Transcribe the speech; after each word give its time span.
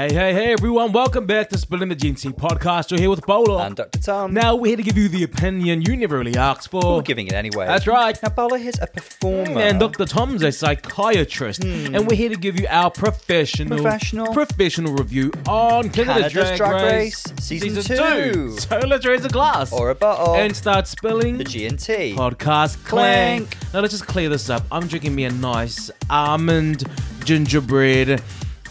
Hey, 0.00 0.14
hey, 0.14 0.32
hey, 0.32 0.52
everyone. 0.54 0.92
Welcome 0.92 1.26
back 1.26 1.50
to 1.50 1.58
Spilling 1.58 1.90
the 1.90 1.94
G&T 1.94 2.30
podcast. 2.30 2.90
You're 2.90 2.98
here 3.00 3.10
with 3.10 3.26
Bolo. 3.26 3.58
And 3.58 3.76
Dr. 3.76 3.98
Tom. 3.98 4.32
now 4.32 4.56
we're 4.56 4.68
here 4.68 4.78
to 4.78 4.82
give 4.82 4.96
you 4.96 5.08
the 5.10 5.24
opinion 5.24 5.82
you 5.82 5.94
never 5.94 6.16
really 6.16 6.36
asked 6.38 6.70
for. 6.70 6.96
We're 6.96 7.02
giving 7.02 7.26
it 7.26 7.34
anyway. 7.34 7.66
That's 7.66 7.86
right. 7.86 8.18
Now, 8.22 8.30
Bolo 8.30 8.54
is 8.56 8.78
a 8.80 8.86
performer. 8.86 9.60
And 9.60 9.78
Dr. 9.78 10.06
Tom's 10.06 10.42
a 10.42 10.52
psychiatrist, 10.52 11.62
and 11.64 12.06
we're 12.08 12.16
here 12.16 12.30
to 12.30 12.36
give 12.36 12.58
you 12.58 12.66
our 12.70 12.90
professional, 12.90 13.76
Hmm. 13.76 13.82
Professional. 13.82 14.32
professional 14.32 14.94
review 14.94 15.32
on 15.46 15.90
Canada's, 15.90 16.32
Canada's 16.32 16.56
Drag 16.56 16.92
Race, 16.92 17.22
Season 17.38 17.82
two. 17.82 18.56
So 18.58 18.78
let's 18.78 19.04
raise 19.04 19.26
a 19.26 19.28
glass 19.28 19.70
Or 19.70 19.90
a 19.90 19.94
bottle. 19.94 20.34
and 20.34 20.56
start 20.56 20.86
spilling 20.86 21.36
the 21.36 21.44
G&T. 21.44 22.14
podcast 22.14 22.82
clank. 22.86 23.50
Clank. 23.50 23.74
Now 23.74 23.80
let's 23.80 23.92
just 23.92 24.06
clear 24.06 24.30
this 24.30 24.48
up. 24.48 24.64
I'm 24.72 24.86
drinking 24.86 25.14
me 25.14 25.24
a 25.26 25.30
nice 25.30 25.90
almond 26.08 26.84
gingerbread 27.26 28.22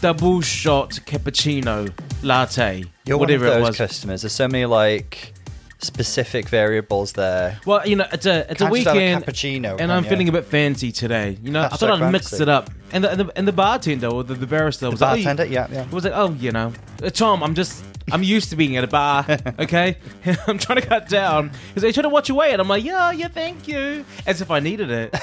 double 0.01 0.41
shot 0.41 0.91
cappuccino 1.05 1.91
latte, 2.23 2.85
You're 3.05 3.17
whatever 3.17 3.45
one 3.45 3.51
of 3.53 3.57
it 3.57 3.59
those 3.61 3.67
was. 3.69 3.77
customers. 3.77 4.21
There's 4.21 4.33
so 4.33 4.47
many, 4.47 4.65
like, 4.65 5.33
specific 5.79 6.49
variables 6.49 7.13
there. 7.13 7.59
Well, 7.65 7.87
you 7.87 7.95
know, 7.95 8.05
it's 8.11 8.25
a 8.25 8.39
it's 8.51 8.61
a 8.61 8.65
Can't 8.65 8.75
just 8.75 8.87
have 8.87 8.95
a 8.95 8.99
weekend, 8.99 9.25
cappuccino, 9.25 9.69
and 9.71 9.79
can 9.79 9.91
I'm 9.91 10.03
ya? 10.03 10.09
feeling 10.09 10.29
a 10.29 10.31
bit 10.31 10.45
fancy 10.45 10.91
today. 10.91 11.37
You 11.41 11.51
know, 11.51 11.63
I 11.63 11.69
thought 11.69 12.01
I'd 12.01 12.11
mix 12.11 12.29
fancy. 12.29 12.43
it 12.43 12.49
up. 12.49 12.69
And 12.91 13.03
the, 13.03 13.11
and 13.11 13.19
the 13.21 13.31
and 13.37 13.47
the 13.47 13.51
bartender 13.53 14.07
or 14.07 14.23
the, 14.23 14.33
the 14.33 14.47
barrister 14.47 14.89
was 14.89 14.99
like, 15.01 15.11
oh, 15.11 15.23
Bartender, 15.23 15.45
you- 15.45 15.53
yeah, 15.53 15.67
yeah. 15.71 15.89
was 15.89 16.03
like, 16.03 16.13
oh, 16.15 16.31
you 16.31 16.51
know, 16.51 16.73
uh, 17.03 17.09
Tom, 17.09 17.43
I'm 17.43 17.53
just. 17.55 17.83
I'm 18.11 18.23
used 18.23 18.49
to 18.51 18.55
being 18.55 18.77
at 18.77 18.83
a 18.83 18.87
bar, 18.87 19.25
okay? 19.59 19.97
I'm 20.47 20.57
trying 20.57 20.81
to 20.81 20.87
cut 20.87 21.09
down. 21.09 21.51
He's 21.73 21.83
like, 21.83 21.93
trying 21.93 22.03
to 22.03 22.09
watch 22.09 22.29
your 22.29 22.37
weight. 22.37 22.51
And 22.53 22.61
I'm 22.61 22.67
like, 22.67 22.83
yeah, 22.83 23.11
yeah, 23.11 23.27
thank 23.27 23.67
you. 23.67 24.05
As 24.25 24.41
if 24.41 24.51
I 24.51 24.59
needed 24.59 24.89
it. 24.91 25.13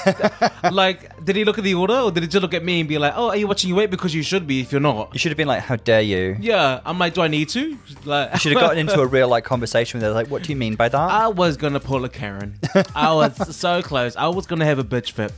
like, 0.71 1.23
did 1.25 1.35
he 1.35 1.43
look 1.43 1.57
at 1.57 1.63
the 1.63 1.73
order 1.73 1.95
or 1.97 2.11
did 2.11 2.23
he 2.23 2.29
just 2.29 2.41
look 2.41 2.53
at 2.53 2.63
me 2.63 2.79
and 2.81 2.89
be 2.89 2.97
like, 2.97 3.13
oh, 3.15 3.29
are 3.29 3.35
you 3.37 3.47
watching 3.47 3.69
your 3.69 3.77
weight? 3.77 3.89
Because 3.91 4.13
you 4.13 4.23
should 4.23 4.47
be 4.47 4.61
if 4.61 4.71
you're 4.71 4.81
not. 4.81 5.13
You 5.13 5.19
should 5.19 5.31
have 5.31 5.37
been 5.37 5.47
like, 5.47 5.63
how 5.63 5.75
dare 5.75 6.01
you? 6.01 6.37
Yeah, 6.39 6.81
I'm 6.85 6.97
like, 6.99 7.13
do 7.13 7.21
I 7.21 7.27
need 7.27 7.49
to? 7.49 7.77
Like, 8.05 8.33
You 8.33 8.39
should 8.39 8.51
have 8.53 8.61
gotten 8.61 8.77
into 8.77 8.99
a 8.99 9.07
real, 9.07 9.27
like, 9.27 9.43
conversation 9.43 9.99
with 9.99 10.07
her. 10.07 10.13
Like, 10.13 10.27
what 10.27 10.43
do 10.43 10.49
you 10.51 10.55
mean 10.55 10.75
by 10.75 10.89
that? 10.89 10.97
I 10.97 11.27
was 11.27 11.57
gonna 11.57 11.79
pull 11.79 12.05
a 12.05 12.09
Karen. 12.09 12.59
I 12.95 13.13
was 13.13 13.55
so 13.55 13.81
close. 13.81 14.15
I 14.15 14.27
was 14.27 14.45
gonna 14.45 14.65
have 14.65 14.79
a 14.79 14.83
bitch 14.83 15.11
fit. 15.11 15.31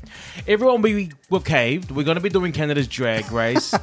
Everyone, 0.48 0.82
we 0.82 1.12
we've 1.30 1.44
caved. 1.44 1.92
We're 1.92 2.04
gonna 2.04 2.20
be 2.22 2.30
doing 2.30 2.52
Canada's 2.52 2.88
Drag 2.88 3.32
Race. 3.32 3.74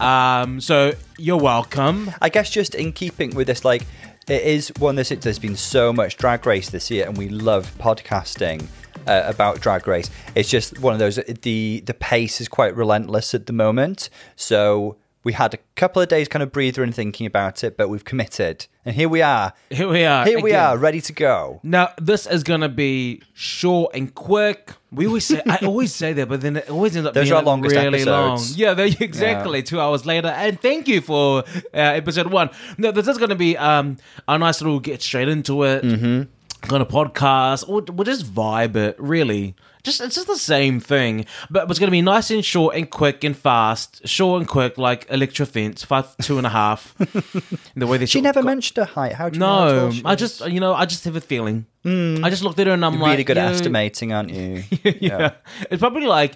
um, 0.00 0.60
so 0.60 0.92
you're 1.18 1.36
welcome. 1.38 2.10
I 2.20 2.28
guess 2.28 2.50
just 2.50 2.74
in 2.74 2.92
keeping 2.92 3.11
with 3.34 3.46
this, 3.46 3.64
like, 3.64 3.86
it 4.28 4.42
is 4.42 4.72
one 4.78 4.94
this. 4.94 5.08
There's 5.08 5.38
been 5.38 5.56
so 5.56 5.92
much 5.92 6.16
drag 6.16 6.46
race 6.46 6.70
this 6.70 6.90
year, 6.90 7.06
and 7.06 7.16
we 7.16 7.28
love 7.28 7.72
podcasting 7.78 8.66
uh, 9.06 9.22
about 9.26 9.60
drag 9.60 9.86
race. 9.88 10.10
It's 10.34 10.48
just 10.48 10.78
one 10.78 10.92
of 10.92 10.98
those. 10.98 11.16
The 11.16 11.82
the 11.84 11.94
pace 11.94 12.40
is 12.40 12.48
quite 12.48 12.76
relentless 12.76 13.34
at 13.34 13.46
the 13.46 13.52
moment, 13.52 14.10
so 14.36 14.96
we 15.24 15.32
had 15.32 15.54
a 15.54 15.58
couple 15.76 16.02
of 16.02 16.08
days 16.08 16.28
kind 16.28 16.42
of 16.42 16.52
breather 16.52 16.82
and 16.82 16.94
thinking 16.94 17.26
about 17.26 17.62
it, 17.62 17.76
but 17.76 17.88
we've 17.88 18.04
committed, 18.04 18.66
and 18.84 18.94
here 18.94 19.08
we 19.08 19.22
are. 19.22 19.52
Here 19.70 19.88
we 19.88 20.04
are. 20.04 20.26
Here 20.26 20.40
we 20.40 20.52
are, 20.52 20.76
ready 20.76 21.00
to 21.00 21.12
go. 21.12 21.60
Now 21.62 21.90
this 22.00 22.26
is 22.26 22.42
gonna 22.42 22.68
be 22.68 23.22
short 23.34 23.94
and 23.94 24.14
quick. 24.14 24.72
We 24.90 25.06
always 25.06 25.24
say 25.24 25.40
I 25.46 25.58
always 25.64 25.94
say 25.94 26.12
that, 26.14 26.28
but 26.28 26.40
then 26.40 26.56
it 26.56 26.68
always 26.68 26.96
ends 26.96 27.06
up 27.06 27.14
Those 27.14 27.28
being 27.28 27.34
are 27.34 27.42
longest 27.42 27.76
really 27.76 28.04
long. 28.04 28.40
Yeah, 28.54 28.74
they, 28.74 28.88
exactly. 29.00 29.62
Two 29.62 29.80
hours 29.80 30.04
later, 30.04 30.28
and 30.28 30.60
thank 30.60 30.88
you 30.88 31.00
for 31.00 31.44
uh, 31.72 31.76
episode 31.76 32.26
one. 32.28 32.50
No, 32.78 32.90
this 32.90 33.08
is 33.08 33.18
gonna 33.18 33.34
be 33.34 33.56
um 33.56 33.98
a 34.26 34.38
nice 34.38 34.60
little 34.60 34.80
get 34.80 35.02
straight 35.02 35.28
into 35.28 35.62
it. 35.64 35.82
Mm-hmm. 35.82 36.22
Kind 36.68 36.80
of 36.80 36.86
podcast, 36.88 37.68
or 37.68 37.82
we'll 37.92 38.04
just 38.04 38.24
vibe 38.24 38.76
it. 38.76 38.94
Really, 39.00 39.56
just 39.84 40.00
it's 40.00 40.14
just 40.14 40.26
the 40.26 40.36
same 40.36 40.80
thing, 40.80 41.26
but 41.50 41.68
it's 41.70 41.78
gonna 41.78 41.90
be 41.92 42.02
nice 42.02 42.30
and 42.30 42.44
short 42.44 42.76
and 42.76 42.88
quick 42.90 43.24
and 43.24 43.36
fast. 43.36 44.06
Short 44.06 44.40
and 44.40 44.48
quick, 44.48 44.78
like 44.78 45.06
Elektra 45.10 45.46
Fence, 45.46 45.82
five 45.84 46.16
two 46.18 46.38
and 46.38 46.46
a 46.46 46.50
half. 46.50 46.94
the 47.76 47.86
way 47.86 47.98
they 47.98 48.06
She 48.06 48.20
never 48.20 48.42
mentioned 48.42 48.76
her 48.76 48.84
height. 48.84 49.12
How 49.14 49.28
do 49.28 49.34
you 49.36 49.40
know? 49.40 49.88
no, 49.88 49.90
tall 49.92 50.06
I 50.06 50.14
just 50.14 50.46
you 50.48 50.60
know 50.60 50.74
I 50.74 50.86
just 50.86 51.04
have 51.04 51.16
a 51.16 51.20
feeling. 51.20 51.66
I 51.84 52.30
just 52.30 52.44
looked 52.44 52.60
at 52.60 52.68
her 52.68 52.74
and 52.74 52.84
I'm 52.84 52.92
You're 52.94 53.02
like, 53.02 53.10
really 53.12 53.24
good 53.24 53.38
at 53.38 53.52
estimating, 53.54 54.12
aren't 54.12 54.30
you? 54.30 54.62
yeah. 55.00 55.32
it's 55.68 55.80
probably 55.80 56.06
like 56.06 56.34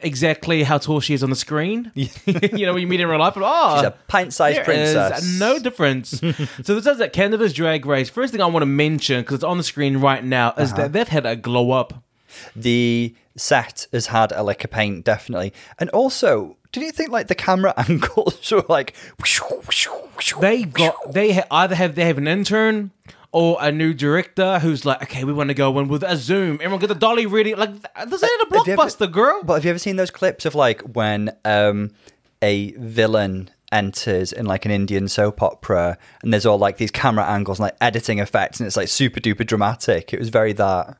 exactly 0.00 0.64
how 0.64 0.78
tall 0.78 0.98
she 1.00 1.14
is 1.14 1.22
on 1.22 1.30
the 1.30 1.36
screen. 1.36 1.92
you 1.94 2.66
know 2.66 2.72
when 2.72 2.82
you 2.82 2.88
meet 2.88 2.98
her 3.00 3.04
in 3.06 3.10
real 3.10 3.20
life, 3.20 3.34
but 3.34 3.44
oh, 3.46 3.76
She's 3.76 3.86
a 3.86 3.94
pint-sized 4.08 4.64
princess. 4.64 5.38
no 5.38 5.60
difference. 5.60 6.10
so 6.18 6.74
this 6.74 6.86
is 6.86 6.98
that 6.98 7.12
Canada's 7.12 7.52
Drag 7.52 7.86
Race. 7.86 8.08
First 8.10 8.32
thing 8.32 8.42
I 8.42 8.46
want 8.46 8.62
to 8.62 8.66
mention 8.66 9.20
because 9.20 9.36
it's 9.36 9.44
on 9.44 9.56
the 9.56 9.62
screen 9.62 9.98
right 9.98 10.24
now 10.24 10.52
is 10.58 10.72
Uh-huh. 10.72 10.82
that 10.82 10.92
they've 10.92 11.06
had 11.08 11.26
a 11.26 11.36
glow 11.36 11.70
up. 11.70 12.02
The 12.56 13.14
set 13.36 13.86
has 13.92 14.06
had 14.08 14.32
a 14.32 14.42
lick 14.42 14.64
of 14.64 14.70
paint, 14.70 15.04
definitely. 15.04 15.52
And 15.78 15.88
also, 15.90 16.56
did 16.72 16.82
you 16.82 16.92
think 16.92 17.10
like 17.10 17.28
the 17.28 17.34
camera 17.34 17.72
angles 17.88 18.50
were 18.50 18.64
like 18.68 18.94
They 20.40 20.64
got 20.64 21.12
they 21.12 21.32
ha- 21.32 21.46
either 21.50 21.74
have 21.74 21.94
they 21.94 22.04
have 22.04 22.18
an 22.18 22.28
intern. 22.28 22.90
Or 23.30 23.58
a 23.60 23.70
new 23.70 23.92
director 23.92 24.58
who's 24.58 24.86
like, 24.86 25.02
okay, 25.02 25.22
we 25.22 25.34
want 25.34 25.48
to 25.48 25.54
go 25.54 25.78
in 25.78 25.88
with 25.88 26.02
a 26.02 26.16
zoom. 26.16 26.54
Everyone 26.62 26.78
get 26.80 26.86
the 26.86 26.94
dolly 26.94 27.26
ready. 27.26 27.54
Like, 27.54 27.72
this 28.08 28.22
ain't 28.22 28.32
a 28.42 28.46
you 28.50 28.64
ever- 28.72 28.82
blockbuster, 28.82 29.12
girl. 29.12 29.42
But 29.42 29.56
have 29.56 29.64
you 29.66 29.70
ever 29.70 29.78
seen 29.78 29.96
those 29.96 30.10
clips 30.10 30.46
of 30.46 30.54
like 30.54 30.80
when 30.80 31.36
um 31.44 31.90
a 32.40 32.70
villain 32.72 33.50
enters 33.70 34.32
in 34.32 34.46
like 34.46 34.64
an 34.64 34.70
Indian 34.70 35.08
soap 35.08 35.42
opera 35.42 35.98
and 36.22 36.32
there's 36.32 36.46
all 36.46 36.56
like 36.56 36.78
these 36.78 36.90
camera 36.90 37.26
angles 37.26 37.58
and 37.58 37.64
like 37.64 37.76
editing 37.82 38.18
effects 38.18 38.60
and 38.60 38.66
it's 38.66 38.78
like 38.78 38.88
super 38.88 39.20
duper 39.20 39.46
dramatic. 39.46 40.14
It 40.14 40.18
was 40.18 40.30
very 40.30 40.54
that. 40.54 40.96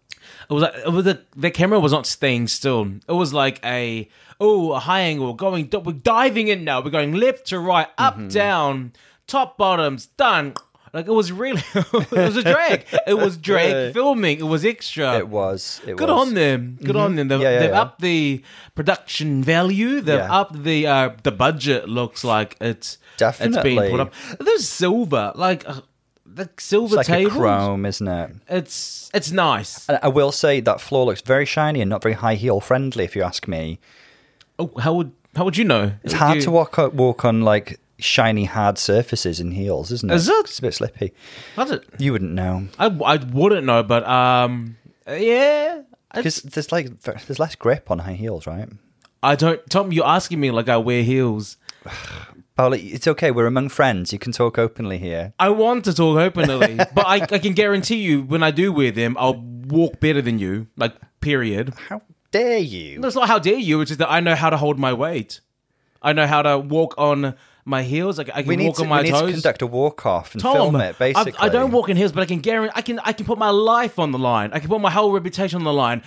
It 0.50 0.54
was 0.54 0.62
like 0.62 0.74
it 0.76 0.92
was 0.92 1.04
the 1.04 1.20
the 1.36 1.50
camera 1.50 1.78
was 1.78 1.92
not 1.92 2.06
staying 2.06 2.48
still. 2.48 2.86
It 3.06 3.12
was 3.12 3.34
like 3.34 3.60
a 3.64 4.08
oh 4.40 4.72
a 4.72 4.78
high 4.78 5.00
angle 5.00 5.34
going 5.34 5.68
we're 5.84 5.92
diving 5.92 6.48
in 6.48 6.64
now. 6.64 6.80
We're 6.80 6.90
going 6.90 7.12
left 7.14 7.46
to 7.48 7.58
right, 7.58 7.88
up 7.98 8.16
Mm-hmm. 8.16 8.28
down, 8.28 8.92
top 9.26 9.58
bottoms 9.58 10.06
done. 10.06 10.54
Like 10.94 11.06
it 11.06 11.12
was 11.12 11.30
really 11.30 11.62
it 11.74 12.10
was 12.12 12.36
a 12.38 12.42
drag. 12.42 12.86
It 13.06 13.12
was 13.18 13.36
drag 13.50 13.70
Yeah. 13.70 13.92
filming. 13.92 14.38
It 14.38 14.44
was 14.44 14.64
extra. 14.64 15.18
It 15.18 15.28
was. 15.28 15.82
It 15.86 15.98
Good 15.98 16.08
was. 16.08 16.28
on 16.28 16.32
them. 16.34 16.78
Good 16.82 16.96
on 16.96 17.14
them. 17.16 17.28
They've, 17.28 17.42
Yeah, 17.42 17.50
yeah, 17.50 17.58
they've 17.58 17.72
upped 17.74 18.00
the 18.00 18.42
production 18.74 19.44
value. 19.44 20.00
They've 20.00 20.18
upped 20.20 20.62
the 20.62 20.86
uh, 20.86 21.10
the 21.24 21.30
budget. 21.32 21.90
Looks 21.90 22.24
like 22.24 22.56
it's 22.58 22.96
definitely 23.18 23.56
it's 23.76 23.80
being 23.80 23.90
put 23.90 24.00
up. 24.00 24.12
There's 24.40 24.66
silver, 24.66 25.32
like 25.34 25.68
uh, 25.68 25.82
the 26.34 26.48
silver 26.58 27.00
It's 27.00 27.08
like 27.08 27.28
chrome, 27.28 27.86
isn't 27.86 28.06
it? 28.08 28.30
It's 28.48 29.10
it's 29.14 29.30
nice. 29.32 29.88
And 29.88 29.98
I 30.02 30.08
will 30.08 30.32
say 30.32 30.60
that 30.60 30.80
floor 30.80 31.06
looks 31.06 31.20
very 31.22 31.44
shiny 31.46 31.80
and 31.80 31.88
not 31.90 32.02
very 32.02 32.14
high 32.14 32.34
heel 32.34 32.60
friendly, 32.60 33.04
if 33.04 33.16
you 33.16 33.22
ask 33.22 33.48
me. 33.48 33.78
Oh, 34.58 34.70
how 34.80 34.94
would 34.94 35.12
how 35.36 35.44
would 35.44 35.56
you 35.56 35.64
know? 35.64 35.92
It's 36.04 36.14
hard 36.14 36.36
You- 36.36 36.42
to 36.42 36.50
walk 36.50 36.76
walk 36.94 37.24
on 37.24 37.42
like 37.42 37.80
shiny 37.98 38.44
hard 38.44 38.78
surfaces 38.78 39.40
in 39.40 39.50
heels, 39.52 39.90
isn't 39.90 40.10
it? 40.10 40.14
Is 40.14 40.28
it? 40.28 40.34
It's 40.40 40.58
a 40.58 40.62
bit 40.62 40.74
slippy. 40.74 41.12
It? 41.56 41.84
You 41.98 42.12
wouldn't 42.12 42.32
know 42.32 42.68
I, 42.78 42.86
I 42.86 43.16
wouldn't 43.16 43.66
know, 43.66 43.82
but 43.82 44.06
um, 44.08 44.76
yeah. 45.08 45.82
Because 46.14 46.42
there's 46.42 46.72
like 46.72 47.00
there's 47.00 47.38
less 47.38 47.54
grip 47.54 47.90
on 47.90 48.00
high 48.00 48.14
heels, 48.14 48.46
right? 48.46 48.68
I 49.22 49.34
don't. 49.34 49.60
Tom, 49.68 49.92
you're 49.92 50.06
asking 50.06 50.38
me 50.40 50.50
like 50.50 50.68
I 50.68 50.76
wear 50.76 51.02
heels. 51.02 51.56
Paula, 52.58 52.76
it's 52.76 53.06
okay. 53.06 53.30
We're 53.30 53.46
among 53.46 53.68
friends. 53.68 54.12
You 54.12 54.18
can 54.18 54.32
talk 54.32 54.58
openly 54.58 54.98
here. 54.98 55.32
I 55.38 55.48
want 55.50 55.84
to 55.84 55.94
talk 55.94 56.18
openly, 56.18 56.74
but 56.92 57.06
I, 57.06 57.20
I 57.30 57.38
can 57.38 57.52
guarantee 57.52 57.98
you 57.98 58.22
when 58.22 58.42
I 58.42 58.50
do 58.50 58.72
wear 58.72 58.90
them, 58.90 59.16
I'll 59.16 59.36
walk 59.40 60.00
better 60.00 60.20
than 60.20 60.40
you. 60.40 60.66
Like, 60.76 60.94
period. 61.20 61.72
How 61.88 62.02
dare 62.32 62.58
you? 62.58 63.00
It's 63.04 63.14
not 63.14 63.28
how 63.28 63.38
dare 63.38 63.54
you. 63.54 63.80
It's 63.80 63.90
just 63.90 64.00
that 64.00 64.10
I 64.10 64.18
know 64.18 64.34
how 64.34 64.50
to 64.50 64.56
hold 64.56 64.76
my 64.76 64.92
weight. 64.92 65.40
I 66.02 66.12
know 66.12 66.26
how 66.26 66.42
to 66.42 66.58
walk 66.58 66.96
on 66.98 67.36
my 67.64 67.84
heels. 67.84 68.18
Like 68.18 68.30
I 68.34 68.42
can 68.42 68.48
We 68.48 68.66
walk 68.66 68.76
to, 68.78 68.82
on 68.82 68.88
my 68.88 68.98
we 68.98 69.04
need 69.04 69.14
to 69.14 69.20
toes. 69.20 69.32
conduct 69.34 69.62
a 69.62 69.66
walk 69.68 70.04
off 70.04 70.34
and 70.34 70.42
Tom, 70.42 70.54
film 70.56 70.76
it. 70.76 70.80
I- 70.80 70.92
Basically, 70.98 71.34
I, 71.38 71.48
don't 71.50 71.70
walk 71.70 71.88
in 71.90 71.96
heels, 71.96 72.10
but 72.10 72.22
I 72.22 72.26
can 72.26 72.40
guarantee 72.40 72.72
I 72.74 72.82
can 72.82 72.98
I 73.04 73.12
can 73.12 73.24
put 73.24 73.38
my 73.38 73.50
life 73.50 74.00
on 74.00 74.10
the 74.10 74.18
line. 74.18 74.50
I 74.52 74.58
can 74.58 74.68
put 74.68 74.80
my 74.80 74.90
whole 74.90 75.12
reputation 75.12 75.58
on 75.58 75.64
the 75.64 75.72
line. 75.72 76.02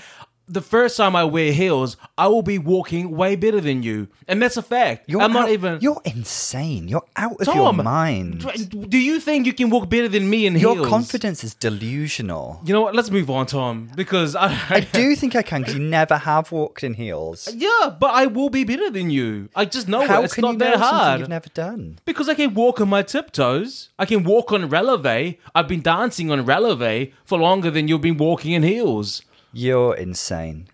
The 0.51 0.61
first 0.61 0.97
time 0.97 1.15
I 1.15 1.23
wear 1.23 1.53
heels, 1.53 1.95
I 2.17 2.27
will 2.27 2.41
be 2.41 2.57
walking 2.57 3.15
way 3.15 3.37
better 3.37 3.61
than 3.61 3.83
you, 3.83 4.09
and 4.27 4.41
that's 4.41 4.57
a 4.57 4.61
fact. 4.61 5.05
You're 5.07 5.21
I'm 5.21 5.31
not 5.31 5.49
even. 5.49 5.79
You're 5.79 6.01
insane. 6.03 6.89
You're 6.89 7.05
out 7.15 7.39
of 7.39 7.55
your 7.55 7.71
mind. 7.71 8.41
Do 8.41 8.87
do 8.95 8.97
you 8.97 9.21
think 9.21 9.45
you 9.45 9.53
can 9.53 9.69
walk 9.69 9.89
better 9.89 10.09
than 10.09 10.29
me 10.29 10.45
in 10.45 10.53
Your 10.53 10.73
heels? 10.73 10.77
Your 10.77 10.87
confidence 10.87 11.45
is 11.45 11.53
delusional. 11.53 12.59
You 12.65 12.73
know 12.73 12.81
what? 12.81 12.93
Let's 12.95 13.09
move 13.09 13.29
on, 13.29 13.45
Tom, 13.45 13.91
because 13.95 14.35
I. 14.35 14.47
I 14.69 14.79
do 14.91 15.15
think 15.15 15.37
I 15.37 15.41
can 15.41 15.61
because 15.61 15.75
you 15.75 15.81
never 15.81 16.17
have 16.17 16.51
walked 16.51 16.83
in 16.83 16.95
heels. 16.95 17.47
Yeah, 17.55 17.95
but 17.97 18.11
I 18.11 18.25
will 18.25 18.49
be 18.49 18.65
better 18.65 18.89
than 18.89 19.09
you. 19.09 19.47
I 19.55 19.63
just 19.63 19.87
know 19.87 20.05
How 20.05 20.21
it. 20.21 20.25
It's 20.25 20.37
not 20.37 20.53
you 20.53 20.57
that 20.59 20.77
hard. 20.79 21.19
you've 21.21 21.29
never 21.29 21.49
done? 21.49 21.99
Because 22.03 22.27
I 22.27 22.33
can 22.33 22.53
walk 22.53 22.81
on 22.81 22.89
my 22.89 23.03
tiptoes. 23.03 23.89
I 23.97 24.05
can 24.05 24.23
walk 24.25 24.51
on 24.51 24.69
releve. 24.69 25.37
I've 25.55 25.69
been 25.69 25.81
dancing 25.81 26.29
on 26.29 26.45
releve 26.45 27.13
for 27.23 27.39
longer 27.39 27.71
than 27.71 27.87
you've 27.87 28.01
been 28.01 28.17
walking 28.17 28.51
in 28.51 28.63
heels. 28.63 29.21
You're 29.53 29.95
insane. 29.95 30.67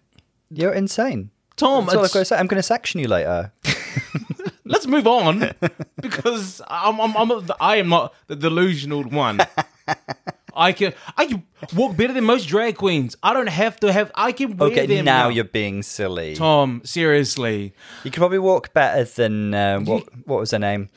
You're 0.49 0.73
insane. 0.73 1.31
Tom, 1.55 1.85
That's 1.85 1.95
all 1.97 2.05
I've 2.05 2.11
got 2.11 2.19
to 2.19 2.25
say. 2.25 2.37
I'm 2.37 2.47
going 2.47 2.59
to 2.59 2.63
section 2.63 2.99
you 2.99 3.07
later. 3.07 3.51
let's 4.65 4.85
move 4.87 5.07
on 5.07 5.51
because 6.01 6.61
I'm, 6.67 6.99
I'm, 6.99 7.15
I'm 7.17 7.49
I 7.59 7.77
am 7.77 7.89
not 7.89 8.13
the 8.27 8.35
delusional 8.35 9.03
one. 9.03 9.39
I 10.55 10.71
can 10.71 10.93
I 11.15 11.27
can 11.27 11.43
walk 11.75 11.95
better 11.95 12.13
than 12.13 12.23
most 12.23 12.45
drag 12.47 12.77
queens. 12.77 13.15
I 13.21 13.33
don't 13.33 13.47
have 13.47 13.79
to 13.81 13.93
have. 13.93 14.11
I 14.15 14.31
can 14.31 14.57
wear 14.57 14.71
Okay, 14.71 14.87
them 14.87 15.05
now 15.05 15.29
you're 15.29 15.43
being 15.43 15.83
silly. 15.83 16.35
Tom. 16.35 16.81
Seriously, 16.83 17.73
You 18.03 18.09
could 18.11 18.19
probably 18.19 18.39
walk 18.39 18.73
better 18.73 19.03
than 19.03 19.53
uh, 19.53 19.79
what? 19.81 20.03
What 20.25 20.39
was 20.39 20.51
her 20.51 20.59
name? 20.59 20.89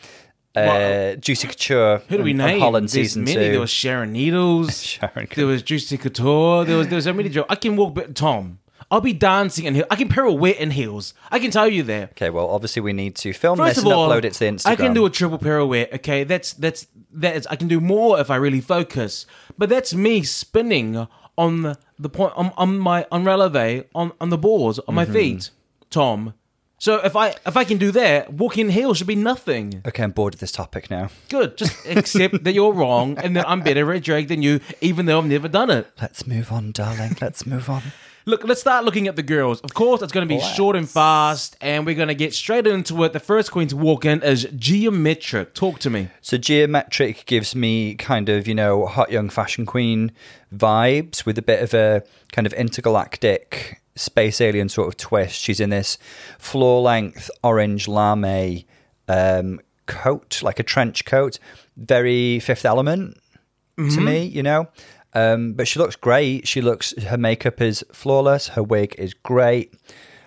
Uh, 0.56 1.14
Juicy 1.16 1.46
Couture, 1.48 1.98
Who 2.08 2.16
do 2.18 2.22
we 2.22 2.32
on 2.32 2.36
name? 2.38 2.60
Holland 2.60 2.88
There's 2.88 2.92
season 3.10 3.24
many. 3.24 3.34
two. 3.36 3.50
There 3.52 3.60
was 3.60 3.70
Sharon 3.70 4.12
Needles. 4.12 4.82
Sharon 4.82 5.28
There 5.34 5.46
was 5.46 5.62
Juicy 5.62 5.96
Couture. 5.98 6.64
There 6.64 6.76
was 6.76 6.88
there 6.88 6.96
was 6.96 7.04
so 7.04 7.12
many 7.12 7.28
jokes. 7.28 7.46
I 7.50 7.54
can 7.56 7.76
walk, 7.76 7.94
but 7.94 8.14
Tom, 8.14 8.58
I'll 8.90 9.00
be 9.00 9.12
dancing 9.12 9.66
in 9.66 9.74
heels. 9.74 9.86
I 9.90 9.96
can 9.96 10.08
pirouette 10.08 10.56
in 10.58 10.70
heels. 10.72 11.14
I 11.30 11.38
can 11.38 11.50
tell 11.52 11.68
you 11.68 11.82
that. 11.84 12.10
Okay, 12.12 12.30
well, 12.30 12.48
obviously 12.48 12.82
we 12.82 12.92
need 12.92 13.14
to 13.16 13.32
film 13.32 13.58
First 13.58 13.76
this 13.76 13.84
and 13.84 13.92
all, 13.92 14.08
upload 14.08 14.24
it 14.24 14.32
to 14.34 14.44
Instagram. 14.44 14.66
I 14.70 14.76
can 14.76 14.92
do 14.94 15.06
a 15.06 15.10
triple 15.10 15.38
pirouette. 15.38 15.94
Okay, 15.94 16.24
that's 16.24 16.52
that's 16.54 16.86
that 17.12 17.36
is. 17.36 17.46
I 17.46 17.56
can 17.56 17.68
do 17.68 17.80
more 17.80 18.18
if 18.18 18.30
I 18.30 18.36
really 18.36 18.60
focus. 18.60 19.26
But 19.56 19.68
that's 19.68 19.94
me 19.94 20.22
spinning 20.24 21.06
on 21.38 21.62
the, 21.62 21.78
the 21.98 22.08
point 22.08 22.32
on, 22.36 22.52
on 22.56 22.78
my 22.78 23.06
on 23.12 23.24
releve 23.24 23.84
on 23.94 24.12
on 24.20 24.30
the 24.30 24.38
boards 24.38 24.80
on 24.80 24.94
my 24.96 25.04
Mm-hmm. 25.04 25.12
feet, 25.14 25.50
Tom. 25.90 26.34
So 26.80 26.96
if 27.04 27.14
I 27.14 27.34
if 27.46 27.58
I 27.58 27.64
can 27.64 27.76
do 27.76 27.92
that, 27.92 28.32
walking 28.32 28.66
in 28.66 28.72
heels 28.72 28.96
should 28.96 29.06
be 29.06 29.14
nothing. 29.14 29.82
Okay, 29.86 30.02
I'm 30.02 30.12
bored 30.12 30.32
of 30.32 30.40
this 30.40 30.50
topic 30.50 30.90
now. 30.90 31.10
Good. 31.28 31.58
Just 31.58 31.86
accept 31.86 32.42
that 32.42 32.54
you're 32.54 32.72
wrong 32.72 33.18
and 33.18 33.36
that 33.36 33.46
I'm 33.46 33.60
better 33.60 33.92
at 33.92 34.02
drag 34.02 34.28
than 34.28 34.40
you, 34.40 34.60
even 34.80 35.04
though 35.04 35.18
I've 35.18 35.26
never 35.26 35.46
done 35.46 35.68
it. 35.68 35.88
Let's 36.00 36.26
move 36.26 36.50
on, 36.50 36.72
darling. 36.72 37.18
Let's 37.20 37.44
move 37.44 37.68
on. 37.68 37.82
Look, 38.24 38.44
let's 38.44 38.62
start 38.62 38.86
looking 38.86 39.08
at 39.08 39.16
the 39.16 39.22
girls. 39.22 39.60
Of 39.60 39.74
course, 39.74 40.00
it's 40.00 40.12
going 40.12 40.26
to 40.26 40.34
be 40.34 40.40
Let's. 40.40 40.54
short 40.54 40.74
and 40.76 40.88
fast, 40.88 41.56
and 41.60 41.84
we're 41.84 41.94
going 41.94 42.08
to 42.08 42.14
get 42.14 42.32
straight 42.32 42.66
into 42.66 43.02
it. 43.04 43.12
The 43.12 43.20
first 43.20 43.50
queen 43.50 43.68
to 43.68 43.76
walk 43.76 44.04
in 44.04 44.22
is 44.22 44.46
Geometric. 44.56 45.52
Talk 45.54 45.80
to 45.80 45.90
me. 45.90 46.08
So 46.20 46.36
geometric 46.36 47.24
gives 47.26 47.54
me 47.54 47.94
kind 47.94 48.28
of, 48.28 48.46
you 48.46 48.54
know, 48.54 48.86
hot 48.86 49.10
young 49.10 49.30
fashion 49.30 49.66
queen 49.66 50.12
vibes 50.54 51.26
with 51.26 51.38
a 51.38 51.42
bit 51.42 51.62
of 51.62 51.74
a 51.74 52.02
kind 52.30 52.46
of 52.46 52.52
intergalactic 52.52 53.79
space 53.96 54.40
alien 54.40 54.68
sort 54.68 54.88
of 54.88 54.96
twist. 54.96 55.40
She's 55.40 55.60
in 55.60 55.70
this 55.70 55.98
floor 56.38 56.80
length 56.82 57.30
orange 57.42 57.88
lame 57.88 58.64
um, 59.08 59.60
coat, 59.86 60.42
like 60.42 60.58
a 60.60 60.62
trench 60.62 61.04
coat, 61.04 61.38
very 61.76 62.38
Fifth 62.40 62.64
Element 62.64 63.16
to 63.76 64.00
me, 64.00 64.24
you 64.24 64.42
know. 64.42 64.68
Um, 65.14 65.54
but 65.54 65.66
she 65.66 65.78
looks 65.78 65.96
great. 65.96 66.46
She 66.46 66.60
looks 66.60 66.94
her 67.02 67.18
makeup 67.18 67.60
is 67.60 67.84
flawless. 67.92 68.48
Her 68.48 68.62
wig 68.62 68.94
is 68.98 69.14
great. 69.14 69.74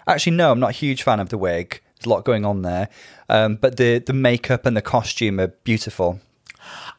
Actually, 0.07 0.35
no, 0.35 0.51
I'm 0.51 0.59
not 0.59 0.71
a 0.71 0.73
huge 0.73 1.03
fan 1.03 1.19
of 1.19 1.29
the 1.29 1.37
wig. 1.37 1.81
There's 1.95 2.05
a 2.07 2.09
lot 2.09 2.25
going 2.25 2.45
on 2.45 2.63
there, 2.63 2.89
um, 3.29 3.55
but 3.55 3.77
the 3.77 3.99
the 3.99 4.13
makeup 4.13 4.65
and 4.65 4.75
the 4.75 4.81
costume 4.81 5.39
are 5.39 5.47
beautiful. 5.47 6.19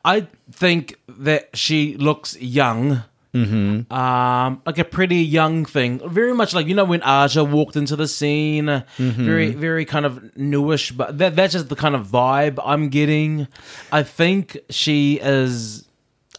I 0.05 0.29
think 0.51 0.97
that 1.09 1.57
she 1.57 1.97
looks 1.97 2.41
young. 2.41 3.03
Mm-hmm. 3.35 3.93
Um, 3.93 4.63
like 4.65 4.79
a 4.79 4.85
pretty 4.85 5.17
young 5.17 5.65
thing. 5.65 6.01
Very 6.09 6.33
much 6.33 6.55
like, 6.55 6.67
you 6.67 6.75
know, 6.75 6.85
when 6.85 7.03
Aja 7.03 7.43
walked 7.43 7.77
into 7.77 7.97
the 7.97 8.07
scene. 8.07 8.67
Mm-hmm. 8.67 9.25
Very, 9.25 9.51
very 9.51 9.85
kind 9.85 10.07
of 10.07 10.37
newish, 10.37 10.93
but 10.93 11.19
that, 11.19 11.37
that's 11.37 11.53
just 11.53 11.69
the 11.69 11.77
kind 11.77 11.95
of 11.95 12.07
vibe 12.07 12.59
I'm 12.65 12.89
getting. 12.89 13.49
I 13.91 14.05
think 14.05 14.57
she 14.71 15.19
is. 15.21 15.87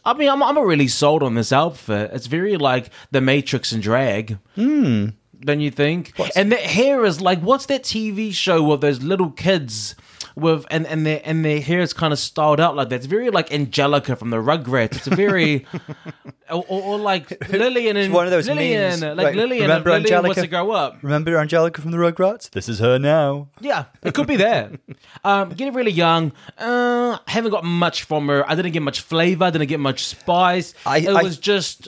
I 0.06 0.14
mean, 0.14 0.30
I'm, 0.30 0.42
I'm 0.42 0.58
really 0.58 0.88
sold 0.88 1.22
on 1.24 1.36
this 1.36 1.52
outfit. 1.52 2.12
It's 2.14 2.28
very 2.28 2.58
like 2.58 2.90
the 3.12 3.22
Matrix 3.22 3.72
and 3.72 3.84
drag. 3.84 4.38
Hmm. 4.56 5.10
Don't 5.42 5.60
you 5.60 5.72
think? 5.72 6.14
And 6.36 6.52
the 6.52 6.56
hair 6.56 7.04
is 7.06 7.22
like, 7.22 7.40
what's 7.40 7.66
that 7.68 7.84
TV 7.84 8.34
show 8.34 8.64
with 8.64 8.82
those 8.82 9.04
little 9.04 9.32
kids 9.32 9.96
with 10.36 10.66
and 10.70 10.86
and 10.88 11.06
their 11.06 11.22
and 11.24 11.44
their 11.46 11.62
hair 11.62 11.80
is 11.80 11.94
kind 11.94 12.12
of 12.14 12.20
styled 12.20 12.60
out 12.60 12.76
like 12.76 12.90
that. 12.90 12.96
It's 12.96 13.06
very 13.06 13.30
like 13.30 13.52
Angelica 13.54 14.16
from 14.16 14.30
the 14.32 14.38
Rugrats. 14.38 14.98
It's 14.98 15.08
a 15.08 15.16
very 15.16 15.66
or, 16.50 16.64
or, 16.68 16.82
or 16.84 16.98
like 16.98 17.50
Lillian 17.52 17.96
and 17.98 18.14
one 18.14 18.26
of 18.26 18.32
those 18.32 18.48
Lillian, 18.48 19.00
memes. 19.00 19.02
like 19.02 19.18
Like, 19.18 19.36
Lillian. 19.36 19.64
remember 19.64 19.92
Lillian 19.92 20.24
wants 20.24 20.38
Angelica? 20.38 20.42
to 20.42 20.48
grow 20.48 20.72
up. 20.72 20.98
Remember 21.02 21.38
Angelica 21.38 21.82
from 21.82 21.92
the 21.92 21.98
Rugrats? 21.98 22.50
This 22.50 22.68
is 22.68 22.80
her 22.80 23.00
now. 23.00 23.48
Yeah, 23.62 23.86
it 24.04 24.14
could 24.14 24.28
be 24.28 24.36
that. 24.38 24.72
um, 25.24 25.50
getting 25.50 25.74
really 25.74 25.92
young. 25.92 26.32
Uh, 26.58 27.18
haven't 27.28 27.52
got 27.52 27.64
much 27.64 28.04
from 28.04 28.28
her. 28.28 28.50
I 28.50 28.56
didn't 28.56 28.74
get 28.74 28.82
much 28.82 29.02
flavor. 29.02 29.46
I 29.46 29.50
didn't 29.52 29.68
get 29.68 29.80
much 29.80 30.06
spice. 30.06 30.74
I- 30.86 30.98
it 31.00 31.10
I- 31.10 31.24
was 31.24 31.38
just. 31.38 31.88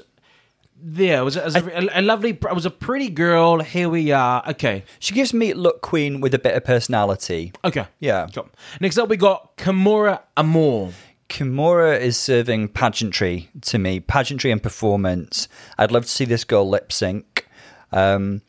Yeah, 0.84 1.22
it 1.22 1.24
was, 1.24 1.36
it 1.36 1.44
was 1.44 1.56
a, 1.56 1.90
a 2.00 2.02
lovely. 2.02 2.30
It 2.32 2.56
was 2.56 2.66
a 2.66 2.70
pretty 2.72 3.10
girl. 3.10 3.60
Here 3.62 3.90
we 3.90 4.12
are. 4.12 4.44
Okay, 4.50 4.84
She 5.00 5.14
gives 5.14 5.34
me 5.34 5.54
look 5.54 5.82
queen 5.82 6.22
with 6.22 6.34
a 6.34 6.40
bit 6.40 6.56
of 6.56 6.64
personality. 6.64 7.52
okay. 7.66 7.88
Yeah. 8.00 8.28
Cool. 8.34 8.50
Next 8.80 8.98
up, 8.98 9.10
we 9.10 9.18
got 9.18 9.58
Kimora 9.58 10.22
Amour. 10.38 10.92
Kimura 11.30 12.00
is 12.00 12.16
serving 12.18 12.70
pageantry 12.70 13.50
to 13.62 13.78
me, 13.78 14.00
pageantry 14.00 14.50
and 14.52 14.64
performance. 14.64 15.48
I'd 15.78 15.92
love 15.92 16.04
to 16.04 16.10
see 16.10 16.26
this 16.26 16.44
girl 16.46 16.68
lip 16.70 16.92
sync. 16.92 17.46
Um, 17.92 18.42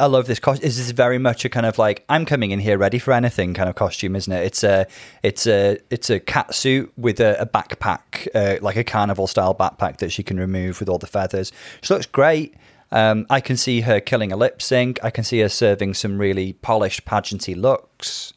I 0.00 0.06
love 0.06 0.26
this 0.26 0.38
costume. 0.38 0.64
This 0.64 0.78
is 0.78 0.92
very 0.92 1.18
much 1.18 1.44
a 1.44 1.48
kind 1.48 1.66
of 1.66 1.76
like 1.76 2.04
I'm 2.08 2.24
coming 2.24 2.52
in 2.52 2.60
here 2.60 2.78
ready 2.78 3.00
for 3.00 3.12
anything 3.12 3.52
kind 3.52 3.68
of 3.68 3.74
costume, 3.74 4.14
isn't 4.14 4.32
it? 4.32 4.44
It's 4.44 4.62
a 4.62 4.86
it's 5.24 5.46
a 5.46 5.78
it's 5.90 6.08
a 6.08 6.20
cat 6.20 6.54
suit 6.54 6.92
with 6.96 7.18
a, 7.18 7.40
a 7.40 7.46
backpack, 7.46 8.28
uh, 8.34 8.58
like 8.62 8.76
a 8.76 8.84
carnival 8.84 9.26
style 9.26 9.54
backpack 9.54 9.96
that 9.98 10.12
she 10.12 10.22
can 10.22 10.38
remove 10.38 10.78
with 10.78 10.88
all 10.88 10.98
the 10.98 11.08
feathers. 11.08 11.50
She 11.80 11.92
looks 11.92 12.06
great. 12.06 12.54
Um, 12.92 13.26
I 13.28 13.40
can 13.40 13.56
see 13.56 13.82
her 13.82 14.00
killing 14.00 14.30
a 14.32 14.36
lip 14.36 14.62
sync. 14.62 14.98
I 15.02 15.10
can 15.10 15.24
see 15.24 15.40
her 15.40 15.48
serving 15.48 15.94
some 15.94 16.18
really 16.18 16.52
polished 16.54 17.04
pageanty 17.04 17.56
looks. 17.56 18.32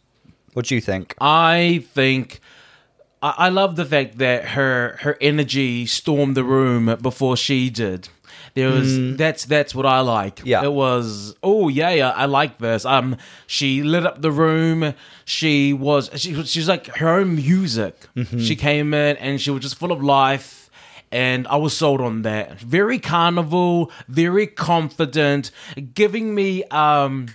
What 0.54 0.66
do 0.66 0.75
you 0.75 0.81
think? 0.81 1.16
I 1.22 1.86
think 1.94 2.42
I, 3.22 3.36
I 3.38 3.50
love 3.50 3.75
the 3.75 3.86
fact 3.86 4.18
that 4.18 4.50
her 4.50 4.98
her 5.02 5.16
energy 5.22 5.86
stormed 5.86 6.36
the 6.36 6.44
room 6.44 6.98
before 7.02 7.38
she 7.38 7.69
did. 7.69 8.10
There 8.53 8.69
was 8.69 9.15
that's 9.18 9.45
that's 9.45 9.74
what 9.74 9.86
I 9.86 10.01
like. 10.01 10.42
Yeah. 10.44 10.63
it 10.63 10.74
was. 10.74 11.36
Oh 11.42 11.69
yeah, 11.69 11.92
yeah, 11.92 12.09
I 12.09 12.25
like 12.25 12.57
this. 12.57 12.83
Um, 12.86 13.15
she 13.48 13.81
lit 13.83 14.06
up 14.06 14.21
the 14.21 14.31
room. 14.31 14.94
She 15.25 15.74
was 15.74 16.09
she 16.15 16.33
was 16.36 16.51
she's 16.51 16.68
like 16.68 16.88
her 16.98 17.09
own 17.09 17.36
music. 17.36 17.95
She 18.39 18.56
came 18.56 18.94
in 18.94 19.18
and 19.18 19.39
she 19.39 19.51
was 19.51 19.62
just 19.62 19.75
full 19.77 19.92
of 19.92 20.03
life. 20.03 20.69
And 21.13 21.45
I 21.50 21.57
was 21.57 21.75
sold 21.75 22.00
on 22.00 22.21
that. 22.21 22.59
Very 22.62 22.98
carnival, 22.98 23.92
very 24.07 24.48
confident, 24.48 25.51
giving 25.94 26.33
me 26.33 26.63
um 26.65 27.27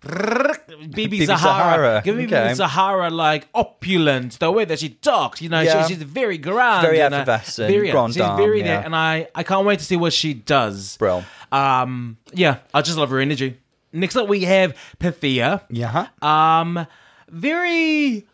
BeBe 0.00 0.92
BeBe 1.08 1.26
Zahara. 1.26 1.38
Zahara, 1.38 2.02
Give 2.04 2.16
me 2.16 2.24
okay. 2.24 2.54
Zahara 2.54 3.10
like 3.10 3.48
opulent, 3.54 4.38
the 4.38 4.50
way 4.50 4.64
that 4.64 4.78
she 4.78 4.88
talks. 4.90 5.42
You 5.42 5.48
know, 5.50 5.60
Yeah. 5.60 5.86
she, 5.86 5.94
she's 5.94 6.02
very 6.02 6.38
grand, 6.38 6.86
Very 6.86 7.00
and, 7.02 7.14
uh, 7.14 7.18
effervescent, 7.18 7.70
very, 7.70 7.90
grand 7.90 8.14
she's 8.14 8.22
very 8.36 8.60
yeah. 8.60 8.82
and 8.84 8.96
I 8.96 9.28
I 9.34 9.42
can't 9.42 9.66
wait 9.66 9.78
to 9.80 9.84
see 9.84 9.96
what 9.96 10.12
she 10.12 10.32
does. 10.34 10.96
Bro. 10.96 11.24
Um, 11.52 12.16
yeah, 12.32 12.58
I 12.72 12.80
just 12.82 12.96
love 12.96 13.10
her 13.10 13.18
energy. 13.18 13.58
Next 13.92 14.16
up, 14.16 14.28
we 14.28 14.44
have 14.44 14.74
Pythia. 14.98 15.62
Yeah. 15.68 16.06
Um, 16.22 16.86
very. 17.28 18.26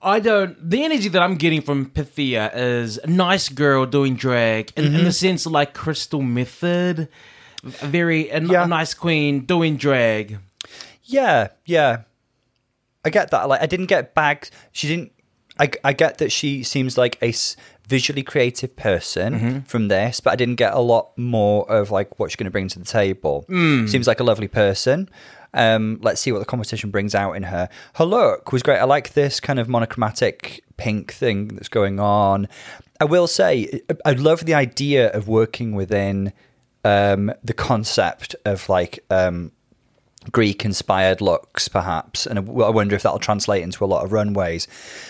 I 0.00 0.20
don't. 0.20 0.70
The 0.70 0.84
energy 0.84 1.08
that 1.08 1.20
I'm 1.20 1.34
getting 1.34 1.60
from 1.62 1.86
Pythia 1.90 2.50
is 2.54 2.96
a 2.98 3.08
nice 3.08 3.48
girl 3.48 3.86
doing 3.86 4.14
drag, 4.14 4.72
in, 4.76 4.84
Mm-hmm. 4.84 4.96
in 5.00 5.04
the 5.04 5.12
sense 5.12 5.46
of 5.46 5.52
like 5.52 5.74
Crystal 5.74 6.20
Methyd. 6.20 7.08
Very 7.64 8.28
a, 8.30 8.40
Yeah. 8.40 8.64
a 8.64 8.66
nice 8.68 8.94
queen 8.94 9.40
doing 9.40 9.76
drag. 9.76 10.38
Yeah, 11.08 11.48
yeah. 11.64 12.02
I 13.04 13.10
get 13.10 13.30
that. 13.30 13.48
Like, 13.48 13.62
I 13.62 13.66
didn't 13.66 13.86
get 13.86 14.14
bags. 14.14 14.50
She 14.72 14.86
didn't. 14.88 15.12
I, 15.58 15.70
I 15.82 15.92
get 15.92 16.18
that 16.18 16.30
she 16.30 16.62
seems 16.62 16.96
like 16.96 17.18
a 17.20 17.30
s- 17.30 17.56
visually 17.88 18.22
creative 18.22 18.76
person 18.76 19.34
from 19.66 19.88
this, 19.88 20.20
but 20.20 20.32
I 20.32 20.36
didn't 20.36 20.54
get 20.56 20.72
a 20.74 20.78
lot 20.78 21.16
more 21.18 21.68
of 21.72 21.90
like 21.90 22.18
what 22.20 22.30
she's 22.30 22.36
going 22.36 22.44
to 22.44 22.50
bring 22.52 22.68
to 22.68 22.78
the 22.78 22.84
table. 22.84 23.44
Seems 23.88 24.06
like 24.06 24.20
a 24.20 24.24
lovely 24.24 24.46
person. 24.46 25.08
Um, 25.54 25.98
let's 26.02 26.20
see 26.20 26.30
what 26.30 26.38
the 26.40 26.44
competition 26.44 26.90
brings 26.90 27.14
out 27.14 27.32
in 27.32 27.44
her. 27.44 27.68
Her 27.94 28.04
look 28.04 28.52
was 28.52 28.62
great. 28.62 28.78
I 28.78 28.84
like 28.84 29.14
this 29.14 29.40
kind 29.40 29.58
of 29.58 29.68
monochromatic 29.68 30.62
pink 30.76 31.12
thing 31.12 31.48
that's 31.48 31.68
going 31.70 31.98
on. 31.98 32.46
I 33.00 33.04
will 33.06 33.26
say, 33.26 33.80
I 33.90 34.10
I 34.10 34.12
love 34.12 34.44
the 34.44 34.54
idea 34.54 35.10
of 35.10 35.26
working 35.26 35.72
within 35.74 36.32
um, 36.84 37.32
the 37.42 37.54
concept 37.54 38.36
of 38.44 38.68
like 38.68 39.00
um, 39.10 39.50
Greek 40.32 40.64
inspired 40.64 41.20
looks, 41.20 41.68
perhaps. 41.68 42.26
And 42.26 42.38
I 42.38 42.42
wonder 42.42 42.94
if 42.94 43.02
that'll 43.02 43.18
translate 43.18 43.62
into 43.62 43.84
a 43.84 43.86
lot 43.86 44.04
of 44.04 44.12
runways. 44.12 44.68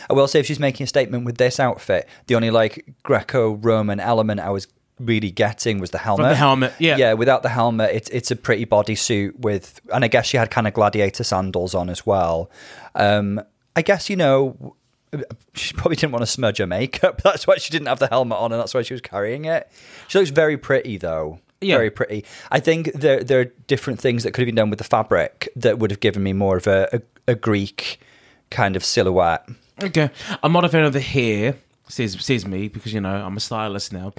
I 0.08 0.12
will 0.12 0.28
say, 0.28 0.40
if 0.40 0.46
she's 0.46 0.60
making 0.60 0.84
a 0.84 0.86
statement 0.86 1.24
with 1.24 1.38
this 1.38 1.58
outfit, 1.58 2.08
the 2.26 2.34
only 2.34 2.50
like 2.50 2.84
Greco 3.02 3.52
Roman 3.54 4.00
element 4.00 4.40
I 4.40 4.50
was 4.50 4.68
really 5.00 5.30
getting 5.30 5.78
was 5.78 5.90
the 5.90 5.98
helmet. 5.98 6.30
the 6.30 6.34
helmet, 6.36 6.74
yeah. 6.78 6.96
Yeah, 6.96 7.12
without 7.14 7.42
the 7.42 7.48
helmet, 7.48 7.90
it's, 7.94 8.08
it's 8.10 8.30
a 8.30 8.36
pretty 8.36 8.66
bodysuit 8.66 9.38
with, 9.38 9.80
and 9.92 10.04
I 10.04 10.08
guess 10.08 10.26
she 10.26 10.36
had 10.36 10.50
kind 10.50 10.66
of 10.66 10.74
gladiator 10.74 11.24
sandals 11.24 11.74
on 11.74 11.88
as 11.88 12.04
well. 12.04 12.50
Um, 12.94 13.40
I 13.76 13.82
guess, 13.82 14.10
you 14.10 14.16
know, 14.16 14.74
she 15.54 15.72
probably 15.74 15.96
didn't 15.96 16.12
want 16.12 16.22
to 16.22 16.26
smudge 16.26 16.58
her 16.58 16.66
makeup. 16.66 17.22
That's 17.24 17.46
why 17.46 17.56
she 17.56 17.70
didn't 17.70 17.88
have 17.88 17.98
the 17.98 18.08
helmet 18.08 18.38
on, 18.38 18.52
and 18.52 18.60
that's 18.60 18.74
why 18.74 18.82
she 18.82 18.92
was 18.94 19.00
carrying 19.00 19.44
it. 19.44 19.70
She 20.08 20.18
looks 20.18 20.30
very 20.30 20.58
pretty, 20.58 20.96
though. 20.98 21.40
Yeah. 21.60 21.76
Very 21.76 21.90
pretty. 21.90 22.24
I 22.50 22.60
think 22.60 22.92
there 22.92 23.22
there 23.24 23.40
are 23.40 23.44
different 23.66 24.00
things 24.00 24.22
that 24.22 24.32
could 24.32 24.42
have 24.42 24.46
been 24.46 24.54
done 24.54 24.70
with 24.70 24.78
the 24.78 24.84
fabric 24.84 25.48
that 25.56 25.78
would 25.78 25.90
have 25.90 26.00
given 26.00 26.22
me 26.22 26.32
more 26.32 26.56
of 26.56 26.66
a, 26.66 26.88
a, 26.92 27.32
a 27.32 27.34
Greek 27.34 28.00
kind 28.50 28.76
of 28.76 28.84
silhouette. 28.84 29.48
Okay, 29.82 30.10
I'm 30.42 30.52
not 30.52 30.64
a 30.64 30.68
fan 30.68 30.84
of 30.84 30.92
the 30.92 31.00
hair. 31.00 31.56
Says 31.88 32.16
says 32.20 32.46
me 32.46 32.68
because 32.68 32.92
you 32.92 33.00
know 33.00 33.24
I'm 33.24 33.36
a 33.36 33.40
stylist 33.40 33.92
now. 33.92 34.12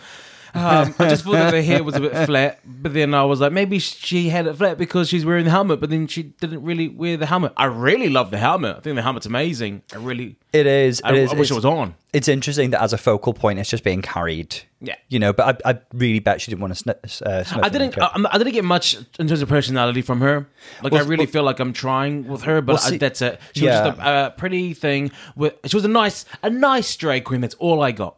Um, 0.53 0.95
I 0.99 1.09
just 1.09 1.23
thought 1.23 1.33
that 1.33 1.53
her 1.53 1.61
hair 1.61 1.83
was 1.83 1.95
a 1.95 1.99
bit 1.99 2.15
flat, 2.25 2.59
but 2.65 2.93
then 2.93 3.13
I 3.13 3.23
was 3.23 3.39
like, 3.39 3.51
maybe 3.51 3.79
she 3.79 4.29
had 4.29 4.47
it 4.47 4.55
flat 4.55 4.77
because 4.77 5.07
she's 5.09 5.25
wearing 5.25 5.45
the 5.45 5.51
helmet, 5.51 5.79
but 5.79 5.89
then 5.89 6.07
she 6.07 6.23
didn't 6.23 6.63
really 6.63 6.87
wear 6.87 7.17
the 7.17 7.25
helmet. 7.27 7.53
I 7.57 7.65
really 7.65 8.09
love 8.09 8.31
the 8.31 8.37
helmet. 8.37 8.77
I 8.77 8.79
think 8.79 8.95
the 8.95 9.01
helmet's 9.01 9.25
amazing. 9.25 9.83
I 9.93 9.97
really, 9.97 10.37
It 10.53 10.65
is. 10.65 10.99
It 10.99 11.05
I, 11.05 11.13
is. 11.13 11.31
I 11.31 11.35
wish 11.35 11.51
it 11.51 11.55
was 11.55 11.65
on. 11.65 11.95
it's 12.13 12.27
interesting 12.27 12.71
that 12.71 12.81
as 12.81 12.93
a 12.93 12.97
focal 12.97 13.33
point, 13.33 13.59
it's 13.59 13.69
just 13.69 13.83
being 13.83 14.01
carried. 14.01 14.55
Yeah. 14.81 14.95
You 15.09 15.19
know, 15.19 15.33
but 15.33 15.61
I, 15.65 15.71
I 15.71 15.79
really 15.93 16.19
bet 16.19 16.39
she 16.41 16.51
didn't 16.51 16.61
want 16.61 16.73
to 16.73 16.79
sn- 16.79 17.21
uh, 17.27 17.43
I 17.61 17.69
didn't. 17.69 17.97
I, 17.99 18.09
I 18.31 18.37
didn't 18.37 18.53
get 18.53 18.63
much 18.63 18.95
in 19.19 19.27
terms 19.27 19.41
of 19.41 19.49
personality 19.49 20.01
from 20.01 20.21
her. 20.21 20.47
Like 20.81 20.93
Well, 20.93 21.03
I 21.03 21.07
really 21.07 21.25
well- 21.25 21.31
feel 21.33 21.43
like 21.43 21.59
I'm 21.59 21.73
trying 21.73 22.27
with 22.27 22.43
her, 22.43 22.61
but 22.61 22.73
Well, 22.73 22.81
see- 22.81 22.95
I, 22.95 22.97
that's 22.97 23.21
it. 23.21 23.39
She 23.53 23.65
yeah. 23.65 23.83
was 23.85 23.89
just 23.95 23.99
a 23.99 24.03
uh, 24.09 24.29
pretty 24.31 24.73
thing. 24.73 25.11
With 25.35 25.55
she 25.65 25.75
was 25.75 25.85
a 25.85 25.89
nice, 25.89 26.25
a 26.41 26.49
nice 26.49 26.95
drag 26.95 27.25
queen. 27.25 27.41
That's 27.41 27.55
all 27.55 27.83
I 27.83 27.91
got. 27.91 28.17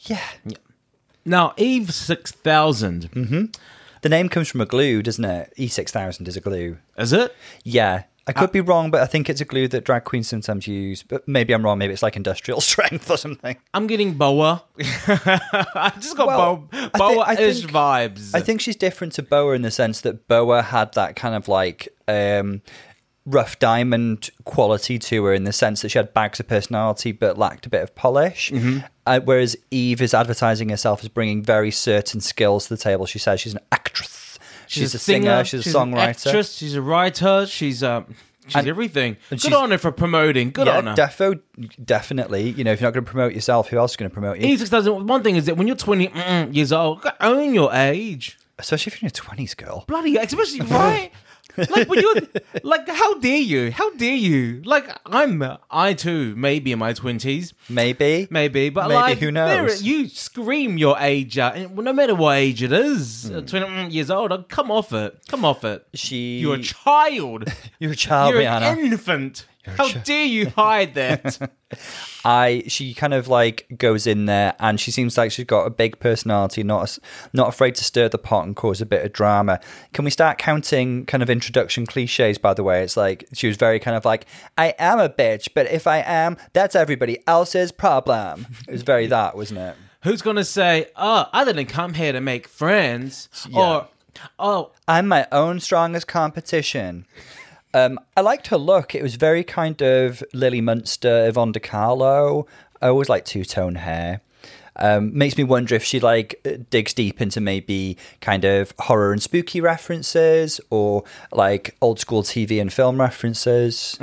yeah. 0.00 0.20
Now 1.24 1.54
Eve 1.56 1.92
6000. 1.92 3.10
Mm. 3.12 3.56
The 4.02 4.08
name 4.08 4.28
comes 4.28 4.48
from 4.48 4.60
a 4.60 4.66
glue, 4.66 5.02
doesn't 5.02 5.24
it? 5.24 5.52
E6000 5.56 6.26
is 6.26 6.36
a 6.36 6.40
glue. 6.40 6.78
is 6.98 7.12
it? 7.12 7.34
Yeah. 7.64 8.02
I 8.26 8.30
Uh, 8.30 8.40
could 8.40 8.52
be 8.52 8.60
wrong, 8.60 8.92
but 8.92 9.00
I 9.00 9.06
think 9.06 9.28
it's 9.28 9.40
a 9.40 9.44
glue 9.44 9.66
that 9.68 9.84
drag 9.84 10.04
queens 10.04 10.28
sometimes 10.28 10.68
use. 10.68 11.02
But 11.02 11.26
maybe 11.26 11.52
I'm 11.52 11.64
wrong. 11.64 11.78
Maybe 11.78 11.92
it's 11.92 12.02
like 12.04 12.14
industrial 12.16 12.60
strength 12.70 13.10
or 13.10 13.16
something. 13.16 13.56
I'm 13.74 13.86
getting 13.88 14.14
boa. 14.14 14.62
I 14.78 15.92
just 15.98 16.16
got 16.16 16.26
Well, 16.28 16.56
bo- 16.70 16.78
I 16.78 16.80
think- 16.80 16.92
boa-ish 16.98 17.60
think- 17.60 17.72
vibes. 17.72 18.30
I 18.34 18.40
think 18.40 18.60
she's 18.60 18.76
different 18.76 19.12
to 19.14 19.22
Boa 19.22 19.54
in 19.54 19.62
the 19.62 19.70
sense 19.72 20.00
that 20.02 20.28
Boa 20.28 20.62
had 20.62 20.92
that 20.94 21.16
kind 21.16 21.34
of 21.34 21.48
like 21.48 21.88
um, 22.08 22.62
rough 23.24 23.58
diamond 23.58 24.30
quality 24.44 24.98
to 24.98 25.24
her 25.24 25.32
in 25.32 25.44
the 25.44 25.52
sense 25.52 25.82
that 25.82 25.90
she 25.90 25.98
had 25.98 26.12
bags 26.12 26.40
of 26.40 26.48
personality 26.48 27.12
but 27.12 27.38
lacked 27.38 27.66
a 27.66 27.68
bit 27.70 27.82
of 27.82 27.94
polish. 27.94 28.50
Mm-hmm. 28.50 28.78
Uh, 29.06 29.20
whereas 29.24 29.56
Eve 29.70 30.00
is 30.02 30.12
advertising 30.14 30.68
herself 30.70 31.02
as 31.02 31.08
bringing 31.08 31.42
very 31.42 31.70
certain 31.70 32.20
skills 32.20 32.64
to 32.68 32.74
the 32.74 32.82
table. 32.82 33.06
She 33.06 33.18
says 33.18 33.40
she's 33.40 33.54
an 33.54 33.60
actress, 33.70 34.38
she's, 34.66 34.94
a, 34.94 34.98
singer, 34.98 35.44
she's 35.44 35.72
a 35.72 35.78
an 35.78 35.92
songwriter. 35.92 36.26
actress, 36.26 36.54
she's 36.56 36.74
a 36.74 36.82
writer, 36.82 37.46
she's 37.46 37.82
um, 37.82 38.14
she's 38.46 38.56
And- 38.56 38.66
everything. 38.68 39.16
and 39.30 39.40
Good 39.40 39.48
she's- 39.50 39.54
on 39.54 39.70
her 39.70 39.78
for 39.78 39.92
promoting. 39.92 40.50
Good 40.50 40.66
yeah, 40.66 40.78
on 40.78 40.86
her. 40.88 40.94
defo, 40.94 41.40
definitely. 41.84 42.50
You 42.50 42.64
know, 42.64 42.72
if 42.72 42.80
you're 42.80 42.88
not 42.88 42.94
going 42.94 43.04
to 43.04 43.10
promote 43.10 43.32
yourself, 43.34 43.68
who 43.68 43.78
else 43.78 43.92
is 43.92 43.96
going 43.96 44.10
to 44.10 44.14
promote 44.14 44.38
you? 44.38 44.48
Eve 44.48 44.58
six 44.58 44.70
thousand. 44.70 45.06
One 45.06 45.22
thing 45.22 45.36
is 45.36 45.46
that 45.46 45.56
when 45.56 45.66
you're 45.66 45.76
20 45.76 46.08
mm, 46.08 46.54
years 46.54 46.72
old, 46.72 47.04
own 47.20 47.54
your 47.54 47.72
age. 47.72 48.38
Especially 48.58 48.90
if 48.92 49.02
you're 49.02 49.06
in 49.08 49.12
your 49.16 49.24
twenties, 49.24 49.54
girl. 49.54 49.84
bloody 49.88 50.16
especially 50.16 50.60
right 50.60 51.10
like 51.56 51.88
when 51.88 52.00
you 52.00 52.14
like 52.62 52.88
how 52.88 53.18
dare 53.18 53.38
you? 53.38 53.70
How 53.72 53.90
dare 53.94 54.14
you? 54.14 54.62
Like 54.64 54.88
i'm 55.06 55.42
i 55.70 55.92
too 55.94 56.34
maybe 56.36 56.72
in 56.72 56.78
my 56.78 56.92
20s 56.92 57.52
Maybe, 57.68 58.26
maybe 58.30 58.68
but 58.70 58.88
Maybe, 58.88 58.94
like 58.94 59.18
who 59.18 59.32
there- 59.32 59.62
knows? 59.62 59.82
you? 59.82 60.08
Scream 60.08 60.76
your 60.78 60.96
age 60.98 61.38
out. 61.38 61.56
And 61.56 61.74
no 61.76 61.92
matter 61.92 62.14
what 62.14 62.36
age 62.38 62.62
it 62.62 62.72
is 62.72 63.28
Hmm. 63.28 63.40
20 63.46 63.66
mm, 63.66 63.92
years 63.92 64.10
old 64.10 64.48
come 64.48 64.70
off 64.70 64.92
it. 64.92 65.18
Come 65.28 65.44
off 65.44 65.64
it. 65.64 65.86
She- 65.94 66.38
you're 66.38 66.56
a 66.56 66.62
child. 66.62 67.44
You're 67.78 67.92
a 67.92 67.96
child, 67.96 68.34
you're 68.34 68.42
Rihanna. 68.42 68.72
an 68.72 68.78
infant 68.78 69.46
how 69.66 69.88
chi- 69.88 69.98
dare 70.00 70.24
you 70.24 70.48
hide 70.50 70.94
that 70.94 71.50
I 72.24 72.64
she 72.68 72.94
kind 72.94 73.14
of 73.14 73.28
like 73.28 73.66
goes 73.78 74.06
in 74.06 74.26
there 74.26 74.54
and 74.58 74.78
she 74.78 74.90
seems 74.90 75.16
like 75.16 75.32
she's 75.32 75.46
got 75.46 75.66
a 75.66 75.70
big 75.70 75.98
personality, 75.98 76.62
not 76.62 76.98
not 77.32 77.48
afraid 77.48 77.74
to 77.76 77.84
stir 77.84 78.08
the 78.08 78.18
pot 78.18 78.46
and 78.46 78.54
cause 78.54 78.80
a 78.80 78.86
bit 78.86 79.04
of 79.04 79.12
drama. 79.12 79.58
Can 79.92 80.04
we 80.04 80.10
start 80.10 80.38
counting 80.38 81.06
kind 81.06 81.22
of 81.22 81.30
introduction 81.30 81.86
cliches? 81.86 82.38
By 82.38 82.54
the 82.54 82.62
way, 82.62 82.82
it's 82.82 82.96
like 82.96 83.26
she 83.32 83.46
was 83.46 83.56
very 83.56 83.78
kind 83.78 83.96
of 83.96 84.04
like 84.04 84.26
I 84.58 84.74
am 84.78 85.00
a 85.00 85.08
bitch, 85.08 85.48
but 85.54 85.70
if 85.70 85.86
I 85.86 85.98
am, 85.98 86.36
that's 86.52 86.74
everybody 86.76 87.18
else's 87.26 87.72
problem. 87.72 88.46
It 88.68 88.72
was 88.72 88.82
very 88.82 89.06
that, 89.08 89.36
wasn't 89.36 89.60
it? 89.60 89.76
who's 90.04 90.20
gonna 90.20 90.44
say 90.44 90.84
oh 90.96 91.26
i 91.32 91.44
didn't 91.44 91.66
come 91.66 91.94
here 91.94 92.10
to 92.12 92.20
make 92.20 92.48
friends 92.48 93.28
or 93.54 93.86
oh 94.40 94.72
I'm 94.88 95.08
my 95.08 95.26
own 95.32 95.60
strongest 95.60 96.06
competition. 96.06 97.06
Um, 97.74 97.98
I 98.16 98.20
liked 98.20 98.48
her 98.48 98.58
look. 98.58 98.94
It 98.94 99.02
was 99.02 99.16
very 99.16 99.44
kind 99.44 99.80
of 99.82 100.22
Lily 100.32 100.60
Munster, 100.60 101.26
Yvonne 101.28 101.52
De 101.52 101.60
Carlo. 101.60 102.46
I 102.80 102.88
always 102.88 103.08
like 103.08 103.24
two 103.24 103.44
tone 103.44 103.76
hair. 103.76 104.20
Um, 104.76 105.16
makes 105.16 105.36
me 105.36 105.44
wonder 105.44 105.74
if 105.74 105.84
she 105.84 106.00
like 106.00 106.46
digs 106.70 106.94
deep 106.94 107.20
into 107.20 107.40
maybe 107.40 107.96
kind 108.20 108.44
of 108.44 108.72
horror 108.78 109.12
and 109.12 109.22
spooky 109.22 109.60
references 109.60 110.60
or 110.70 111.04
like 111.30 111.76
old 111.82 112.00
school 112.00 112.22
TV 112.22 112.60
and 112.60 112.72
film 112.72 112.98
references. 112.98 113.98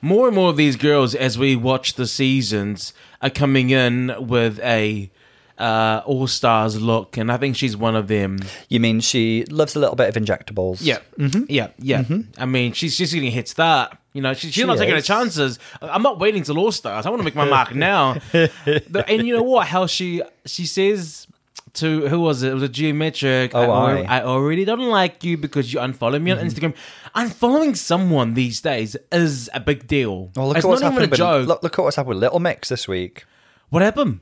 more 0.00 0.26
and 0.28 0.34
more 0.34 0.50
of 0.50 0.56
these 0.56 0.76
girls 0.76 1.14
as 1.14 1.38
we 1.38 1.56
watch 1.56 1.94
the 1.94 2.06
seasons 2.06 2.92
are 3.20 3.30
coming 3.30 3.70
in 3.70 4.14
with 4.18 4.60
a 4.60 5.10
uh, 5.58 6.02
all 6.06 6.26
stars 6.26 6.80
look 6.80 7.16
and 7.16 7.32
i 7.32 7.36
think 7.36 7.56
she's 7.56 7.76
one 7.76 7.96
of 7.96 8.06
them 8.08 8.38
You 8.68 8.80
mean 8.80 9.00
she 9.00 9.44
loves 9.50 9.74
a 9.76 9.80
little 9.80 9.96
bit 9.96 10.08
of 10.08 10.22
injectables? 10.22 10.78
yeah 10.80 10.98
mm-hmm. 11.18 11.26
Mm-hmm. 11.26 11.44
yeah 11.48 11.68
yeah 11.78 12.02
mm-hmm. 12.02 12.20
i 12.40 12.46
mean 12.46 12.72
she's 12.72 12.96
just 12.96 13.12
getting 13.12 13.28
a 13.28 13.32
hit 13.32 13.48
start 13.48 13.96
you 14.12 14.22
know 14.22 14.34
she, 14.34 14.50
she's 14.50 14.64
not 14.64 14.78
taking 14.78 14.94
her 14.94 15.00
chances 15.00 15.58
i'm 15.82 16.02
not 16.02 16.18
waiting 16.18 16.42
till 16.42 16.58
all 16.58 16.72
stars 16.72 17.06
i 17.06 17.10
want 17.10 17.20
to 17.20 17.24
make 17.24 17.34
my 17.34 17.44
mark 17.44 17.74
now 17.90 18.14
The- 18.32 19.04
and 19.08 19.26
you 19.26 19.34
know 19.36 19.42
what 19.42 19.66
how 19.66 19.86
she 19.86 20.22
she 20.46 20.64
says 20.66 21.26
to 21.74 22.08
who 22.08 22.20
was 22.20 22.42
it? 22.42 22.50
It 22.50 22.54
was 22.54 22.62
a 22.62 22.68
geometric. 22.68 23.54
Oh, 23.54 23.70
I, 23.70 24.00
I. 24.02 24.18
I 24.18 24.24
already 24.24 24.64
don't 24.64 24.88
like 24.88 25.22
you 25.22 25.36
because 25.36 25.72
you 25.72 25.78
unfollow 25.80 26.20
me 26.20 26.30
on 26.30 26.38
Instagram. 26.38 26.74
Unfollowing 27.14 27.76
someone 27.76 28.34
these 28.34 28.60
days 28.60 28.96
is 29.12 29.50
a 29.54 29.60
big 29.60 29.86
deal. 29.86 30.30
Well, 30.34 30.48
look 30.48 30.56
it's 30.56 30.64
at 30.64 30.68
what's 30.68 30.82
not 30.82 30.92
even 30.92 30.98
a 30.98 31.06
happened. 31.06 31.10
With, 31.12 31.18
joke. 31.18 31.46
look, 31.48 31.62
look 31.62 31.78
at 31.78 31.82
what's 31.82 31.96
happened 31.96 32.14
with 32.16 32.22
Little 32.22 32.40
Mix 32.40 32.68
this 32.68 32.88
week. 32.88 33.24
What 33.68 33.82
happened? 33.82 34.20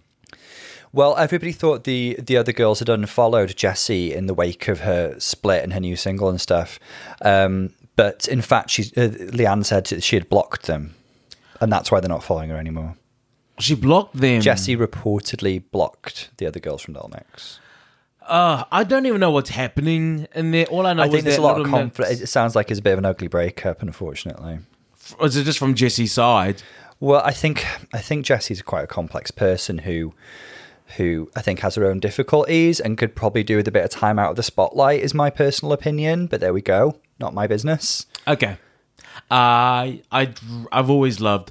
Well, 0.97 1.15
everybody 1.19 1.53
thought 1.53 1.85
the 1.85 2.19
the 2.19 2.39
other 2.39 2.53
girls 2.53 2.79
had 2.79 2.89
unfollowed 2.89 3.55
Jessie 3.55 4.15
in 4.15 4.29
the 4.29 4.33
wake 4.33 4.67
of 4.67 4.81
her 4.81 5.21
split 5.21 5.63
and 5.63 5.75
her 5.75 5.81
new 5.81 5.95
single 5.95 6.31
and 6.31 6.41
stuff. 6.41 6.79
Um, 7.21 7.75
but 7.97 8.27
in 8.29 8.41
fact, 8.41 8.71
she 8.71 8.91
uh, 8.97 9.09
Leigh-Anne 9.09 9.65
said 9.65 10.03
she 10.03 10.17
had 10.17 10.31
blocked 10.31 10.63
them, 10.63 10.95
and 11.61 11.71
that's 11.71 11.93
why 11.93 12.01
they're 12.01 12.09
not 12.09 12.25
following 12.25 12.49
her 12.49 12.57
anymore. 12.57 12.97
She 13.59 13.75
blocked 13.75 14.17
them. 14.17 14.41
Jessie 14.41 14.75
reportedly 14.75 15.63
blocked 15.71 16.31
the 16.39 16.47
other 16.47 16.61
girls 16.61 16.81
from 16.81 16.95
Little 16.95 17.11
Mix. 17.11 17.61
Uh, 18.23 18.65
I 18.73 18.83
don't 18.83 19.05
even 19.05 19.21
know 19.21 19.31
what's 19.31 19.51
happening 19.51 20.27
in 20.35 20.51
there. 20.51 20.65
All 20.65 20.87
I 20.87 20.95
know 20.95 21.03
I 21.03 21.07
is 21.09 21.13
think 21.13 21.25
there's 21.25 21.37
a 21.37 21.43
lot 21.43 21.61
of 21.61 21.67
conflict. 21.67 22.23
It 22.23 22.27
sounds 22.29 22.57
like 22.57 22.71
it's 22.71 22.81
a 22.81 22.83
bit 22.83 22.95
of 22.95 23.01
an 23.01 23.05
ugly 23.05 23.29
breakup, 23.29 23.83
unfortunately. 23.83 24.61
Or 25.19 25.27
is 25.27 25.37
it 25.37 25.45
just 25.45 25.59
from 25.59 25.75
Jesse's 25.75 26.13
side? 26.13 26.63
Well, 27.01 27.21
I 27.23 27.33
think 27.33 27.67
I 27.93 27.99
think 27.99 28.25
Jessie's 28.25 28.63
quite 28.63 28.85
a 28.85 28.87
complex 28.87 29.31
person 29.31 29.77
who 29.77 30.15
who 30.97 31.31
I 31.35 31.43
think 31.43 31.61
has 31.61 31.75
her 31.75 31.85
own 31.85 31.99
difficulties 32.01 32.79
and 32.81 32.97
could 32.97 33.15
probably 33.17 33.43
do 33.43 33.57
with 33.57 33.67
a 33.69 33.73
bit 33.73 33.85
of 33.85 33.91
time 33.91 34.19
out 34.19 34.31
of 34.31 34.37
the 34.37 34.43
spotlight 34.43 35.01
is 35.01 35.15
my 35.15 35.31
personal 35.31 35.73
opinion, 35.73 36.27
but 36.27 36.41
there 36.41 36.53
we 36.53 36.63
go. 36.63 36.97
Not 37.19 37.35
my 37.35 37.47
business. 37.47 38.07
Okay. 38.29 38.57
I 39.31 40.03
I 40.13 40.33
I've 40.73 40.91
always 40.91 41.21
loved 41.21 41.51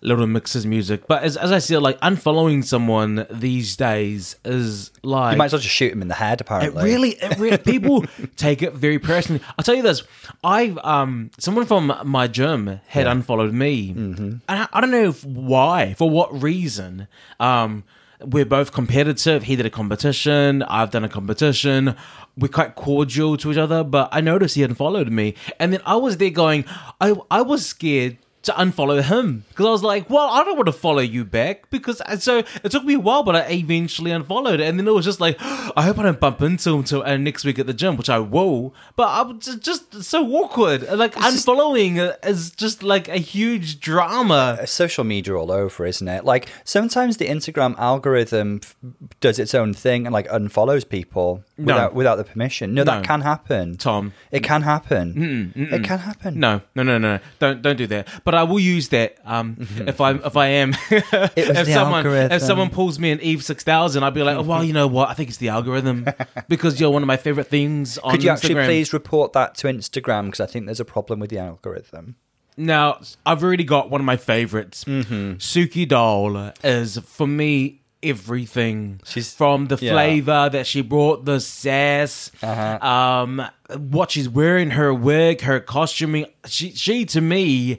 Little 0.00 0.26
Mix's 0.28 0.64
music, 0.64 1.08
but 1.08 1.22
as 1.24 1.36
as 1.36 1.50
I 1.50 1.58
see 1.58 1.74
it, 1.74 1.80
like 1.80 1.98
unfollowing 2.00 2.64
someone 2.64 3.26
these 3.30 3.76
days 3.76 4.36
is 4.44 4.92
like 5.02 5.32
You 5.32 5.38
might 5.38 5.46
as 5.46 5.52
well 5.54 5.60
just 5.60 5.74
shoot 5.74 5.92
him 5.92 6.02
in 6.02 6.08
the 6.08 6.14
head, 6.14 6.34
It 6.40 6.42
apparently. 6.42 6.84
really, 6.84 7.10
it 7.10 7.36
really 7.38 7.58
people 7.72 8.04
take 8.36 8.62
it 8.62 8.74
very 8.74 8.98
personally. 9.00 9.42
I'll 9.58 9.64
tell 9.64 9.74
you 9.74 9.82
this: 9.82 10.02
I've 10.44 10.78
um, 10.84 11.30
someone 11.38 11.66
from 11.66 11.92
my 12.04 12.28
gym 12.28 12.80
had 12.86 13.06
unfollowed 13.08 13.52
me, 13.52 13.92
Mm-hmm. 13.94 14.22
and 14.24 14.42
I, 14.48 14.68
I 14.72 14.80
don't 14.80 14.92
know 14.92 15.08
if, 15.08 15.24
why, 15.24 15.94
for 15.94 16.08
what 16.08 16.42
reason. 16.42 17.08
Um, 17.40 17.82
we're 18.20 18.44
both 18.44 18.72
competitive. 18.72 19.44
He 19.44 19.56
did 19.56 19.66
a 19.66 19.70
competition. 19.70 20.62
I've 20.64 20.90
done 20.90 21.04
a 21.04 21.08
competition. 21.08 21.94
We're 22.36 22.48
quite 22.48 22.74
cordial 22.74 23.36
to 23.38 23.50
each 23.50 23.58
other, 23.58 23.84
but 23.84 24.08
I 24.12 24.20
noticed 24.20 24.54
he 24.54 24.60
hadn't 24.62 24.76
followed 24.76 25.10
me, 25.10 25.34
and 25.58 25.72
then 25.72 25.80
I 25.84 25.96
was 25.96 26.16
there 26.18 26.30
going, 26.30 26.64
I 27.00 27.14
I 27.30 27.42
was 27.42 27.66
scared 27.66 28.18
to 28.42 28.52
unfollow 28.52 29.02
him 29.02 29.44
because 29.50 29.66
I 29.66 29.70
was 29.70 29.82
like, 29.82 30.08
well, 30.08 30.28
I 30.30 30.44
don't 30.44 30.56
want 30.56 30.66
to 30.66 30.72
follow 30.72 31.00
you 31.00 31.24
back 31.24 31.68
because 31.70 32.00
and 32.02 32.22
so 32.22 32.38
it 32.62 32.70
took 32.70 32.84
me 32.84 32.94
a 32.94 33.00
while, 33.00 33.22
but 33.22 33.34
I 33.36 33.50
eventually 33.50 34.10
unfollowed, 34.12 34.60
and 34.60 34.78
then 34.78 34.86
it 34.86 34.92
was 34.94 35.04
just 35.04 35.20
like, 35.20 35.36
I 35.40 35.82
hope 35.82 35.98
I 35.98 36.04
don't 36.04 36.20
bump 36.20 36.40
into 36.42 36.70
him 36.74 36.84
till 36.84 37.02
uh, 37.02 37.16
next 37.16 37.44
week 37.44 37.58
at 37.58 37.66
the 37.66 37.74
gym, 37.74 37.96
which 37.96 38.08
I 38.08 38.18
will, 38.20 38.74
but 38.96 39.08
I'm 39.08 39.40
just, 39.40 39.60
just 39.62 40.02
so 40.04 40.24
awkward. 40.32 40.82
Like 40.88 41.14
unfollowing 41.14 42.14
is 42.24 42.50
just 42.50 42.82
like 42.82 43.08
a 43.08 43.18
huge 43.18 43.80
drama. 43.80 44.66
social 44.66 45.04
media 45.04 45.34
all 45.34 45.50
over, 45.50 45.84
isn't 45.86 46.06
it? 46.08 46.24
Like 46.24 46.48
sometimes 46.64 47.16
the 47.16 47.26
Instagram 47.26 47.76
algorithm 47.78 48.60
f- 48.62 48.76
does 49.20 49.38
its 49.38 49.54
own 49.54 49.74
thing 49.74 50.06
and 50.06 50.12
like 50.12 50.28
unfollows 50.28 50.88
people 50.88 51.42
No. 51.56 51.74
without 51.74 51.94
without 51.94 52.16
the 52.16 52.24
permission. 52.24 52.74
No, 52.74 52.84
that 52.84 53.04
can 53.04 53.20
happen, 53.22 53.76
Tom. 53.76 54.12
It 54.30 54.42
can 54.42 54.62
happen. 54.62 55.52
It 55.56 55.84
can 55.84 55.98
happen. 55.98 56.38
No, 56.40 56.60
no, 56.74 56.82
no, 56.82 56.98
no, 56.98 57.18
don't 57.40 57.62
don't 57.62 57.76
do 57.76 57.86
that. 57.88 58.06
But 58.24 58.27
I 58.34 58.42
will 58.44 58.60
use 58.60 58.88
that 58.88 59.16
um, 59.24 59.56
if 59.86 60.00
I 60.00 60.12
if 60.12 60.36
I 60.36 60.46
am 60.48 60.74
if 60.90 61.66
someone 61.68 62.04
algorithm. 62.06 62.32
if 62.32 62.42
someone 62.42 62.70
pulls 62.70 62.98
me 62.98 63.10
an 63.10 63.20
Eve 63.20 63.42
six 63.44 63.64
thousand, 63.64 64.02
I'd 64.02 64.14
be 64.14 64.22
like, 64.22 64.36
oh, 64.36 64.42
well, 64.42 64.62
you 64.64 64.72
know 64.72 64.86
what? 64.86 65.08
I 65.08 65.14
think 65.14 65.28
it's 65.28 65.38
the 65.38 65.48
algorithm 65.48 66.06
because 66.48 66.80
you're 66.80 66.90
one 66.90 67.02
of 67.02 67.06
my 67.06 67.16
favorite 67.16 67.46
things 67.48 67.98
on 67.98 68.12
Could 68.12 68.22
you 68.24 68.30
Instagram. 68.30 68.34
actually 68.34 68.54
please 68.66 68.92
report 68.92 69.32
that 69.34 69.54
to 69.56 69.66
Instagram 69.68 70.26
because 70.26 70.40
I 70.40 70.46
think 70.46 70.66
there's 70.66 70.80
a 70.80 70.84
problem 70.84 71.20
with 71.20 71.30
the 71.30 71.38
algorithm. 71.38 72.16
Now, 72.56 73.00
I've 73.24 73.44
already 73.44 73.62
got 73.64 73.88
one 73.88 74.00
of 74.00 74.04
my 74.04 74.16
favorites. 74.16 74.82
Mm-hmm. 74.84 75.34
Suki 75.34 75.86
Doll 75.88 76.52
is, 76.64 76.98
for 76.98 77.24
me, 77.28 77.82
everything. 78.02 79.00
She's- 79.04 79.32
from 79.32 79.66
the 79.66 79.78
yeah. 79.80 79.92
flavor 79.92 80.48
that 80.50 80.66
she 80.66 80.82
brought, 80.82 81.24
the 81.24 81.38
sass, 81.40 82.32
Uh-huh. 82.42 82.84
um, 82.84 83.42
what 83.76 84.10
she's 84.10 84.28
wearing, 84.28 84.70
her 84.70 84.92
wig, 84.92 85.42
her 85.42 85.60
costuming. 85.60 86.26
She, 86.46 86.72
she 86.72 87.04
to 87.06 87.20
me, 87.20 87.78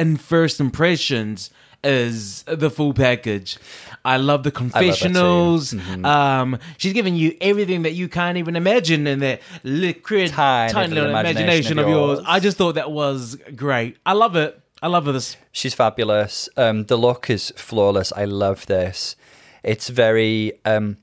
in 0.00 0.16
first 0.16 0.60
impressions, 0.60 1.50
is 1.82 2.42
the 2.44 2.70
full 2.70 2.92
package. 2.92 3.58
I 4.04 4.16
love 4.16 4.42
the 4.42 4.50
confessionals. 4.50 5.72
Mm-hmm. 5.72 6.04
Um, 6.04 6.58
she's 6.76 6.92
giving 6.92 7.14
you 7.14 7.36
everything 7.40 7.82
that 7.82 7.92
you 7.92 8.08
can't 8.08 8.38
even 8.38 8.56
imagine 8.56 9.06
in 9.06 9.20
that 9.20 9.40
liquid, 9.62 10.30
Tiny 10.30 10.72
tiny, 10.72 10.88
little 10.88 11.10
little 11.10 11.20
imagination, 11.20 11.78
of 11.78 11.88
yours. 11.88 12.20
I 12.26 12.40
just 12.40 12.56
thought 12.56 12.74
that 12.74 12.90
was 12.90 13.36
great. 13.54 13.96
I 14.04 14.12
love 14.12 14.36
it. 14.36 14.60
I 14.82 14.88
love 14.88 15.04
this. 15.04 15.36
She's 15.52 15.74
fabulous. 15.74 16.48
Um, 16.56 16.84
the 16.84 16.96
look 16.96 17.28
is 17.28 17.52
flawless. 17.56 18.12
I 18.12 18.24
love 18.24 18.66
this. 18.66 19.16
It's 19.62 19.88
very. 19.88 20.52
Um, 20.64 20.96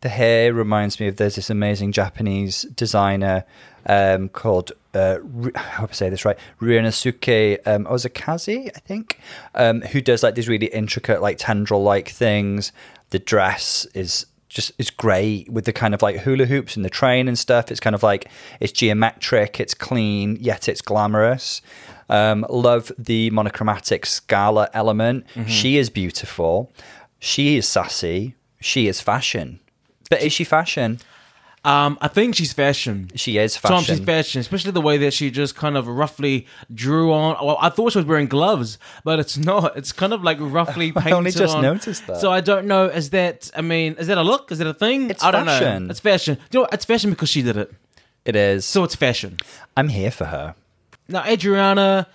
the 0.00 0.08
hair 0.08 0.54
reminds 0.54 0.98
me 0.98 1.08
of 1.08 1.16
there's 1.16 1.36
this 1.36 1.50
amazing 1.50 1.92
Japanese 1.92 2.62
designer 2.62 3.44
um, 3.86 4.30
called 4.30 4.72
uh, 4.94 5.18
I 5.54 5.58
hope 5.58 5.90
I 5.90 5.92
say 5.92 6.10
this 6.10 6.24
right, 6.24 6.38
Ryunosuke 6.60 7.58
um, 7.66 7.84
Okazaki, 7.84 8.70
I 8.74 8.80
think, 8.80 9.18
um, 9.54 9.82
who 9.82 10.00
does 10.00 10.22
like 10.22 10.34
these 10.34 10.48
really 10.48 10.66
intricate 10.66 11.22
like 11.22 11.38
tendril 11.38 11.82
like 11.82 12.08
things. 12.08 12.72
The 13.10 13.18
dress 13.18 13.86
is 13.94 14.26
just 14.48 14.72
is 14.78 14.90
great 14.90 15.48
with 15.48 15.64
the 15.64 15.72
kind 15.72 15.94
of 15.94 16.02
like 16.02 16.16
hula 16.18 16.44
hoops 16.46 16.76
and 16.76 16.84
the 16.84 16.90
train 16.90 17.28
and 17.28 17.38
stuff. 17.38 17.70
It's 17.70 17.80
kind 17.80 17.94
of 17.94 18.02
like 18.02 18.28
it's 18.58 18.72
geometric, 18.72 19.60
it's 19.60 19.74
clean, 19.74 20.36
yet 20.40 20.68
it's 20.68 20.82
glamorous. 20.82 21.62
Um, 22.08 22.44
love 22.50 22.90
the 22.98 23.30
monochromatic 23.30 24.04
scala 24.04 24.68
element. 24.74 25.24
She 25.46 25.76
is 25.76 25.90
beautiful. 25.90 26.72
She 27.20 27.56
is 27.56 27.68
sassy. 27.68 28.34
She 28.60 28.88
is 28.88 29.00
fashion. 29.00 29.60
But 30.10 30.20
is 30.22 30.32
she 30.32 30.42
fashion? 30.42 30.98
Um, 31.62 31.98
I 32.00 32.08
think 32.08 32.36
she's 32.36 32.54
fashion. 32.54 33.10
She 33.16 33.36
is 33.36 33.54
Tom, 33.54 33.80
fashion. 33.82 33.96
she's 33.96 34.04
fashion, 34.04 34.40
especially 34.40 34.70
the 34.70 34.80
way 34.80 34.96
that 34.96 35.12
she 35.12 35.30
just 35.30 35.54
kind 35.54 35.76
of 35.76 35.86
roughly 35.88 36.46
drew 36.72 37.12
on. 37.12 37.36
Well, 37.44 37.58
I 37.60 37.68
thought 37.68 37.92
she 37.92 37.98
was 37.98 38.06
wearing 38.06 38.28
gloves, 38.28 38.78
but 39.04 39.18
it's 39.20 39.36
not. 39.36 39.76
It's 39.76 39.92
kind 39.92 40.14
of 40.14 40.24
like 40.24 40.38
roughly 40.40 40.90
painted. 40.92 41.08
I 41.12 41.16
only 41.16 41.30
just 41.30 41.54
on. 41.54 41.62
noticed 41.62 42.06
that. 42.06 42.16
So 42.18 42.32
I 42.32 42.40
don't 42.40 42.66
know. 42.66 42.86
Is 42.86 43.10
that? 43.10 43.50
I 43.54 43.60
mean, 43.60 43.94
is 43.98 44.06
that 44.06 44.16
a 44.16 44.22
look? 44.22 44.50
Is 44.50 44.58
that 44.58 44.66
a 44.66 44.72
thing? 44.72 45.10
It's 45.10 45.22
I 45.22 45.30
don't 45.30 45.44
fashion. 45.44 45.86
know. 45.86 45.90
It's 45.90 46.00
fashion. 46.00 46.38
You 46.50 46.58
know, 46.58 46.60
what? 46.62 46.72
it's 46.72 46.86
fashion 46.86 47.10
because 47.10 47.28
she 47.28 47.42
did 47.42 47.58
it. 47.58 47.70
it 48.24 48.36
is. 48.36 48.64
So 48.64 48.82
it's 48.82 48.94
fashion. 48.94 49.36
I'm 49.76 49.88
here 49.88 50.10
for 50.10 50.26
her. 50.26 50.54
Now, 51.08 51.24
Adriana. 51.26 52.06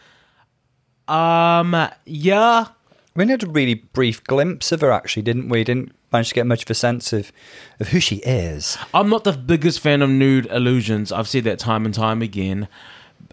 Um. 1.07 1.87
Yeah. 2.05 2.67
We 3.15 3.25
had 3.27 3.43
a 3.43 3.47
really 3.47 3.75
brief 3.75 4.23
glimpse 4.25 4.71
of 4.73 4.81
her, 4.81 4.91
actually, 4.91 5.21
didn't 5.21 5.47
we? 5.47 5.63
Didn't 5.63 5.94
manage 6.15 6.29
to 6.29 6.35
get 6.35 6.47
much 6.47 6.63
of 6.63 6.69
a 6.69 6.73
sense 6.73 7.13
of, 7.13 7.31
of 7.79 7.89
who 7.89 7.99
she 7.99 8.17
is. 8.17 8.77
I'm 8.93 9.09
not 9.09 9.23
the 9.23 9.33
biggest 9.33 9.79
fan 9.79 10.01
of 10.01 10.09
nude 10.09 10.45
illusions. 10.47 11.11
I've 11.11 11.27
said 11.27 11.43
that 11.43 11.59
time 11.59 11.85
and 11.85 11.93
time 11.93 12.21
again. 12.21 12.67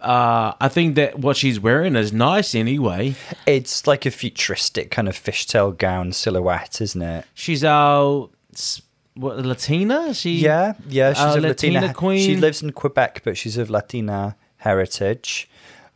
Uh, 0.01 0.53
I 0.61 0.69
think 0.69 0.97
that 0.97 1.21
what 1.21 1.37
she's 1.37 1.61
wearing 1.61 1.95
is 1.95 2.13
nice 2.13 2.55
anyway. 2.55 3.15
It's 3.47 3.87
like 3.87 4.05
a 4.05 4.11
futuristic 4.11 4.91
kind 4.91 5.09
of 5.09 5.15
fishtail 5.15 5.79
gown 5.79 6.13
silhouette, 6.13 6.81
isn't 6.81 7.03
it? 7.03 7.25
She's 7.35 7.63
our 7.63 8.29
what 9.15 9.39
Latina. 9.39 10.13
She 10.13 10.37
Yeah, 10.37 10.75
yeah. 10.89 11.13
She's 11.13 11.37
of 11.37 11.43
Latina, 11.43 11.75
Latina 11.81 11.95
queen. 11.95 12.27
She 12.27 12.37
lives 12.37 12.63
in 12.63 12.73
Quebec, 12.73 13.23
but 13.25 13.37
she's 13.37 13.57
of 13.57 13.71
Latina 13.71 14.37
heritage. 14.57 15.49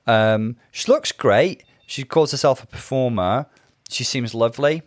Um, 0.07 0.57
she 0.71 0.90
looks 0.90 1.11
great. 1.11 1.64
She 1.87 2.05
calls 2.05 2.31
herself 2.31 2.62
a 2.62 2.66
performer. 2.66 3.47
She 3.88 4.05
seems 4.05 4.35
lovely. 4.35 4.83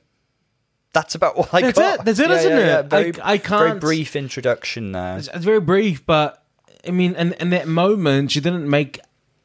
That's 0.93 1.13
about 1.15 1.36
all 1.36 1.48
I 1.53 1.62
That's 1.62 1.77
got. 1.77 2.00
it. 2.00 2.05
That's 2.05 2.19
it, 2.19 2.31
isn't 2.31 2.51
it? 2.51 2.86
Very, 2.88 3.22
I- 3.22 3.34
I 3.34 3.38
can't- 3.38 3.67
Very 3.67 3.79
brief 3.79 4.15
introduction 4.15 4.91
there. 4.91 5.17
It's, 5.17 5.27
it's 5.27 5.46
very 5.46 5.60
brief, 5.62 6.05
but 6.05 6.43
I 6.88 6.91
mean, 6.91 7.13
in, 7.15 7.34
in 7.34 7.50
that 7.51 7.67
moment, 7.67 8.31
she 8.31 8.39
didn't 8.39 8.67
make 8.69 9.00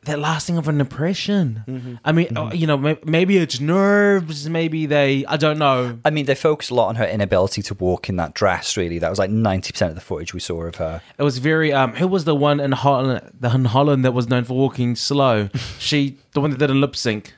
that 0.04 0.18
lasting 0.18 0.58
of 0.58 0.68
an 0.68 0.80
impression. 0.80 1.64
Mm-hmm. 1.66 1.94
I 2.04 2.12
mean, 2.12 2.36
uh, 2.36 2.50
you 2.52 2.66
know, 2.66 2.76
maybe 3.04 3.38
it's 3.38 3.58
nerves. 3.58 4.48
Maybe 4.48 4.84
they. 4.86 5.24
I 5.26 5.36
don't 5.38 5.58
know. 5.58 5.98
I 6.04 6.10
mean, 6.10 6.26
they 6.26 6.34
focused 6.34 6.70
a 6.70 6.74
lot 6.74 6.88
on 6.88 6.96
her 6.96 7.06
inability 7.06 7.62
to 7.62 7.74
walk 7.74 8.08
in 8.10 8.16
that 8.16 8.34
dress. 8.34 8.76
Really, 8.76 8.98
that 8.98 9.08
was 9.08 9.18
like 9.18 9.30
ninety 9.30 9.72
percent 9.72 9.90
of 9.90 9.94
the 9.94 10.02
footage 10.02 10.34
we 10.34 10.40
saw 10.40 10.62
of 10.64 10.76
her. 10.76 11.00
It 11.18 11.22
was 11.22 11.38
very. 11.38 11.72
Um, 11.72 11.94
who 11.94 12.06
was 12.06 12.24
the 12.24 12.34
one 12.34 12.60
in 12.60 12.72
Holland? 12.72 13.32
The 13.40 13.50
in 13.54 13.64
Holland 13.66 14.04
that 14.04 14.12
was 14.12 14.28
known 14.28 14.44
for 14.44 14.54
walking 14.54 14.94
slow. 14.94 15.48
she, 15.78 16.18
the 16.32 16.40
one 16.42 16.50
that 16.50 16.58
didn't 16.58 16.80
lip 16.82 16.96
sync. 16.96 17.34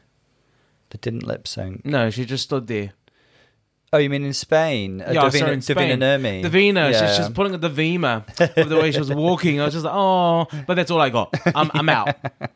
That 0.90 1.00
didn't 1.00 1.22
lip 1.24 1.46
sync. 1.48 1.84
No, 1.84 2.10
she 2.10 2.24
just 2.24 2.44
stood 2.44 2.66
there. 2.66 2.92
Oh, 3.96 3.98
you 3.98 4.10
mean 4.10 4.24
in 4.24 4.32
Spain? 4.34 5.00
Uh, 5.00 5.10
Yeah, 5.12 5.22
Dovima, 5.22 5.38
sorry, 5.38 5.52
in 5.54 5.62
Spain. 5.62 5.98
Dovima 6.00 6.20
Nurmi. 6.20 6.44
Dovima, 6.44 6.92
Yeah. 6.92 7.06
she's 7.08 7.16
just 7.16 7.34
pulling 7.34 7.54
at 7.54 7.60
the 7.62 7.70
Vima 7.70 8.24
with 8.56 8.68
the 8.68 8.76
way 8.76 8.90
she 8.92 8.98
was 8.98 9.10
walking. 9.12 9.60
I 9.60 9.64
was 9.64 9.74
just 9.74 9.84
like, 9.84 9.94
oh, 9.94 10.46
but 10.66 10.74
that's 10.74 10.90
all 10.90 11.00
I 11.00 11.10
got. 11.10 11.34
I'm, 11.54 11.70
I'm 11.74 11.88
out. 11.88 12.14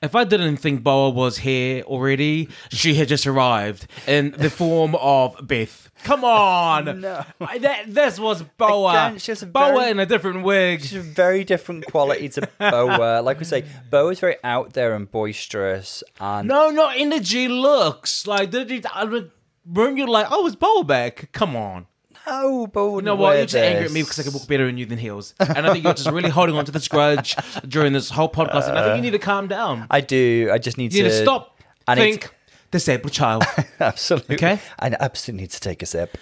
If 0.00 0.14
I 0.14 0.22
didn't 0.24 0.58
think 0.58 0.84
Boa 0.84 1.10
was 1.10 1.38
here 1.38 1.82
already, 1.82 2.50
she 2.70 2.94
had 2.94 3.08
just 3.08 3.26
arrived 3.26 3.86
in 4.06 4.30
the 4.30 4.48
form 4.50 4.94
of 4.94 5.36
Beth. 5.44 5.90
Come 6.04 6.22
on, 6.24 7.00
No. 7.00 7.24
I- 7.40 7.58
that, 7.58 7.92
this 7.92 8.20
was 8.20 8.42
Boa. 8.58 8.90
Again, 8.90 9.18
she 9.18 9.32
has 9.32 9.42
a 9.42 9.46
Boa 9.46 9.72
very- 9.74 9.90
in 9.90 9.98
a 9.98 10.06
different 10.06 10.44
wig. 10.44 10.82
She's 10.82 10.94
a 10.94 11.00
very 11.00 11.42
different 11.42 11.86
quality 11.86 12.28
to 12.28 12.48
Boa. 12.60 13.22
Like 13.24 13.40
we 13.40 13.44
say, 13.44 13.64
Boa's 13.90 14.20
very 14.20 14.36
out 14.44 14.74
there 14.74 14.94
and 14.94 15.10
boisterous, 15.10 16.04
and 16.20 16.46
No, 16.46 16.70
no 16.70 16.88
energy 16.94 17.48
looks 17.48 18.24
like. 18.26 18.54
I 18.54 19.22
Weren't 19.70 19.98
you 19.98 20.06
like, 20.06 20.26
oh, 20.30 20.46
it's 20.46 20.56
Boa 20.56 20.84
back? 20.84 21.30
Come 21.32 21.54
on. 21.56 21.86
no, 22.26 22.66
Boa. 22.66 22.96
You 22.96 23.02
know 23.02 23.14
what? 23.14 23.36
You're 23.36 23.46
just 23.46 23.56
angry 23.56 23.84
at 23.86 23.92
me 23.92 24.02
because 24.02 24.18
I 24.18 24.22
can 24.22 24.32
walk 24.32 24.46
better 24.48 24.66
than 24.66 24.78
you 24.78 24.86
than 24.86 24.98
heels. 24.98 25.34
And 25.40 25.66
I 25.66 25.72
think 25.72 25.84
you're 25.84 25.94
just 25.94 26.10
really 26.10 26.30
holding 26.30 26.56
on 26.56 26.64
to 26.64 26.72
this 26.72 26.88
grudge 26.88 27.36
during 27.66 27.92
this 27.92 28.10
whole 28.10 28.28
podcast. 28.30 28.68
And 28.68 28.78
I 28.78 28.84
think 28.84 28.96
you 28.96 29.02
need 29.02 29.18
to 29.18 29.18
calm 29.18 29.46
down. 29.48 29.86
I 29.90 30.00
do. 30.00 30.48
I 30.52 30.58
just 30.58 30.78
need 30.78 30.92
You 30.94 31.02
need 31.02 31.10
to 31.10 31.16
to 31.16 31.22
stop, 31.22 31.60
I 31.86 31.94
need 31.94 32.00
think, 32.20 32.34
disabled 32.70 33.12
child. 33.12 33.44
absolutely. 33.80 34.36
Okay. 34.36 34.58
I 34.78 34.94
absolutely 35.00 35.42
need 35.42 35.50
to 35.50 35.60
take 35.60 35.82
a 35.82 35.86
sip. 35.86 36.16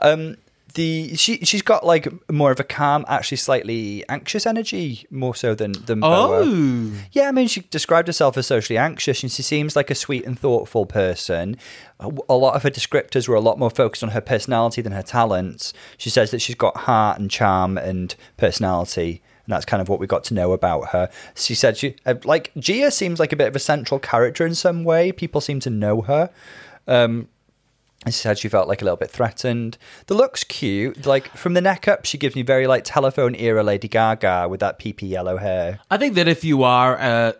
Um, 0.00 0.36
the 0.74 1.16
she 1.16 1.38
she's 1.38 1.62
got 1.62 1.84
like 1.84 2.08
more 2.30 2.50
of 2.50 2.60
a 2.60 2.64
calm, 2.64 3.04
actually 3.08 3.38
slightly 3.38 4.04
anxious 4.08 4.46
energy, 4.46 5.06
more 5.10 5.34
so 5.34 5.54
than 5.54 5.72
than 5.86 6.00
Boa. 6.00 6.42
Oh. 6.44 6.92
Yeah, 7.12 7.28
I 7.28 7.32
mean, 7.32 7.48
she 7.48 7.60
described 7.60 8.08
herself 8.08 8.36
as 8.36 8.46
socially 8.46 8.76
anxious, 8.76 9.22
and 9.22 9.32
she 9.32 9.42
seems 9.42 9.76
like 9.76 9.90
a 9.90 9.94
sweet 9.94 10.24
and 10.26 10.38
thoughtful 10.38 10.86
person. 10.86 11.56
A 12.00 12.34
lot 12.34 12.54
of 12.54 12.62
her 12.62 12.70
descriptors 12.70 13.26
were 13.26 13.34
a 13.34 13.40
lot 13.40 13.58
more 13.58 13.70
focused 13.70 14.02
on 14.02 14.10
her 14.10 14.20
personality 14.20 14.82
than 14.82 14.92
her 14.92 15.02
talents. 15.02 15.72
She 15.96 16.10
says 16.10 16.30
that 16.30 16.40
she's 16.40 16.54
got 16.54 16.76
heart 16.76 17.18
and 17.18 17.30
charm 17.30 17.78
and 17.78 18.14
personality, 18.36 19.22
and 19.46 19.52
that's 19.52 19.64
kind 19.64 19.80
of 19.80 19.88
what 19.88 20.00
we 20.00 20.06
got 20.06 20.24
to 20.24 20.34
know 20.34 20.52
about 20.52 20.88
her. 20.88 21.10
She 21.34 21.54
said 21.54 21.76
she 21.76 21.96
uh, 22.04 22.14
like 22.24 22.52
Gia 22.58 22.90
seems 22.90 23.18
like 23.18 23.32
a 23.32 23.36
bit 23.36 23.48
of 23.48 23.56
a 23.56 23.60
central 23.60 23.98
character 23.98 24.44
in 24.44 24.54
some 24.54 24.84
way. 24.84 25.12
People 25.12 25.40
seem 25.40 25.60
to 25.60 25.70
know 25.70 26.02
her. 26.02 26.30
Um, 26.86 27.28
and 28.04 28.14
she 28.14 28.20
said 28.20 28.38
she 28.38 28.48
felt 28.48 28.68
like 28.68 28.80
a 28.80 28.84
little 28.84 28.96
bit 28.96 29.10
threatened. 29.10 29.76
The 30.06 30.14
look's 30.14 30.44
cute. 30.44 31.04
Like 31.04 31.28
from 31.36 31.54
the 31.54 31.60
neck 31.60 31.88
up, 31.88 32.04
she 32.04 32.16
gives 32.16 32.36
me 32.36 32.42
very 32.42 32.66
like 32.66 32.84
telephone 32.84 33.34
era 33.34 33.62
Lady 33.62 33.88
Gaga 33.88 34.48
with 34.48 34.60
that 34.60 34.78
peepee 34.78 35.08
yellow 35.08 35.36
hair. 35.36 35.80
I 35.90 35.96
think 35.96 36.14
that 36.14 36.28
if 36.28 36.44
you 36.44 36.62
are 36.62 36.96
a 36.96 37.34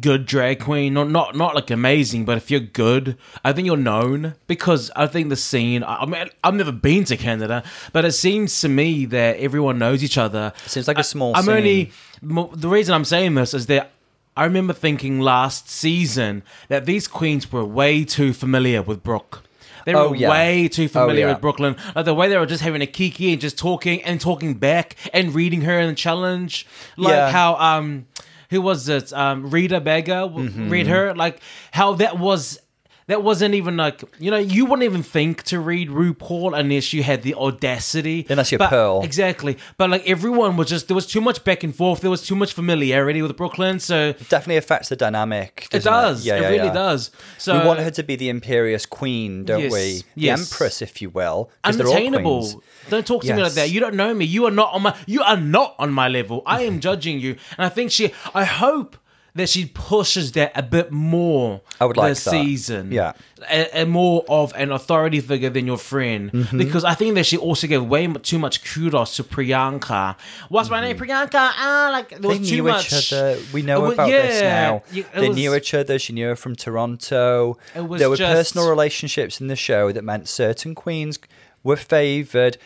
good 0.00 0.24
drag 0.24 0.60
queen, 0.60 0.94
not 0.94 1.10
not 1.10 1.36
not 1.36 1.54
like 1.54 1.70
amazing, 1.70 2.24
but 2.24 2.36
if 2.36 2.50
you're 2.50 2.60
good, 2.60 3.18
I 3.44 3.52
think 3.52 3.66
you're 3.66 3.76
known 3.76 4.34
because 4.46 4.90
I 4.94 5.06
think 5.08 5.30
the 5.30 5.36
scene. 5.36 5.82
I 5.82 5.96
I 6.02 6.06
mean, 6.06 6.28
I've 6.44 6.54
never 6.54 6.72
been 6.72 7.04
to 7.06 7.16
Canada, 7.16 7.64
but 7.92 8.04
it 8.04 8.12
seems 8.12 8.60
to 8.60 8.68
me 8.68 9.06
that 9.06 9.36
everyone 9.38 9.78
knows 9.78 10.04
each 10.04 10.16
other. 10.16 10.52
Seems 10.66 10.86
like 10.86 10.98
a 10.98 11.04
small 11.04 11.34
I'm 11.36 11.44
scene. 11.44 11.54
only 11.54 11.92
the 12.22 12.68
reason 12.68 12.94
I'm 12.94 13.04
saying 13.04 13.34
this 13.34 13.52
is 13.54 13.66
that. 13.66 13.90
I 14.36 14.42
remember 14.46 14.72
thinking 14.72 15.20
last 15.20 15.70
season 15.70 16.42
that 16.66 16.86
these 16.86 17.06
queens 17.06 17.52
were 17.52 17.64
way 17.64 18.04
too 18.04 18.32
familiar 18.32 18.82
with 18.82 19.04
Brooke. 19.04 19.43
They 19.84 19.94
were 19.94 20.00
Oh, 20.00 20.12
yeah. 20.12 20.30
way 20.30 20.68
too 20.68 20.88
familiar 20.88 21.26
yeah. 21.26 21.32
with 21.32 21.40
Brooke 21.40 21.58
Lynn. 21.60 21.76
Like 21.94 22.04
the 22.04 22.14
way 22.14 22.28
they 22.28 22.36
were 22.38 22.46
just 22.46 22.62
having 22.62 22.82
a 22.82 22.86
kiki 22.86 23.32
and 23.32 23.40
just 23.40 23.58
talking 23.58 24.02
and 24.02 24.20
talking 24.20 24.54
back 24.54 24.96
and 25.12 25.34
reading 25.34 25.62
her 25.62 25.78
in 25.78 25.88
the 25.88 25.94
challenge. 25.94 26.66
Like 26.96 27.12
Yeah. 27.12 27.30
how 27.30 27.56
um 27.56 28.06
who 28.50 28.60
was 28.62 28.88
it? 28.88 29.12
Um 29.12 29.50
Rita 29.50 29.80
Baga 29.80 30.28
Mm-hmm. 30.28 30.68
read 30.70 30.86
her. 30.86 31.14
Like 31.14 31.40
how 31.72 31.94
that 31.94 32.18
was 32.18 32.58
that 33.06 33.22
wasn't 33.22 33.54
even 33.54 33.76
like 33.76 34.02
you 34.18 34.30
know, 34.30 34.38
you 34.38 34.64
wouldn't 34.64 34.84
even 34.84 35.02
think 35.02 35.42
to 35.44 35.60
read 35.60 35.88
RuPaul 35.90 36.58
unless 36.58 36.92
you 36.92 37.02
had 37.02 37.22
the 37.22 37.34
audacity. 37.34 38.26
Unless 38.28 38.52
you're 38.52 38.58
But- 38.58 38.70
Pearl. 38.70 39.02
Exactly. 39.02 39.58
But 39.76 39.90
like 39.90 40.08
everyone 40.08 40.56
was 40.56 40.68
just 40.68 40.88
there 40.88 40.94
was 40.94 41.06
too 41.06 41.20
much 41.20 41.44
back 41.44 41.62
and 41.64 41.74
forth, 41.74 42.00
there 42.00 42.10
was 42.10 42.26
too 42.26 42.34
much 42.36 42.52
familiarity 42.52 43.20
with 43.22 43.36
Brooke 43.36 43.58
Lynn, 43.58 43.78
so 43.80 44.12
Definitely 44.28 44.56
affects 44.56 44.88
the 44.88 44.96
dynamic. 44.96 45.68
it 45.72 45.82
does. 45.82 46.24
Yeah, 46.24 46.36
it 46.36 46.42
yeah, 46.42 46.48
really 46.48 46.66
yeah. 46.66 46.72
does. 46.72 47.10
So 47.38 47.58
we 47.60 47.66
want 47.66 47.80
her 47.80 47.90
to 47.90 48.02
be 48.02 48.16
the 48.16 48.28
imperious 48.28 48.86
queen, 48.86 49.44
don't 49.44 49.60
Yes, 49.60 49.72
we? 49.72 49.92
The 50.14 50.26
yes. 50.26 50.52
empress, 50.52 50.82
if 50.82 51.00
you 51.02 51.10
will. 51.10 51.50
unattainable. 51.64 52.62
Don't 52.90 53.06
talk 53.06 53.22
to 53.24 53.34
me 53.34 53.42
like 53.42 53.52
that. 53.54 53.70
You 53.70 53.80
don't 53.80 53.94
know 53.94 54.12
me. 54.14 54.24
You 54.24 54.46
are 54.46 54.50
not 54.50 54.72
on 54.72 54.82
my. 54.82 54.96
You 55.06 55.22
are 55.22 55.36
not 55.36 55.74
on 55.78 55.92
my 55.92 56.08
level. 56.08 56.42
I 56.46 56.62
am 56.62 56.80
judging 56.88 57.18
you, 57.20 57.36
and 57.56 57.64
I 57.66 57.68
think 57.68 57.90
she. 57.90 58.12
I 58.34 58.44
hope 58.44 58.96
that 59.36 59.48
she 59.48 59.66
pushes 59.66 60.30
that 60.32 60.52
a 60.54 60.62
bit 60.62 60.92
more. 60.92 61.60
I 61.80 61.86
would 61.86 61.96
like 61.96 62.12
this 62.12 62.24
that. 62.24 62.30
season. 62.30 62.92
Yeah. 62.92 63.14
a, 63.50 63.82
a 63.82 63.84
more 63.84 64.24
of 64.28 64.52
an 64.54 64.70
authority 64.70 65.18
figure 65.20 65.50
than 65.50 65.66
your 65.66 65.76
friend, 65.76 66.30
Mm-hmm. 66.30 66.56
because 66.58 66.84
I 66.84 66.94
think 66.94 67.16
that 67.16 67.26
she 67.26 67.36
also 67.36 67.66
gave 67.66 67.84
way 67.84 68.06
too 68.06 68.38
much 68.38 68.62
kudos 68.64 69.16
to 69.16 69.24
Priyanka. 69.24 70.16
What's 70.50 70.70
my 70.70 70.80
name, 70.80 70.96
Priyanka? 70.96 71.32
Ah, 71.34 71.88
like 71.92 72.10
there 72.10 72.18
Mm-hmm. 72.20 72.22
They 72.22 72.38
was 72.38 72.48
too 72.48 72.54
knew 72.56 72.62
much. 72.62 72.92
each 72.92 73.12
other. 73.12 73.38
We 73.52 73.62
know 73.62 73.84
about 73.92 74.06
this 74.08 74.40
now. 74.40 74.82
it 74.92 75.12
they 75.12 75.28
was- 75.28 75.36
knew 75.36 75.54
each 75.54 75.74
other. 75.74 75.98
She 75.98 76.12
knew 76.12 76.28
her 76.28 76.36
from 76.36 76.54
Toronto. 76.56 77.58
It 77.74 77.80
was 77.80 77.98
there 77.98 78.08
were 78.10 78.16
just- 78.16 78.32
personal 78.34 78.70
relationships 78.70 79.40
in 79.40 79.48
the 79.48 79.56
show 79.56 79.90
that 79.92 80.04
meant 80.04 80.28
certain 80.28 80.74
queens 80.76 81.18
were 81.64 81.76
favoured. 81.76 82.56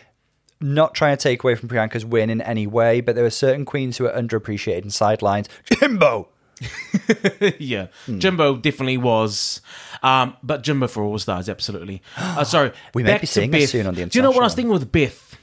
Not 0.61 0.93
trying 0.95 1.17
to 1.17 1.23
take 1.23 1.45
away 1.45 1.55
from 1.55 1.69
Priyanka's 1.69 2.05
win 2.05 2.31
in 2.31 2.41
any 2.43 2.67
way, 2.67 3.01
but 3.01 3.15
there 3.15 3.23
were 3.25 3.31
certain 3.31 3.65
queens 3.65 3.97
who 3.97 4.05
were 4.05 4.11
underappreciated 4.11 4.83
and 4.83 4.91
sidelined. 4.91 5.47
Jimbo! 5.71 6.29
yeah, 7.59 7.87
Hmm. 8.07 8.19
Jimbo 8.19 8.57
definitely 8.57 8.97
was. 8.99 9.61
Um, 10.03 10.37
but 10.43 10.63
Jimbo 10.63 10.87
for 10.89 11.03
All 11.03 11.19
Stars, 11.19 11.49
absolutely. 11.49 12.03
Uh, 12.17 12.45
sorry, 12.45 12.73
We 12.95 13.03
may 13.03 13.19
be 13.19 13.27
seeing 13.27 13.51
Beth. 13.51 13.69
soon 13.69 13.87
on 13.87 13.95
the 13.95 14.07
Do 14.07 14.19
you 14.19 14.23
know 14.23 14.31
what 14.31 14.41
I 14.41 14.45
was 14.45 14.55
thinking 14.55 14.73
with 14.73 14.91
Beth? 14.91 15.37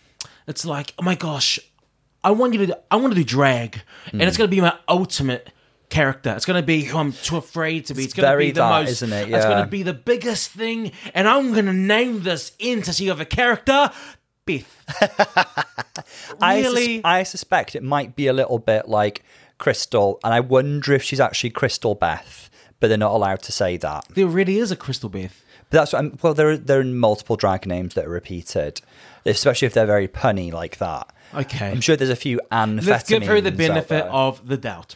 It's 0.47 0.65
like, 0.65 0.93
oh 0.99 1.03
my 1.03 1.15
gosh, 1.15 1.59
I 2.23 2.31
want 2.31 2.53
you 2.53 2.65
to, 2.67 2.79
I 2.91 2.95
want 2.97 3.13
to 3.13 3.19
do 3.19 3.23
drag, 3.23 3.81
and 4.11 4.21
Hmm. 4.21 4.27
it's 4.27 4.37
going 4.37 4.49
to 4.49 4.55
be 4.55 4.61
my 4.61 4.73
ultimate 4.87 5.49
character. 5.89 6.33
It's 6.35 6.45
going 6.45 6.59
to 6.61 6.65
be 6.65 6.81
who 6.83 6.97
I'm 6.97 7.11
too 7.13 7.37
afraid 7.37 7.85
to 7.87 7.93
be. 7.93 8.03
It's, 8.03 8.13
It's 8.13 8.21
going 8.21 8.31
to 8.31 8.37
be 8.37 8.51
the 8.51 8.61
that, 8.61 8.69
most, 8.81 8.89
isn't 8.91 9.13
it? 9.13 9.29
It's 9.31 9.45
going 9.45 9.63
to 9.63 9.69
be 9.69 9.83
the 9.83 9.93
biggest 9.93 10.51
thing, 10.51 10.91
and 11.13 11.27
I'm 11.27 11.53
going 11.53 11.65
to 11.67 11.73
name 11.73 12.23
this 12.23 12.51
entity 12.59 13.07
of 13.07 13.19
a 13.21 13.25
character, 13.25 13.91
Beth. 14.45 14.83
I, 16.41 16.61
sus- 16.63 16.73
Really? 16.73 17.03
I 17.03 17.23
suspect 17.23 17.75
it 17.75 17.83
might 17.83 18.15
be 18.15 18.27
a 18.27 18.33
little 18.33 18.59
bit 18.59 18.87
like 18.87 19.23
Crystal, 19.57 20.19
and 20.23 20.33
I 20.33 20.39
wonder 20.39 20.93
if 20.93 21.03
she's 21.03 21.19
actually 21.19 21.51
Crystal 21.51 21.95
Beth, 21.95 22.49
but 22.79 22.87
they're 22.87 22.97
not 22.97 23.13
allowed 23.13 23.41
to 23.43 23.51
say 23.51 23.77
that. 23.77 24.05
there 24.13 24.27
really 24.27 24.57
is 24.57 24.71
a 24.71 24.75
Crystal 24.75 25.09
Beth. 25.09 25.41
But 25.69 25.79
that's 25.79 25.93
what 25.93 25.99
I'm, 25.99 26.19
well, 26.21 26.33
there 26.33 26.49
are, 26.49 26.57
there 26.57 26.79
are 26.79 26.83
multiple 26.83 27.35
drag 27.35 27.65
names 27.65 27.95
that 27.95 28.05
are 28.05 28.09
repeated, 28.09 28.81
especially 29.25 29.65
if 29.65 29.73
they're 29.73 29.85
very 29.85 30.07
punny 30.07 30.51
like 30.53 30.77
that. 30.77 31.11
Okay. 31.33 31.69
I'm 31.69 31.81
sure 31.81 31.95
there's 31.95 32.09
a 32.09 32.15
few 32.15 32.39
amphetamines. 32.51 32.87
Let's 32.87 33.09
give 33.09 33.23
her 33.23 33.41
the 33.41 33.51
benefit 33.51 34.05
of 34.05 34.47
the 34.47 34.57
doubt. 34.57 34.95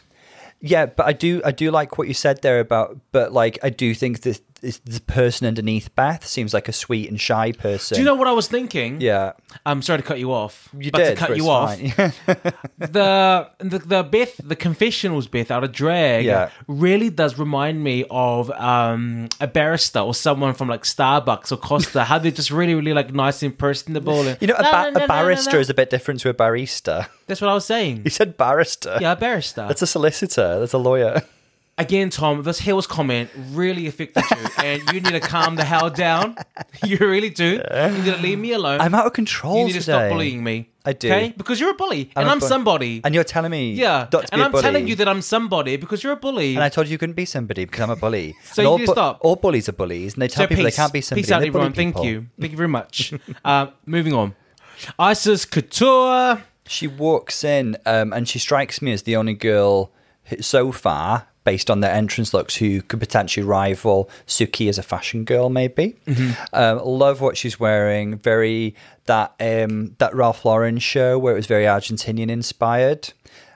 Yeah, 0.60 0.86
but 0.86 1.06
I 1.06 1.12
do 1.12 1.40
I 1.44 1.52
do 1.52 1.70
like 1.70 1.96
what 1.96 2.06
you 2.06 2.14
said 2.14 2.42
there 2.42 2.60
about, 2.60 2.98
but 3.12 3.32
like 3.32 3.58
I 3.62 3.70
do 3.70 3.94
think 3.94 4.20
that 4.20 4.40
the 4.60 5.00
person 5.06 5.46
underneath 5.46 5.94
Beth 5.94 6.26
seems 6.26 6.52
like 6.54 6.68
a 6.68 6.72
sweet 6.72 7.08
and 7.08 7.20
shy 7.20 7.52
person. 7.52 7.94
Do 7.96 8.00
you 8.00 8.04
know 8.06 8.14
what 8.14 8.28
I 8.28 8.32
was 8.32 8.46
thinking? 8.48 9.00
Yeah, 9.00 9.32
I'm 9.66 9.82
sorry 9.82 9.98
to 10.00 10.04
cut 10.04 10.18
you 10.18 10.32
off. 10.32 10.68
you 10.78 10.90
but 10.90 10.98
did. 10.98 11.10
to 11.10 11.16
cut 11.16 11.36
you 11.36 11.48
off, 11.48 11.76
the, 12.78 13.50
the 13.58 13.78
the 13.78 14.02
Beth, 14.02 14.36
the 14.42 14.56
confessionals 14.56 15.26
Beth 15.26 15.50
out 15.50 15.64
of 15.64 15.72
drag, 15.72 16.24
Yeah. 16.24 16.50
really 16.66 17.10
does 17.10 17.38
remind 17.38 17.82
me 17.82 18.04
of 18.10 18.50
um, 18.52 19.28
a 19.40 19.46
barrister 19.46 20.00
or 20.00 20.14
someone 20.14 20.54
from 20.54 20.68
like 20.68 20.82
Starbucks 20.82 21.52
or 21.52 21.56
Costa. 21.56 22.04
how 22.04 22.18
they're 22.18 22.30
just 22.30 22.50
really, 22.50 22.74
really 22.74 22.92
like 22.92 23.12
nice 23.12 23.42
and 23.42 23.56
personable. 23.56 24.20
And, 24.26 24.38
you 24.40 24.46
know, 24.48 24.54
a, 24.54 24.62
ba- 24.62 24.70
no, 24.72 24.90
no, 24.90 24.98
no, 25.00 25.04
a 25.04 25.08
barrister 25.08 25.58
is 25.58 25.70
a 25.70 25.74
bit 25.74 25.90
different 25.90 26.20
to 26.20 26.28
a 26.28 26.34
barista. 26.34 27.08
That's 27.26 27.40
what 27.40 27.50
I 27.50 27.54
was 27.54 27.64
saying. 27.64 28.02
You 28.04 28.10
said 28.10 28.36
barrister. 28.36 28.98
Yeah, 29.00 29.12
a 29.12 29.16
barrister. 29.16 29.66
That's 29.68 29.82
a 29.82 29.86
solicitor. 29.86 30.58
That's 30.60 30.72
a 30.72 30.78
lawyer. 30.78 31.22
Again, 31.80 32.10
Tom, 32.10 32.42
this 32.42 32.58
Hills 32.60 32.86
comment 32.86 33.30
really 33.52 33.86
affected 33.86 34.24
you, 34.30 34.36
and 34.64 34.82
you 34.92 35.00
need 35.00 35.12
to 35.12 35.20
calm 35.20 35.56
the 35.56 35.64
hell 35.64 35.90
down. 35.90 36.36
You 36.84 36.96
really 36.98 37.28
do. 37.30 37.60
You 37.60 37.88
need 37.90 38.04
to 38.06 38.16
leave 38.26 38.38
me 38.38 38.52
alone. 38.52 38.80
I'm 38.80 38.94
out 38.94 39.04
of 39.06 39.12
control 39.12 39.58
you 39.58 39.64
need 39.66 39.72
to 39.74 39.80
today. 39.80 39.92
stop 39.92 40.08
bullying 40.10 40.42
me. 40.42 40.70
I 40.84 40.92
do. 40.94 41.08
Okay? 41.08 41.34
Because 41.36 41.60
you're 41.60 41.72
a 41.72 41.74
bully, 41.74 42.10
and 42.16 42.26
a 42.26 42.30
I'm 42.30 42.38
bu- 42.38 42.46
somebody. 42.46 43.02
And 43.04 43.14
you're 43.14 43.24
telling 43.34 43.50
me, 43.50 43.72
Yeah, 43.74 44.08
not 44.10 44.10
to 44.10 44.18
be 44.18 44.26
and 44.32 44.40
a 44.40 44.44
I'm 44.46 44.50
bully. 44.52 44.62
telling 44.62 44.88
you 44.88 44.96
that 44.96 45.08
I'm 45.08 45.20
somebody 45.20 45.76
because 45.76 46.02
you're 46.02 46.14
a 46.14 46.16
bully. 46.16 46.54
And 46.54 46.64
I 46.64 46.70
told 46.70 46.86
you 46.86 46.92
you 46.92 46.98
couldn't 46.98 47.16
be 47.16 47.26
somebody 47.26 47.64
because 47.66 47.80
I'm 47.82 47.90
a 47.90 47.96
bully. 47.96 48.34
So 48.44 48.62
and 48.62 48.64
you 48.66 48.70
all, 48.70 48.78
need 48.78 48.86
to 48.86 48.92
stop. 48.92 49.18
all 49.20 49.36
bullies 49.36 49.68
are 49.68 49.72
bullies, 49.72 50.14
and 50.14 50.22
they 50.22 50.28
tell 50.28 50.44
so 50.44 50.48
people 50.48 50.64
peace, 50.64 50.74
they 50.76 50.80
can't 50.82 50.92
be 50.92 51.00
somebody. 51.02 51.22
peace 51.22 51.32
out, 51.32 51.36
and 51.36 51.44
they 51.44 51.50
bully 51.50 51.66
everyone. 51.66 51.72
Thank 51.74 51.94
people. 51.96 52.06
you, 52.06 52.26
thank 52.40 52.52
you 52.52 52.56
very 52.56 52.68
much. 52.68 53.12
uh, 53.44 53.66
moving 53.84 54.14
on. 54.14 54.34
Icesis 54.98 55.44
Couture. 55.50 56.42
She 56.66 56.86
walks 56.86 57.44
in 57.44 57.76
um, 57.84 58.12
and 58.14 58.26
she 58.28 58.38
strikes 58.38 58.80
me 58.80 58.92
as 58.92 59.02
the 59.02 59.16
only 59.16 59.34
girl 59.34 59.90
who- 60.24 60.40
so 60.40 60.70
far, 60.72 61.26
based 61.44 61.70
on 61.70 61.80
their 61.80 61.92
entrance 61.92 62.32
looks, 62.34 62.56
who 62.56 62.82
could 62.82 63.00
potentially 63.00 63.44
rival 63.44 64.08
Suki 64.26 64.68
as 64.68 64.78
a 64.78 64.82
fashion 64.82 65.24
girl. 65.24 65.48
Maybe. 65.48 65.96
Mm-hmm. 66.06 66.54
Um, 66.54 66.78
love 66.84 67.20
what 67.20 67.36
she's 67.36 67.58
wearing. 67.58 68.16
Very 68.16 68.74
that 69.06 69.34
um, 69.40 69.96
that 69.98 70.14
Ralph 70.14 70.44
Lauren 70.44 70.78
show 70.78 71.18
where 71.18 71.32
it 71.32 71.36
was 71.36 71.46
very 71.46 71.64
Argentinian 71.64 72.30
inspired. 72.30 73.12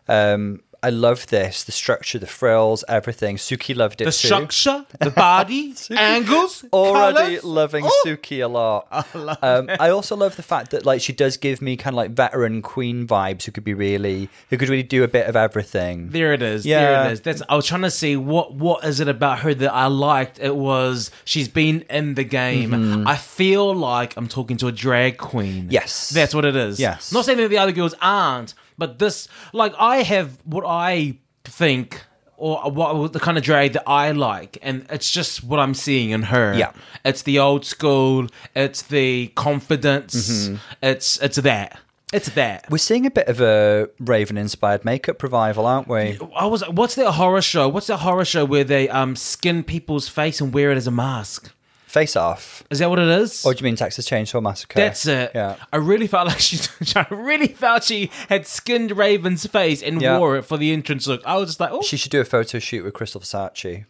Um, 0.08 0.60
I 0.84 0.90
love 0.90 1.26
this. 1.28 1.64
The 1.64 1.72
structure, 1.72 2.18
the 2.18 2.26
frills, 2.26 2.84
everything. 2.88 3.36
Suki 3.36 3.74
loved 3.74 4.00
it 4.00 4.04
The 4.04 4.10
too. 4.12 4.26
structure, 4.26 4.84
the 5.00 5.10
body, 5.10 5.74
angles, 5.90 6.64
already 6.72 7.36
colours. 7.38 7.44
loving 7.44 7.84
Oh, 7.86 8.02
Suki 8.06 8.44
a 8.44 8.48
lot. 8.48 8.86
I, 8.92 9.36
um, 9.42 9.70
I 9.80 9.88
also 9.90 10.14
love 10.16 10.36
the 10.36 10.42
fact 10.42 10.70
that 10.72 10.84
like 10.84 11.00
she 11.00 11.12
does 11.12 11.36
give 11.36 11.62
me 11.62 11.76
kind 11.76 11.94
of 11.94 11.96
like 11.96 12.10
veteran 12.10 12.62
queen 12.62 13.06
vibes 13.06 13.44
who 13.44 13.52
could 13.52 13.64
be 13.64 13.74
really 13.74 14.28
who 14.50 14.56
could 14.58 14.68
really 14.68 14.82
do 14.82 15.02
a 15.04 15.08
bit 15.08 15.26
of 15.28 15.36
everything. 15.36 16.10
There 16.10 16.32
it 16.32 16.42
is. 16.42 16.66
Yeah. 16.66 16.80
There 16.80 17.06
it 17.06 17.12
is. 17.12 17.20
That's. 17.22 17.42
I 17.48 17.56
was 17.56 17.66
trying 17.66 17.82
to 17.82 17.90
see 17.90 18.16
what 18.16 18.54
what 18.54 18.84
is 18.84 19.00
it 19.00 19.08
about 19.08 19.40
her 19.40 19.54
that 19.54 19.72
I 19.72 19.86
liked. 19.86 20.38
It 20.38 20.54
was 20.56 21.10
she's 21.24 21.48
been 21.48 21.82
in 21.90 22.14
the 22.14 22.24
game. 22.24 23.06
I 23.06 23.16
feel 23.16 23.74
like 23.74 24.16
I'm 24.16 24.28
talking 24.28 24.56
to 24.58 24.66
a 24.68 24.72
drag 24.72 25.18
queen. 25.18 25.62
Mm-hmm. 25.64 25.70
Yes. 25.72 26.10
that's 26.10 26.34
what 26.34 26.44
it 26.44 26.56
is. 26.56 26.78
Yes. 26.78 27.12
not 27.12 27.24
saying 27.24 27.38
that 27.38 27.48
the 27.48 27.58
other 27.58 27.72
girls 27.72 27.94
aren't, 28.00 28.54
but 28.78 28.98
this 28.98 29.28
like 29.52 29.74
I 29.78 29.98
have 29.98 30.38
what 30.44 30.64
I 30.66 31.18
think. 31.44 32.02
Or 32.36 32.68
what 32.68 33.12
the 33.12 33.20
kind 33.20 33.38
of 33.38 33.44
drag 33.44 33.74
that 33.74 33.88
I 33.88 34.10
like, 34.10 34.58
and 34.60 34.84
it's 34.90 35.08
just 35.08 35.44
what 35.44 35.60
I'm 35.60 35.72
seeing 35.72 36.10
in 36.10 36.22
her. 36.24 36.52
Yeah. 36.52 36.72
it's 37.04 37.22
the 37.22 37.38
old 37.38 37.64
school. 37.64 38.26
It's 38.56 38.82
the 38.82 39.28
confidence. 39.36 40.48
Mm-hmm. 40.48 40.56
It's 40.82 41.16
it's 41.22 41.36
that. 41.36 41.78
It's 42.12 42.30
that. 42.30 42.66
We're 42.70 42.78
seeing 42.78 43.06
a 43.06 43.10
bit 43.10 43.28
of 43.28 43.40
a 43.40 43.88
Raven 44.00 44.36
inspired 44.36 44.84
makeup 44.84 45.22
revival, 45.22 45.64
aren't 45.64 45.88
we? 45.88 46.18
I 46.34 46.46
was. 46.46 46.68
What's 46.68 46.96
that 46.96 47.12
horror 47.12 47.40
show? 47.40 47.68
What's 47.68 47.86
that 47.86 47.98
horror 47.98 48.24
show 48.24 48.44
where 48.44 48.64
they 48.64 48.88
um 48.88 49.14
skin 49.14 49.62
people's 49.62 50.08
face 50.08 50.40
and 50.40 50.52
wear 50.52 50.72
it 50.72 50.76
as 50.76 50.88
a 50.88 50.92
mask? 50.92 51.52
Face 51.94 52.16
off. 52.16 52.64
Is 52.72 52.80
that 52.80 52.90
what 52.90 52.98
it 52.98 53.06
is? 53.06 53.46
Or 53.46 53.54
do 53.54 53.60
you 53.60 53.64
mean 53.66 53.76
Texas 53.76 54.08
Chainsaw 54.10 54.42
Massacre? 54.42 54.74
That's 54.74 55.06
it. 55.06 55.30
Yeah. 55.32 55.54
I 55.72 55.76
really 55.76 56.08
felt 56.08 56.26
like 56.26 56.40
she. 56.40 56.58
I 56.96 57.06
really 57.08 57.46
felt 57.46 57.84
she 57.84 58.10
had 58.28 58.48
skinned 58.48 58.90
Raven's 58.96 59.46
face 59.46 59.80
and 59.80 60.02
Yeah. 60.02 60.18
wore 60.18 60.36
it 60.36 60.42
for 60.42 60.56
the 60.56 60.72
entrance 60.72 61.06
look. 61.06 61.22
I 61.24 61.36
was 61.36 61.50
just 61.50 61.60
like, 61.60 61.70
oh, 61.70 61.82
She 61.82 61.96
should 61.96 62.10
do 62.10 62.20
a 62.20 62.24
photo 62.24 62.58
shoot 62.58 62.84
with 62.84 62.94
Krystal 62.94 63.20
Versace. 63.20 63.84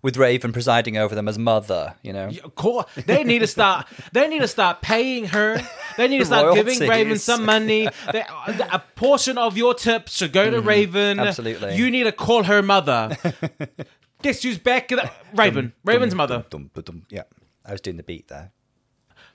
With 0.00 0.16
Raven 0.16 0.54
presiding 0.54 0.96
over 0.96 1.14
them 1.14 1.28
as 1.28 1.38
mother, 1.38 1.96
you 2.02 2.14
know? 2.14 2.30
of 2.44 2.54
course. 2.54 2.86
They 3.04 3.24
need 3.24 3.40
to 3.40 3.46
start. 3.46 3.88
They 4.12 4.26
need 4.26 4.40
to 4.40 4.48
start 4.48 4.80
paying 4.80 5.26
her. 5.26 5.60
They 5.98 6.08
need 6.08 6.20
to 6.20 6.24
start 6.24 6.54
giving 6.54 6.78
Raven 6.88 7.18
some 7.18 7.44
money. 7.44 7.88
They, 8.10 8.24
a 8.72 8.82
portion 8.96 9.36
of 9.36 9.58
your 9.58 9.74
tips 9.74 10.16
should 10.16 10.32
go 10.32 10.50
to 10.50 10.62
Raven. 10.62 11.18
Mm-hmm. 11.18 11.26
absolutely. 11.26 11.76
You 11.76 11.90
need 11.90 12.04
to 12.04 12.12
call 12.12 12.44
her 12.44 12.62
mother. 12.62 13.18
Guess 14.24 14.42
who's 14.42 14.56
back? 14.58 14.90
Raven. 15.34 15.74
Raven's 15.84 16.14
mother. 16.14 16.46
Dum, 16.48 16.70
dum, 16.72 16.82
dum. 16.82 17.02
Yeah. 17.10 17.24
I 17.62 17.72
was 17.72 17.82
doing 17.82 17.98
the 17.98 18.02
beat 18.02 18.28
there. 18.28 18.52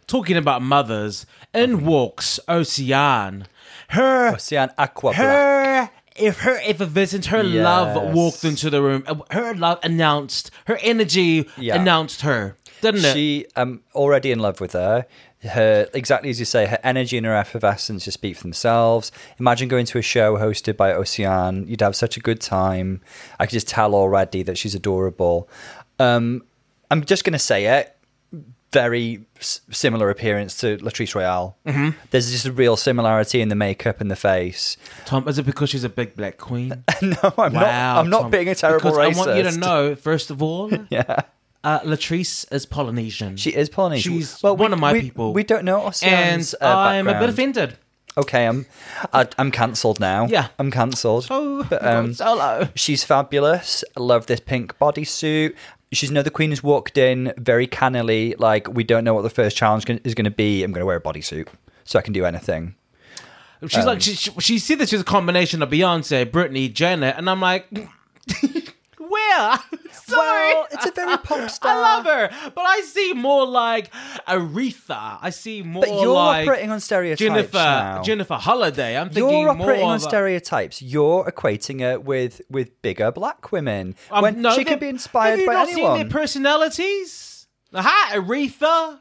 talking 0.07 0.35
about 0.35 0.63
mothers, 0.63 1.27
in 1.53 1.85
walks 1.85 2.39
Ocean. 2.47 3.45
Her, 3.89 4.29
Ocean 4.33 4.71
Aqua 4.79 5.13
Black. 5.13 5.19
If 5.19 5.21
her, 5.21 6.25
if 6.25 6.39
her 6.39 6.59
effervescence, 6.63 7.27
her 7.27 7.43
love 7.43 8.15
walked 8.15 8.43
into 8.43 8.71
the 8.71 8.81
room. 8.81 9.03
Uh, 9.05 9.17
Her 9.29 9.53
love 9.53 9.77
announced, 9.83 10.49
her 10.65 10.79
energy 10.81 11.47
Yeah. 11.55 11.75
announced 11.79 12.21
her, 12.21 12.57
didn't 12.81 13.05
it? 13.05 13.13
She, 13.13 13.45
I'm 13.55 13.81
already 13.95 14.31
in 14.31 14.39
love 14.39 14.59
with 14.61 14.73
her. 14.73 15.05
Her, 15.41 15.87
exactly 15.93 16.29
as 16.29 16.37
you 16.39 16.45
say, 16.45 16.65
her 16.65 16.79
energy 16.83 17.15
and 17.15 17.25
her 17.25 17.33
effervescence 17.33 18.03
just 18.05 18.15
speak 18.15 18.35
for 18.35 18.43
themselves. 18.43 19.11
Imagine 19.39 19.69
going 19.69 19.85
to 19.85 19.97
a 19.97 20.01
show 20.01 20.35
hosted 20.35 20.75
by 20.75 20.91
Ocean. 20.93 21.65
You'd 21.67 21.79
have 21.81 21.95
such 21.95 22.17
a 22.17 22.19
good 22.19 22.41
time. 22.41 23.01
I 23.39 23.45
could 23.45 23.53
just 23.53 23.67
tell 23.69 23.95
already 23.95 24.43
that 24.43 24.57
she's 24.57 24.75
adorable. 24.75 25.47
Um, 25.97 26.43
I'm 26.91 27.05
just 27.05 27.23
going 27.23 27.33
to 27.33 27.39
say 27.39 27.65
it. 27.79 27.95
Very 28.71 29.25
s- 29.39 29.61
similar 29.71 30.11
appearance 30.11 30.57
to 30.57 30.77
Latrice 30.77 31.15
Royale. 31.15 31.57
Mm-hmm. 31.65 31.97
There's 32.11 32.29
just 32.29 32.45
a 32.45 32.51
real 32.51 32.77
similarity 32.77 33.41
in 33.41 33.49
the 33.49 33.55
makeup 33.55 33.99
and 33.99 34.11
the 34.11 34.15
face. 34.15 34.77
Tom, 35.05 35.27
is 35.27 35.39
it 35.39 35.45
because 35.47 35.71
she's 35.71 35.83
a 35.83 35.89
big 35.89 36.15
black 36.15 36.37
queen? 36.37 36.83
no, 37.01 37.17
I'm 37.37 37.53
not. 37.53 37.63
I'm 37.65 38.09
not 38.11 38.21
Tom. 38.23 38.31
being 38.31 38.47
a 38.47 38.53
terrible 38.53 38.91
because 38.91 38.97
racist. 38.97 39.15
I 39.15 39.17
want 39.17 39.37
you 39.37 39.43
to 39.51 39.57
know, 39.57 39.95
first 39.95 40.29
of 40.29 40.43
all, 40.43 40.69
Yeah, 40.91 41.21
uh, 41.69 41.79
Latrice 41.81 42.51
is 42.51 42.65
Polynesian. 42.65 43.37
she 43.37 43.51
is 43.51 43.69
Polynesian. 43.69 44.13
She's 44.13 44.41
we- 44.43 44.51
one 44.51 44.73
of 44.73 44.79
my 44.79 44.93
we- 44.93 45.01
people. 45.01 45.33
We 45.33 45.43
don't 45.43 45.65
know 45.65 45.91
and 46.03 46.53
uh, 46.61 46.65
I'm 46.65 47.07
a 47.07 47.19
bit 47.19 47.29
offended. 47.29 47.77
Okay, 48.17 48.47
I'm 48.47 48.65
I, 49.13 49.27
I'm 49.37 49.51
cancelled 49.51 49.99
now. 49.99 50.25
Yeah. 50.27 50.47
I'm 50.57 50.71
cancelled. 50.71 51.27
Oh, 51.29 51.63
But, 51.69 51.85
um, 51.91 52.13
solo. 52.13 52.67
she's 52.75 53.03
fabulous. 53.03 53.83
I 53.95 54.01
love 54.01 54.25
this 54.25 54.39
pink 54.39 54.77
bodysuit. 54.79 55.55
She's 55.91 56.09
another 56.09 56.29
queen 56.29 56.49
who's 56.51 56.63
walked 56.63 56.97
in 56.97 57.33
very 57.37 57.65
cannily, 57.67 58.35
like 58.37 58.67
we 58.67 58.83
don't 58.83 59.03
know 59.03 59.13
what 59.13 59.21
the 59.23 59.29
first 59.29 59.55
challenge 59.55 59.85
is 60.03 60.13
going 60.15 60.25
to 60.25 60.31
be. 60.31 60.63
I'm 60.63 60.71
going 60.71 60.81
to 60.81 60.85
wear 60.85 60.97
a 60.97 61.01
bodysuit 61.01 61.47
so 61.83 61.97
I 61.97 62.01
can 62.01 62.13
do 62.13 62.25
anything. 62.25 62.75
She's 63.67 63.85
like 63.85 64.01
she, 64.01 64.15
she, 64.15 64.31
she 64.39 64.59
said 64.59 64.79
that 64.79 64.89
she's 64.89 65.01
a 65.01 65.11
combination 65.17 65.61
of 65.61 65.69
Beyonce, 65.69 66.25
Britney, 66.25 66.71
Janet, 66.71 67.15
and 67.17 67.29
I'm 67.29 67.41
like, 67.41 67.67
Sorry. 69.91 70.53
Well, 70.53 70.67
it's 70.71 70.85
a 70.85 70.91
very 70.91 71.17
pop 71.17 71.49
star. 71.49 71.71
I 71.75 71.81
love 71.95 72.05
her, 72.05 72.51
but 72.55 72.65
I 72.65 72.81
see 72.81 73.13
more 73.13 73.45
like 73.45 73.91
Aretha. 74.27 75.17
I 75.21 75.29
see 75.29 75.61
more 75.63 75.81
But 75.83 75.89
you're 76.01 76.13
like 76.13 76.47
operating 76.47 76.71
on 76.71 76.79
stereotypes 76.79 77.19
Jennifer 77.19 77.57
now. 77.57 78.01
Jennifer 78.01 78.35
Holliday. 78.35 78.97
I'm 78.97 79.09
thinking 79.09 79.39
You're 79.39 79.49
operating 79.49 79.85
on 79.85 79.99
stereotypes. 79.99 80.81
You're 80.81 81.25
equating 81.25 81.81
her 81.81 81.99
with 81.99 82.41
with 82.49 82.81
bigger 82.81 83.11
black 83.11 83.51
women 83.51 83.95
Um, 84.11 84.21
when 84.23 84.41
no, 84.41 84.51
she 84.51 84.63
they- 84.63 84.71
could 84.71 84.79
be 84.79 84.89
inspired 84.89 85.31
have 85.31 85.39
you 85.39 85.47
by 85.47 85.53
not 85.53 85.69
anyone. 85.69 85.97
Seen 85.97 86.07
their 86.07 86.11
personalities? 86.11 87.47
Aha, 87.73 88.11
Aretha. 88.15 88.99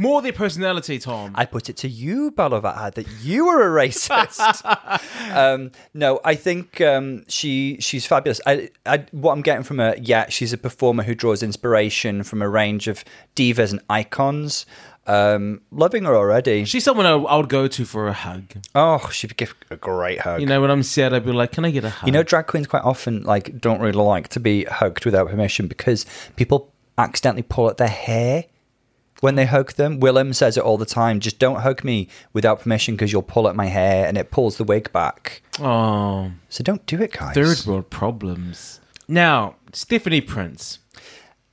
More 0.00 0.22
their 0.22 0.32
personality, 0.32 1.00
Tom. 1.00 1.32
I 1.34 1.44
put 1.44 1.68
it 1.68 1.76
to 1.78 1.88
you, 1.88 2.30
Balovat, 2.30 2.94
that 2.94 3.06
you 3.20 3.46
were 3.46 3.66
a 3.66 3.84
racist. 3.88 4.64
um, 5.36 5.72
no, 5.92 6.20
I 6.24 6.36
think 6.36 6.80
um, 6.80 7.24
she 7.26 7.78
she's 7.80 8.06
fabulous. 8.06 8.40
I, 8.46 8.70
I, 8.86 9.06
what 9.10 9.32
I'm 9.32 9.42
getting 9.42 9.64
from 9.64 9.78
her, 9.78 9.96
yeah, 10.00 10.28
she's 10.28 10.52
a 10.52 10.56
performer 10.56 11.02
who 11.02 11.16
draws 11.16 11.42
inspiration 11.42 12.22
from 12.22 12.42
a 12.42 12.48
range 12.48 12.86
of 12.86 13.04
divas 13.34 13.72
and 13.72 13.80
icons. 13.90 14.66
Um, 15.08 15.62
loving 15.72 16.04
her 16.04 16.14
already. 16.14 16.64
She's 16.64 16.84
someone 16.84 17.06
I, 17.06 17.14
I 17.14 17.36
would 17.36 17.48
go 17.48 17.66
to 17.66 17.84
for 17.84 18.06
a 18.06 18.12
hug. 18.12 18.44
oh, 18.76 19.08
she'd 19.10 19.36
give 19.36 19.54
a 19.68 19.76
great 19.76 20.20
hug. 20.20 20.40
You 20.40 20.46
know, 20.46 20.60
when 20.60 20.70
I'm 20.70 20.84
sad, 20.84 21.12
I'd 21.12 21.26
be 21.26 21.32
like, 21.32 21.50
"Can 21.50 21.64
I 21.64 21.72
get 21.72 21.82
a 21.82 21.90
hug?" 21.90 22.06
You 22.06 22.12
know, 22.12 22.22
drag 22.22 22.46
queens 22.46 22.68
quite 22.68 22.84
often 22.84 23.24
like 23.24 23.60
don't 23.60 23.80
really 23.80 23.92
like 23.92 24.28
to 24.28 24.38
be 24.38 24.62
hugged 24.64 25.04
without 25.04 25.28
permission 25.28 25.66
because 25.66 26.06
people 26.36 26.72
accidentally 26.98 27.42
pull 27.42 27.68
at 27.68 27.78
their 27.78 27.88
hair 27.88 28.44
when 29.20 29.34
they 29.34 29.46
hug 29.46 29.72
them. 29.74 30.00
Willam 30.00 30.34
says 30.34 30.56
it 30.56 30.62
all 30.62 30.78
the 30.78 30.86
time. 30.86 31.20
Just 31.20 31.38
don't 31.38 31.60
hug 31.60 31.84
me 31.84 32.08
without 32.32 32.60
permission 32.60 32.94
because 32.94 33.12
you'll 33.12 33.22
pull 33.22 33.48
at 33.48 33.56
my 33.56 33.66
hair 33.66 34.06
and 34.06 34.16
it 34.16 34.30
pulls 34.30 34.56
the 34.56 34.64
wig 34.64 34.92
back. 34.92 35.42
oh, 35.60 36.32
So 36.48 36.62
don't 36.64 36.84
do 36.86 37.00
it, 37.02 37.12
guys. 37.12 37.34
third 37.34 37.64
world 37.66 37.90
problems. 37.90 38.80
Now, 39.08 39.56
Stephanie 39.72 40.20
Prince, 40.20 40.78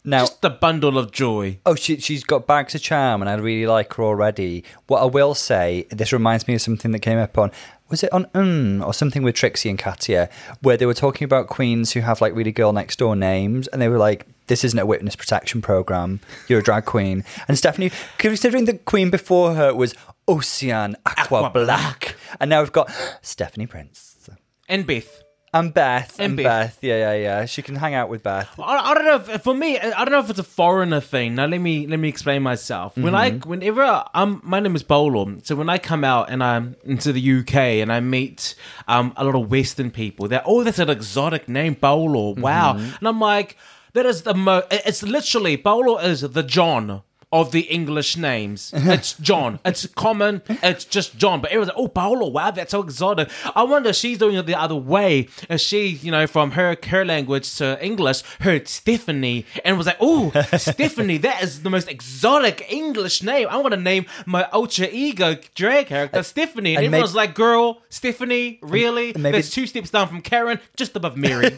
now, 0.04 0.20
just 0.20 0.42
the 0.42 0.50
bundle 0.52 0.98
of 1.00 1.12
joy. 1.12 1.60
oh, 1.66 1.74
she, 1.76 1.98
she's 1.98 2.24
got 2.24 2.46
bags 2.46 2.76
of 2.76 2.82
charm 2.82 3.22
and 3.22 3.30
I 3.30 3.34
really 3.36 3.66
like 3.66 3.94
her 3.96 4.04
already. 4.04 4.64
What 4.88 5.02
I 5.02 5.06
will 5.06 5.34
say, 5.34 5.88
this 5.90 6.14
reminds 6.14 6.48
me 6.48 6.54
of 6.56 6.62
something 6.62 6.92
that 6.92 7.00
came 7.00 7.18
up 7.18 7.38
on. 7.38 7.52
Was 7.90 8.04
it 8.04 8.12
on 8.14 8.28
um 8.34 8.84
or 8.84 8.94
something 8.94 9.24
with 9.24 9.36
Trixie 9.36 9.70
and 9.70 9.80
Katia, 9.80 10.30
where 10.62 10.76
they 10.78 10.86
were 10.86 10.94
talking 10.94 11.26
about 11.26 11.48
queens 11.48 11.94
who 11.94 12.02
have 12.02 12.20
like 12.22 12.36
really 12.36 12.52
girl 12.52 12.74
next 12.74 12.98
door 13.00 13.16
names, 13.16 13.68
and 13.68 13.82
they 13.82 13.88
were 13.90 13.98
like, 14.00 14.28
"This 14.48 14.64
isn't 14.64 14.80
a 14.80 14.86
witness 14.86 15.16
protection 15.16 15.62
program. 15.62 16.20
You're 16.48 16.60
a 16.60 16.64
drag 16.64 16.86
queen." 16.86 17.24
And 17.48 17.58
Stephanie, 17.58 17.92
considering 18.18 18.66
the 18.66 18.78
queen 18.78 19.10
before 19.10 19.54
her 19.56 19.74
was 19.74 19.94
Ocean 20.28 20.96
Aqua, 21.06 21.44
Aqua 21.44 21.50
Black, 21.52 21.66
Black. 22.00 22.16
and 22.40 22.50
now 22.50 22.62
we've 22.62 22.72
got 22.72 22.92
Stephanie 23.22 23.68
Prince 23.68 24.28
And 24.68 24.88
Beth. 24.88 25.22
and 25.54 25.72
Beth 25.74 26.16
and, 26.20 26.26
And 26.32 26.38
Beth. 26.38 26.44
Beth. 26.46 26.78
Yeah, 26.82 26.98
yeah, 26.98 27.14
yeah. 27.14 27.46
She 27.46 27.62
can 27.62 27.76
hang 27.76 27.94
out 27.94 28.10
with 28.10 28.24
Beth. 28.24 28.50
I, 28.60 28.92
I 28.92 28.94
don't 28.96 29.06
know. 29.06 29.34
If, 29.36 29.42
for 29.44 29.54
me, 29.54 29.78
I 29.80 30.04
don't 30.04 30.12
know 30.12 30.20
if 30.20 30.30
it's 30.30 30.40
a 30.40 30.44
foreigner 30.44 31.00
thing. 31.00 31.36
Now 31.36 31.46
let 31.46 31.62
me 31.62 31.86
let 31.88 32.00
me 32.00 32.10
explain 32.10 32.42
myself. 32.44 32.98
When 32.98 33.14
I 33.16 33.32
Mm-hmm. 33.32 33.50
whenever 33.50 34.04
I'm 34.14 34.42
my 34.44 34.60
name 34.60 34.76
is 34.76 34.82
Bolo, 34.84 35.38
so 35.44 35.56
when 35.56 35.70
I 35.70 35.78
come 35.78 36.04
out 36.04 36.30
and 36.32 36.44
I'm 36.44 36.76
into 36.84 37.14
the 37.14 37.40
UK 37.40 37.56
and 37.84 37.92
I 37.94 38.00
meet 38.00 38.56
um 38.88 39.14
a 39.16 39.24
lot 39.24 39.36
of 39.36 39.50
Western 39.52 39.92
people, 39.92 40.28
they're 40.28 40.44
oh 40.46 40.64
that's 40.64 40.80
an 40.80 40.90
exotic 40.90 41.48
name, 41.48 41.76
Bolo. 41.76 42.34
Wow, 42.34 42.74
Mm-hmm. 42.74 42.96
and 43.00 43.08
I'm 43.08 43.20
like 43.22 43.56
that 43.96 44.06
is 44.06 44.22
the 44.24 44.34
mo. 44.34 44.64
It's 44.70 45.02
literally 45.02 45.56
Bolo 45.56 45.98
is 45.98 46.22
the 46.22 46.44
John. 46.44 47.02
Of 47.32 47.52
the 47.52 47.62
English 47.62 48.16
names, 48.16 48.72
it's 48.76 49.14
John. 49.14 49.60
It's 49.66 49.86
common. 49.88 50.42
It's 50.48 50.86
just 50.86 51.18
John. 51.18 51.42
But 51.42 51.52
everyone's 51.52 51.70
like, 51.70 51.78
"Oh, 51.78 51.88
Paolo, 51.90 52.28
wow, 52.30 52.52
that's 52.52 52.72
so 52.72 52.82
exotic." 52.82 53.30
I 53.56 53.64
wonder 53.64 53.90
if 53.90 53.96
she's 53.98 54.18
doing 54.20 54.36
it 54.36 54.46
the 54.46 54.56
other 54.56 54.76
way. 54.76 55.28
Is 55.50 55.60
she, 55.62 55.88
you 55.88 56.12
know, 56.12 56.28
from 56.28 56.52
her 56.52 56.78
her 56.88 57.04
language 57.04 57.56
to 57.58 57.78
English, 57.84 58.22
heard 58.40 58.68
Stephanie 58.70 59.46
and 59.66 59.78
was 59.78 59.88
like, 59.88 59.98
"Oh, 60.00 60.32
Stephanie, 60.58 61.18
that 61.18 61.44
is 61.44 61.64
the 61.64 61.70
most 61.70 61.90
exotic 61.90 62.66
English 62.70 63.22
name. 63.22 63.48
I 63.50 63.58
want 63.58 63.74
to 63.74 63.80
name 63.82 64.06
my 64.26 64.48
ultra 64.54 64.88
ego 64.90 65.36
drag 65.56 65.88
character 65.88 66.24
Stephanie." 66.24 66.76
And, 66.76 66.86
and 66.86 66.94
everyone's 66.94 67.14
maybe- 67.14 67.28
like, 67.28 67.36
"Girl, 67.36 67.82
Stephanie, 67.90 68.60
really? 68.62 69.14
and 69.14 69.24
maybe- 69.24 69.38
That's 69.40 69.50
two 69.50 69.68
steps 69.68 69.90
down 69.90 70.08
from 70.08 70.22
Karen, 70.22 70.60
just 70.78 70.96
above 70.96 71.18
Mary." 71.18 71.58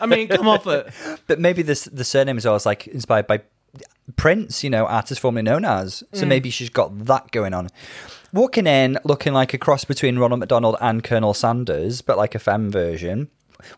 I 0.00 0.06
mean, 0.06 0.28
come 0.28 0.48
off 0.48 0.66
it. 0.66 0.88
But 1.26 1.38
maybe 1.40 1.62
this 1.62 1.84
the 1.84 2.04
surname 2.04 2.38
is 2.38 2.46
always 2.46 2.64
like 2.64 2.86
inspired 2.86 3.26
by 3.26 3.42
Prince, 4.16 4.64
you 4.64 4.70
know, 4.70 4.86
artist 4.86 5.20
formerly 5.20 5.42
known 5.42 5.64
as. 5.64 6.02
So 6.12 6.24
Mm. 6.24 6.28
maybe 6.28 6.50
she's 6.50 6.70
got 6.70 7.06
that 7.06 7.30
going 7.30 7.54
on. 7.54 7.68
Walking 8.32 8.66
in 8.66 8.98
looking 9.04 9.32
like 9.32 9.54
a 9.54 9.58
cross 9.58 9.84
between 9.84 10.18
Ronald 10.18 10.40
McDonald 10.40 10.76
and 10.80 11.02
Colonel 11.02 11.32
Sanders, 11.34 12.02
but 12.02 12.16
like 12.18 12.34
a 12.34 12.38
femme 12.38 12.70
version, 12.70 13.28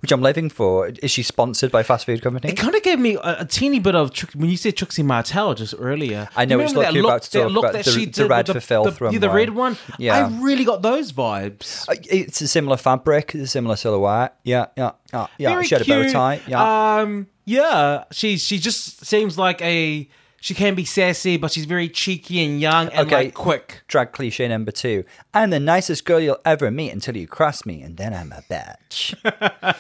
which 0.03 0.11
I'm 0.11 0.21
living 0.21 0.51
for. 0.51 0.91
Is 1.03 1.11
she 1.13 1.23
sponsored 1.23 1.71
by 1.71 1.85
fast 1.85 2.05
food 2.05 2.21
company? 2.21 2.49
It 2.51 2.57
kind 2.57 2.75
of 2.75 2.83
gave 2.83 2.99
me 2.99 3.15
a, 3.15 3.37
a 3.41 3.45
teeny 3.45 3.79
bit 3.79 3.95
of 3.95 4.11
when 4.35 4.51
you 4.51 4.57
said 4.57 4.77
Trixie 4.77 5.05
Mattel 5.05 5.57
just 5.57 5.75
earlier. 5.79 6.29
I 6.37 6.47
know 6.47 6.57
You 6.57 6.63
which 6.63 6.71
remember 6.73 6.87
look 6.89 6.95
you're 6.95 7.05
about 7.07 7.23
to 7.23 7.31
talk 7.31 7.53
look 7.53 7.65
about, 7.65 7.73
that 7.75 7.85
the- 7.85 7.91
she 7.93 8.05
the 8.07 8.11
did 8.23 8.29
red 8.29 8.49
with 8.49 8.57
for 8.57 8.61
filth 8.61 8.99
the, 8.99 9.05
runway. 9.05 9.15
yeah, 9.15 9.21
the 9.21 9.31
red 9.31 9.51
one. 9.51 9.77
Yeah. 9.99 10.17
I 10.27 10.43
really 10.43 10.65
got 10.65 10.83
those 10.83 11.13
vibes. 11.13 11.89
Uh, 11.89 11.95
It's 12.11 12.41
a 12.41 12.49
similar 12.49 12.77
fabric, 12.77 13.33
it's 13.37 13.45
a 13.45 13.47
similar 13.47 13.77
silhouette. 13.77 14.35
Yeah, 14.43 14.67
yeah, 14.77 14.91
yeah. 15.13 15.27
yeah. 15.39 15.51
Very 15.51 15.65
she 15.65 15.75
had 15.77 15.83
a 15.83 15.85
bow 15.85 16.09
tie. 16.11 16.41
Yeah. 16.49 16.97
Um, 17.03 17.29
yeah. 17.45 18.05
She 18.11 18.37
she 18.37 18.59
just 18.59 19.07
seems 19.07 19.39
like 19.39 19.63
a. 19.63 20.09
She 20.43 20.55
can 20.55 20.75
be 20.75 20.87
sassy, 20.87 21.37
but 21.37 21.53
she's 21.53 21.67
very 21.67 21.89
cheeky 21.89 22.43
and 22.43 22.59
young 22.61 22.89
and 22.89 23.07
Okay. 23.07 23.25
like 23.25 23.35
quick. 23.35 23.83
Drag 23.89 24.13
cliche 24.13 24.49
number 24.49 24.73
two. 24.73 25.05
I'm 25.35 25.51
the 25.51 25.61
nicest 25.61 26.07
girl 26.07 26.19
you'll 26.19 26.41
ever 26.47 26.71
meet 26.71 26.93
until 26.93 27.15
you 27.17 27.27
cross 27.27 27.67
me, 27.67 27.83
and 27.83 27.99
then 27.99 28.15
I'm 28.15 28.33
a 28.33 28.43
bitch. 28.51 29.15
uh, 29.25 29.75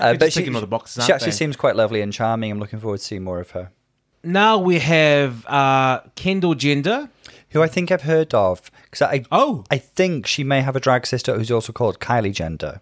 all 0.00 0.60
the 0.60 0.66
boxes, 0.66 1.06
she 1.06 1.12
actually 1.12 1.26
they? 1.30 1.36
seems 1.36 1.56
quite 1.56 1.76
lovely 1.76 2.00
and 2.00 2.12
charming. 2.12 2.50
I'm 2.50 2.58
looking 2.58 2.80
forward 2.80 2.98
to 2.98 3.04
seeing 3.04 3.22
more 3.22 3.38
of 3.38 3.50
her. 3.52 3.70
Now 4.24 4.58
we 4.58 4.80
have 4.80 5.46
uh, 5.46 6.00
Kendall 6.16 6.54
Gender. 6.56 7.08
Who 7.50 7.62
I 7.62 7.66
think 7.66 7.90
I've 7.90 8.02
heard 8.02 8.32
of 8.32 8.70
because 8.84 9.02
I 9.02 9.24
Oh. 9.32 9.64
I 9.72 9.78
think 9.78 10.26
she 10.28 10.44
may 10.44 10.60
have 10.60 10.76
a 10.76 10.80
drag 10.80 11.04
sister 11.04 11.36
who's 11.36 11.50
also 11.50 11.72
called 11.72 11.98
Kylie 11.98 12.32
Gender. 12.32 12.80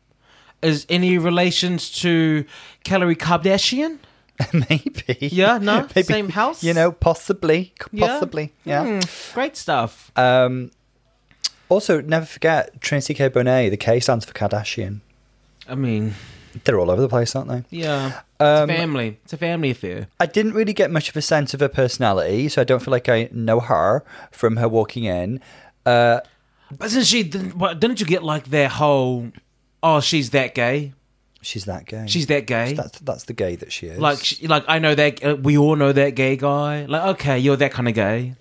Is 0.60 0.84
any 0.90 1.16
relations 1.16 1.90
to 2.02 2.44
Calorie 2.84 3.16
Kardashian? 3.16 3.98
Maybe. 4.52 5.18
Yeah, 5.20 5.58
no? 5.58 5.86
Same 6.02 6.28
house? 6.30 6.62
You 6.62 6.74
know, 6.74 6.92
possibly, 6.92 7.72
possibly. 7.96 8.52
Yeah. 8.64 8.84
Hmm, 9.00 9.34
great 9.34 9.56
stuff. 9.56 10.10
Um. 10.16 10.70
Also, 11.68 12.00
never 12.00 12.24
forget 12.24 12.80
Trinity 12.80 13.12
K. 13.14 13.28
Bonet. 13.28 13.70
The 13.70 13.76
K 13.76 14.00
stands 14.00 14.24
for 14.24 14.32
Kardashian. 14.32 15.00
I 15.68 15.74
mean, 15.74 16.14
They're 16.64 16.80
all 16.80 16.90
over 16.90 17.02
the 17.02 17.08
place, 17.10 17.36
aren't 17.36 17.48
they? 17.50 17.64
yeah. 17.76 18.20
Um, 18.40 18.70
it's 18.70 18.70
a 18.70 18.76
family. 18.78 19.18
It's 19.24 19.32
a 19.32 19.36
family 19.36 19.70
affair. 19.70 20.06
I 20.20 20.26
didn't 20.26 20.52
really 20.54 20.72
get 20.72 20.90
much 20.90 21.08
of 21.10 21.16
a 21.16 21.22
sense 21.22 21.52
of 21.54 21.60
her 21.60 21.68
personality, 21.68 22.48
so 22.48 22.60
I 22.62 22.64
don't 22.64 22.80
feel 22.80 22.92
like 22.92 23.08
I 23.08 23.28
know 23.32 23.60
her 23.60 24.04
from 24.30 24.56
her 24.56 24.68
walking 24.68 25.04
in. 25.04 25.40
Uh, 25.84 26.20
But 26.78 26.90
since 26.90 27.08
she 27.08 27.22
didn't 27.24 28.00
you 28.00 28.06
get 28.06 28.22
like 28.22 28.46
their 28.46 28.68
whole, 28.68 29.32
oh, 29.82 30.00
she's 30.00 30.30
that 30.30 30.54
gay. 30.54 30.92
She's 31.42 31.64
that 31.66 31.86
gay. 31.86 32.04
She's 32.06 32.26
that 32.28 32.46
gay. 32.46 32.74
that's 32.74 32.98
that's 33.00 33.24
the 33.24 33.32
gay 33.32 33.56
that 33.56 33.72
she 33.72 33.86
is. 33.86 33.98
like, 33.98 34.18
she, 34.24 34.46
like 34.46 34.64
I 34.68 34.78
know 34.78 34.94
that 34.94 35.24
uh, 35.24 35.36
we 35.36 35.56
all 35.58 35.76
know 35.76 35.92
that 35.92 36.14
gay 36.14 36.36
guy. 36.36 36.84
Like, 36.86 37.02
okay, 37.20 37.38
you're 37.38 37.56
that 37.56 37.72
kind 37.72 37.88
of 37.88 37.94
gay. 37.94 38.34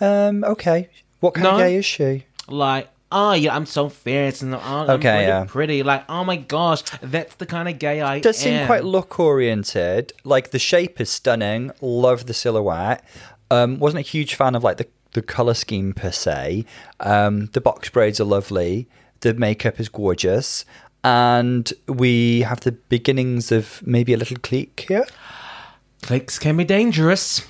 um, 0.00 0.44
okay. 0.44 0.88
What 1.20 1.34
kind 1.34 1.44
No? 1.44 1.50
of 1.52 1.58
gay 1.58 1.76
is 1.76 1.84
she? 1.84 2.24
Like, 2.48 2.88
oh 3.12 3.32
yeah, 3.32 3.54
I'm 3.54 3.66
so 3.66 3.88
fierce 3.88 4.42
and 4.42 4.54
oh, 4.54 4.58
I'm 4.58 4.90
Okay, 4.90 5.12
really 5.14 5.26
yeah. 5.26 5.44
pretty. 5.46 5.82
Like, 5.82 6.04
oh 6.08 6.24
my 6.24 6.36
gosh, 6.36 6.82
that's 7.00 7.34
the 7.36 7.46
kind 7.46 7.68
of 7.68 7.78
gay 7.78 8.00
I 8.00 8.18
Does 8.20 8.38
seem 8.38 8.66
quite 8.66 8.84
look 8.84 9.18
oriented. 9.20 10.12
Like 10.24 10.50
the 10.50 10.58
shape 10.58 11.00
is 11.00 11.10
stunning. 11.10 11.70
Love 11.80 12.26
the 12.26 12.34
silhouette. 12.34 13.04
Um, 13.50 13.78
wasn't 13.78 14.00
a 14.00 14.08
huge 14.08 14.34
fan 14.34 14.54
of 14.54 14.64
like 14.64 14.78
the 14.78 14.88
the 15.12 15.22
color 15.22 15.52
scheme 15.54 15.92
per 15.92 16.10
se. 16.10 16.64
Um, 17.00 17.46
the 17.52 17.60
box 17.60 17.90
braids 17.90 18.18
are 18.18 18.24
lovely. 18.24 18.88
The 19.20 19.34
makeup 19.34 19.78
is 19.78 19.88
gorgeous. 19.90 20.64
And 21.04 21.72
we 21.88 22.42
have 22.42 22.60
the 22.60 22.72
beginnings 22.72 23.50
of 23.50 23.82
maybe 23.86 24.12
a 24.12 24.16
little 24.16 24.36
clique 24.38 24.84
here. 24.88 25.06
Clicks 26.02 26.38
can 26.38 26.56
be 26.56 26.64
dangerous. 26.64 27.42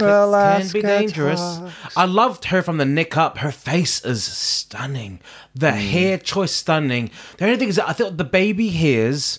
Well, 0.00 0.32
can 0.32 0.68
be 0.72 0.82
dangerous. 0.82 1.38
hot. 1.40 1.72
I 1.96 2.04
loved 2.06 2.46
her 2.46 2.62
from 2.62 2.78
the 2.78 2.84
neck 2.84 3.16
up. 3.16 3.38
Her 3.38 3.52
face 3.52 4.04
is 4.04 4.24
stunning. 4.24 5.20
The 5.54 5.72
Hmm. 5.72 5.78
hair 5.78 6.18
choice 6.18 6.52
stunning. 6.52 7.10
The 7.38 7.44
only 7.44 7.56
thing 7.58 7.68
is 7.68 7.76
that 7.76 7.88
I 7.88 7.92
thought 7.92 8.16
the 8.16 8.24
baby 8.24 8.70
hairs 8.70 9.38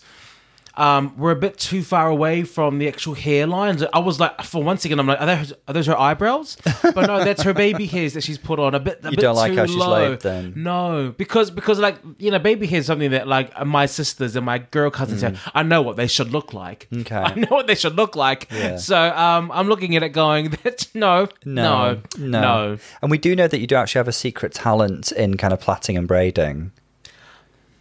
um, 0.76 1.16
were 1.18 1.32
a 1.32 1.36
bit 1.36 1.58
too 1.60 1.84
far 1.84 2.08
away 2.10 2.44
from 2.44 2.80
the 2.80 2.88
actual 2.88 3.14
hairlines. 3.16 3.88
I 3.94 4.00
was 4.00 4.20
like, 4.20 4.42
for 4.44 4.64
one 4.64 4.78
second, 4.80 5.00
I'm 5.00 5.06
like, 5.08 5.22
are 5.22 5.28
those, 5.28 5.54
are 5.68 5.74
those 5.74 5.86
her 5.86 6.00
eyebrows? 6.00 6.58
But 6.82 7.06
no, 7.08 7.24
that's 7.24 7.44
her 7.44 7.54
baby 7.54 7.86
hairs 7.86 8.14
that 8.14 8.24
she's 8.24 8.40
put 8.40 8.60
on. 8.60 8.74
A 8.74 8.80
bit, 8.80 9.00
a 9.04 9.10
You 9.12 9.16
bit 9.16 9.20
don't 9.22 9.36
like 9.36 9.54
how 9.56 9.66
she's 9.68 9.76
low. 9.76 10.10
laid 10.10 10.22
then? 10.22 10.54
No, 10.56 11.14
because 11.16 11.52
because 11.52 11.80
like 11.80 11.98
you 12.18 12.32
know, 12.32 12.40
baby 12.40 12.66
hair 12.66 12.80
is 12.80 12.88
something 12.88 13.12
that 13.12 13.28
like 13.28 13.66
my 13.66 13.86
sisters 13.86 14.36
and 14.36 14.46
my 14.46 14.58
girl 14.58 14.90
cousins 14.90 15.22
have. 15.22 15.40
I 15.54 15.62
know 15.64 15.82
what 15.84 15.96
they 15.96 16.08
should 16.08 16.32
look 16.32 16.54
like. 16.54 16.88
Okay. 16.92 17.16
I 17.18 17.36
know 17.36 17.48
what 17.52 17.68
they 17.68 17.76
should 17.76 17.96
look 17.96 18.16
like. 18.16 18.48
Yeah. 18.52 18.78
So 18.78 18.98
um, 18.98 19.52
I'm 19.54 19.68
looking 19.68 19.96
at 19.96 20.02
it 20.04 20.10
going, 20.10 20.50
that 20.64 20.88
no, 20.96 21.28
no, 21.46 22.02
no, 22.18 22.42
no. 22.42 22.78
And 23.02 23.12
we 23.12 23.18
do 23.20 23.36
know 23.36 23.48
that 23.48 23.60
you 23.60 23.68
do 23.68 23.76
actually 23.76 24.00
have 24.00 24.08
a 24.08 24.12
secret 24.12 24.54
talent 24.54 25.12
in 25.12 25.38
kind 25.38 25.54
of 25.54 25.60
plaiting 25.60 25.98
and 25.98 26.08
braiding. 26.08 26.72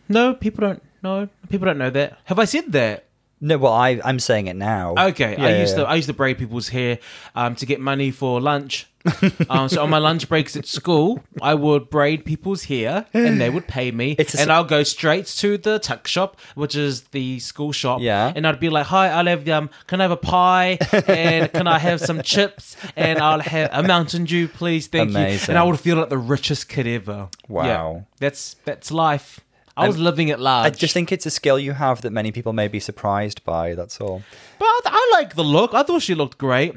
No, 0.09 0.35
people 0.35 0.67
don't 0.67 0.83
know. 1.03 1.29
People 1.49 1.67
don't 1.67 1.79
know 1.79 1.91
that. 1.91 2.19
Have 2.25 2.39
I 2.39 2.45
said 2.45 2.73
that? 2.73 3.07
No, 3.45 3.59
well, 3.59 3.73
I 3.73 4.01
I'm 4.05 4.21
saying 4.21 4.47
it 4.47 4.55
now. 4.55 4.95
Okay, 4.97 5.33
Yeah, 5.37 5.45
I 5.47 5.51
yeah, 5.51 5.61
used 5.61 5.77
yeah. 5.77 5.83
to 5.85 5.89
I 5.91 5.95
used 5.97 6.07
to 6.07 6.15
braid 6.15 6.39
people's 6.39 6.69
hair 6.69 7.01
um, 7.35 7.57
to 7.57 7.67
get 7.67 7.81
money 7.81 8.13
for 8.13 8.41
lunch. 8.41 8.87
um, 9.51 9.69
so 9.69 9.83
on 9.83 9.91
my 9.91 9.99
lunch 9.99 10.29
breaks 10.29 10.55
at 10.55 10.65
school, 10.65 11.25
I 11.43 11.55
would 11.55 11.91
braid 11.91 12.25
people's 12.25 12.63
hair, 12.67 13.07
and 13.13 13.41
they 13.41 13.51
would 13.51 13.67
pay 13.67 13.91
me. 13.91 14.15
It's 14.17 14.33
a 14.33 14.37
s- 14.37 14.43
and 14.43 14.53
I'll 14.53 14.63
go 14.63 14.85
straight 14.85 15.27
to 15.27 15.59
the 15.59 15.81
tuck 15.81 16.07
shop, 16.07 16.39
which 16.55 16.77
is 16.77 17.03
the 17.11 17.41
school 17.41 17.73
shop. 17.73 18.01
Yeah. 18.01 18.33
and 18.37 18.47
I'd 18.47 18.61
be 18.61 18.69
like, 18.71 18.87
"Hi, 18.87 19.09
I'll 19.09 19.27
have 19.27 19.49
um, 19.49 19.71
can 19.89 20.01
I 20.01 20.05
have 20.05 20.13
a 20.13 20.17
pie? 20.17 20.79
And 21.09 21.53
can 21.53 21.67
I 21.67 21.81
have 21.81 22.01
some 22.01 22.23
chips? 22.23 22.77
And 22.95 23.19
I'll 23.19 23.41
have 23.41 23.71
a 23.73 23.83
Mountain 23.83 24.27
Dew, 24.27 24.47
please, 24.47 24.87
thank 24.87 25.11
you." 25.11 25.17
Amazing. 25.17 25.49
And 25.51 25.59
I 25.59 25.65
would 25.65 25.81
feel 25.81 25.97
like 25.97 26.11
the 26.11 26.17
richest 26.19 26.69
kid 26.69 26.87
ever. 26.87 27.29
Wow. 27.49 27.65
Yeah, 27.65 28.01
that's 28.21 28.55
that's 28.65 28.93
life. 28.93 29.41
I 29.77 29.87
was 29.87 29.99
living 29.99 30.31
at 30.31 30.39
large. 30.41 30.67
I 30.67 30.71
just 30.71 30.93
think 30.95 31.11
it's 31.13 31.27
a 31.27 31.31
skill 31.31 31.59
you 31.59 31.73
have 31.73 32.03
that 32.03 32.11
many 32.13 32.31
people 32.33 32.53
may 32.53 32.69
be 32.69 32.79
surprised 32.81 33.43
by. 33.45 33.75
That's 33.75 34.01
all. 34.01 34.23
But 34.59 34.67
I, 34.67 34.81
I 34.87 35.11
like 35.19 35.35
the 35.35 35.45
look. 35.45 35.75
I 35.75 35.83
thought 35.83 36.03
she 36.03 36.15
looked 36.15 36.39
great. 36.39 36.75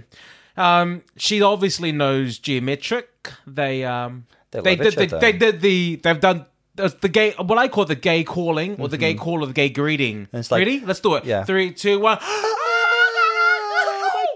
Um, 0.57 1.01
she 1.17 1.41
obviously 1.41 1.91
knows 1.91 2.39
geometric. 2.39 3.09
They 3.45 3.83
um, 3.83 4.25
they, 4.51 4.61
they 4.61 4.75
did 4.77 4.95
the, 4.95 5.17
they 5.19 5.31
did 5.33 5.61
the 5.61 5.97
they've 5.97 6.19
done 6.19 6.45
uh, 6.77 6.89
the 7.01 7.09
gay 7.09 7.31
what 7.33 7.57
I 7.57 7.67
call 7.67 7.83
the 7.85 7.95
gay 7.95 8.23
calling 8.23 8.79
or 8.79 8.87
the 8.87 8.97
gay 8.97 9.13
call 9.15 9.43
or 9.43 9.47
the 9.47 9.53
gay 9.53 9.69
greeting. 9.69 10.27
Mm-hmm. 10.27 10.53
Like- 10.53 10.59
Ready? 10.59 10.79
Let's 10.79 11.01
do 11.01 11.15
it. 11.15 11.25
Yeah. 11.25 11.43
Three, 11.43 11.71
two, 11.71 11.99
one. 11.99 12.19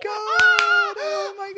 Oh 0.01 1.33
my 1.37 1.51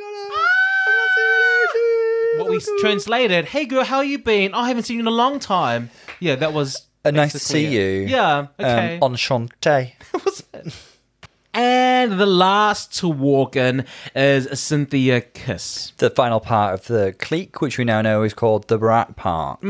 god! 2.37 2.39
What 2.39 2.49
we 2.49 2.59
translated, 2.79 3.45
"Hey 3.45 3.65
girl, 3.65 3.83
how 3.83 4.01
you 4.01 4.19
been? 4.19 4.53
Oh, 4.53 4.59
I 4.59 4.67
haven't 4.67 4.83
seen 4.83 4.95
you 4.97 5.01
in 5.01 5.07
a 5.07 5.11
long 5.11 5.39
time." 5.39 5.89
Yeah, 6.19 6.35
that 6.35 6.53
was 6.53 6.87
Uh, 7.03 7.11
nice 7.11 7.31
to 7.31 7.39
see 7.39 7.67
you. 7.67 8.07
Yeah. 8.07 8.47
Okay. 8.59 8.99
Um, 9.01 9.13
enchanté. 9.13 9.93
and 11.53 12.19
the 12.19 12.25
last 12.25 12.93
to 12.99 13.07
walk 13.07 13.55
in 13.55 13.85
is 14.15 14.47
Synthia 14.47 15.33
Kiss. 15.33 15.93
the 15.97 16.09
final 16.09 16.39
part 16.39 16.73
of 16.73 16.87
the 16.87 17.13
clique, 17.17 17.61
which 17.61 17.77
we 17.77 17.83
now 17.85 18.01
know 18.01 18.23
is 18.23 18.33
called 18.33 18.67
the 18.67 18.77
Brat 18.77 19.15
Pack. 19.15 19.63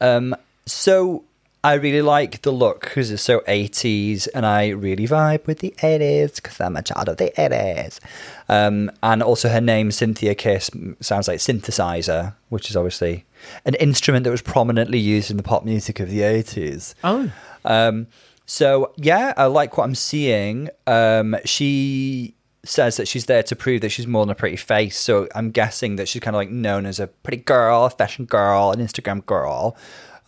Um, 0.00 0.36
so 0.66 1.24
I 1.64 1.74
really 1.74 2.02
like 2.02 2.42
the 2.42 2.52
look 2.52 2.82
because 2.82 3.10
it's 3.10 3.22
so 3.22 3.40
80s, 3.40 4.28
and 4.32 4.46
I 4.46 4.68
really 4.68 5.08
vibe 5.08 5.46
with 5.46 5.58
the 5.58 5.74
80s 5.78 6.36
because 6.36 6.60
I'm 6.60 6.76
a 6.76 6.82
child 6.82 7.08
of 7.08 7.16
the 7.16 7.32
80s. 7.36 7.98
Um, 8.48 8.90
and 9.02 9.22
also, 9.22 9.48
her 9.48 9.60
name, 9.60 9.90
Synthia 9.90 10.38
Kiss, 10.38 10.70
sounds 11.00 11.26
like 11.26 11.38
synthesizer, 11.40 12.34
which 12.48 12.70
is 12.70 12.76
obviously 12.76 13.24
an 13.64 13.74
instrument 13.74 14.24
that 14.24 14.30
was 14.30 14.42
prominently 14.42 14.98
used 14.98 15.30
in 15.30 15.36
the 15.36 15.42
pop 15.42 15.64
music 15.64 16.00
of 16.00 16.10
the 16.10 16.20
80s. 16.20 16.94
Oh. 17.04 17.30
Um, 17.64 18.06
so 18.46 18.92
yeah, 18.96 19.34
I 19.36 19.46
like 19.46 19.76
what 19.76 19.84
I'm 19.84 19.94
seeing. 19.94 20.68
Um, 20.86 21.36
she 21.44 22.34
says 22.64 22.96
that 22.96 23.06
she's 23.08 23.26
there 23.26 23.42
to 23.44 23.56
prove 23.56 23.80
that 23.82 23.90
she's 23.90 24.06
more 24.06 24.24
than 24.24 24.30
a 24.32 24.34
pretty 24.34 24.56
face. 24.56 24.98
So 24.98 25.28
I'm 25.34 25.50
guessing 25.50 25.96
that 25.96 26.08
she's 26.08 26.20
kind 26.20 26.34
of 26.34 26.38
like 26.38 26.50
known 26.50 26.86
as 26.86 26.98
a 27.00 27.06
pretty 27.06 27.42
girl, 27.42 27.84
a 27.84 27.90
fashion 27.90 28.24
girl, 28.24 28.72
an 28.72 28.80
Instagram 28.80 29.24
girl. 29.26 29.76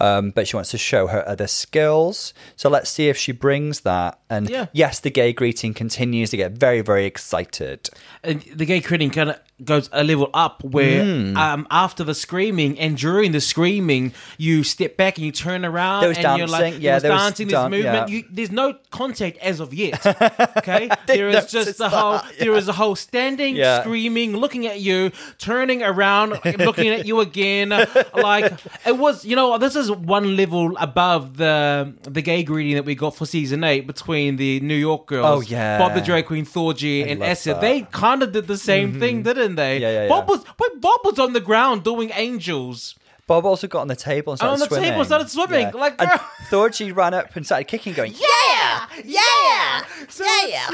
Um, 0.03 0.31
but 0.31 0.49
she 0.49 0.57
wants 0.57 0.71
to 0.71 0.79
show 0.79 1.09
her 1.09 1.27
other 1.29 1.47
skills. 1.47 2.33
So 2.57 2.71
let's 2.71 2.89
see 2.89 3.11
if 3.11 3.19
she 3.19 3.33
brings 3.33 3.81
that. 3.81 4.19
And 4.31 4.49
Yeah. 4.49 4.67
yes, 4.73 5.01
the 5.01 5.11
gay 5.11 5.35
greeting 5.35 5.75
continues 5.75 6.31
to 6.31 6.39
get 6.39 6.53
very, 6.53 6.81
very 6.81 7.05
excited. 7.05 7.91
and 8.25 8.41
the 8.55 8.65
gay 8.65 8.81
greeting 8.81 9.11
kind 9.11 9.29
of 9.31 9.39
goes 9.65 9.89
a 9.93 10.03
level 10.05 10.31
up 10.35 10.63
where 10.65 11.05
Hmm. 11.05 11.37
um, 11.37 11.67
after 11.71 12.05
the 12.05 12.15
screaming 12.15 12.79
and 12.79 12.97
during 12.97 13.33
the 13.33 13.41
screaming 13.41 14.13
you 14.39 14.65
step 14.65 14.97
back 14.97 15.17
and 15.17 15.25
you 15.27 15.33
turn 15.33 15.65
around 15.65 16.01
There 16.01 16.09
was 16.09 16.19
and 16.19 16.39
you're 16.39 16.47
like 16.47 16.63
dancing, 16.63 16.83
yeah, 16.83 16.91
there 16.91 16.95
was 16.95 17.03
there 17.03 17.13
was 17.13 17.23
dancing 17.23 17.49
dan- 17.49 17.71
there's 17.71 17.85
movement 17.85 18.09
yeah. 18.11 18.17
you, 18.17 18.25
there's 18.31 18.51
no 18.51 18.75
contact 18.91 19.39
as 19.39 19.61
of 19.61 19.73
yet 19.75 20.05
okay 20.59 20.89
there 21.07 21.29
is 21.29 21.51
just 21.51 21.79
the 21.79 21.89
whole 21.89 22.13
that, 22.13 22.33
there 22.39 22.55
is 22.55 22.69
a 22.69 22.73
whole 22.73 22.97
standing 22.97 23.57
Yeah. 23.57 23.81
screaming 23.83 24.37
looking 24.37 24.67
at 24.67 24.81
you 24.81 25.11
turning 25.39 25.83
around 25.83 26.31
looking 26.59 26.89
at 26.89 27.07
you 27.07 27.21
again 27.21 27.69
like 28.15 28.53
it 28.87 28.97
was 28.97 29.25
you 29.25 29.37
know 29.37 29.59
this 29.59 29.77
is 29.77 29.91
one 29.91 30.37
level 30.37 30.77
above 30.79 31.37
the 31.37 31.93
the 32.03 32.23
gay 32.23 32.43
greeting 32.43 32.75
that 32.75 32.85
we 32.85 32.95
got 32.95 33.15
for 33.17 33.27
season 33.27 33.65
8 33.65 33.87
between 33.87 34.37
the 34.37 34.61
New 34.61 34.75
York 34.75 35.07
girls 35.07 35.21
Oh, 35.31 35.41
yeah. 35.41 35.79
Bob 35.79 35.95
the 35.95 36.01
drag 36.01 36.27
queen 36.27 36.45
Thorgy 36.45 37.07
and 37.09 37.21
love 37.21 37.29
Acid 37.31 37.57
that. 37.57 37.61
they 37.61 37.83
kind 37.93 38.23
of 38.23 38.33
did 38.33 38.47
the 38.47 38.57
same 38.57 38.99
thing, 38.99 39.23
didn't 39.23 39.50
they? 39.57 39.77
Mm-hmm. 39.77 39.83
Yeah, 39.83 40.03
yeah, 40.03 40.09
Bob 40.09 40.29
yeah. 40.29 40.35
was 40.37 40.45
Bob 40.81 41.01
was 41.05 41.19
on 41.19 41.33
the 41.33 41.41
ground 41.41 41.85
doing 41.85 42.11
angels. 42.15 42.95
Bob 43.27 43.47
also 43.47 43.69
got 43.69 43.83
on 43.83 43.89
the 43.89 43.95
table 43.95 44.33
and 44.33 44.39
started 44.39 44.53
on 44.55 44.59
the 44.59 44.67
swimming. 44.67 44.91
table, 44.91 45.05
started 45.05 45.31
swimming, 45.31 45.71
like, 45.73 45.95
and 46.01 46.09
girl. 46.11 46.21
Thorgy 46.51 46.95
ran 46.95 47.15
up 47.15 47.37
and 47.37 47.47
started 47.47 47.69
kicking, 47.69 47.93
going, 47.93 48.13
Yeah! 48.13 48.87
Yeah! 49.05 49.85
So, 50.09 50.25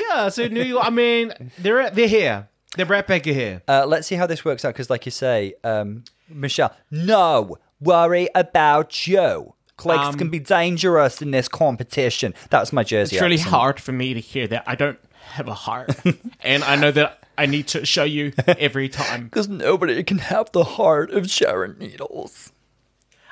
yeah. 0.09 0.29
So 0.31 0.49
New 0.49 0.63
York. 0.63 0.85
I 0.87 0.91
mean, 0.91 1.35
they're 1.59 1.91
they're 1.91 2.09
here. 2.09 2.49
They're 2.75 2.87
right 2.87 3.07
back 3.07 3.25
here. 3.27 3.63
Uh, 3.69 3.85
let's 3.87 4.07
see 4.07 4.15
how 4.15 4.27
this 4.27 4.45
works 4.45 4.65
out 4.65 4.73
because, 4.73 4.89
like 4.91 5.05
you 5.07 5.13
say, 5.13 5.55
um, 5.65 6.05
Michelle, 6.31 6.75
no 6.91 7.59
worry 7.81 8.29
about 8.35 9.07
you. 9.07 9.53
Cliques 9.77 10.07
Um, 10.07 10.15
can 10.15 10.31
be 10.31 10.39
dangerous 10.39 11.21
in 11.21 11.33
this 11.33 11.49
competition. 11.49 12.33
That's 12.49 12.73
my 12.73 12.83
Jersey. 12.83 13.17
It's 13.17 13.23
really 13.23 13.35
accent. 13.37 13.55
hard 13.55 13.81
for 13.81 13.93
me 13.93 14.15
to 14.15 14.21
hear 14.21 14.47
that. 14.49 14.65
I 14.67 14.75
don't 14.75 14.99
have 15.33 15.49
a 15.49 15.55
heart, 15.55 15.91
and 16.41 16.65
I 16.65 16.77
know 16.77 16.91
that 16.93 17.23
I 17.39 17.47
need 17.47 17.69
to 17.69 17.85
show 17.87 18.05
you 18.05 18.33
every 18.47 18.89
time. 18.89 19.25
because 19.25 19.49
nobody 19.49 20.03
can 20.03 20.19
have 20.19 20.53
the 20.53 20.65
heart 20.65 21.11
of 21.11 21.31
Sharon 21.31 21.77
Needles. 21.79 22.53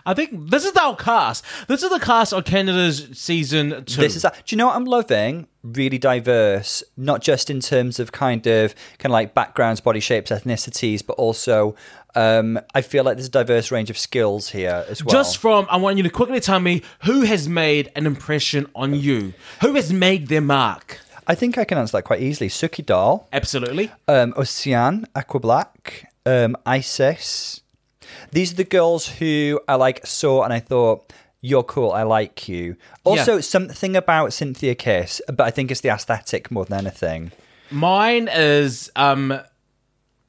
I 0.06 0.12
think 0.12 0.50
this 0.50 0.66
is 0.66 0.76
our 0.76 0.94
cast. 0.96 1.44
This 1.66 1.82
is 1.82 1.88
the 1.88 1.98
cast 1.98 2.34
of 2.34 2.44
Canada's 2.44 3.08
season 3.14 3.84
two. 3.86 4.02
This 4.02 4.16
is. 4.16 4.22
Do 4.22 4.28
you 4.48 4.58
know 4.58 4.66
what 4.66 4.76
I'm 4.76 4.84
loving? 4.84 5.46
Really 5.62 5.96
diverse, 5.96 6.82
not 6.96 7.22
just 7.22 7.48
in 7.48 7.60
terms 7.60 7.98
of 7.98 8.12
kind 8.12 8.46
of 8.46 8.74
kind 8.98 9.06
of 9.06 9.12
like 9.12 9.32
backgrounds, 9.32 9.80
body 9.80 10.00
shapes, 10.00 10.30
ethnicities, 10.30 11.04
but 11.04 11.14
also 11.14 11.74
um, 12.14 12.60
I 12.74 12.82
feel 12.82 13.02
like 13.04 13.16
there's 13.16 13.28
a 13.28 13.30
diverse 13.30 13.70
range 13.70 13.90
of 13.90 13.98
skills 13.98 14.50
here 14.50 14.84
as 14.88 15.04
well. 15.04 15.12
Just 15.12 15.38
from, 15.38 15.66
I 15.68 15.76
want 15.78 15.96
you 15.96 16.02
to 16.04 16.10
quickly 16.10 16.40
tell 16.40 16.60
me 16.60 16.82
who 17.04 17.22
has 17.22 17.48
made 17.48 17.90
an 17.96 18.06
impression 18.06 18.70
on 18.74 18.94
you. 18.94 19.34
Who 19.62 19.74
has 19.74 19.92
made 19.92 20.28
their 20.28 20.40
mark? 20.40 21.00
I 21.26 21.34
think 21.34 21.56
I 21.58 21.64
can 21.64 21.78
answer 21.78 21.96
that 21.98 22.02
quite 22.04 22.20
easily. 22.20 22.48
Suki 22.48 22.84
Doll. 22.84 23.28
Absolutely. 23.32 23.90
um, 24.08 24.34
Ocean, 24.37 25.06
Aqua 25.14 25.40
Black, 25.40 26.10
um, 26.26 26.56
Icesis. 26.66 27.60
These 28.32 28.52
are 28.52 28.56
the 28.56 28.64
girls 28.64 29.08
who 29.08 29.60
I 29.68 29.74
like 29.76 30.06
saw 30.06 30.42
and 30.44 30.52
I 30.52 30.60
thought, 30.60 31.12
you're 31.40 31.62
cool, 31.62 31.90
I 31.92 32.02
like 32.04 32.48
you. 32.48 32.76
Also, 33.04 33.34
Yeah. 33.37 33.40
something 33.42 33.96
about 33.96 34.30
Synthia 34.30 34.76
Kiss, 34.78 35.20
but 35.28 35.40
I 35.42 35.50
think 35.50 35.70
it's 35.70 35.80
the 35.82 35.90
aesthetic 35.90 36.50
more 36.50 36.64
than 36.64 36.78
anything. 36.87 37.32
Mine 37.70 38.28
is 38.32 38.90
um 38.96 39.32
uh, 39.32 39.40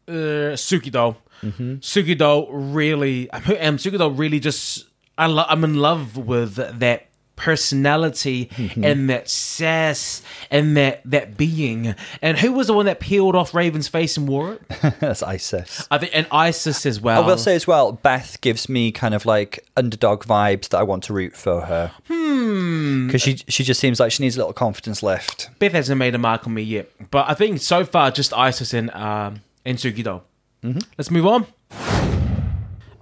Suki 0.08 0.92
Doll. 0.92 1.18
Mm-hmm. 1.42 1.76
Suki 1.76 2.18
Doll 2.18 2.52
really 2.52 3.30
um 3.32 3.78
Suki 3.78 3.98
Doll 3.98 4.12
really 4.12 4.40
just 4.40 4.86
I 5.18 5.28
lo- 5.28 5.46
I'm 5.48 5.64
in 5.64 5.76
love 5.76 6.18
with 6.18 6.56
that 6.56 7.08
personality 7.36 8.46
Mm-hmm. 8.56 8.84
and 8.84 9.10
that 9.10 9.30
sass 9.30 10.22
and 10.52 10.76
that 10.78 11.02
that 11.06 11.38
being. 11.38 11.96
And 12.22 12.38
who 12.38 12.52
was 12.54 12.68
the 12.68 12.74
one 12.74 12.86
that 12.86 13.00
peeled 13.00 13.36
off 13.36 13.54
Raven's 13.54 13.88
face 13.88 14.18
and 14.18 14.28
wore 14.28 14.54
it? 14.54 14.62
That's 15.00 15.22
Icesis. 15.24 15.88
I 15.92 15.98
think 15.98 16.12
and 16.16 16.28
Icesis 16.32 16.86
as 16.86 17.00
well. 17.02 17.24
I 17.24 17.26
will 17.28 17.38
say 17.38 17.56
as 17.56 17.68
well, 17.68 17.92
Beth 17.92 18.40
gives 18.42 18.70
me 18.70 18.92
kind 18.92 19.14
of 19.14 19.26
like 19.26 19.66
underdog 19.78 20.24
vibes 20.26 20.70
that 20.70 20.78
I 20.78 20.84
want 20.84 21.04
to 21.06 21.14
root 21.14 21.36
for 21.36 21.62
her. 21.62 21.92
Hmm. 22.08 23.08
Because 23.08 23.22
she 23.22 23.38
she 23.48 23.64
just 23.64 23.80
seems 23.80 24.00
like 24.00 24.12
she 24.12 24.24
needs 24.24 24.36
a 24.36 24.40
little 24.40 24.54
confidence 24.54 25.02
lift. 25.04 25.50
Beth 25.60 25.72
hasn't 25.74 25.98
made 26.00 26.16
a 26.16 26.18
mark 26.20 26.46
on 26.48 26.54
me 26.54 26.62
yet, 26.62 26.90
but 27.12 27.30
I 27.30 27.34
think 27.34 27.62
so 27.62 27.84
far 27.86 28.12
just 28.12 28.32
Icesis 28.34 28.74
and 28.74 28.92
um 28.92 29.42
and 29.66 29.78
Suki 29.78 30.04
Doll. 30.04 30.24
Mm-hmm. 30.64 30.80
Let's 30.98 31.12
move 31.12 31.26
on. 31.28 31.46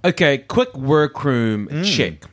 Okay, 0.04 0.38
quick 0.38 0.74
workroom 0.76 1.66
Mm. 1.68 1.84
check. 1.84 2.24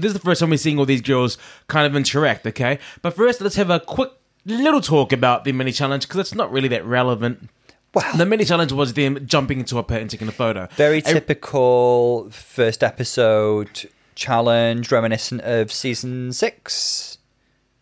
This 0.00 0.10
is 0.10 0.14
the 0.14 0.24
first 0.24 0.40
time 0.40 0.50
we're 0.50 0.56
seeing 0.56 0.78
all 0.78 0.86
these 0.86 1.02
girls 1.02 1.38
kind 1.68 1.86
of 1.86 1.94
interact. 1.96 2.46
Okay, 2.46 2.78
but 3.02 3.14
first 3.14 3.40
let's 3.40 3.56
have 3.56 3.70
a 3.70 3.80
quick 3.80 4.10
little 4.46 4.80
talk 4.80 5.12
about 5.12 5.44
the 5.44 5.52
mini 5.52 5.72
challenge 5.72 6.06
because 6.06 6.20
it's 6.20 6.34
not 6.34 6.50
really 6.52 6.68
that 6.68 6.84
relevant. 6.84 7.48
Wow. 7.94 8.12
The 8.16 8.26
mini 8.26 8.44
challenge 8.44 8.72
was 8.72 8.94
them 8.94 9.24
jumping 9.24 9.60
into 9.60 9.78
a 9.78 9.82
pit 9.84 10.00
and 10.00 10.10
taking 10.10 10.26
a 10.26 10.32
photo. 10.32 10.68
Very 10.74 11.00
typical 11.00 12.28
first 12.30 12.82
episode 12.82 13.88
challenge, 14.16 14.90
reminiscent 14.90 15.40
of 15.42 15.72
season 15.72 16.32
six. 16.32 17.18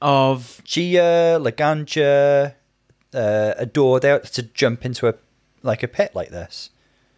of 0.03 0.61
Gia, 0.65 1.39
Laganja, 1.41 2.55
uh, 3.15 3.55
Adore, 3.57 4.01
they 4.01 4.09
had 4.09 4.25
to 4.25 4.43
jump 4.43 4.85
into 4.85 5.09
a 5.09 5.15
like 5.63 5.83
a 5.83 5.89
pit 5.89 6.11
like 6.15 6.31
this. 6.31 6.71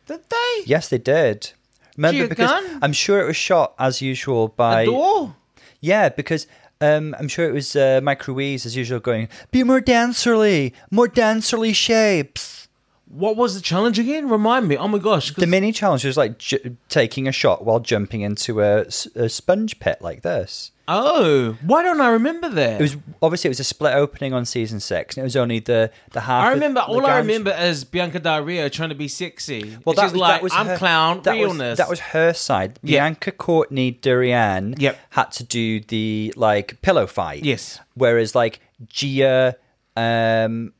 did 0.06 0.20
they? 0.28 0.62
Yes, 0.66 0.88
they 0.88 0.98
did. 0.98 1.52
Remember, 1.96 2.28
because 2.28 2.50
Gunn? 2.50 2.78
I'm 2.82 2.92
sure 2.92 3.20
it 3.20 3.26
was 3.26 3.36
shot 3.36 3.74
as 3.78 4.00
usual 4.02 4.48
by 4.48 4.82
Adore? 4.82 5.34
yeah, 5.80 6.08
because 6.08 6.46
um, 6.80 7.14
I'm 7.18 7.28
sure 7.28 7.48
it 7.48 7.52
was 7.52 7.76
uh, 7.76 8.00
Mike 8.02 8.26
Ruiz 8.26 8.66
as 8.66 8.74
usual 8.76 9.00
going 9.00 9.28
be 9.50 9.62
more 9.62 9.80
dancerly, 9.80 10.72
more 10.90 11.08
dancerly 11.08 11.74
shapes. 11.74 12.68
What 13.06 13.36
was 13.36 13.54
the 13.54 13.60
challenge 13.60 13.98
again? 13.98 14.28
Remind 14.28 14.66
me. 14.66 14.76
Oh 14.76 14.88
my 14.88 14.98
gosh. 14.98 15.30
'cause- 15.30 15.40
The 15.42 15.46
mini 15.46 15.70
challenge 15.70 16.04
was 16.04 16.16
like 16.16 16.38
j- 16.38 16.72
taking 16.88 17.28
a 17.28 17.32
shot 17.32 17.64
while 17.64 17.78
jumping 17.78 18.22
into 18.22 18.60
a, 18.60 18.86
s- 18.86 19.06
a 19.14 19.28
sponge 19.28 19.78
pit 19.78 19.98
like 20.00 20.22
this. 20.22 20.72
Oh, 20.86 21.56
why 21.62 21.82
don't 21.82 22.00
I 22.00 22.08
remember 22.10 22.48
that? 22.50 22.80
It 22.80 22.82
was 22.82 22.96
obviously 23.22 23.48
it 23.48 23.52
was 23.52 23.60
a 23.60 23.64
split 23.64 23.94
opening 23.94 24.32
on 24.34 24.44
season 24.44 24.80
six, 24.80 25.16
and 25.16 25.22
it 25.22 25.24
was 25.24 25.36
only 25.36 25.58
the 25.60 25.90
the 26.12 26.20
half. 26.20 26.44
I 26.46 26.50
remember. 26.50 26.80
All 26.80 27.06
I 27.06 27.18
remember 27.18 27.50
is 27.58 27.84
Bianca 27.84 28.18
Del 28.20 28.42
Rio 28.42 28.68
trying 28.68 28.90
to 28.90 28.94
be 28.94 29.08
sexy. 29.08 29.78
Well, 29.84 29.94
that 29.94 30.04
was, 30.04 30.14
like, 30.14 30.34
that 30.34 30.42
was 30.42 30.52
"I'm 30.52 30.66
her, 30.66 30.76
clown 30.76 31.22
that 31.22 31.32
realness." 31.32 31.70
Was, 31.72 31.78
that 31.78 31.88
was 31.88 32.00
her 32.00 32.32
side. 32.34 32.78
Yeah. 32.82 33.00
Bianca 33.00 33.32
Courtney 33.32 33.92
Darienne 33.92 34.74
Yep. 34.78 34.98
had 35.10 35.32
to 35.32 35.44
do 35.44 35.80
the 35.80 36.34
like 36.36 36.80
pillow 36.82 37.06
fight. 37.06 37.44
Yes. 37.44 37.80
Whereas 37.94 38.34
like 38.34 38.60
Gia, 38.88 39.56
um, 39.96 40.72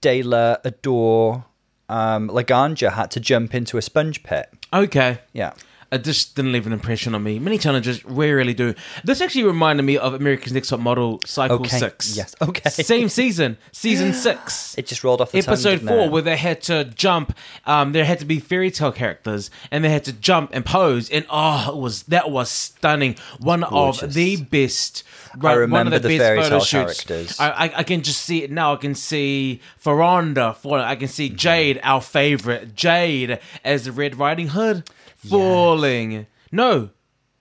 De 0.00 0.22
La 0.22 0.58
Adore, 0.64 1.44
um, 1.88 2.28
Laganja 2.28 2.92
had 2.92 3.10
to 3.12 3.20
jump 3.20 3.54
into 3.54 3.78
a 3.78 3.82
sponge 3.82 4.22
pit. 4.22 4.48
okay. 4.72 5.18
Yeah. 5.32 5.54
It 5.92 6.04
just 6.04 6.36
didn't 6.36 6.52
leave 6.52 6.66
an 6.68 6.72
impression 6.72 7.14
on 7.16 7.22
me. 7.24 7.38
Many 7.40 7.58
challenges 7.58 8.04
rarely 8.04 8.54
do. 8.54 8.74
This 9.02 9.20
actually 9.20 9.42
reminded 9.44 9.82
me 9.82 9.98
of 9.98 10.14
America's 10.14 10.52
Next 10.52 10.68
Top 10.68 10.78
Model 10.78 11.20
Cycle 11.26 11.56
Okay, 11.56 11.78
Six. 11.78 12.16
yes, 12.16 12.32
okay. 12.40 12.70
Same 12.70 13.08
season, 13.08 13.58
season 13.72 14.12
six. 14.26 14.78
It 14.78 14.86
just 14.86 15.02
rolled 15.02 15.20
off 15.20 15.32
the 15.32 15.38
episode 15.38 15.80
four 15.80 16.02
it? 16.06 16.10
where 16.12 16.22
they 16.22 16.36
had 16.36 16.62
to 16.62 16.84
jump 16.84 17.36
um 17.66 17.90
there 17.92 18.04
had 18.04 18.20
to 18.20 18.24
be 18.24 18.38
fairy 18.38 18.70
tale 18.70 18.92
characters 18.92 19.50
and 19.72 19.82
they 19.82 19.88
had 19.90 20.04
to 20.04 20.12
jump 20.12 20.50
and 20.52 20.64
pose 20.64 21.10
and 21.10 21.26
oh 21.28 21.70
it 21.72 21.76
was 21.76 22.04
that 22.04 22.30
was 22.30 22.50
stunning 22.50 23.16
one 23.40 23.60
Gorgeous. 23.68 24.02
of 24.02 24.14
the 24.14 24.36
best 24.36 25.02
right, 25.36 25.42
one 25.54 25.58
remember 25.58 25.96
of 25.96 26.02
the, 26.02 26.08
the 26.08 26.18
best 26.18 26.26
fairy 26.28 26.42
tale 26.48 26.60
shoots 26.60 27.02
characters. 27.04 27.40
I, 27.40 27.50
I, 27.50 27.72
I 27.78 27.82
can 27.82 28.02
just 28.02 28.20
see 28.22 28.42
it 28.44 28.50
now 28.50 28.74
i 28.74 28.76
can 28.76 28.94
see 28.94 29.60
Furonda 29.82 30.54
for 30.56 30.78
i 30.78 30.94
can 30.94 31.00
Mm-hmm. 31.08 31.12
see 31.12 31.28
jade 31.30 31.80
our 31.82 32.00
favorite 32.00 32.74
jade 32.76 33.38
as 33.64 33.86
the 33.86 33.92
red 33.92 34.16
riding 34.18 34.48
hood 34.48 34.84
falling 35.28 36.26
no 36.52 36.90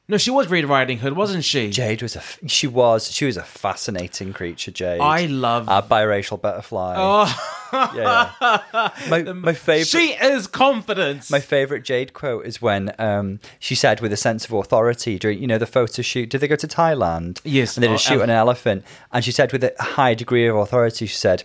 no 0.07 0.17
she 0.17 0.31
was 0.31 0.47
red 0.47 0.65
riding 0.65 0.97
hood 0.99 1.13
wasn't 1.13 1.43
she 1.43 1.69
Jade 1.69 2.01
was 2.01 2.15
a 2.15 2.21
she 2.47 2.67
was 2.67 3.11
she 3.11 3.25
was 3.25 3.37
a 3.37 3.43
fascinating 3.43 4.33
creature. 4.33 4.71
Jade. 4.71 4.99
I 5.01 5.25
love- 5.27 5.67
a 5.67 5.81
biracial 5.83 6.41
butterfly. 6.41 6.95
oh 6.97 7.55
yeah. 7.95 8.31
My 9.09 9.21
my 9.21 9.53
favorite. 9.53 9.85
she 9.87 10.13
is 10.13 10.47
confidence 10.47 11.29
My 11.29 11.39
favorite 11.39 11.83
Jade 11.83 12.13
quote 12.13 12.47
is 12.47 12.59
when 12.59 12.91
um, 12.97 13.39
she 13.59 13.75
said, 13.75 14.01
with 14.01 14.11
a 14.11 14.17
sense 14.17 14.45
of 14.45 14.53
authority 14.53 15.19
during, 15.19 15.39
you 15.39 15.45
know, 15.45 15.59
the 15.59 15.67
photo 15.67 16.01
shoot. 16.01 16.31
Did 16.31 16.41
they 16.41 16.47
go 16.47 16.55
to 16.55 16.67
Thailand? 16.67 17.39
Yes. 17.43 17.77
And 17.77 17.83
they 17.83 17.87
Oh, 17.89 17.97
shoot 17.97 18.21
an 18.21 18.31
elephant. 18.31 18.83
And 19.11 19.23
she 19.23 19.31
said, 19.31 19.51
with 19.51 19.63
a 19.63 19.73
high 19.79 20.15
degree 20.15 20.47
of 20.47 20.55
authority, 20.55 21.05
she 21.05 21.15
said, 21.15 21.43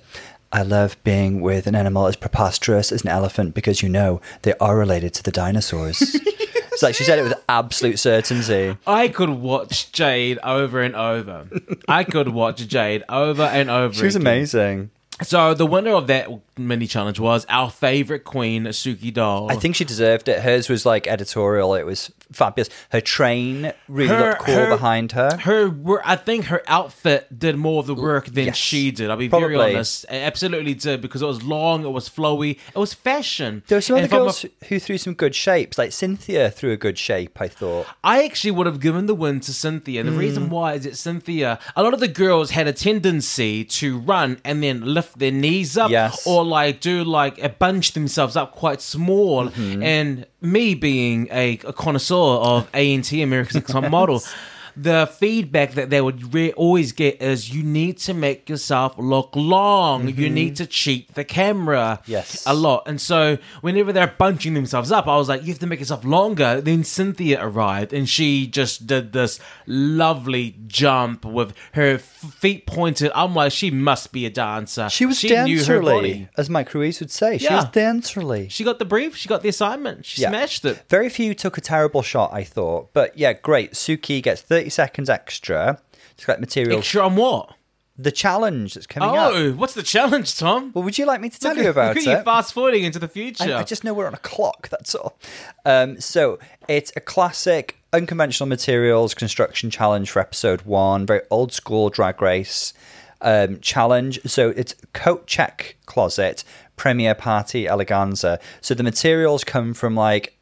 I 0.54 0.62
love 0.62 0.96
being 1.02 1.40
with 1.40 1.66
an 1.66 1.74
animal 1.74 2.06
as 2.06 2.14
preposterous 2.14 2.92
as 2.92 3.02
an 3.02 3.08
elephant 3.08 3.54
because 3.54 3.82
you 3.82 3.88
know 3.88 4.20
they 4.42 4.54
are 4.60 4.78
related 4.78 5.12
to 5.14 5.22
the 5.24 5.32
dinosaurs. 5.32 6.00
it's 6.14 6.80
like 6.80 6.94
she 6.94 7.02
said 7.02 7.18
it 7.18 7.22
with 7.22 7.34
absolute 7.48 7.98
certainty. 7.98 8.78
I 8.86 9.08
could 9.08 9.30
watch 9.30 9.90
Jade 9.90 10.38
over 10.44 10.80
and 10.80 10.94
over. 10.94 11.48
I 11.88 12.04
could 12.04 12.28
watch 12.28 12.68
Jade 12.68 13.02
over 13.08 13.42
and 13.42 13.68
over. 13.68 13.94
She 13.94 14.04
was 14.04 14.14
again. 14.14 14.26
amazing. 14.28 14.90
So 15.22 15.54
the 15.54 15.66
winner 15.66 15.94
of 15.94 16.06
that 16.06 16.28
mini 16.56 16.86
challenge 16.86 17.18
was 17.18 17.46
our 17.48 17.68
favorite 17.68 18.22
queen, 18.22 18.64
Suki 18.66 19.12
Doll. 19.12 19.50
I 19.50 19.56
think 19.56 19.74
she 19.74 19.84
deserved 19.84 20.28
it. 20.28 20.40
Hers 20.40 20.68
was 20.68 20.86
like 20.86 21.08
editorial. 21.08 21.74
It 21.74 21.84
was 21.84 22.12
fabulous. 22.34 22.68
Her 22.90 23.00
train 23.00 23.72
really 23.88 24.16
looked 24.16 24.40
cool 24.40 24.66
behind 24.68 25.12
her. 25.12 25.36
Her, 25.38 25.74
I 26.04 26.16
think 26.16 26.46
her 26.46 26.62
outfit 26.66 27.38
did 27.38 27.56
more 27.56 27.80
of 27.80 27.86
the 27.86 27.94
work 27.94 28.26
than 28.26 28.46
Yes. 28.46 28.56
she 28.56 28.90
did. 28.90 29.10
I'll 29.10 29.16
be 29.16 29.28
very 29.28 29.56
honest. 29.56 30.04
It 30.04 30.14
absolutely 30.16 30.74
did 30.74 31.00
because 31.00 31.22
it 31.22 31.26
was 31.26 31.42
long, 31.42 31.84
it 31.84 31.90
was 31.90 32.08
flowy, 32.08 32.58
it 32.74 32.78
was 32.78 32.92
fashion. 32.94 33.62
There 33.68 33.76
were 33.78 33.82
some 33.82 33.96
other 33.96 34.08
from 34.08 34.16
a- 34.18 34.20
girls 34.24 34.44
who 34.68 34.78
threw 34.78 34.98
some 34.98 35.14
good 35.14 35.34
shapes, 35.34 35.78
like 35.78 35.90
Synthia 35.90 36.52
threw 36.52 36.72
a 36.72 36.76
good 36.76 36.98
shape. 36.98 37.40
I 37.40 37.48
thought. 37.48 37.86
I 38.02 38.24
actually 38.24 38.50
would 38.52 38.66
have 38.66 38.80
given 38.80 39.06
the 39.06 39.14
win 39.14 39.40
to 39.40 39.52
Synthia. 39.52 40.00
And 40.00 40.08
the 40.08 40.12
Hmm. 40.12 40.18
reason 40.18 40.50
why 40.50 40.74
is 40.74 40.84
that 40.84 40.94
Synthia, 40.94 41.58
a 41.76 41.82
lot 41.82 41.94
of 41.94 42.00
the 42.00 42.08
girls 42.08 42.50
had 42.50 42.66
a 42.66 42.72
tendency 42.72 43.64
to 43.64 43.98
run 43.98 44.38
and 44.44 44.62
then 44.62 44.80
lift 44.94 45.18
their 45.18 45.30
knees 45.30 45.76
up 45.76 45.90
Yes. 45.90 46.26
or 46.26 46.44
like 46.44 46.80
do 46.80 47.04
like 47.04 47.38
a 47.42 47.48
bunch 47.48 47.92
themselves 47.92 48.36
up 48.36 48.52
quite 48.52 48.80
small. 48.80 49.48
Mm-hmm. 49.48 49.82
And 49.82 50.26
me 50.40 50.74
being 50.74 51.28
a, 51.32 51.58
a 51.64 51.72
connoisseur 51.72 52.14
of 52.32 52.68
ANT, 52.74 53.10
America's 53.12 53.54
Next 53.54 53.70
Top 53.70 53.90
Model, 53.90 54.22
the 54.76 55.06
feedback 55.18 55.72
that 55.72 55.90
they 55.90 56.00
would 56.00 56.34
re- 56.34 56.52
always 56.52 56.92
get 56.92 57.20
is 57.22 57.54
you 57.54 57.62
need 57.62 57.98
to 57.98 58.14
make 58.14 58.48
yourself 58.48 58.94
look 58.98 59.30
long. 59.34 60.08
You 60.08 60.28
need 60.30 60.56
to 60.56 60.66
cheat 60.66 61.14
the 61.14 61.24
camera 61.24 62.00
Mm-hmm. 62.02 62.10
Yes. 62.10 62.42
a 62.46 62.54
lot. 62.54 62.84
And 62.86 63.00
so 63.00 63.38
whenever 63.60 63.92
they're 63.92 64.14
bunching 64.18 64.54
themselves 64.54 64.90
up, 64.92 65.06
I 65.06 65.16
was 65.16 65.28
like, 65.28 65.42
you 65.42 65.48
have 65.48 65.58
to 65.60 65.66
make 65.66 65.78
yourself 65.80 66.04
longer. 66.04 66.60
Then 66.60 66.82
Synthia 66.82 67.38
arrived 67.40 67.92
and 67.92 68.08
she 68.08 68.46
just 68.46 68.86
did 68.86 69.12
this 69.12 69.38
lovely 69.66 70.56
jump 70.66 71.24
with 71.24 71.52
her 71.72 71.94
f- 71.94 72.02
feet 72.02 72.66
pointed. 72.66 73.10
I'm 73.14 73.34
like, 73.34 73.52
she 73.52 73.70
must 73.70 74.12
be 74.12 74.26
a 74.26 74.30
dancer. 74.30 74.88
She 74.88 75.06
was 75.06 75.22
knew 75.22 75.30
her 75.64 75.80
dancerly, 75.80 76.28
as 76.36 76.48
Mike 76.50 76.72
Ruiz 76.74 77.00
would 77.00 77.10
say. 77.10 77.38
She 77.38 77.44
Yeah. 77.44 77.56
was 77.56 77.64
dancerly. 77.66 78.50
She 78.50 78.64
got 78.64 78.78
the 78.78 78.84
brief. 78.84 79.16
She 79.16 79.28
got 79.28 79.42
the 79.42 79.48
assignment. 79.48 80.04
She 80.06 80.22
Yeah. 80.22 80.30
smashed 80.30 80.64
it. 80.64 80.82
Very 80.88 81.08
few 81.08 81.34
took 81.34 81.58
a 81.58 81.60
terrible 81.60 82.02
shot, 82.02 82.30
I 82.32 82.44
thought. 82.44 82.92
But 82.92 83.16
yeah, 83.18 83.32
great. 83.34 83.72
Suki 83.72 84.22
gets 84.22 84.40
30 84.40 84.63
seconds 84.70 85.08
extra 85.10 85.78
to 86.16 86.24
collect 86.24 86.40
materials. 86.40 86.80
Extra 86.80 87.02
on 87.04 87.16
what? 87.16 87.54
The 87.96 88.10
challenge 88.10 88.74
that's 88.74 88.88
coming 88.88 89.08
up. 89.16 89.32
Oh, 89.34 89.52
what's 89.52 89.74
the 89.74 89.82
challenge, 89.82 90.36
Tom? 90.36 90.72
Well, 90.74 90.82
would 90.82 90.98
you 90.98 91.06
like 91.06 91.20
me 91.20 91.28
to 91.30 91.38
tell 91.38 91.50
Look 91.54 91.58
you 91.62 91.64
at- 91.64 91.70
about 91.70 91.88
look 91.96 92.04
at 92.04 92.10
you 92.12 92.18
it? 92.18 92.24
fast 92.24 92.52
forwarding 92.52 92.82
into 92.82 92.98
the 92.98 93.06
future. 93.06 93.54
I, 93.54 93.60
I 93.60 93.62
just 93.62 93.84
know 93.84 93.94
we're 93.94 94.08
on 94.08 94.14
a 94.14 94.18
clock, 94.18 94.68
that's 94.68 94.96
all. 94.96 95.16
Um, 95.64 96.00
so 96.00 96.40
it's 96.66 96.92
a 96.96 97.00
classic 97.00 97.76
unconventional 97.92 98.48
materials 98.48 99.14
construction 99.14 99.70
challenge 99.70 100.10
for 100.10 100.18
episode 100.18 100.62
one, 100.62 101.06
very 101.06 101.20
old 101.30 101.52
school 101.52 101.88
drag 101.88 102.20
race 102.20 102.74
um, 103.20 103.60
challenge. 103.60 104.18
So 104.26 104.48
it's 104.56 104.74
coat 104.92 105.28
check 105.28 105.76
closet, 105.86 106.42
premiere 106.74 107.14
party 107.14 107.66
eleganza. 107.66 108.40
So 108.60 108.74
the 108.74 108.82
materials 108.82 109.44
come 109.44 109.72
from 109.72 109.94
like 109.94 110.36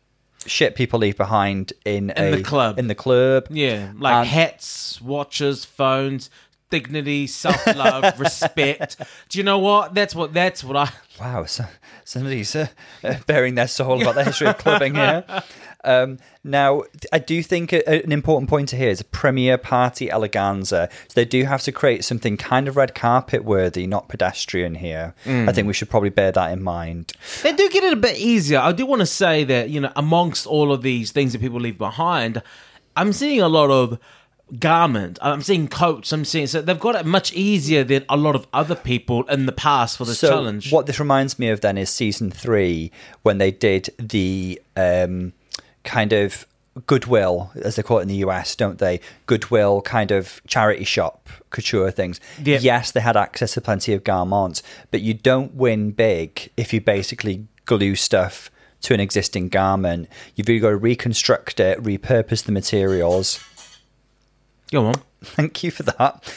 shit 0.47 0.74
people 0.74 0.99
leave 0.99 1.16
behind 1.16 1.72
in, 1.84 2.11
In 2.11 2.34
a, 2.34 2.36
the 2.36 2.43
club. 2.43 2.78
In 2.78 2.88
the 2.88 2.95
club. 2.95 3.47
Yeah, 3.51 3.93
like 3.99 4.14
And- 4.14 4.28
hats, 4.28 5.01
watches, 5.01 5.64
phones, 5.64 6.30
dignity, 6.73 7.29
self 7.29 7.64
love, 7.66 8.18
respect. 8.18 8.97
Do 9.29 9.39
you 9.39 9.45
know 9.45 9.61
what? 9.61 9.95
That's 9.95 10.14
what. 10.14 10.33
That's 10.33 10.64
what 10.64 10.77
I. 10.77 10.91
Wow, 11.20 11.45
so, 11.45 11.66
somebody's 12.05 12.57
uh, 12.57 12.66
bearing 13.27 13.55
their 13.55 13.68
soul 13.68 14.03
about 14.03 14.16
the 14.16 14.25
history 14.25 14.49
of 14.49 14.59
clubbing 14.59 14.97
here. 14.97 15.25
Um, 15.85 16.18
now, 16.45 16.85
I 17.12 17.18
do 17.18 17.43
think 17.43 17.73
an 17.73 18.12
important 18.12 18.49
point 18.49 18.68
to 18.70 18.77
here 18.77 18.89
is 18.89 19.01
a 19.01 19.05
premier 19.05 19.59
party 19.59 20.09
eleganza. 20.09 20.91
So 20.91 21.14
they 21.14 21.25
do 21.25 21.45
have 21.45 21.61
to 21.62 21.73
create 21.73 22.05
something 22.05 22.37
kind 22.37 22.68
of 22.68 22.77
red 22.77 22.95
carpet 22.95 23.45
worthy, 23.45 23.87
not 23.87 24.09
pedestrian 24.09 24.77
here. 24.77 25.14
I 25.27 25.53
think 25.53 25.66
we 25.66 25.75
should 25.75 25.91
probably 25.91 26.11
bear 26.11 26.33
that 26.33 26.53
in 26.53 26.62
mind. 26.62 27.12
They 27.43 27.53
do 27.53 27.68
get 27.68 27.85
it 27.85 27.93
a 27.93 27.97
bit 27.97 28.16
easier. 28.16 28.61
I 28.61 28.73
do 28.73 28.87
want 28.87 29.01
to 29.01 29.07
say 29.07 29.45
that 29.45 29.70
you 29.70 29.81
know, 29.81 29.93
amongst 29.97 30.47
all 30.47 30.73
of 30.73 30.83
these 30.83 31.12
things 31.12 31.33
that 31.33 31.41
people 31.41 31.61
leave 31.61 31.79
behind, 31.79 32.43
I'm 32.97 33.12
seeing 33.12 33.41
a 33.41 33.49
lot 33.49 33.70
of 33.70 33.99
garment. 34.59 35.19
I'm 35.23 35.43
seeing 35.43 35.69
coats. 35.69 36.13
I'm 36.13 36.25
seeing 36.25 36.47
so 36.47 36.61
they've 36.61 36.79
got 36.79 36.95
it 36.95 37.07
much 37.07 37.33
easier 37.33 37.85
than 37.85 38.05
a 38.09 38.17
lot 38.17 38.35
of 38.35 38.47
other 38.53 38.75
people 38.75 39.23
in 39.25 39.47
the 39.47 39.53
past 39.53 39.97
for 39.99 40.05
this 40.05 40.19
so 40.19 40.29
challenge. 40.29 40.73
what 40.73 40.87
this 40.87 41.01
reminds 41.01 41.39
me 41.39 41.49
of 41.49 41.61
then 41.63 41.79
is 41.79 41.91
season 41.91 42.31
three 42.31 42.91
when 43.23 43.39
they 43.39 43.51
did 43.51 43.89
the 43.99 44.61
um, 44.77 45.33
kind 45.85 46.13
of 46.13 46.47
goodwill 46.87 47.51
as 47.63 47.77
they 47.77 47.83
call 47.83 47.99
it 47.99 48.03
in 48.03 48.09
the 48.09 48.17
us 48.17 48.57
don't 48.57 48.79
they 48.79 48.99
goodwill 49.27 49.83
kind 49.83 50.11
of 50.11 50.41
charity 50.47 50.85
shop 50.85 51.29
couture 51.51 51.91
things 51.91 52.19
Yep. 52.43 52.63
yes 52.63 52.91
they 52.93 53.01
had 53.01 53.15
access 53.15 53.53
to 53.55 53.61
plenty 53.61 53.93
of 53.93 54.05
garments 54.05 54.63
but 54.91 55.03
you 55.03 55.13
don't 55.13 55.55
win 55.55 55.91
big 55.91 56.51
if 56.57 56.73
you 56.73 56.81
basically 56.81 57.47
glue 57.67 57.95
stuff 57.95 58.51
to 58.81 58.95
an 58.95 59.01
existing 59.01 59.51
garment 59.51 60.09
you've 60.35 60.49
either 60.49 60.63
got 60.63 60.71
to 60.71 60.77
reconstruct 60.79 61.61
it 61.61 61.79
repurpose 61.83 62.43
the 62.45 62.53
materials 62.53 63.39
Go 64.73 64.87
on. 64.87 64.95
thank 65.23 65.62
you 65.62 65.70
for 65.70 65.83
that 65.85 66.35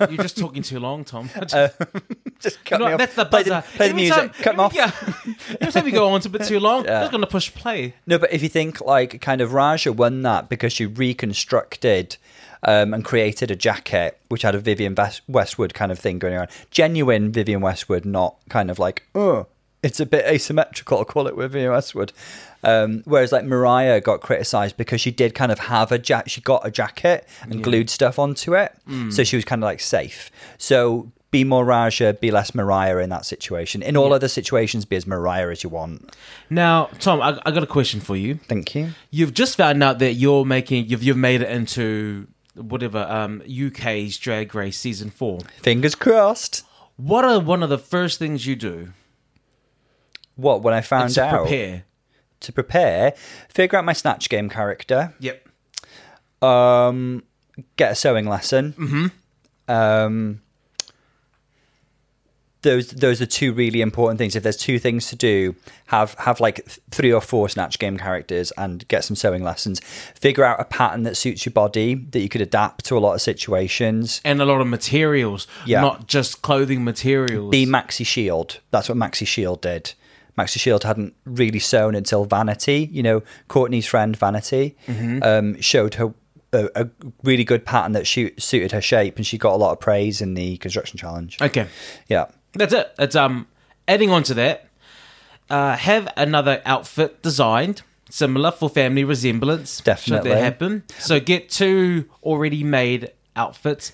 You're 0.10 0.22
just 0.22 0.38
talking 0.38 0.62
too 0.62 0.78
long, 0.80 1.04
Tom. 1.04 1.28
just 2.40 2.64
cut 2.64 2.78
You 2.78 2.78
know, 2.78 2.86
me 2.86 2.92
off 2.92 2.98
that's 2.98 3.14
the 3.14 3.24
play 3.26 3.42
buzzer. 3.42 3.50
the, 3.50 3.76
play 3.76 3.88
the 3.88 3.94
music 3.94 4.16
time- 4.16 4.28
cut 4.42 4.56
me 4.56 4.62
off 4.62 4.72
Yeah. 4.74 4.90
Every 5.60 5.72
time 5.72 5.86
you 5.86 5.92
go 5.92 6.08
on 6.08 6.20
to 6.22 6.28
a 6.28 6.30
bit 6.30 6.44
too 6.44 6.60
long, 6.60 6.84
Yeah. 6.84 7.02
I'm 7.04 7.10
going 7.10 7.20
to 7.20 7.26
push 7.26 7.52
play. 7.52 7.94
No, 8.06 8.18
but 8.18 8.32
if 8.32 8.42
you 8.42 8.48
think 8.48 8.80
like 8.80 9.20
kind 9.20 9.40
of 9.40 9.52
Raja 9.52 9.92
won 9.92 10.22
that 10.22 10.48
because 10.48 10.72
she 10.72 10.86
reconstructed 10.86 12.16
um, 12.62 12.94
and 12.94 13.04
created 13.04 13.50
a 13.50 13.56
jacket 13.56 14.18
which 14.28 14.42
had 14.42 14.54
a 14.54 14.60
Vivienne 14.60 14.96
Westwood 15.28 15.74
kind 15.74 15.90
of 15.90 15.98
thing 15.98 16.18
going 16.18 16.36
on, 16.38 16.46
genuine 16.70 17.32
Vivienne 17.32 17.60
Westwood, 17.60 18.04
not 18.04 18.36
kind 18.48 18.70
of 18.70 18.78
like 18.78 19.02
oh, 19.14 19.46
it's 19.82 19.98
a 19.98 20.06
bit 20.06 20.24
asymmetrical. 20.26 20.98
I'll 20.98 21.04
call 21.04 21.26
it 21.26 21.34
Vivienne 21.34 21.70
Westwood. 21.72 22.12
Um, 22.64 23.02
whereas 23.06 23.32
like 23.32 23.44
Mariah 23.44 24.00
got 24.00 24.20
criticized 24.20 24.76
because 24.76 25.00
she 25.00 25.10
did 25.10 25.34
kind 25.34 25.50
of 25.50 25.58
have 25.58 25.90
a 25.90 25.98
jacket, 25.98 26.30
she 26.30 26.40
got 26.40 26.66
a 26.66 26.70
jacket 26.70 27.26
and 27.42 27.62
glued 27.62 27.90
stuff 27.90 28.18
onto 28.18 28.54
it, 28.54 28.72
so 29.10 29.24
she 29.24 29.36
was 29.36 29.44
kind 29.44 29.62
of 29.62 29.66
like 29.66 29.80
safe. 29.80 30.30
So. 30.58 31.10
Be 31.32 31.44
more 31.44 31.64
Raja, 31.64 32.12
be 32.12 32.30
less 32.30 32.54
Mariah 32.54 32.98
in 32.98 33.08
that 33.08 33.24
situation. 33.24 33.80
In 33.80 33.96
all 33.96 34.12
other 34.12 34.28
situations, 34.28 34.84
be 34.84 34.96
as 34.96 35.06
Mariah 35.06 35.48
as 35.48 35.64
you 35.64 35.70
want. 35.70 36.14
Now, 36.50 36.90
Tom, 36.98 37.22
I, 37.22 37.40
I 37.46 37.50
got 37.52 37.62
a 37.62 37.66
question 37.66 38.00
for 38.00 38.16
you. 38.16 38.34
Thank 38.48 38.74
you. 38.74 38.90
You've 39.10 39.32
just 39.32 39.56
found 39.56 39.82
out 39.82 39.98
that 40.00 40.12
you're 40.12 40.44
making 40.44 40.88
you've 40.88 41.02
you've 41.02 41.16
made 41.16 41.40
it 41.40 41.48
into 41.48 42.26
whatever 42.54 42.98
um, 43.08 43.40
UK's 43.48 44.18
Drag 44.18 44.54
Race 44.54 44.78
season 44.78 45.08
four. 45.08 45.38
Fingers 45.62 45.94
crossed. 45.94 46.64
What 46.96 47.24
are 47.24 47.40
one 47.40 47.62
of 47.62 47.70
the 47.70 47.78
first 47.78 48.18
things 48.18 48.46
you 48.46 48.54
do 48.54 48.92
What 50.36 50.60
when 50.62 50.74
I 50.74 50.82
found 50.82 51.16
out 51.16 51.46
prepare? 51.46 51.84
To 52.42 52.52
prepare, 52.52 53.12
figure 53.48 53.78
out 53.78 53.84
my 53.84 53.92
snatch 53.92 54.28
game 54.28 54.48
character, 54.48 55.14
Yep. 55.20 55.48
um, 56.42 57.22
get 57.76 57.92
a 57.92 57.94
sewing 57.94 58.26
lesson. 58.28 58.72
Mm-hmm. 58.78 59.70
Um, 59.72 60.40
those 62.62 62.90
those 62.90 63.20
are 63.20 63.26
two 63.26 63.52
really 63.52 63.80
important 63.80 64.18
things. 64.18 64.36
If 64.36 64.44
there's 64.44 64.56
two 64.56 64.78
things 64.78 65.08
to 65.08 65.16
do, 65.16 65.56
have 65.86 66.14
have 66.14 66.38
like 66.38 66.64
three 66.92 67.12
or 67.12 67.20
four 67.20 67.48
snatch 67.48 67.80
game 67.80 67.96
characters 67.98 68.52
and 68.56 68.86
get 68.86 69.02
some 69.02 69.16
sewing 69.16 69.42
lessons. 69.42 69.80
Figure 69.80 70.44
out 70.44 70.60
a 70.60 70.64
pattern 70.64 71.02
that 71.02 71.16
suits 71.16 71.44
your 71.44 71.52
body 71.52 71.94
that 71.94 72.20
you 72.20 72.28
could 72.28 72.40
adapt 72.40 72.84
to 72.84 72.96
a 72.96 73.00
lot 73.00 73.14
of 73.14 73.20
situations. 73.20 74.20
And 74.24 74.40
a 74.40 74.44
lot 74.44 74.60
of 74.60 74.68
materials, 74.68 75.48
Yeah. 75.66 75.80
not 75.80 76.06
just 76.06 76.42
clothing 76.42 76.84
materials. 76.84 77.50
Be 77.50 77.66
Maxi 77.66 78.06
Shield. 78.06 78.60
That's 78.70 78.88
what 78.88 78.96
Maxi 78.96 79.26
Shield 79.26 79.60
did. 79.60 79.94
Maxi 80.38 80.58
Shield 80.58 80.84
hadn't 80.84 81.14
really 81.24 81.58
sewn 81.58 81.94
until 81.94 82.24
Vanity. 82.24 82.88
You 82.90 83.02
know, 83.02 83.22
Courtney's 83.48 83.86
friend 83.86 84.16
Vanity 84.16 84.76
um, 85.22 85.60
showed 85.60 85.94
her 85.94 86.14
a, 86.52 86.68
a 86.74 86.88
really 87.22 87.44
good 87.44 87.64
pattern 87.64 87.92
that 87.92 88.06
she, 88.06 88.32
suited 88.38 88.72
her 88.72 88.80
shape, 88.80 89.16
and 89.16 89.26
she 89.26 89.38
got 89.38 89.54
a 89.54 89.56
lot 89.56 89.72
of 89.72 89.80
praise 89.80 90.20
in 90.20 90.34
the 90.34 90.56
construction 90.58 90.98
challenge. 90.98 91.38
okay. 91.40 91.66
Yeah, 92.08 92.26
That's 92.54 92.72
it. 92.72 92.94
It's 92.98 93.16
um 93.16 93.46
adding 93.88 94.10
on 94.10 94.22
to 94.24 94.34
that. 94.34 94.68
Uh, 95.50 95.76
have 95.76 96.10
another 96.16 96.62
outfit 96.64 97.22
designed 97.22 97.82
similar 98.08 98.50
for 98.50 98.68
family 98.68 99.04
resemblance. 99.04 99.76
Should 99.76 99.84
Definitely. 99.84 100.30
that 100.30 100.38
happen? 100.38 100.84
So 100.98 101.18
get 101.18 101.48
two 101.48 102.08
already 102.22 102.62
made 102.62 103.10
outfits. 103.36 103.92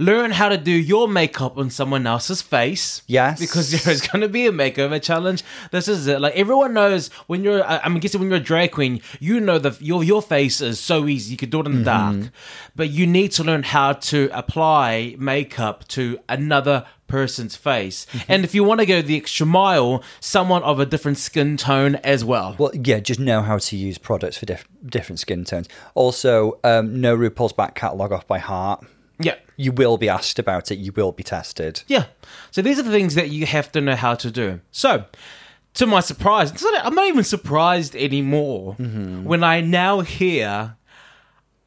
Learn 0.00 0.30
how 0.30 0.48
to 0.48 0.56
do 0.56 0.70
your 0.72 1.06
makeup 1.08 1.58
on 1.58 1.68
someone 1.70 2.06
else's 2.06 2.40
face. 2.42 3.02
Yes. 3.06 3.38
because 3.38 3.70
there's 3.84 4.00
going 4.00 4.22
to 4.22 4.28
be 4.28 4.46
a 4.46 4.50
makeover 4.52 5.00
challenge. 5.00 5.44
This 5.70 5.86
is 5.88 6.06
it. 6.06 6.20
Like 6.20 6.34
everyone 6.34 6.72
knows 6.74 7.08
when 7.26 7.44
you're. 7.44 7.62
I- 7.62 7.80
I'm 7.84 7.98
guessing 8.00 8.20
when 8.20 8.30
you're 8.30 8.38
a 8.38 8.42
drag 8.42 8.72
queen, 8.72 9.00
you 9.20 9.38
know 9.40 9.58
that 9.58 9.80
your 9.82 10.02
your 10.02 10.22
face 10.22 10.60
is 10.60 10.80
so 10.80 11.06
easy. 11.06 11.32
You 11.32 11.36
could 11.36 11.50
do 11.50 11.60
it 11.60 11.66
in 11.66 11.84
the 11.84 11.90
Mm-hmm. 11.90 12.20
dark, 12.22 12.32
but 12.74 12.88
you 12.90 13.06
need 13.06 13.32
to 13.32 13.44
learn 13.44 13.62
how 13.62 13.92
to 14.10 14.30
apply 14.32 15.16
makeup 15.18 15.86
to 15.88 16.18
another 16.28 16.86
person's 17.06 17.56
face. 17.56 18.06
Mm-hmm. 18.12 18.32
And 18.32 18.44
if 18.44 18.54
you 18.54 18.62
want 18.64 18.80
to 18.80 18.86
go 18.86 19.02
the 19.02 19.16
extra 19.16 19.44
mile, 19.44 20.02
someone 20.20 20.62
of 20.62 20.78
a 20.80 20.86
different 20.86 21.18
skin 21.18 21.56
tone 21.56 21.96
as 21.96 22.24
well. 22.24 22.54
well, 22.58 22.70
yeah, 22.74 23.00
just 23.00 23.18
know 23.20 23.42
how 23.42 23.58
to 23.58 23.76
use 23.76 23.98
products 23.98 24.36
for 24.38 24.46
diff- 24.46 24.68
different 24.86 25.18
skin 25.18 25.44
tones. 25.44 25.68
Also, 25.94 26.58
um, 26.64 27.00
know 27.00 27.16
RuPaul's 27.16 27.52
back 27.52 27.74
catalogue 27.74 28.12
off 28.12 28.26
by 28.26 28.38
heart. 28.38 28.84
Yeah. 29.20 29.36
You 29.56 29.72
will 29.72 29.96
be 29.98 30.08
asked 30.08 30.38
about 30.38 30.70
it. 30.70 30.78
You 30.78 30.92
will 30.92 31.12
be 31.12 31.22
tested. 31.22 31.82
Yeah. 31.86 32.06
So 32.50 32.62
these 32.62 32.78
are 32.78 32.82
the 32.82 32.90
things 32.90 33.14
that 33.14 33.30
you 33.30 33.46
have 33.46 33.70
to 33.72 33.80
know 33.80 33.94
how 33.96 34.14
to 34.14 34.30
do. 34.30 34.60
So, 34.70 35.04
to 35.74 35.86
my 35.86 36.00
surprise, 36.00 36.52
not- 36.62 36.84
I'm 36.86 36.94
not 36.94 37.06
even 37.08 37.22
surprised 37.24 37.94
anymore 37.94 38.74
Mm-hmm. 38.78 39.24
when 39.24 39.44
I 39.44 39.60
now 39.60 40.00
hear 40.00 40.76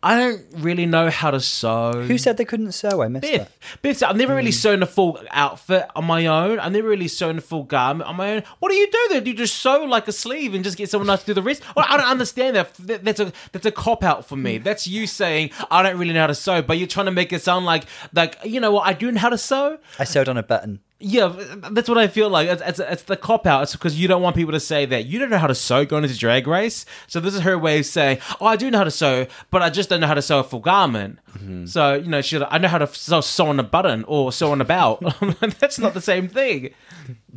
I 0.03 0.17
don't 0.17 0.45
really 0.57 0.85
know 0.85 1.09
how 1.09 1.31
to 1.31 1.39
sew. 1.39 1.93
Who 1.93 2.17
said 2.17 2.35
they 2.35 2.43
couldn't 2.45 2.73
sew? 2.73 3.01
I 3.01 3.07
missed 3.07 3.23
that. 3.23 3.31
Biff. 3.31 3.79
Biff 3.81 3.97
said, 3.97 4.09
I've 4.09 4.17
never 4.17 4.35
really 4.35 4.51
hmm. 4.51 4.55
sewn 4.55 4.83
a 4.83 4.85
full 4.85 5.17
outfit 5.31 5.87
on 5.95 6.03
my 6.03 6.25
own. 6.25 6.59
I've 6.59 6.73
never 6.73 6.89
really 6.89 7.07
sewn 7.07 7.37
a 7.37 7.41
full 7.41 7.63
garment 7.63 8.09
on 8.09 8.17
my 8.17 8.33
own. 8.33 8.43
What 8.59 8.69
do 8.69 8.75
you 8.75 8.91
do 8.91 9.07
then? 9.09 9.23
Do 9.23 9.31
you 9.31 9.37
just 9.37 9.55
sew 9.55 9.85
like 9.85 10.07
a 10.09 10.11
sleeve 10.11 10.53
and 10.53 10.63
just 10.63 10.77
get 10.77 10.89
someone 10.89 11.09
else 11.09 11.21
to 11.21 11.27
do 11.27 11.33
the 11.33 11.41
rest? 11.41 11.63
Well, 11.75 11.85
I 11.89 11.95
don't 11.97 12.05
understand 12.05 12.55
that. 12.57 12.73
That- 12.75 13.05
That's 13.05 13.19
a 13.19 13.31
that's 13.51 13.65
a 13.65 13.71
cop 13.71 14.03
out 14.03 14.25
for 14.25 14.35
me. 14.35 14.57
Hmm. 14.57 14.63
That's 14.63 14.87
you 14.87 15.07
saying 15.07 15.51
I 15.71 15.81
don't 15.83 15.97
really 15.97 16.13
know 16.13 16.21
how 16.21 16.27
to 16.27 16.35
sew, 16.35 16.61
but 16.61 16.77
you're 16.77 16.87
trying 16.87 17.05
to 17.05 17.11
make 17.11 17.31
it 17.31 17.41
sound 17.41 17.65
like 17.65 17.85
like 18.13 18.37
you 18.43 18.59
know 18.59 18.71
what 18.71 18.87
I 18.87 18.93
do 18.93 19.11
know 19.11 19.19
how 19.19 19.29
to 19.29 19.37
sew. 19.37 19.79
I 19.99 20.03
sewed 20.03 20.27
on 20.27 20.37
a 20.37 20.43
button. 20.43 20.81
Yeah, 21.05 21.33
that's 21.71 21.89
what 21.89 21.97
I 21.97 22.07
feel 22.07 22.29
like. 22.29 22.47
It's, 22.47 22.61
it's, 22.61 22.79
it's 22.79 23.03
the 23.03 23.17
cop 23.17 23.45
out. 23.45 23.63
It's 23.63 23.73
because 23.73 23.99
you 23.99 24.07
don't 24.07 24.21
want 24.21 24.37
people 24.37 24.53
to 24.53 24.59
say 24.59 24.85
that 24.85 25.05
you 25.05 25.19
don't 25.19 25.29
know 25.29 25.37
how 25.37 25.47
to 25.47 25.55
sew 25.55 25.83
going 25.83 26.05
into 26.05 26.17
drag 26.17 26.47
race. 26.47 26.85
So 27.07 27.19
this 27.19 27.33
is 27.33 27.41
her 27.41 27.57
way 27.59 27.79
of 27.79 27.85
saying, 27.85 28.19
"Oh, 28.39 28.45
I 28.45 28.55
do 28.55 28.71
know 28.71 28.77
how 28.77 28.83
to 28.85 28.91
sew, 28.91 29.27
but 29.51 29.61
I 29.61 29.69
just 29.69 29.89
don't 29.89 29.99
know 29.99 30.07
how 30.07 30.13
to 30.13 30.21
sew 30.21 30.39
a 30.39 30.43
full 30.45 30.61
garment." 30.61 31.19
So 31.67 31.95
you 31.95 32.07
know, 32.07 32.21
she, 32.21 32.41
I 32.41 32.57
know 32.57 32.69
how 32.69 32.77
to 32.77 32.87
sew, 32.87 33.19
sew 33.19 33.47
on 33.47 33.59
a 33.59 33.63
button 33.63 34.05
or 34.05 34.31
sew 34.31 34.53
on 34.53 34.61
a 34.61 34.65
belt. 34.65 35.03
that's 35.59 35.77
not 35.77 35.93
the 35.93 36.01
same 36.01 36.29
thing. 36.29 36.73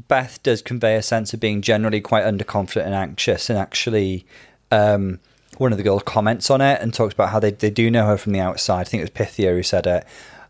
Beth 0.07 0.41
does 0.45 0.63
convey 0.63 0.95
a 0.95 1.03
sense 1.03 1.35
of 1.35 1.41
being 1.41 1.61
generally 1.61 2.01
quite 2.01 2.25
underconfident 2.25 2.87
and 2.87 2.95
anxious, 2.95 3.51
and 3.51 3.59
actually, 3.59 4.27
um, 4.71 5.19
one 5.59 5.73
of 5.73 5.79
the 5.79 5.85
girls 5.85 6.05
comments 6.05 6.51
on 6.51 6.61
it 6.61 6.81
and 6.81 6.95
talks 6.95 7.15
about 7.15 7.31
how 7.31 7.41
they, 7.41 7.51
they 7.51 7.71
do 7.71 7.91
know 7.91 8.07
her 8.07 8.17
from 8.17 8.33
the 8.33 8.41
outside. 8.41 8.83
I 8.83 8.85
think 8.85 9.01
it 9.01 9.05
was 9.05 9.11
Pythia 9.11 9.53
who 9.53 9.63
said 9.63 9.87
it. 9.89 10.07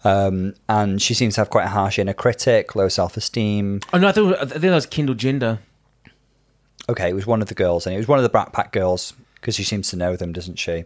Um, 0.06 0.54
and 0.68 1.02
she 1.02 1.14
seems 1.14 1.34
to 1.34 1.40
have 1.40 1.50
quite 1.50 1.64
a 1.64 1.70
harsh 1.70 1.98
inner 1.98 2.12
critic, 2.12 2.76
low 2.76 2.88
self 2.88 3.16
esteem. 3.16 3.80
Oh 3.92 3.98
no, 3.98 4.08
I 4.08 4.12
think, 4.12 4.36
I 4.36 4.44
think 4.44 4.60
that 4.60 4.74
was 4.74 4.86
Kendall 4.86 5.16
Gender. 5.16 5.58
Okay, 6.88 7.10
it 7.10 7.14
was 7.14 7.26
one 7.26 7.42
of 7.42 7.48
the 7.48 7.54
girls, 7.54 7.86
and 7.86 7.94
it 7.94 7.98
was 7.98 8.06
one 8.06 8.18
of 8.18 8.22
the 8.22 8.28
Brat 8.28 8.52
Pack 8.52 8.70
girls 8.72 9.14
because 9.46 9.54
she 9.54 9.62
seems 9.62 9.88
to 9.90 9.96
know 9.96 10.16
them, 10.16 10.32
doesn't 10.32 10.56
she? 10.58 10.82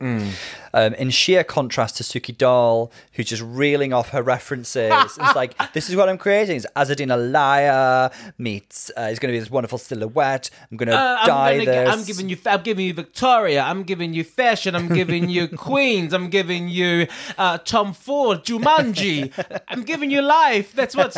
Um, 0.75 0.93
in 0.95 1.09
sheer 1.09 1.43
contrast 1.45 1.97
to 1.97 2.03
Suki 2.03 2.37
Doll, 2.37 2.93
who's 3.15 3.25
just 3.25 3.41
reeling 3.43 3.95
off 3.95 4.11
her 4.11 4.23
references. 4.23 4.93
it's 4.93 5.35
like, 5.35 5.55
this 5.73 5.89
is 5.89 5.97
what 5.97 6.11
I'm 6.11 6.19
creating. 6.19 6.57
It's 6.59 6.67
Azzedine 6.77 7.09
Alaïa 7.09 8.13
meets, 8.37 8.91
uh, 8.99 9.09
it's 9.11 9.19
going 9.19 9.33
to 9.33 9.37
be 9.37 9.39
this 9.41 9.51
wonderful 9.51 9.79
silhouette. 9.79 10.51
I'm 10.71 10.77
going 10.77 10.91
to 10.91 10.95
Uh, 10.95 11.25
dye 11.25 11.53
I'm, 11.53 11.59
gonna, 11.65 11.71
this. 11.71 11.89
I'm 11.95 12.05
giving 12.05 12.29
you. 12.29 12.37
I'm 12.45 12.63
giving 12.63 12.87
you 12.87 12.93
Victoria. 12.93 13.63
I'm 13.63 13.83
giving 13.83 14.13
you 14.13 14.25
fashion. 14.25 14.75
I'm 14.75 14.89
giving 14.89 15.31
you 15.31 15.49
Queens. 15.71 16.13
I'm 16.13 16.29
giving 16.29 16.69
you 16.69 17.07
uh, 17.39 17.57
Tom 17.65 17.95
Ford, 17.95 18.45
Jumanji. 18.45 19.33
I'm 19.69 19.85
giving 19.85 20.11
you 20.11 20.21
life. 20.21 20.75
That's 20.75 20.95
what. 20.95 21.17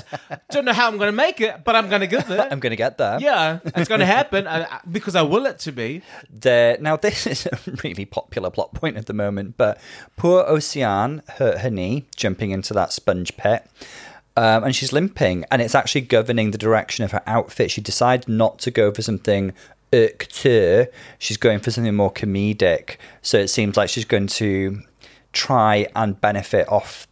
Don't 0.50 0.64
know 0.64 0.72
how 0.72 0.86
I'm 0.86 0.96
gonna 0.96 1.10
make 1.10 1.40
it, 1.40 1.64
but 1.64 1.74
I'm 1.74 1.88
gonna 1.90 2.06
get 2.06 2.28
there. 2.28 2.46
I'm 2.52 2.60
going 2.60 2.70
to 2.70 2.76
get 2.76 2.98
there. 2.98 3.18
yeah, 3.20 3.58
it's 3.64 3.88
gonna 3.88 4.06
happen 4.06 4.46
I, 4.46 4.62
I- 4.62 4.80
because 4.90 5.16
I 5.16 5.22
will 5.22 5.46
it 5.46 5.58
to 5.60 5.72
be. 5.72 6.02
The, 6.30 6.78
now, 6.80 6.96
this 6.96 7.26
is 7.32 7.46
a 7.46 7.58
really 7.82 8.04
popular 8.04 8.50
plot 8.50 8.74
point 8.74 8.96
at 8.96 9.06
the 9.06 9.12
moment, 9.12 9.56
but 9.56 9.80
poor 10.16 10.44
Oceane 10.44 11.22
hurt 11.32 11.58
her 11.58 11.70
knee 11.70 12.06
jumping 12.14 12.50
into 12.50 12.72
that 12.74 12.92
sponge 12.92 13.36
pit. 13.36 13.66
Um, 14.34 14.64
and 14.64 14.74
she's 14.74 14.92
limping, 14.94 15.44
and 15.50 15.60
it's 15.60 15.74
actually 15.74 16.00
governing 16.02 16.52
the 16.52 16.58
direction 16.58 17.04
of 17.04 17.12
her 17.12 17.22
outfit. 17.26 17.70
She 17.70 17.82
decided 17.82 18.28
not 18.28 18.58
to 18.60 18.70
go 18.70 18.90
for 18.90 19.02
something 19.02 19.52
couture. 19.92 20.88
She's 21.18 21.36
going 21.36 21.60
for 21.60 21.70
something 21.70 21.94
more 21.94 22.12
comedic. 22.12 22.96
So 23.20 23.38
it 23.38 23.48
seems 23.48 23.76
like 23.76 23.90
she's 23.90 24.06
going 24.06 24.28
to 24.28 24.82
try 25.32 25.86
and 25.94 26.20
benefit 26.20 26.68
off 26.68 27.06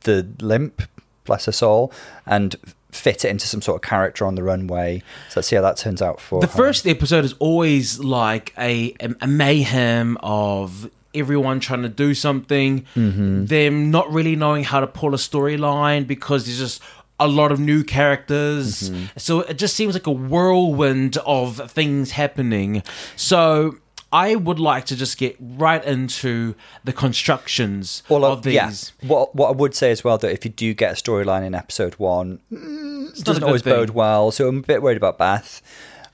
the 0.00 0.28
limp, 0.40 0.82
bless 1.24 1.46
her 1.46 1.52
soul, 1.52 1.92
and 2.24 2.56
fit 2.92 3.24
it 3.24 3.28
into 3.28 3.46
some 3.46 3.62
sort 3.62 3.76
of 3.76 3.88
character 3.88 4.24
on 4.24 4.34
the 4.34 4.42
runway. 4.42 5.02
So 5.28 5.40
let's 5.40 5.48
see 5.48 5.56
how 5.56 5.62
that 5.62 5.76
turns 5.76 6.02
out 6.02 6.20
for 6.20 6.40
The 6.40 6.46
her. 6.46 6.56
first 6.56 6.86
episode 6.86 7.24
is 7.24 7.34
always 7.34 7.98
like 7.98 8.52
a, 8.58 8.94
a 9.20 9.26
mayhem 9.26 10.16
of 10.22 10.90
everyone 11.14 11.60
trying 11.60 11.82
to 11.82 11.88
do 11.88 12.14
something, 12.14 12.86
mm-hmm. 12.94 13.46
them 13.46 13.90
not 13.90 14.10
really 14.12 14.36
knowing 14.36 14.64
how 14.64 14.80
to 14.80 14.86
pull 14.86 15.14
a 15.14 15.18
storyline 15.18 16.06
because 16.06 16.46
there's 16.46 16.58
just 16.58 16.82
a 17.18 17.28
lot 17.28 17.52
of 17.52 17.60
new 17.60 17.84
characters. 17.84 18.90
Mm-hmm. 18.90 19.04
So 19.16 19.40
it 19.40 19.54
just 19.54 19.76
seems 19.76 19.94
like 19.94 20.06
a 20.06 20.12
whirlwind 20.12 21.18
of 21.18 21.70
things 21.70 22.12
happening. 22.12 22.82
So 23.16 23.76
I 24.12 24.34
would 24.34 24.58
like 24.58 24.86
to 24.86 24.96
just 24.96 25.18
get 25.18 25.36
right 25.40 25.84
into 25.84 26.54
the 26.84 26.92
constructions 26.92 28.02
Well, 28.08 28.24
uh, 28.24 28.32
of 28.32 28.42
these. 28.42 28.54
yeah. 28.54 28.72
What 29.08 29.34
what 29.36 29.48
I 29.48 29.52
would 29.52 29.74
say 29.74 29.90
as 29.90 30.02
well 30.02 30.18
that 30.18 30.32
if 30.32 30.44
you 30.44 30.50
do 30.50 30.74
get 30.74 30.92
a 30.92 30.94
storyline 31.02 31.44
in 31.46 31.54
episode 31.54 31.94
one, 31.94 32.40
mm, 32.52 33.16
it 33.18 33.24
doesn't 33.24 33.44
always 33.44 33.62
thing. 33.62 33.72
bode 33.72 33.90
well. 33.90 34.30
So 34.32 34.48
I'm 34.48 34.58
a 34.58 34.62
bit 34.62 34.82
worried 34.82 34.96
about 34.96 35.16
Beth. 35.18 35.62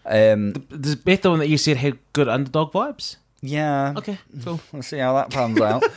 Um, 0.04 0.52
This 0.70 0.94
Beth, 0.94 1.22
the 1.22 1.30
one 1.30 1.38
that 1.40 1.48
you 1.48 1.58
said 1.58 1.78
had 1.78 1.98
good 2.12 2.28
underdog 2.28 2.72
vibes. 2.72 3.16
yeah. 3.42 3.94
Okay, 3.96 4.18
cool. 4.44 4.60
We'll 4.72 4.82
see 4.82 4.98
how 4.98 5.14
that 5.14 5.30
pans 5.30 5.60
out. 5.60 5.82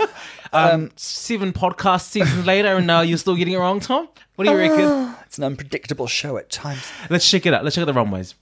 Um, 0.52 0.90
seven 0.96 1.54
podcast 1.54 2.06
seasons 2.10 2.44
later, 2.48 2.76
and 2.76 2.88
now 2.88 3.02
you're 3.02 3.20
still 3.20 3.36
getting 3.36 3.54
it 3.54 3.58
wrong, 3.58 3.80
Tom. 3.80 4.10
What 4.36 4.46
do 4.46 4.52
you 4.52 4.58
reckon? 4.58 5.14
it's 5.28 5.38
an 5.38 5.44
unpredictable 5.44 6.08
show 6.08 6.38
at 6.38 6.50
times. 6.50 6.84
Let's 7.08 7.30
check 7.30 7.46
it 7.46 7.54
out. 7.54 7.64
Let's 7.64 7.76
check 7.76 7.84
out 7.84 7.86
the 7.86 7.94
runways. 7.94 8.34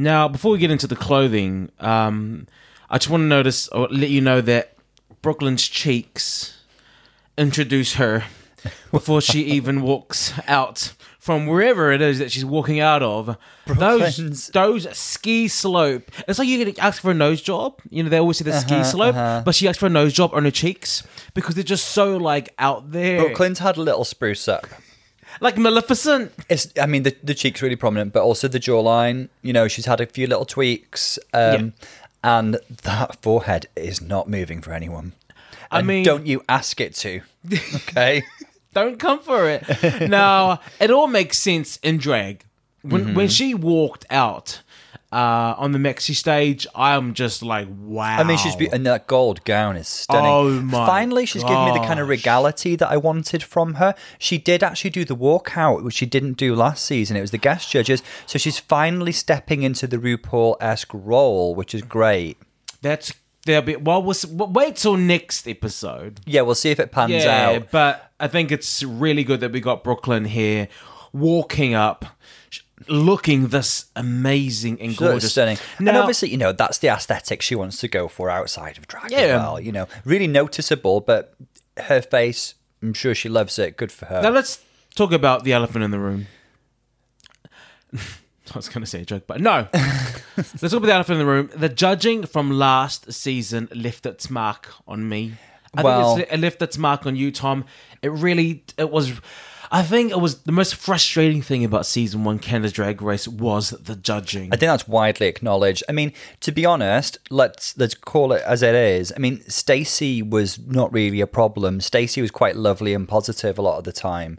Now, 0.00 0.28
before 0.28 0.52
we 0.52 0.58
get 0.58 0.70
into 0.70 0.86
the 0.86 0.96
clothing, 0.96 1.70
um, 1.78 2.46
I 2.88 2.96
just 2.96 3.10
want 3.10 3.20
to 3.22 3.26
notice 3.26 3.68
or 3.68 3.86
let 3.88 4.08
you 4.08 4.22
know 4.22 4.40
that 4.40 4.72
Brooke 5.20 5.42
Lynn's 5.42 5.68
cheeks 5.68 6.56
introduce 7.36 7.94
her 7.94 8.24
before 8.90 9.20
she 9.20 9.42
even 9.44 9.82
walks 9.82 10.32
out 10.46 10.94
from 11.18 11.46
wherever 11.46 11.92
it 11.92 12.00
is 12.00 12.18
that 12.18 12.32
she's 12.32 12.46
walking 12.46 12.80
out 12.80 13.02
of. 13.02 13.36
Those 13.66 13.76
Brooke 13.76 14.18
Lynn's- 14.18 14.46
those 14.48 14.96
ski 14.96 15.48
slope. 15.48 16.10
It's 16.26 16.38
like 16.38 16.48
you 16.48 16.64
could 16.64 16.78
ask 16.78 17.02
for 17.02 17.10
a 17.10 17.14
nose 17.14 17.42
job. 17.42 17.78
You 17.90 18.02
know, 18.02 18.08
they 18.08 18.18
always 18.18 18.38
say 18.38 18.44
the 18.44 18.52
Uh-huh, 18.52 18.60
ski 18.60 18.84
slope, 18.84 19.14
but 19.44 19.54
she 19.54 19.68
asked 19.68 19.80
for 19.80 19.86
a 19.86 19.90
nose 19.90 20.14
job 20.14 20.30
on 20.32 20.44
her 20.46 20.50
cheeks 20.50 21.02
because 21.34 21.54
they're 21.56 21.62
just 21.62 21.88
so 21.88 22.16
like 22.16 22.54
out 22.58 22.92
there, 22.92 23.20
Brooke 23.26 23.38
Lynn's 23.40 23.58
had 23.58 23.76
a 23.76 23.82
little 23.82 24.04
spruce 24.04 24.48
up. 24.48 24.66
Like 25.40 25.56
Maleficent. 25.58 26.32
It's, 26.48 26.68
I 26.80 26.86
mean, 26.86 27.02
the, 27.04 27.14
the 27.22 27.34
cheek's 27.34 27.62
really 27.62 27.76
prominent, 27.76 28.12
but 28.12 28.22
also 28.22 28.48
the 28.48 28.60
jawline. 28.60 29.28
You 29.42 29.52
know, 29.52 29.68
she's 29.68 29.86
had 29.86 30.00
a 30.00 30.06
few 30.06 30.26
little 30.26 30.44
tweaks. 30.44 31.18
Um, 31.32 31.72
And 32.22 32.58
that 32.82 33.22
forehead 33.22 33.66
is 33.76 34.00
not 34.02 34.28
moving 34.28 34.60
for 34.60 34.72
anyone. 34.74 35.12
I 35.70 35.78
And 35.78 35.86
mean, 35.86 36.04
don't 36.04 36.26
you 36.26 36.42
ask 36.48 36.80
it 36.80 36.94
to. 36.96 37.20
Okay. 37.76 38.22
don't 38.74 38.98
come 38.98 39.20
for 39.20 39.48
it. 39.48 39.62
now, 40.10 40.60
it 40.78 40.90
all 40.90 41.06
makes 41.06 41.38
sense 41.38 41.78
in 41.82 41.96
drag. 41.98 42.44
When 42.82 43.04
Mm-hmm. 43.04 43.14
when 43.14 43.28
she 43.28 43.54
walked 43.54 44.04
out 44.10 44.62
uh, 45.12 45.54
on 45.58 45.72
the 45.72 45.78
Mexi 45.78 46.14
stage, 46.14 46.66
I'm 46.74 47.14
just 47.14 47.42
like, 47.42 47.66
wow. 47.80 48.18
I 48.18 48.22
mean, 48.22 48.38
she's 48.38 48.54
be- 48.54 48.68
and 48.68 48.86
that 48.86 49.06
gold 49.08 49.42
gown 49.44 49.76
is 49.76 49.88
stunning. 49.88 50.30
Oh 50.30 50.48
my 50.62 50.86
Finally, 50.86 51.26
she's 51.26 51.42
given 51.42 51.64
me 51.64 51.72
the 51.72 51.84
kind 51.84 51.98
of 51.98 52.08
regality 52.08 52.76
that 52.76 52.88
I 52.88 52.96
wanted 52.96 53.42
from 53.42 53.74
her. 53.74 53.94
She 54.18 54.38
did 54.38 54.62
actually 54.62 54.90
do 54.90 55.04
the 55.04 55.16
walkout, 55.16 55.82
which 55.82 55.94
she 55.94 56.06
didn't 56.06 56.34
do 56.34 56.54
last 56.54 56.84
season. 56.86 57.16
It 57.16 57.22
was 57.22 57.32
the 57.32 57.38
guest 57.38 57.70
judges, 57.70 58.02
so 58.26 58.38
she's 58.38 58.58
finally 58.60 59.12
stepping 59.12 59.62
into 59.64 59.86
the 59.88 59.96
RuPaul 59.96 60.56
esque 60.60 60.92
role, 60.94 61.54
which 61.56 61.74
is 61.74 61.82
great. 61.82 62.38
That's 62.80 63.12
there'll 63.46 63.62
be. 63.62 63.74
Well, 63.76 64.02
we'll 64.02 64.14
wait 64.48 64.76
till 64.76 64.96
next 64.96 65.48
episode. 65.48 66.20
Yeah, 66.24 66.42
we'll 66.42 66.54
see 66.54 66.70
if 66.70 66.78
it 66.78 66.92
pans 66.92 67.10
Yeah, 67.12 67.50
out. 67.56 67.70
but 67.72 68.12
I 68.20 68.28
think 68.28 68.52
it's 68.52 68.82
really 68.84 69.24
good 69.24 69.40
that 69.40 69.50
we 69.50 69.60
got 69.60 69.82
Brooke 69.82 70.06
Lynn 70.06 70.26
here, 70.26 70.68
walking 71.12 71.74
up, 71.74 72.04
looking 72.88 73.48
this 73.48 73.86
amazing 73.96 74.80
and 74.80 74.92
She 74.92 74.98
gorgeous. 74.98 75.32
stunning. 75.32 75.58
and 75.78 75.86
Now- 75.86 76.00
obviously, 76.00 76.30
you 76.30 76.36
know, 76.38 76.52
that's 76.52 76.78
the 76.78 76.88
aesthetic 76.88 77.42
she 77.42 77.54
wants 77.54 77.78
to 77.78 77.88
go 77.88 78.08
for 78.08 78.30
outside 78.30 78.78
of 78.78 78.86
drag 78.88 79.12
as 79.12 79.20
Yeah. 79.20 79.36
well. 79.36 79.60
You 79.60 79.72
know, 79.72 79.88
really 80.04 80.26
noticeable, 80.26 81.00
but 81.00 81.34
her 81.76 82.00
face, 82.02 82.54
I'm 82.82 82.94
sure 82.94 83.14
she 83.14 83.28
loves 83.28 83.58
it. 83.58 83.76
Good 83.76 83.92
for 83.92 84.06
her. 84.06 84.22
Now 84.22 84.30
let's 84.30 84.60
talk 84.94 85.12
about 85.12 85.44
the 85.44 85.52
elephant 85.52 85.84
in 85.84 85.90
the 85.90 85.98
room. 85.98 86.26
I 88.52 88.56
was 88.56 88.68
going 88.68 88.80
to 88.82 88.86
say 88.86 89.02
a 89.02 89.04
joke, 89.04 89.24
but 89.28 89.40
no. 89.40 89.68
let's 90.36 90.60
talk 90.60 90.72
about 90.72 90.86
the 90.86 90.92
elephant 90.94 91.20
in 91.20 91.26
the 91.26 91.32
room. 91.32 91.50
The 91.54 91.68
judging 91.68 92.24
from 92.26 92.50
last 92.50 93.12
season 93.12 93.68
left 93.74 94.06
its 94.06 94.28
mark 94.28 94.68
on 94.88 95.08
me. 95.08 95.34
I 95.74 95.82
Well- 95.82 96.16
think 96.16 96.26
it's, 96.26 96.34
it 96.34 96.40
left 96.40 96.62
its 96.62 96.76
mark 96.78 97.06
on 97.06 97.14
you, 97.14 97.30
Tom. 97.30 97.64
It 98.02 98.08
really, 98.10 98.64
it 98.76 98.90
was. 98.90 99.12
I 99.72 99.82
think 99.82 100.10
it 100.10 100.20
was 100.20 100.42
the 100.42 100.52
most 100.52 100.74
frustrating 100.74 101.42
thing 101.42 101.64
about 101.64 101.86
season 101.86 102.24
one 102.24 102.40
Canada's 102.40 102.72
Drag 102.72 103.00
Race 103.00 103.28
was 103.28 103.70
the 103.70 103.94
judging. 103.94 104.48
I 104.52 104.56
think 104.56 104.68
that's 104.68 104.88
widely 104.88 105.28
acknowledged. 105.28 105.84
I 105.88 105.92
mean, 105.92 106.12
to 106.40 106.50
be 106.50 106.66
honest, 106.66 107.18
let's 107.30 107.78
let's 107.78 107.94
call 107.94 108.32
it 108.32 108.42
as 108.42 108.62
it 108.62 108.74
is. 108.74 109.12
I 109.14 109.20
mean, 109.20 109.42
Stacey 109.48 110.22
was 110.22 110.58
not 110.58 110.92
really 110.92 111.20
a 111.20 111.26
problem. 111.26 111.80
Stacey 111.80 112.20
was 112.20 112.32
quite 112.32 112.56
lovely 112.56 112.94
and 112.94 113.08
positive 113.08 113.58
a 113.58 113.62
lot 113.62 113.78
of 113.78 113.84
the 113.84 113.92
time. 113.92 114.38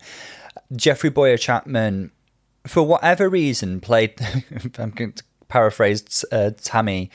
Jeffrey 0.75 1.09
Bowyer-Chapman, 1.09 2.11
for 2.67 2.83
whatever 2.83 3.29
reason, 3.29 3.79
played. 3.79 4.19
I'm 4.77 4.89
going 4.91 5.13
to 5.13 5.23
paraphrase 5.47 6.25
uh, 6.31 6.51
Tammy, 6.61 7.09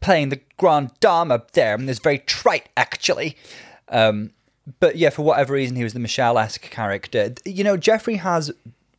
playing 0.00 0.30
the 0.30 0.40
Grand 0.56 0.90
Dame 1.00 1.30
up 1.30 1.50
there, 1.50 1.74
and 1.74 1.88
it's 1.88 2.00
very 2.00 2.18
trite 2.18 2.70
actually. 2.78 3.36
Um, 3.88 4.30
but 4.80 4.96
yeah, 4.96 5.10
for 5.10 5.22
whatever 5.22 5.54
reason, 5.54 5.76
he 5.76 5.84
was 5.84 5.92
the 5.92 6.00
Michelle-esque 6.00 6.70
character. 6.70 7.34
You 7.44 7.64
know, 7.64 7.76
Jeffrey 7.76 8.16
has 8.16 8.52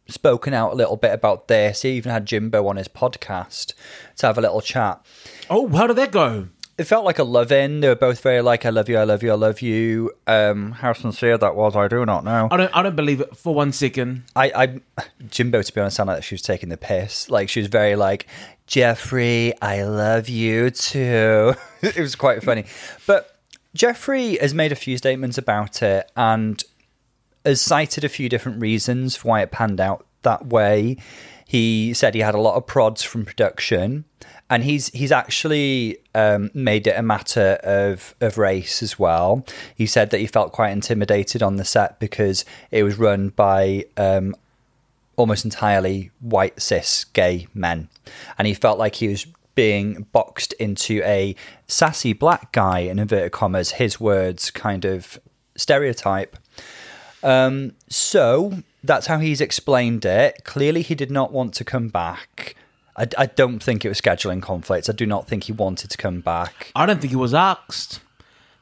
spoken 0.07 0.53
out 0.53 0.73
a 0.73 0.75
little 0.75 0.97
bit 0.97 1.13
about 1.13 1.47
this. 1.47 1.83
He 1.83 1.91
even 1.91 2.11
had 2.11 2.25
Jimbo 2.25 2.67
on 2.67 2.77
his 2.77 2.87
podcast 2.87 3.73
to 4.17 4.27
have 4.27 4.37
a 4.37 4.41
little 4.41 4.61
chat. 4.61 5.05
oh, 5.49 5.67
how 5.69 5.87
did 5.87 5.95
that 5.97 6.11
go? 6.11 6.47
It 6.77 6.85
felt 6.85 7.03
like 7.03 7.19
a 7.19 7.25
love-in. 7.25 7.81
They 7.81 7.89
were 7.89 7.95
both 7.95 8.21
very 8.21 8.41
like, 8.41 8.65
"I 8.65 8.69
love 8.69 8.87
you, 8.87 8.97
I 8.97 9.03
love 9.03 9.21
you, 9.21 9.31
I 9.31 9.35
love 9.35 9.61
you." 9.61 10.11
Um, 10.27 10.71
how 10.71 10.93
sincere 10.93 11.37
that 11.37 11.53
was, 11.53 11.75
I 11.75 11.89
do 11.89 12.05
not 12.05 12.23
know. 12.23 12.47
I 12.49 12.55
don't. 12.55 12.71
I 12.73 12.81
don't 12.81 12.95
believe 12.95 13.19
it 13.19 13.35
for 13.35 13.53
one 13.53 13.73
second. 13.73 14.23
I, 14.33 14.79
I, 14.95 15.03
Jimbo, 15.29 15.61
to 15.61 15.73
be 15.73 15.81
honest, 15.81 15.97
sounded 15.97 16.13
like 16.13 16.23
she 16.23 16.35
was 16.35 16.41
taking 16.41 16.69
the 16.69 16.77
piss. 16.77 17.29
Like 17.29 17.49
she 17.49 17.59
was 17.59 17.67
very 17.67 17.97
like, 17.97 18.27
Jeffrey, 18.65 19.53
I 19.61 19.83
love 19.83 20.29
you 20.29 20.69
too. 20.69 21.53
it 21.81 21.97
was 21.97 22.15
quite 22.15 22.43
funny. 22.43 22.63
But 23.05 23.38
Jeffrey 23.73 24.37
has 24.37 24.53
made 24.53 24.71
a 24.71 24.75
few 24.75 24.97
statements 24.97 25.37
about 25.37 25.81
it 25.81 26.11
and 26.15 26.63
has 27.45 27.61
cited 27.61 28.03
a 28.03 28.09
few 28.09 28.29
different 28.29 28.61
reasons 28.61 29.15
for 29.15 29.29
why 29.29 29.41
it 29.41 29.51
panned 29.51 29.79
out 29.79 30.05
that 30.23 30.47
way. 30.47 30.97
He 31.45 31.93
said 31.93 32.13
he 32.13 32.21
had 32.21 32.35
a 32.35 32.39
lot 32.39 32.55
of 32.55 32.67
prods 32.67 33.01
from 33.01 33.25
production, 33.25 34.05
and 34.51 34.63
he's 34.63 34.89
he's 34.89 35.11
actually 35.11 35.97
um, 36.13 36.51
made 36.53 36.85
it 36.85 36.95
a 36.95 37.01
matter 37.01 37.57
of 37.63 38.13
of 38.21 38.37
race 38.37 38.83
as 38.83 38.99
well. 38.99 39.43
He 39.73 39.87
said 39.87 40.11
that 40.11 40.19
he 40.19 40.27
felt 40.27 40.51
quite 40.51 40.69
intimidated 40.69 41.41
on 41.41 41.55
the 41.55 41.65
set 41.65 41.99
because 41.99 42.45
it 42.69 42.83
was 42.83 42.99
run 42.99 43.29
by 43.29 43.85
um, 43.97 44.35
almost 45.15 45.43
entirely 45.43 46.11
white 46.19 46.61
cis 46.61 47.05
gay 47.05 47.47
men, 47.55 47.89
and 48.37 48.47
he 48.47 48.53
felt 48.53 48.77
like 48.77 48.95
he 48.95 49.07
was 49.07 49.25
being 49.59 50.07
boxed 50.13 50.53
into 50.53 51.03
a 51.03 51.35
sassy 51.67 52.13
black 52.13 52.53
guy 52.53 52.79
in 52.79 52.97
inverted 52.97 53.33
commas, 53.33 53.71
his 53.71 53.99
words, 53.99 54.51
kind 54.51 54.85
of 54.85 55.19
stereotype. 55.57 56.37
Um, 57.23 57.73
so 57.89 58.53
that's 58.85 59.07
how 59.07 59.19
he's 59.19 59.41
explained 59.41 60.05
it. 60.05 60.45
Clearly, 60.45 60.81
he 60.81 60.95
did 60.95 61.11
not 61.11 61.33
want 61.33 61.53
to 61.55 61.65
come 61.65 61.89
back. 61.89 62.55
I, 62.95 63.07
I 63.17 63.25
don't 63.25 63.61
think 63.61 63.83
it 63.83 63.89
was 63.89 63.99
scheduling 63.99 64.41
conflicts. 64.41 64.87
I 64.87 64.93
do 64.93 65.05
not 65.05 65.27
think 65.27 65.43
he 65.43 65.51
wanted 65.51 65.89
to 65.89 65.97
come 65.97 66.21
back. 66.21 66.71
I 66.73 66.85
don't 66.85 67.01
think 67.01 67.11
he 67.11 67.17
was 67.17 67.33
asked. 67.33 67.99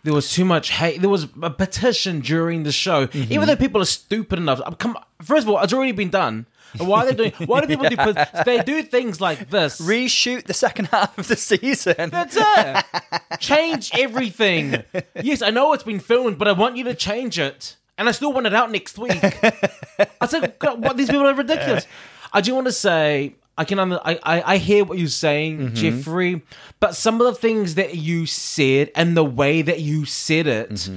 There 0.07 0.13
was 0.13 0.31
too 0.31 0.45
much 0.45 0.69
hate. 0.69 1.01
There 1.01 1.09
was 1.09 1.27
a 1.43 1.49
petition 1.49 2.21
during 2.21 2.63
the 2.63 2.71
show. 2.71 3.07
Mm-hmm. 3.07 3.33
Even 3.33 3.45
though 3.45 3.57
people 3.57 3.81
are 3.81 3.85
stupid 4.01 4.39
enough, 4.39 4.61
come. 4.77 4.97
First 5.21 5.43
of 5.45 5.49
all, 5.49 5.59
it's 5.61 5.73
already 5.73 5.91
been 5.91 6.09
done. 6.09 6.45
Why 6.77 7.01
are 7.01 7.11
they 7.11 7.13
doing? 7.13 7.33
Why 7.45 7.59
do 7.59 7.67
people 7.67 7.89
do? 7.89 7.97
pet- 7.97 8.45
They 8.45 8.63
do 8.63 8.83
things 8.83 9.19
like 9.19 9.49
this. 9.49 9.81
Reshoot 9.81 10.45
the 10.45 10.53
second 10.53 10.85
half 10.85 11.17
of 11.17 11.27
the 11.27 11.35
season. 11.35 12.09
That's 12.09 12.37
it. 12.39 12.85
change 13.41 13.91
everything. 13.99 14.81
Yes, 15.21 15.41
I 15.41 15.49
know 15.49 15.73
it's 15.73 15.83
been 15.83 15.99
filmed, 15.99 16.37
but 16.37 16.47
I 16.47 16.53
want 16.53 16.77
you 16.77 16.85
to 16.85 16.95
change 16.95 17.37
it, 17.37 17.75
and 17.97 18.07
I 18.07 18.13
still 18.13 18.31
want 18.31 18.47
it 18.47 18.53
out 18.53 18.71
next 18.71 18.97
week. 18.97 19.11
I 20.21 20.25
said, 20.25 20.57
God, 20.57 20.81
what 20.81 20.95
these 20.95 21.07
people 21.09 21.27
are 21.27 21.33
ridiculous. 21.33 21.85
I 22.31 22.39
do 22.39 22.55
want 22.55 22.67
to 22.67 22.71
say. 22.71 23.35
I 23.57 23.65
can 23.65 23.79
I, 23.79 24.19
I 24.23 24.41
I 24.53 24.57
hear 24.57 24.83
what 24.85 24.97
you're 24.99 25.07
saying, 25.07 25.73
Jeffrey, 25.73 26.41
but 26.79 26.95
some 26.95 27.19
of 27.19 27.25
the 27.27 27.33
things 27.33 27.75
that 27.75 27.95
you 27.95 28.25
said 28.27 28.91
and 28.95 29.17
the 29.17 29.23
way 29.25 29.61
that 29.63 29.79
you 29.79 30.05
said 30.05 30.45
it, 30.47 30.89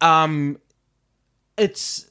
um, 0.00 0.58
it's 1.56 2.06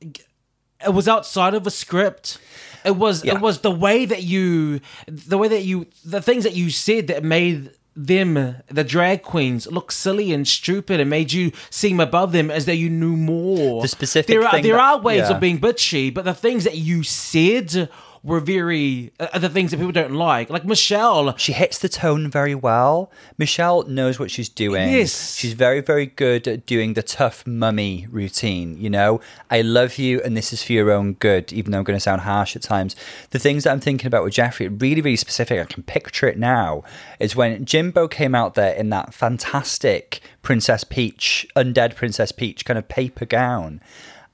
it 0.00 0.92
was 0.92 1.08
outside 1.08 1.54
of 1.54 1.66
a 1.66 1.70
script. 1.70 2.38
It 2.84 2.96
was 2.96 3.24
Yeah. 3.24 3.34
it 3.34 3.40
was 3.40 3.60
the 3.60 3.70
way 3.70 4.04
that 4.04 4.22
you 4.22 4.80
the 5.06 5.38
way 5.38 5.48
that 5.48 5.62
you 5.62 5.86
the 6.04 6.20
things 6.22 6.44
that 6.44 6.54
you 6.54 6.70
said 6.70 7.06
that 7.08 7.22
made 7.24 7.70
them 7.94 8.56
the 8.68 8.82
drag 8.84 9.22
queens 9.22 9.66
look 9.66 9.92
silly 9.92 10.32
and 10.32 10.48
stupid 10.48 10.98
and 10.98 11.10
made 11.10 11.30
you 11.30 11.52
seem 11.68 12.00
above 12.00 12.32
them 12.32 12.50
as 12.50 12.64
though 12.64 12.72
you 12.72 12.88
knew 12.88 13.16
more. 13.16 13.82
The 13.82 13.88
specific 13.88 14.28
there 14.28 14.44
are 14.46 14.50
thing 14.52 14.62
there 14.62 14.76
that- 14.76 14.80
are 14.82 15.00
ways 15.00 15.28
yeah. 15.28 15.34
of 15.34 15.40
being 15.40 15.58
bitchy, 15.60 16.12
but 16.12 16.24
the 16.24 16.32
things 16.34 16.64
that 16.64 16.76
you 16.76 17.02
said 17.02 17.88
were 18.24 18.38
very 18.38 19.12
uh, 19.18 19.38
the 19.38 19.48
things 19.48 19.72
that 19.72 19.78
people 19.78 19.92
don't 19.92 20.14
like. 20.14 20.48
Like 20.48 20.64
Michelle, 20.64 21.36
She 21.36 21.52
hits 21.52 21.78
the 21.78 21.88
tone 21.88 22.30
very 22.30 22.54
well. 22.54 23.10
Michelle 23.36 23.82
knows 23.84 24.18
what 24.18 24.30
she's 24.30 24.48
doing. 24.48 24.90
Yes. 24.90 25.34
She's 25.34 25.54
very, 25.54 25.80
very 25.80 26.06
good 26.06 26.46
at 26.46 26.64
doing 26.64 26.94
the 26.94 27.02
tough 27.02 27.44
mummy 27.46 28.06
routine. 28.10 28.78
You 28.78 28.90
know, 28.90 29.20
I 29.50 29.62
love 29.62 29.98
you 29.98 30.20
and 30.22 30.36
this 30.36 30.52
is 30.52 30.62
for 30.62 30.72
your 30.72 30.90
own 30.92 31.14
good, 31.14 31.52
even 31.52 31.72
though 31.72 31.78
I'm 31.78 31.84
going 31.84 31.96
to 31.96 32.00
sound 32.00 32.20
harsh 32.20 32.54
at 32.54 32.62
times. 32.62 32.94
The 33.30 33.40
things 33.40 33.64
that 33.64 33.72
I'm 33.72 33.80
thinking 33.80 34.06
about 34.06 34.22
with 34.22 34.34
Jeffrey, 34.34 34.68
really, 34.68 35.00
really 35.00 35.16
specific, 35.16 35.60
I 35.60 35.64
can 35.64 35.82
picture 35.82 36.28
it 36.28 36.38
now, 36.38 36.84
is 37.18 37.34
when 37.34 37.64
Jimbo 37.64 38.06
came 38.06 38.34
out 38.36 38.54
there 38.54 38.74
in 38.74 38.90
that 38.90 39.12
fantastic 39.12 40.20
Princess 40.42 40.84
Peach, 40.84 41.46
undead 41.56 41.96
Princess 41.96 42.30
Peach 42.30 42.64
kind 42.64 42.78
of 42.78 42.88
paper 42.88 43.24
gown. 43.24 43.80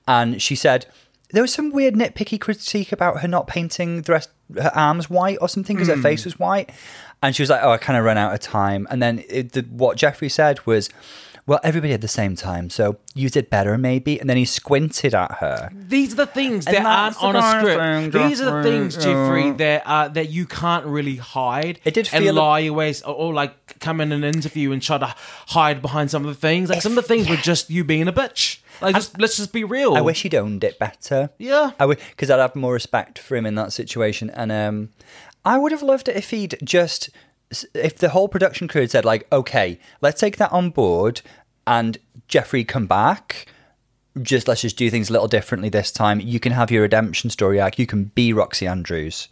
And 0.07 0.41
she 0.41 0.55
said, 0.55 0.87
there 1.31 1.43
was 1.43 1.53
some 1.53 1.71
weird 1.71 1.95
nitpicky 1.95 2.41
critique 2.41 2.93
about 2.93 3.21
her 3.21 3.29
not 3.29 3.47
painting 3.47 4.03
the 4.03 4.13
rest 4.13 4.31
her 4.57 4.71
arms 4.75 5.11
white 5.11 5.39
or 5.41 5.49
something 5.49 5.77
because 5.77 5.89
her 5.89 5.97
face 6.01 6.25
was 6.25 6.39
white 6.39 6.71
and 7.23 7.37
she 7.37 7.43
was 7.43 7.51
like 7.51 7.61
oh 7.63 7.71
i 7.71 7.77
kind 7.77 7.99
of 7.99 8.05
ran 8.05 8.17
out 8.17 8.33
of 8.33 8.41
time 8.41 8.87
and 8.91 9.03
then 9.03 9.23
it, 9.29 9.53
the, 9.53 9.61
what 9.71 9.97
jeffrey 9.99 10.29
said 10.29 10.65
was 10.67 10.89
well 11.47 11.61
everybody 11.63 11.93
had 11.93 12.01
the 12.01 12.09
same 12.09 12.35
time 12.35 12.71
so 12.71 12.97
you 13.15 13.29
did 13.29 13.51
better 13.51 13.77
maybe 13.77 14.19
and 14.19 14.29
then 14.31 14.39
he 14.39 14.45
squinted 14.47 15.15
at 15.15 15.33
her 15.33 15.71
these 15.75 16.13
are 16.15 16.17
the 16.17 16.27
things 16.27 16.67
And 16.67 16.77
that 16.77 16.87
aren't 16.87 17.23
on 17.23 17.37
a 17.37 17.61
script. 17.61 18.15
of 18.15 18.23
These 18.29 18.41
are 18.41 18.63
the 18.63 18.63
things, 18.63 18.95
Jeffrey, 18.97 19.47
yeah. 19.49 19.53
that 19.53 19.83
uh, 19.87 20.09
that 20.09 20.29
you 20.29 20.45
can't 20.47 20.85
really 20.85 21.17
hide. 21.17 21.81
It 21.85 21.95
did 21.95 22.11
and 22.13 22.25
feel- 22.25 22.35
lie 22.35 22.61
away, 22.61 22.93
or, 23.07 23.15
or 23.15 23.33
like 23.33 23.79
come 23.81 24.03
in 24.03 24.13
an 24.13 24.23
interview 24.23 24.73
and 24.73 24.83
try 24.83 24.99
to 24.99 25.15
hide 25.49 25.81
behind 25.81 26.11
some 26.11 26.27
of 26.27 26.29
the 26.29 26.39
things. 26.39 26.69
Like 26.69 26.83
some 26.83 26.93
of 26.93 26.97
the 26.97 27.09
things 27.09 27.27
were 27.29 27.37
just 27.37 27.71
you 27.71 27.85
being 27.85 28.07
a 28.07 28.13
bitch. 28.13 28.59
Like 28.81 28.95
just 28.95 29.19
let's 29.21 29.37
just 29.37 29.53
be 29.53 29.65
real. 29.65 29.97
i 29.97 30.01
wish 30.01 30.23
he'd 30.23 30.35
owned 30.35 30.63
it 30.65 30.79
better 30.79 31.31
Yeah. 31.39 31.73
I 31.81 31.87
would 31.87 31.99
because 32.11 32.31
I'd 32.31 32.39
have 32.39 32.55
more 32.57 32.73
respect 32.73 33.19
for 33.19 33.37
him 33.37 33.47
in 33.47 33.55
that 33.57 33.73
situation, 33.73 34.31
and 34.31 34.51
um, 34.53 34.91
I 35.45 35.59
would 35.59 35.73
have 35.73 35.83
loved 35.83 36.09
it 36.09 36.17
if 36.17 36.31
he'd 36.31 36.59
just 36.63 37.11
if 37.75 37.97
the 37.99 38.11
whole 38.11 38.29
production 38.29 38.69
crew 38.69 38.83
had 38.83 38.91
said 38.91 39.05
like, 39.05 39.27
okay, 39.33 39.79
let's 40.01 40.21
take 40.21 40.37
that 40.37 40.53
on 40.53 40.71
board, 40.71 41.23
and 41.67 41.99
Jeffrey 42.29 42.65
come 42.65 42.87
back. 42.87 43.47
Just 44.21 44.49
let's 44.49 44.63
just 44.63 44.77
do 44.77 44.91
things 44.91 45.11
a 45.11 45.13
little 45.13 45.29
differently 45.29 45.69
this 45.69 45.93
time. 45.93 46.19
You 46.21 46.41
can 46.41 46.53
have 46.53 46.71
your 46.71 46.83
redemption 46.83 47.31
story 47.31 47.61
arc. 47.61 47.79
You 47.79 47.87
can 47.87 48.05
be 48.05 48.33
Roxxxy 48.33 48.69
Andrews. 48.69 49.29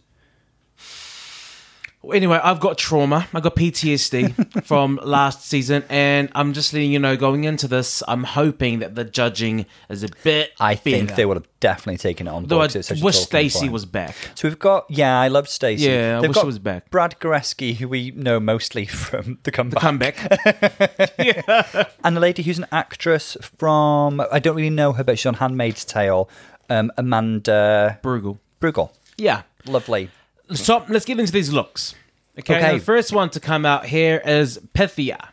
Anyway, 2.12 2.38
I've 2.42 2.61
got 2.61 2.78
trauma. 2.78 3.26
I 3.34 3.40
got 3.40 3.57
PTSD 3.57 4.62
from 4.64 4.98
last 5.02 5.46
season, 5.46 5.84
and 5.88 6.30
I'm 6.34 6.52
just 6.52 6.72
letting 6.72 6.92
you 6.92 6.98
know. 6.98 7.16
Going 7.16 7.44
into 7.44 7.66
this, 7.68 8.02
I'm 8.07 8.24
hoping 8.24 8.78
that 8.80 8.94
the 8.94 9.04
judging 9.04 9.66
is 9.88 10.02
a 10.02 10.09
bit. 10.22 10.52
I 10.61 10.74
think 10.74 11.09
better. 11.09 11.16
they 11.16 11.26
would 11.26 11.36
have 11.36 11.46
definitely 11.61 11.98
taken 11.98 12.26
it 12.26 12.30
on 12.30 12.46
Though 12.46 12.57
I 12.61 12.68
board. 12.68 12.72
'cause 12.74 12.90
it's 12.90 13.02
wish 13.02 13.16
Stacey 13.18 13.68
was 13.68 13.84
back. 13.84 14.14
So 14.34 14.48
we've 14.48 14.59
got 14.59 14.86
yeah, 14.88 15.20
I 15.20 15.28
love 15.28 15.48
Stacey. 15.48 15.84
Yeah, 15.88 16.18
I 16.18 16.20
They've 16.20 16.30
wish 16.30 16.34
got 16.34 16.42
she 16.42 16.46
was 16.46 16.59
back. 16.59 16.90
Brad 16.90 17.16
Goreski, 17.20 17.76
who 17.76 17.88
we 17.88 18.11
know 18.12 18.40
mostly 18.40 18.86
from 19.07 19.38
the 19.42 19.50
comeback, 19.50 19.80
the 19.80 19.80
Comeback. 19.80 21.92
and 22.04 22.16
a 22.16 22.20
lady 22.20 22.42
who's 22.42 22.59
an 22.59 22.66
actress 22.72 23.36
from 23.59 24.20
I 24.30 24.38
don't 24.38 24.57
really 24.57 24.70
know 24.70 24.92
her, 24.92 25.04
but 25.04 25.18
she's 25.18 25.26
on 25.26 25.34
*Handmaid's 25.34 25.84
Tale*. 25.84 26.28
Um, 26.68 26.90
Amanda 26.96 28.00
Brugel. 28.02 28.38
Brugel, 28.61 28.90
Yeah. 29.16 29.42
lovely. 29.66 30.11
So 30.53 30.84
let's 30.88 31.05
get 31.05 31.18
into 31.18 31.32
these 31.32 31.53
looks. 31.53 31.94
Okay. 32.38 32.57
Okay. 32.57 32.78
The 32.78 32.84
first 32.84 33.12
one 33.12 33.30
to 33.30 33.40
come 33.40 33.64
out 33.64 33.86
here 33.86 34.20
is 34.24 34.59
Pythia. 34.74 35.30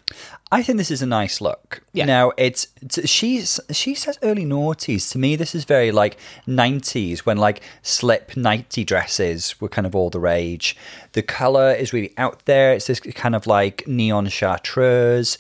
I 0.52 0.62
think 0.62 0.78
this 0.78 0.92
is 0.92 1.02
a 1.02 1.08
nice 1.08 1.42
look. 1.42 1.82
Yeah. 1.94 2.06
Now 2.06 2.32
it's, 2.38 2.68
it's 2.82 3.10
she's 3.10 3.60
she 3.72 3.96
says 3.96 4.20
early 4.22 4.46
noughties. 4.46 5.12
To 5.12 5.18
me, 5.18 5.36
this 5.36 5.56
is 5.56 5.66
very 5.66 5.92
like 5.92 6.18
nineties 6.46 7.26
when 7.26 7.38
like 7.38 7.62
slip 7.82 8.38
nighty 8.38 8.84
dresses 8.84 9.60
were 9.60 9.68
kind 9.68 9.88
of 9.88 9.96
all 9.96 10.12
the 10.12 10.20
rage. 10.20 10.78
The 11.14 11.24
color 11.24 11.72
is 11.72 11.92
really 11.92 12.14
out 12.18 12.46
there. 12.46 12.74
It's 12.74 12.88
this 12.88 13.00
kind 13.00 13.36
of 13.36 13.48
like 13.48 13.88
neon 13.88 14.28
chartreuse. 14.28 15.38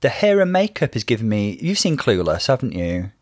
The 0.00 0.08
hair 0.08 0.40
and 0.40 0.52
makeup 0.52 0.96
is 0.96 1.04
giving 1.04 1.28
me. 1.28 1.58
You've 1.60 1.78
seen 1.78 1.96
Clueless, 1.96 2.46
haven't 2.46 2.72
you? 2.72 3.12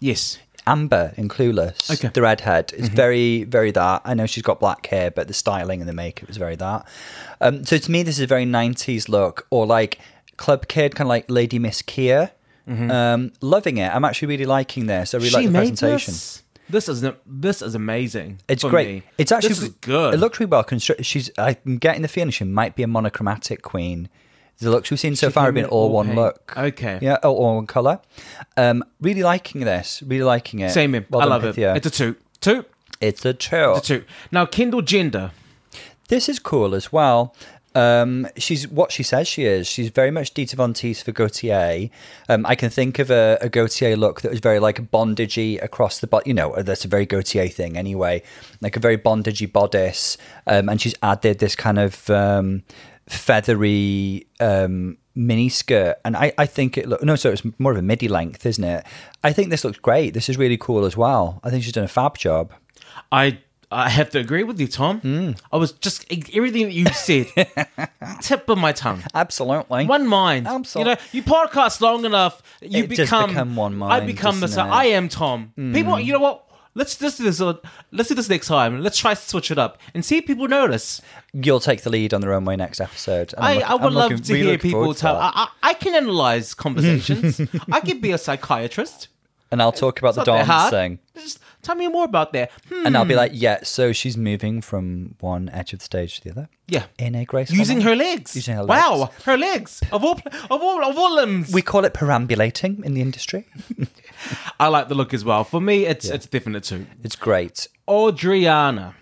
Yes. 0.00 0.38
Amber 0.66 1.12
in 1.16 1.28
Clueless, 1.28 1.90
Okay. 1.92 2.08
the 2.12 2.22
redhead, 2.22 2.72
is 2.76 2.88
very, 2.88 3.44
very 3.44 3.70
that. 3.72 4.02
I 4.04 4.14
know 4.14 4.26
she's 4.26 4.42
got 4.42 4.60
black 4.60 4.86
hair, 4.86 5.10
but 5.10 5.28
the 5.28 5.34
styling 5.34 5.80
and 5.80 5.88
the 5.88 5.92
makeup 5.94 6.28
is 6.30 6.36
very 6.36 6.56
that. 6.56 6.86
Um, 7.40 7.64
so 7.64 7.78
to 7.78 7.90
me, 7.90 8.02
this 8.02 8.16
is 8.16 8.22
a 8.22 8.26
very 8.26 8.44
90s 8.46 9.08
look, 9.08 9.46
or 9.50 9.66
like 9.66 9.98
Club 10.36 10.68
Kid, 10.68 10.94
kind 10.94 11.06
of 11.06 11.10
like 11.10 11.26
Lady 11.30 11.58
Miss 11.58 11.82
Kier. 11.82 12.30
Um, 12.68 13.32
loving 13.40 13.76
it. 13.76 13.94
I'm 13.94 14.04
actually 14.04 14.26
really 14.28 14.44
liking 14.44 14.86
this. 14.86 15.14
I 15.14 15.18
really 15.18 15.30
like 15.30 15.46
the 15.46 15.52
presentation. 15.52 16.12
this. 16.14 16.42
This 16.68 16.88
is 16.88 17.04
this 17.24 17.62
is 17.62 17.76
amazing. 17.76 18.40
It's 18.48 18.64
great. 18.64 18.88
me. 18.88 19.02
It's 19.18 19.30
actually 19.30 19.50
this 19.50 19.62
is 19.62 19.68
good. 19.80 20.14
It 20.14 20.16
looks 20.16 20.40
really 20.40 20.50
well 20.50 20.64
constructed. 20.64 21.06
She's. 21.06 21.30
I'm 21.38 21.78
getting 21.78 22.02
the 22.02 22.08
feeling 22.08 22.30
she 22.30 22.42
might 22.42 22.74
be 22.74 22.82
a 22.82 22.88
monochromatic 22.88 23.62
queen. 23.62 24.08
The 24.58 24.70
looks 24.70 24.90
we've 24.90 24.98
seen 24.98 25.16
so 25.16 25.28
far 25.30 25.44
have 25.46 25.54
been 25.54 25.66
all 25.66 25.90
one 25.90 26.06
pink. 26.06 26.16
look. 26.16 26.54
Okay. 26.56 26.98
Yeah, 27.02 27.16
all, 27.22 27.34
all 27.36 27.56
one 27.56 27.66
color. 27.66 28.00
Um, 28.56 28.82
really 29.00 29.22
liking 29.22 29.60
this. 29.62 30.02
Really 30.06 30.24
liking 30.24 30.60
it. 30.60 30.70
Same 30.70 30.94
here. 30.94 31.06
Well 31.10 31.20
I 31.20 31.24
done, 31.24 31.30
love 31.30 31.42
Pythia. 31.54 31.74
it. 31.74 31.84
It's 31.84 31.86
a 31.86 31.90
two. 31.90 32.16
Two. 32.40 32.64
It's 33.00 33.24
a 33.24 33.34
two. 33.34 33.74
It's 33.76 33.90
a 33.90 33.98
two. 34.00 34.04
Now 34.32 34.46
Kendall 34.46 34.82
Gender. 34.82 35.32
This 36.08 36.28
is 36.28 36.38
cool 36.38 36.74
as 36.74 36.92
well. 36.92 37.34
Um, 37.74 38.26
she's 38.38 38.66
what 38.66 38.90
she 38.90 39.02
says 39.02 39.28
she 39.28 39.44
is. 39.44 39.66
She's 39.66 39.90
very 39.90 40.10
much 40.10 40.32
Dita 40.32 40.56
Von 40.56 40.72
Teese 40.72 41.02
for 41.02 41.12
Gaultier. 41.12 41.90
Um, 42.26 42.46
I 42.46 42.54
can 42.54 42.70
think 42.70 42.98
of 42.98 43.10
a, 43.10 43.36
a 43.42 43.50
Gaultier 43.50 43.96
look 43.96 44.22
that 44.22 44.30
was 44.30 44.40
very 44.40 44.58
like 44.60 44.78
a 44.78 44.82
bondagey 44.82 45.62
across 45.62 45.98
the 45.98 46.06
body. 46.06 46.30
You 46.30 46.34
know, 46.34 46.62
that's 46.62 46.86
a 46.86 46.88
very 46.88 47.04
Gaultier 47.04 47.48
thing 47.48 47.76
anyway. 47.76 48.22
Like 48.62 48.76
a 48.76 48.80
very 48.80 48.96
bondagey 48.96 49.52
bodice, 49.52 50.16
um, 50.46 50.70
and 50.70 50.80
she's 50.80 50.94
added 51.02 51.38
this 51.38 51.54
kind 51.54 51.78
of 51.78 52.08
um, 52.08 52.62
feathery 53.08 54.26
um, 54.40 54.98
mini 55.14 55.48
skirt. 55.48 55.96
And 56.04 56.16
I, 56.16 56.32
I 56.38 56.46
think 56.46 56.76
it 56.78 56.88
look 56.88 57.02
no, 57.02 57.16
so 57.16 57.32
it's 57.32 57.42
more 57.58 57.72
of 57.72 57.78
a 57.78 57.82
midi 57.82 58.08
length, 58.08 58.46
isn't 58.46 58.64
it? 58.64 58.84
I 59.24 59.32
think 59.32 59.50
this 59.50 59.64
looks 59.64 59.78
great. 59.78 60.14
This 60.14 60.28
is 60.28 60.36
really 60.36 60.56
cool 60.56 60.84
as 60.84 60.96
well. 60.96 61.40
I 61.42 61.50
think 61.50 61.64
she's 61.64 61.72
done 61.72 61.84
a 61.84 61.88
fab 61.88 62.18
job. 62.18 62.52
I 63.10 63.38
I 63.70 63.88
have 63.88 64.10
to 64.10 64.20
agree 64.20 64.44
with 64.44 64.60
you, 64.60 64.68
Tom. 64.68 65.00
Hmm. 65.00 65.30
I 65.52 65.56
was 65.56 65.72
just 65.72 66.06
everything 66.10 66.66
that 66.66 66.72
you 66.72 66.86
said, 66.86 67.26
tip 68.20 68.48
of 68.48 68.58
my 68.58 68.72
tongue. 68.72 69.02
Absolutely. 69.12 69.86
One 69.86 70.06
mind. 70.06 70.46
Absolutely. 70.46 70.92
You 70.92 70.96
know, 70.96 71.02
you 71.12 71.22
podcast 71.24 71.80
long 71.80 72.04
enough, 72.04 72.42
you 72.60 72.86
become, 72.86 73.30
become 73.30 73.56
one 73.56 73.82
I 73.82 74.00
become 74.00 74.38
the 74.38 74.46
it? 74.46 74.52
Hmm. 74.52 74.72
I 74.72 74.84
am 74.86 75.08
Tom. 75.08 75.52
People, 75.56 75.98
you 75.98 76.12
know 76.12 76.20
what? 76.20 76.45
Let's 76.76 77.00
let's 77.00 77.16
do 77.16 77.24
this. 77.24 77.40
uh, 77.40 77.54
Let's 77.90 78.10
do 78.10 78.14
this 78.14 78.28
next 78.28 78.48
time. 78.48 78.82
Let's 78.82 78.98
try 78.98 79.14
to 79.14 79.20
switch 79.20 79.50
it 79.50 79.58
up 79.58 79.78
and 79.94 80.04
see 80.04 80.18
if 80.18 80.26
people 80.26 80.46
notice. 80.46 81.00
You'll 81.32 81.58
take 81.60 81.82
the 81.82 81.90
lead 81.90 82.12
on 82.14 82.20
the 82.20 82.28
runway 82.28 82.54
next 82.56 82.80
episode. 82.80 83.32
I, 83.38 83.54
look- 83.54 83.70
I 83.70 83.74
would 83.74 83.82
I'm 83.84 83.94
love 83.94 84.10
looking- 84.12 84.24
to 84.24 84.32
really 84.34 84.46
hear 84.50 84.58
people 84.58 84.92
to 84.94 85.00
tell. 85.00 85.16
I, 85.16 85.48
I, 85.62 85.72
can 85.74 85.94
analyze 85.94 86.52
conversations. 86.54 87.40
I 87.72 87.80
could 87.80 88.00
be 88.02 88.12
a 88.12 88.18
psychiatrist. 88.18 89.08
and 89.50 89.62
I'll 89.62 89.72
talk 89.72 89.98
about 90.00 90.14
the 90.16 90.20
It's 90.22 90.26
that 90.26 90.46
hard. 90.46 90.70
dancing. 90.72 90.98
Just 91.14 91.38
tell 91.62 91.76
me 91.76 91.88
more 91.88 92.04
about 92.04 92.32
that. 92.34 92.50
Hmm. 92.68 92.86
And 92.86 92.96
I'll 92.96 93.04
be 93.06 93.14
like, 93.14 93.32
yeah, 93.34 93.60
so 93.62 93.92
she's 93.92 94.16
moving 94.16 94.60
from 94.60 95.14
one 95.20 95.48
edge 95.50 95.72
of 95.72 95.78
the 95.78 95.84
stage 95.84 96.16
to 96.20 96.24
the 96.24 96.30
other. 96.32 96.48
Yeah. 96.68 96.84
In 96.98 97.14
a 97.14 97.24
graceful 97.24 97.56
Using 97.56 97.80
her 97.82 97.94
legs. 97.96 98.34
Using 98.36 98.56
her 98.56 98.64
legs. 98.64 98.82
Wow, 98.82 99.10
her 99.24 99.38
legs 99.38 99.80
of 99.92 100.04
all 100.04 100.20
of 100.50 100.60
all 100.62 100.84
of 100.84 100.98
all 100.98 101.14
limbs. 101.14 101.52
We 101.54 101.62
call 101.62 101.84
it 101.86 101.94
perambulating 101.94 102.82
in 102.84 102.92
the 102.94 103.00
industry. 103.00 103.46
I 104.58 104.68
like 104.68 104.88
the 104.88 104.94
look 104.94 105.12
as 105.14 105.24
well. 105.24 105.44
For 105.44 105.60
me, 105.60 105.84
it's 105.86 106.08
it's 106.08 106.26
definite 106.26 106.64
too. 106.64 106.86
It's 107.04 107.16
great. 107.16 107.68
Audriana. 107.88 108.94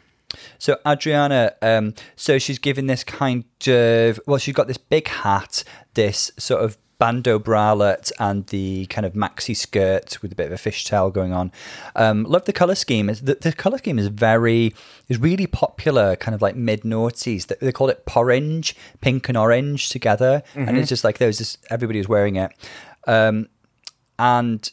So 0.59 0.79
Adriana, 0.87 1.53
um, 1.63 1.95
so 2.17 2.39
she's 2.39 2.59
given 2.59 2.87
this 2.89 3.05
kind 3.05 3.45
of 3.69 4.19
well, 4.27 4.39
she's 4.39 4.55
got 4.55 4.67
this 4.67 4.79
big 4.79 5.07
hat, 5.09 5.63
this 5.95 6.33
sort 6.39 6.65
of 6.65 6.77
bandeau 6.99 7.39
bralette, 7.39 8.11
and 8.19 8.47
the 8.49 8.87
kind 8.87 9.05
of 9.07 9.13
maxi 9.13 9.55
skirt 9.57 10.21
with 10.23 10.33
a 10.33 10.35
bit 10.35 10.47
of 10.47 10.53
a 10.53 10.57
fishtail 10.71 11.13
going 11.13 11.33
on. 11.33 11.53
Um, 11.95 12.25
love 12.25 12.47
the 12.47 12.53
color 12.53 12.75
scheme. 12.75 13.09
It's- 13.09 13.25
The, 13.25 13.35
the 13.37 13.53
color 13.53 13.79
scheme 13.79 13.99
is 13.99 14.09
very 14.09 14.75
is 15.09 15.19
really 15.19 15.47
popular, 15.47 16.17
kind 16.17 16.35
of 16.35 16.43
like 16.43 16.57
mid 16.57 16.83
noughties. 16.83 17.47
They, 17.47 17.57
they 17.61 17.73
call 17.73 17.89
it 17.89 18.05
porridge, 18.07 18.75
pink 19.01 19.29
and 19.29 19.39
orange 19.39 19.89
together, 19.89 20.43
and 20.57 20.77
it's 20.79 20.89
just 20.89 21.05
like 21.05 21.21
was 21.21 21.39
this 21.39 21.59
everybody 21.71 21.99
was 22.01 22.09
wearing 22.09 22.35
it. 22.37 22.51
Um, 23.07 23.49
and 24.19 24.69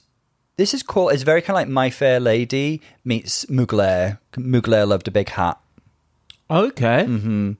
this 0.57 0.73
is 0.73 0.83
cool. 0.83 1.09
It's 1.09 1.23
very 1.23 1.41
kind 1.41 1.51
of 1.51 1.61
like 1.61 1.67
My 1.69 1.89
Fair 1.89 2.19
Lady 2.19 2.81
meets 3.03 3.45
Mugler. 3.45 4.19
Mugler 4.33 4.87
loved 4.87 5.07
a 5.07 5.11
big 5.11 5.29
hat. 5.29 5.59
Okay. 6.49 7.05
Mm-hmm. 7.07 7.51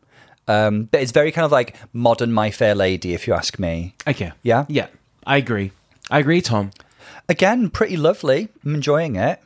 Um, 0.48 0.84
but 0.86 1.02
it's 1.02 1.12
very 1.12 1.32
kind 1.32 1.46
of 1.46 1.52
like 1.52 1.76
modern 1.94 2.32
My 2.34 2.52
Fair 2.52 2.76
Lady, 2.76 3.14
if 3.14 3.28
you 3.28 3.34
ask 3.34 3.58
me. 3.58 3.96
Okay. 4.08 4.32
Yeah? 4.44 4.66
Yeah. 4.68 4.88
I 5.26 5.38
agree. 5.38 5.72
I 6.10 6.20
agree, 6.20 6.42
Tom. 6.42 6.72
Again, 7.30 7.70
pretty 7.70 7.96
lovely. 7.96 8.50
I'm 8.66 8.76
enjoying 8.76 9.16
it. 9.16 9.42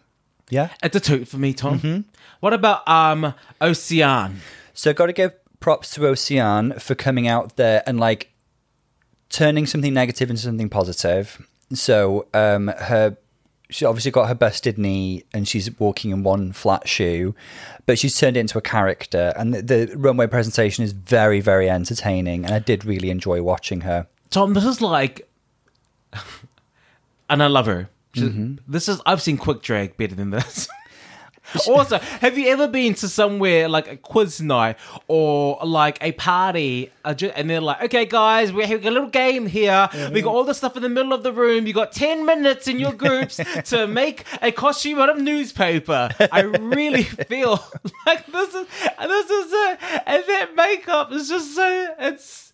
Yeah. 0.50 0.70
It's 0.82 0.96
a 0.96 1.00
toot 1.00 1.28
for 1.28 1.38
me, 1.38 1.54
Tom. 1.54 1.80
Mm-hmm. 1.80 2.02
What 2.40 2.54
about 2.54 2.88
um 2.88 3.34
Ocean? 3.62 4.42
So 4.74 4.94
got 4.94 5.08
to 5.08 5.14
give 5.14 5.34
props 5.60 5.92
to 5.92 6.08
Ocean 6.08 6.74
for 6.80 6.96
coming 6.96 7.28
out 7.28 7.56
there 7.56 7.84
and 7.88 8.00
like 8.00 8.32
turning 9.30 9.66
something 9.66 9.94
negative 9.94 10.30
into 10.30 10.42
something 10.42 10.70
positive. 10.70 11.46
So 11.74 12.28
um, 12.34 12.68
her, 12.68 13.18
she 13.76 13.84
obviously 13.84 14.12
got 14.12 14.30
her 14.30 14.36
busted 14.36 14.78
knee 14.78 15.26
and 15.34 15.46
she's 15.46 15.78
walking 15.80 16.12
in 16.12 16.24
one 16.24 16.54
flat 16.54 16.88
shoe, 16.88 17.36
but 17.86 18.00
she's 18.00 18.18
turned 18.18 18.38
it 18.38 18.40
into 18.40 18.58
a 18.58 18.62
character. 18.62 19.34
And 19.36 19.54
the, 19.54 19.62
the 19.62 19.98
runway 19.98 20.28
presentation 20.28 20.86
is 20.86 20.94
very, 20.94 21.42
very 21.42 21.70
entertaining. 21.70 22.46
And 22.46 22.54
I 22.54 22.60
did 22.60 22.86
really 22.86 23.10
enjoy 23.10 23.44
watching 23.44 23.82
her. 23.82 24.08
Tom, 24.30 24.54
this 24.54 24.64
is 24.64 24.82
like 24.82 25.28
and 27.30 27.44
I 27.44 27.48
love 27.48 27.66
her. 27.66 27.90
Mm-hmm. 28.16 28.56
This 28.66 28.88
is 28.88 29.02
I've 29.06 29.22
seen 29.22 29.38
quick 29.38 29.62
drag 29.62 29.98
better 29.98 30.16
than 30.16 30.30
this. 30.30 30.70
also, 31.68 32.00
have 32.00 32.38
you 32.38 32.48
ever 32.50 32.68
been 32.68 32.94
to 32.96 33.08
somewhere 33.08 33.68
like 33.70 33.88
a 33.88 33.98
quiz 33.98 34.42
night 34.42 34.78
or 35.08 35.60
like 35.64 35.98
a 36.02 36.12
party, 36.14 36.92
and 37.04 37.50
they're 37.50 37.62
like, 37.62 37.84
"Okay, 37.84 38.06
guys, 38.06 38.52
we're 38.52 38.68
having 38.68 38.88
a 38.88 38.92
little 38.92 39.10
game 39.10 39.46
here. 39.46 39.90
We 40.12 40.22
got 40.22 40.34
all 40.34 40.44
the 40.44 40.54
stuff 40.54 40.76
in 40.76 40.84
the 40.84 40.90
middle 40.90 41.14
of 41.14 41.24
the 41.24 41.32
room. 41.32 41.68
You 41.68 41.74
got 41.74 41.92
ten 41.92 42.26
minutes 42.26 42.68
in 42.68 42.80
your 42.80 42.94
groups 43.06 43.40
to 43.66 43.88
make 43.88 44.26
a 44.42 44.52
costume 44.52 45.00
out 45.00 45.10
of 45.10 45.20
newspaper." 45.20 46.10
I 46.32 46.42
really 46.42 47.04
feel 47.30 47.64
like 48.06 48.26
this 48.28 48.54
is 48.54 48.68
this 49.00 49.30
is 49.30 49.54
it, 49.54 49.80
and 50.06 50.24
that 50.28 50.56
makeup 50.56 51.12
is 51.12 51.30
just 51.30 51.56
so 51.56 51.96
it's. 52.00 52.45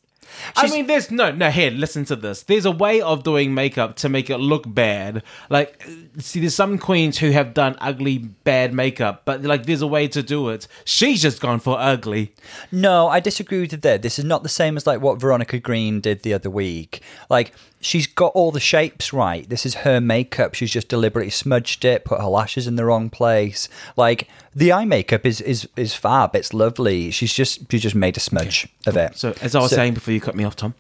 I 0.56 0.70
mean, 0.70 0.88
there's 0.88 1.12
no 1.12 1.32
no 1.32 1.50
here. 1.50 1.72
Listen 1.72 2.06
to 2.06 2.16
this. 2.16 2.44
There's 2.44 2.66
a 2.66 2.72
way 2.72 3.02
of 3.02 3.24
doing 3.24 3.54
makeup 3.54 3.96
to 3.98 4.10
make 4.10 4.30
it 4.30 4.38
look 4.38 4.64
bad. 4.68 5.24
Like, 5.50 5.84
see, 6.18 6.40
there's 6.40 6.56
some 6.56 6.78
queens 6.78 7.18
who 7.20 7.32
have 7.32 7.54
done 7.54 7.76
ugly, 7.80 8.18
bad 8.18 8.74
makeup, 8.74 9.24
but 9.26 9.42
like, 9.44 9.66
there's 9.66 9.82
a 9.82 9.88
way 9.88 10.08
to 10.10 10.24
do 10.24 10.50
it. 10.50 10.68
She's 10.86 11.22
just 11.22 11.42
gone 11.42 11.60
for 11.60 11.78
ugly. 11.80 12.34
No, 12.72 13.08
I 13.08 13.20
disagree 13.20 13.62
with 13.62 13.72
you 13.72 13.78
there. 13.78 13.98
This 13.98 14.20
is 14.20 14.26
not 14.26 14.44
the 14.44 14.50
same 14.50 14.78
as 14.78 14.88
like 14.88 15.02
what 15.02 15.20
Veronica 15.20 15.60
Green 15.60 16.02
did 16.02 16.24
the 16.24 16.34
other 16.34 16.50
week. 16.50 17.02
Like 17.30 17.54
she's 17.82 18.08
got 18.08 18.32
all 18.34 18.52
the 18.52 18.60
shapes 18.60 19.12
right. 19.12 19.50
This 19.50 19.66
is 19.66 19.76
her 19.76 20.00
makeup. 20.00 20.54
She's 20.54 20.72
just 20.72 20.88
deliberately 20.88 21.32
smudged 21.32 21.84
it, 21.84 22.06
put 22.06 22.20
her 22.22 22.28
lashes 22.28 22.68
in 22.68 22.76
the 22.76 22.86
wrong 22.86 23.10
place. 23.10 23.68
Like 23.98 24.28
the 24.56 24.72
eye 24.72 24.86
makeup 24.86 25.26
is 25.26 25.42
is 25.42 25.68
is 25.76 25.94
fab. 25.94 26.36
It's 26.36 26.54
lovely. 26.54 27.12
She's 27.12 27.34
just 27.34 27.72
she 27.72 27.80
just 27.80 27.96
made 27.96 28.16
a 28.18 28.20
smudge 28.20 28.68
of 28.86 28.96
it. 28.98 29.18
So, 29.18 29.34
as 29.42 29.56
I 29.56 29.60
was 29.62 29.72
So- 29.72 29.76
saying 29.78 29.94
before 29.96 30.14
you 30.14 30.22
cut 30.22 30.36
me 30.36 30.44
off, 30.44 30.56
Tom, 30.56 30.74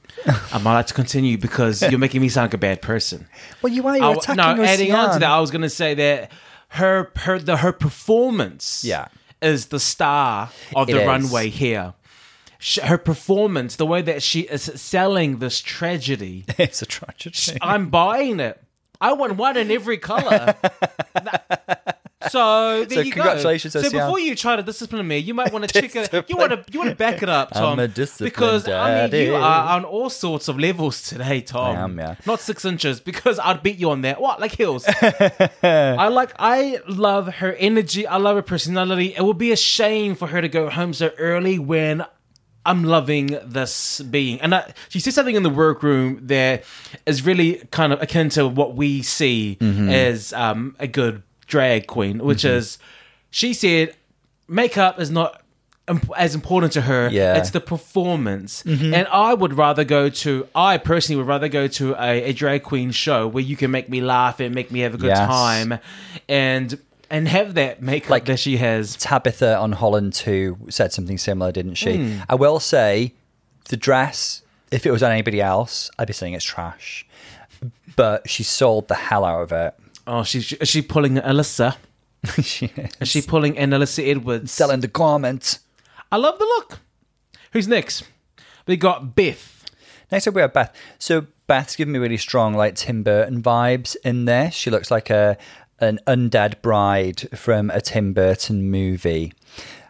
I 0.53 0.57
might 0.59 0.73
like 0.75 0.87
to 0.87 0.93
continue 0.93 1.37
because 1.37 1.81
you're 1.89 1.99
making 1.99 2.21
me 2.21 2.29
sound 2.29 2.45
like 2.45 2.53
a 2.53 2.57
bad 2.59 2.81
person. 2.81 3.27
well, 3.61 3.73
you 3.73 3.85
are 3.87 3.97
you're 3.97 4.05
I- 4.05 4.11
attacking 4.13 4.35
no, 4.57 4.63
adding 4.63 4.91
on 4.93 5.13
to 5.13 5.19
that, 5.19 5.29
I 5.29 5.39
was 5.39 5.51
going 5.51 5.61
to 5.63 5.69
say 5.69 5.93
that 5.95 6.31
her 6.69 7.11
her 7.17 7.39
the 7.39 7.57
her 7.57 7.71
performance 7.71 8.83
Yeah. 8.83 9.07
is 9.41 9.67
the 9.67 9.79
star 9.79 10.49
of 10.75 10.89
It 10.89 10.93
the 10.93 11.01
is. 11.01 11.07
runway 11.07 11.49
here. 11.49 11.93
Sh- 12.61 12.79
her 12.79 12.97
performance, 12.97 13.75
the 13.75 13.85
way 13.85 14.01
that 14.01 14.23
she 14.23 14.41
is 14.41 14.63
selling 14.75 15.39
this 15.39 15.59
tragedy. 15.59 16.45
it's 16.57 16.81
a 16.81 16.85
tragedy. 16.85 17.57
I'm 17.61 17.89
buying 17.89 18.39
it. 18.39 18.61
I 19.01 19.13
want 19.13 19.35
one 19.35 19.57
in 19.57 19.71
every 19.71 19.97
color. 19.97 20.55
so 22.29 22.85
there 22.85 22.97
So 22.97 23.01
you 23.01 23.11
congratulations, 23.11 23.73
go. 23.73 23.81
So 23.81 23.89
before 23.89 24.19
you 24.19 24.35
try 24.35 24.55
to 24.55 24.61
discipline 24.61 25.07
me, 25.07 25.17
you 25.17 25.33
might 25.33 25.51
want 25.51 25.67
to 25.67 25.81
check 25.81 25.95
it. 25.95 26.29
You 26.29 26.37
want 26.37 26.51
to 26.51 26.63
you 26.71 26.77
want 26.79 26.91
to 26.91 26.95
back 26.95 27.23
it 27.23 27.29
up, 27.29 27.49
Tom. 27.51 27.77
because 28.19 28.67
I 28.67 29.07
mean 29.07 29.25
you 29.25 29.33
are 29.35 29.75
on 29.75 29.85
all 29.85 30.11
sorts 30.11 30.47
of 30.47 30.59
levels 30.59 31.01
today, 31.01 31.41
Tom. 31.41 31.75
Am, 31.75 31.97
yeah. 31.97 32.15
Not 32.27 32.41
six 32.41 32.63
inches 32.63 32.99
because 32.99 33.39
I'd 33.39 33.63
beat 33.63 33.79
you 33.79 33.89
on 33.89 34.01
that. 34.01 34.21
What 34.21 34.39
like 34.39 34.51
hills? 34.51 34.85
I 34.87 36.07
like. 36.09 36.33
I 36.37 36.79
love 36.87 37.35
her 37.35 37.53
energy. 37.53 38.05
I 38.05 38.17
love 38.17 38.35
her 38.35 38.43
personality. 38.43 39.15
It 39.15 39.23
would 39.25 39.39
be 39.39 39.51
a 39.51 39.57
shame 39.57 40.13
for 40.13 40.27
her 40.27 40.41
to 40.41 40.47
go 40.49 40.69
home 40.69 40.93
so 40.93 41.09
early 41.17 41.57
when 41.57 42.05
I'm 42.65 42.83
loving 42.83 43.37
this 43.43 44.01
being. 44.01 44.39
And 44.41 44.53
I, 44.53 44.73
she 44.89 44.99
said 44.99 45.13
something 45.13 45.35
in 45.35 45.43
the 45.43 45.49
workroom 45.49 46.27
that 46.27 46.63
is 47.05 47.25
really 47.25 47.55
kind 47.71 47.91
of 47.93 48.01
akin 48.01 48.29
to 48.29 48.47
what 48.47 48.75
we 48.75 49.01
see 49.01 49.57
Mm-hmm. 49.59 49.89
as 49.89 50.31
um, 50.33 50.75
a 50.79 50.87
good 50.87 51.23
drag 51.47 51.87
queen, 51.87 52.19
which 52.19 52.45
is 52.45 52.77
she 53.29 53.53
said 53.53 53.95
makeup 54.47 54.99
is 54.99 55.09
not 55.09 55.41
imp- 55.87 56.11
as 56.17 56.35
important 56.35 56.73
to 56.73 56.81
her. 56.81 57.09
Yeah. 57.11 57.35
It's 57.37 57.49
the 57.51 57.59
performance. 57.61 58.63
And 58.65 59.07
I 59.07 59.33
would 59.33 59.53
rather 59.53 59.83
go 59.83 60.09
to, 60.09 60.47
I 60.55 60.77
personally 60.77 61.17
would 61.17 61.27
rather 61.27 61.47
go 61.49 61.67
to 61.67 61.95
a, 61.95 62.23
a 62.29 62.33
drag 62.33 62.63
queen 62.63 62.91
show 62.91 63.27
where 63.27 63.43
you 63.43 63.55
can 63.57 63.71
make 63.71 63.89
me 63.89 64.01
laugh 64.01 64.39
and 64.39 64.53
make 64.53 64.71
me 64.71 64.81
have 64.81 64.93
a 64.93 64.97
good 64.97 65.07
Yes. 65.07 65.27
time 65.27 65.79
and 66.29 66.79
and 67.11 67.27
have 67.27 67.53
that 67.53 67.81
makeup 67.81 68.09
Like- 68.09 68.25
that 68.25 68.39
she 68.39 68.57
has. 68.57 68.95
Tabitha 68.95 69.55
on 69.57 69.73
Holland 69.73 70.13
2 70.13 70.57
said 70.69 70.91
something 70.93 71.17
similar, 71.19 71.51
didn't 71.51 71.75
she? 71.75 71.97
Hmm. 71.97 72.19
I 72.29 72.35
will 72.35 72.59
say 72.59 73.13
the 73.69 73.77
dress, 73.77 74.41
if 74.71 74.85
it 74.85 74.91
was 74.91 75.03
on 75.03 75.11
anybody 75.11 75.41
else, 75.41 75.91
I'd 75.99 76.07
be 76.07 76.13
saying 76.13 76.33
it's 76.33 76.45
trash. 76.45 77.05
But 77.95 78.29
she 78.29 78.43
sold 78.43 78.87
the 78.87 78.95
hell 78.95 79.23
out 79.25 79.41
of 79.41 79.51
it. 79.51 79.75
Oh, 80.07 80.23
she's 80.23 80.51
is 80.53 80.69
she 80.69 80.81
pulling 80.81 81.15
Alyssa? 81.17 81.75
she 82.41 82.67
is. 82.75 82.91
Is 83.01 83.07
she 83.09 83.21
pulling 83.21 83.57
an 83.57 83.71
Alyssa 83.71 84.07
Edwards? 84.09 84.51
selling 84.51 84.79
the 84.79 84.87
garment. 84.87 85.59
I 86.11 86.17
love 86.17 86.39
the 86.39 86.45
look. 86.45 86.79
Who's 87.53 87.67
next? 87.67 88.03
We 88.65 88.77
got 88.77 89.15
Beth. 89.15 89.65
Next 90.11 90.27
up, 90.27 90.33
we 90.33 90.41
have 90.41 90.53
Beth. 90.53 90.75
So 90.99 91.27
Beth's 91.47 91.75
giving 91.75 91.91
me 91.93 91.99
really 91.99 92.17
strong, 92.17 92.53
like 92.53 92.75
Tim 92.75 93.03
Burton 93.03 93.41
vibes 93.43 93.95
in 94.03 94.25
this. 94.25 94.53
She 94.55 94.69
looks 94.69 94.89
like 94.91 95.09
a 95.09 95.37
an 95.81 95.99
undead 96.07 96.61
bride 96.61 97.27
from 97.37 97.69
a 97.71 97.81
Tim 97.81 98.13
Burton 98.13 98.69
movie, 98.69 99.33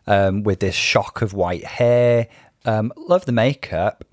um, 0.07 0.43
with 0.43 0.61
this 0.61 0.75
shock 0.75 1.21
of 1.21 1.33
white 1.33 1.65
hair. 1.65 2.27
Um, 2.65 2.91
love 2.95 3.25
the 3.25 3.31
makeup. 3.31 4.05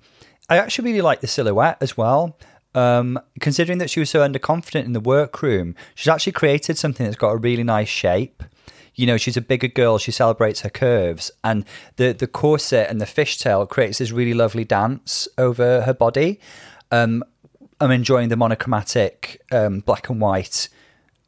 I 0.48 0.58
actually 0.58 0.90
really 0.90 1.02
like 1.02 1.20
the 1.20 1.26
silhouette 1.26 1.78
as 1.80 1.96
well. 1.96 2.36
Um, 2.74 3.18
considering 3.40 3.78
that 3.78 3.90
she 3.90 4.00
was 4.00 4.10
so 4.10 4.20
underconfident 4.20 4.84
in 4.84 4.92
the 4.92 5.00
workroom, 5.00 5.74
she's 5.94 6.08
actually 6.08 6.32
created 6.32 6.78
something 6.78 7.04
that's 7.04 7.16
got 7.16 7.30
a 7.30 7.36
really 7.36 7.64
nice 7.64 7.88
shape. 7.88 8.42
You 8.94 9.06
know, 9.06 9.16
she's 9.16 9.36
a 9.36 9.40
bigger 9.40 9.68
girl. 9.68 9.98
She 9.98 10.10
celebrates 10.10 10.60
her 10.62 10.70
curves, 10.70 11.30
and 11.44 11.64
the 11.96 12.12
the 12.12 12.26
corset 12.26 12.90
and 12.90 13.00
the 13.00 13.06
fishtail 13.06 13.68
creates 13.68 13.98
this 13.98 14.10
really 14.10 14.34
lovely 14.34 14.64
dance 14.64 15.28
over 15.38 15.82
her 15.82 15.94
body. 15.94 16.40
Um, 16.90 17.22
I'm 17.80 17.92
enjoying 17.92 18.28
the 18.28 18.36
monochromatic 18.36 19.40
um, 19.52 19.80
black 19.80 20.08
and 20.08 20.20
white 20.20 20.68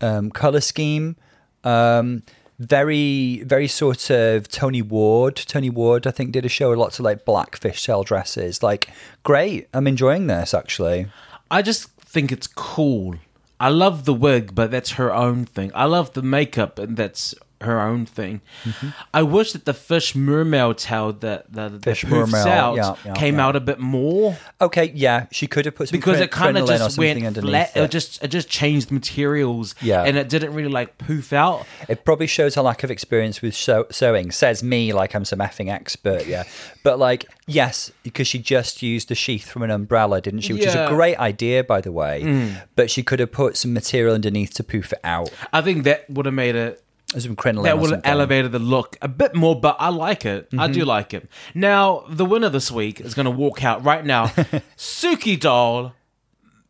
um, 0.00 0.30
color 0.30 0.60
scheme. 0.60 1.16
Um, 1.64 2.22
very, 2.58 3.42
very 3.44 3.66
sort 3.66 4.10
of 4.10 4.48
Tony 4.48 4.82
Ward. 4.82 5.36
Tony 5.36 5.70
Ward, 5.70 6.06
I 6.06 6.10
think, 6.10 6.32
did 6.32 6.44
a 6.44 6.48
show 6.48 6.70
lots 6.72 6.98
of 6.98 7.06
like 7.06 7.24
black 7.24 7.58
fishtail 7.58 8.04
dresses. 8.04 8.62
Like, 8.62 8.90
great. 9.22 9.68
I'm 9.72 9.86
enjoying 9.86 10.26
this 10.26 10.52
actually. 10.52 11.06
I 11.50 11.62
just 11.62 11.88
think 12.00 12.30
it's 12.30 12.46
cool. 12.46 13.16
I 13.58 13.68
love 13.68 14.04
the 14.04 14.14
wig, 14.14 14.54
but 14.54 14.70
that's 14.70 14.92
her 14.92 15.12
own 15.14 15.44
thing. 15.44 15.70
I 15.74 15.84
love 15.84 16.12
the 16.14 16.22
makeup, 16.22 16.78
and 16.78 16.96
that's 16.96 17.34
her 17.60 17.80
own 17.80 18.06
thing. 18.06 18.40
Mm-hmm. 18.64 18.88
I 19.12 19.22
wish 19.22 19.52
that 19.52 19.64
the 19.64 19.74
fish 19.74 20.14
mermaid 20.14 20.78
tail 20.78 21.12
that 21.12 21.52
the, 21.52 21.68
the 21.68 21.78
Fish 21.78 22.04
poofs 22.04 22.30
mermaid, 22.32 22.46
out 22.46 22.76
yeah, 22.76 22.94
yeah, 23.04 23.12
came 23.14 23.36
yeah. 23.36 23.46
out 23.46 23.56
a 23.56 23.60
bit 23.60 23.78
more 23.78 24.36
Okay, 24.62 24.92
yeah, 24.94 25.26
she 25.30 25.46
could 25.46 25.64
have 25.64 25.74
put 25.74 25.88
some 25.88 25.98
because 25.98 26.20
it 26.20 26.30
kind 26.30 26.58
of 26.58 26.66
just 26.66 26.98
went 26.98 27.36
flat. 27.36 27.74
It. 27.74 27.80
it. 27.80 27.90
just 27.90 28.22
it 28.22 28.28
just 28.28 28.48
changed 28.48 28.90
materials, 28.90 29.74
Yeah. 29.80 30.02
and 30.02 30.18
it 30.18 30.28
didn't 30.28 30.52
really 30.52 30.68
like 30.68 30.98
poof 30.98 31.32
out. 31.32 31.66
It 31.88 32.04
probably 32.04 32.26
shows 32.26 32.56
her 32.56 32.62
lack 32.62 32.84
of 32.84 32.90
experience 32.90 33.40
with 33.40 33.54
sew- 33.54 33.86
sewing. 33.90 34.30
Says 34.30 34.62
me, 34.62 34.92
like 34.92 35.14
I'm 35.14 35.24
some 35.24 35.38
effing 35.38 35.70
expert, 35.70 36.26
yeah. 36.26 36.44
But 36.82 36.98
like, 36.98 37.24
yes, 37.46 37.90
because 38.02 38.26
she 38.26 38.38
just 38.38 38.82
used 38.82 39.08
the 39.08 39.14
sheath 39.14 39.50
from 39.50 39.62
an 39.62 39.70
umbrella, 39.70 40.20
didn't 40.20 40.40
she? 40.40 40.52
Which 40.52 40.66
is 40.66 40.74
a 40.74 40.86
great 40.88 41.18
idea, 41.18 41.64
by 41.64 41.80
the 41.80 41.92
way. 41.92 42.54
But 42.76 42.90
she 42.90 43.02
could 43.02 43.20
have 43.20 43.32
put 43.32 43.56
some 43.56 43.72
material 43.72 44.14
underneath 44.14 44.52
to 44.54 44.64
poof 44.64 44.92
it 44.92 45.00
out. 45.04 45.30
I 45.52 45.62
think 45.62 45.84
that 45.84 46.08
would 46.10 46.26
have 46.26 46.34
made 46.34 46.54
it 46.54 46.82
Some 47.18 47.34
crinoline. 47.34 47.64
that 47.64 47.78
would 47.78 47.90
have 47.90 48.02
elevated 48.04 48.52
the 48.52 48.58
look 48.60 48.96
a 49.02 49.08
bit 49.08 49.34
more, 49.34 49.58
but 49.60 49.76
I 49.80 49.88
like 49.88 50.24
it. 50.24 50.48
I 50.52 50.56
Mm-hmm. 50.68 50.72
do 50.72 50.84
like 50.84 51.12
it. 51.12 51.28
Now, 51.54 52.04
the 52.08 52.24
winner 52.24 52.48
this 52.48 52.70
week 52.70 53.00
is 53.00 53.14
going 53.14 53.24
to 53.24 53.30
walk 53.32 53.64
out 53.64 53.84
right 53.84 54.04
now. 54.06 54.26
Suki 54.76 55.38
Doll. 55.38 55.92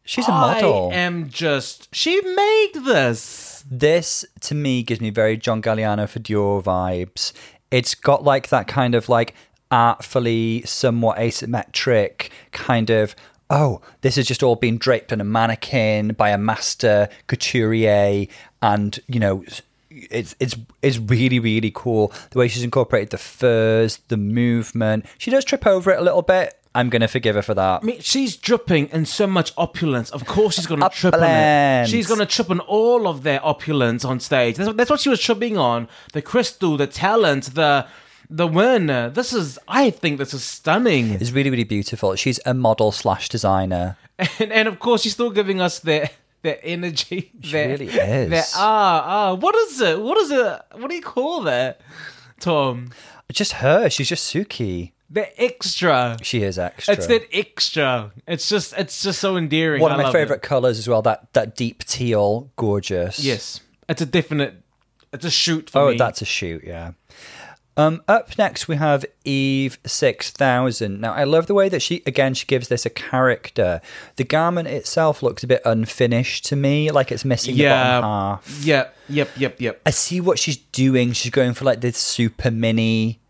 She's 0.05 0.26
a 0.26 0.30
model. 0.32 0.91
I 0.93 0.95
am 0.97 1.28
just. 1.28 1.95
She 1.95 2.20
made 2.22 2.70
this. 2.84 3.64
This 3.70 4.24
to 4.41 4.55
me 4.55 4.82
gives 4.82 5.01
me 5.01 5.11
very 5.11 5.36
John 5.36 5.61
Galliano 5.61 6.09
for 6.09 6.18
Dior 6.20 6.62
vibes. 6.64 7.32
It's 7.70 7.95
got 7.95 8.24
like 8.24 8.49
that 8.49 8.66
kind 8.66 8.95
of 8.95 9.09
like 9.11 9.34
artfully, 9.70 10.62
somewhat 10.64 11.18
asymmetric 11.18 12.30
kind 12.53 12.91
of. 12.91 13.14
Oh, 13.51 13.80
this 14.01 14.16
has 14.16 14.26
just 14.26 14.43
all 14.43 14.57
been 14.57 14.78
draped 14.78 15.12
on 15.12 15.20
a 15.20 15.24
mannequin 15.24 16.14
by 16.14 16.30
a 16.30 16.38
master 16.38 17.09
couturier, 17.26 18.26
and 18.62 18.99
you 19.07 19.20
know, 19.20 19.45
it's 19.91 20.34
it's 20.41 20.57
it's 20.82 20.99
really 20.99 21.38
really 21.38 21.72
cool 21.74 22.12
the 22.30 22.38
way 22.38 22.49
she's 22.49 22.62
incorporated 22.62 23.11
the 23.11 23.18
furs, 23.18 23.99
the 24.09 24.16
movement. 24.16 25.07
She 25.18 25.30
does 25.30 25.45
trip 25.45 25.66
over 25.66 25.91
it 25.91 25.99
a 25.99 26.03
little 26.03 26.22
bit. 26.22 26.55
I'm 26.72 26.88
gonna 26.88 27.09
forgive 27.09 27.34
her 27.34 27.43
for 27.43 27.55
that. 27.55 27.82
I 27.82 27.84
mean, 27.84 28.01
she's 28.01 28.36
dripping 28.36 28.88
in 28.91 29.05
so 29.05 29.26
much 29.26 29.53
opulence. 29.57 30.11
Of 30.11 30.24
course, 30.26 30.55
she's 30.55 30.66
going 30.66 30.80
to 30.80 30.88
trip 30.88 31.14
on 31.14 31.24
it. 31.24 31.88
She's 31.88 32.07
going 32.07 32.20
to 32.20 32.26
trip 32.26 32.49
on 32.49 32.61
all 32.61 33.09
of 33.09 33.24
their 33.24 33.45
opulence 33.45 34.05
on 34.05 34.20
stage. 34.20 34.55
That's, 34.55 34.68
what- 34.68 34.76
that's 34.76 34.88
what 34.91 35.01
she 35.01 35.09
was 35.09 35.20
tripping 35.20 35.59
on. 35.59 35.88
The 36.12 36.22
crystal, 36.22 36.76
the 36.76 36.86
talent, 36.86 37.55
the 37.57 37.86
the 38.32 38.47
win. 38.47 38.86
This 38.86 39.32
is. 39.32 39.59
I 39.66 39.91
think 39.91 40.18
this 40.18 40.32
is 40.32 40.45
stunning. 40.45 41.11
It's 41.11 41.32
really 41.32 41.51
really 41.51 41.64
beautiful. 41.64 42.14
She's 42.14 42.38
a 42.47 42.55
model 42.55 42.93
slash 42.93 43.28
designer. 43.28 43.97
and, 44.38 44.53
and 44.53 44.68
of 44.68 44.78
course 44.78 45.03
she's 45.03 45.14
still 45.14 45.30
giving 45.30 45.61
us 45.61 45.80
that 45.80 46.12
that 46.43 46.64
energy. 46.64 47.32
She 47.41 47.57
really 47.57 47.86
is. 47.88 48.30
That 48.30 48.53
ah 48.57 49.05
ah. 49.07 49.34
What 49.34 49.55
is 49.55 49.80
it? 49.80 50.01
What 50.01 50.18
is 50.18 50.30
it? 50.30 50.62
What 50.72 50.88
do 50.88 50.95
you 50.95 51.03
call 51.03 51.43
that, 51.43 51.80
Tom? 52.38 52.91
Just 53.32 53.53
her. 53.55 53.88
She's 53.88 54.09
just 54.09 54.32
Suki. 54.32 54.93
The 55.12 55.43
extra. 55.43 56.16
She 56.22 56.43
is 56.43 56.59
extra. 56.59 56.95
It's 56.95 57.07
that 57.09 57.26
extra. 57.32 58.12
It's 58.28 58.49
just 58.49 58.72
it's 58.78 59.03
just 59.03 59.20
so 59.20 59.36
endearing. 59.36 59.82
One 59.82 59.93
I 59.93 59.97
of 59.97 60.01
my 60.03 60.12
favorite 60.12 60.36
it. 60.36 60.43
colors 60.43 60.78
as 60.78 60.88
well. 60.88 61.03
That 61.03 61.32
that 61.32 61.57
deep 61.57 61.84
teal, 61.84 62.51
gorgeous. 62.57 63.18
Yes, 63.18 63.61
it's 63.88 64.01
a 64.01 64.07
definite. 64.07 64.62
It's 65.12 65.24
a 65.24 65.30
shoot 65.30 65.68
for 65.70 65.78
me. 65.78 65.84
Oh, 65.84 65.91
me. 65.91 65.99
that's 65.99 66.22
a 66.22 66.24
shoot. 66.24 66.62
Yeah. 66.64 66.93
Um, 67.76 68.02
up 68.08 68.36
next 68.36 68.68
we 68.68 68.76
have 68.76 69.04
Eve 69.24 69.78
six 69.86 70.30
thousand. 70.30 71.00
Now 71.00 71.12
I 71.14 71.24
love 71.24 71.46
the 71.46 71.54
way 71.54 71.68
that 71.68 71.80
she 71.80 72.02
again 72.04 72.34
she 72.34 72.46
gives 72.46 72.68
this 72.68 72.84
a 72.84 72.90
character. 72.90 73.80
The 74.16 74.24
garment 74.24 74.68
itself 74.68 75.22
looks 75.22 75.42
a 75.44 75.46
bit 75.46 75.62
unfinished 75.64 76.44
to 76.46 76.56
me, 76.56 76.90
like 76.90 77.10
it's 77.12 77.24
missing 77.24 77.56
the 77.56 77.64
bottom 77.66 78.02
half. 78.04 78.60
Yep. 78.62 78.96
Yep. 79.08 79.30
Yep. 79.36 79.60
Yep. 79.60 79.82
I 79.86 79.90
see 79.90 80.20
what 80.20 80.38
she's 80.38 80.56
doing. 80.56 81.12
She's 81.12 81.32
going 81.32 81.54
for 81.54 81.64
like 81.64 81.80
this 81.80 81.96
super 81.96 82.50
mini, 82.50 83.20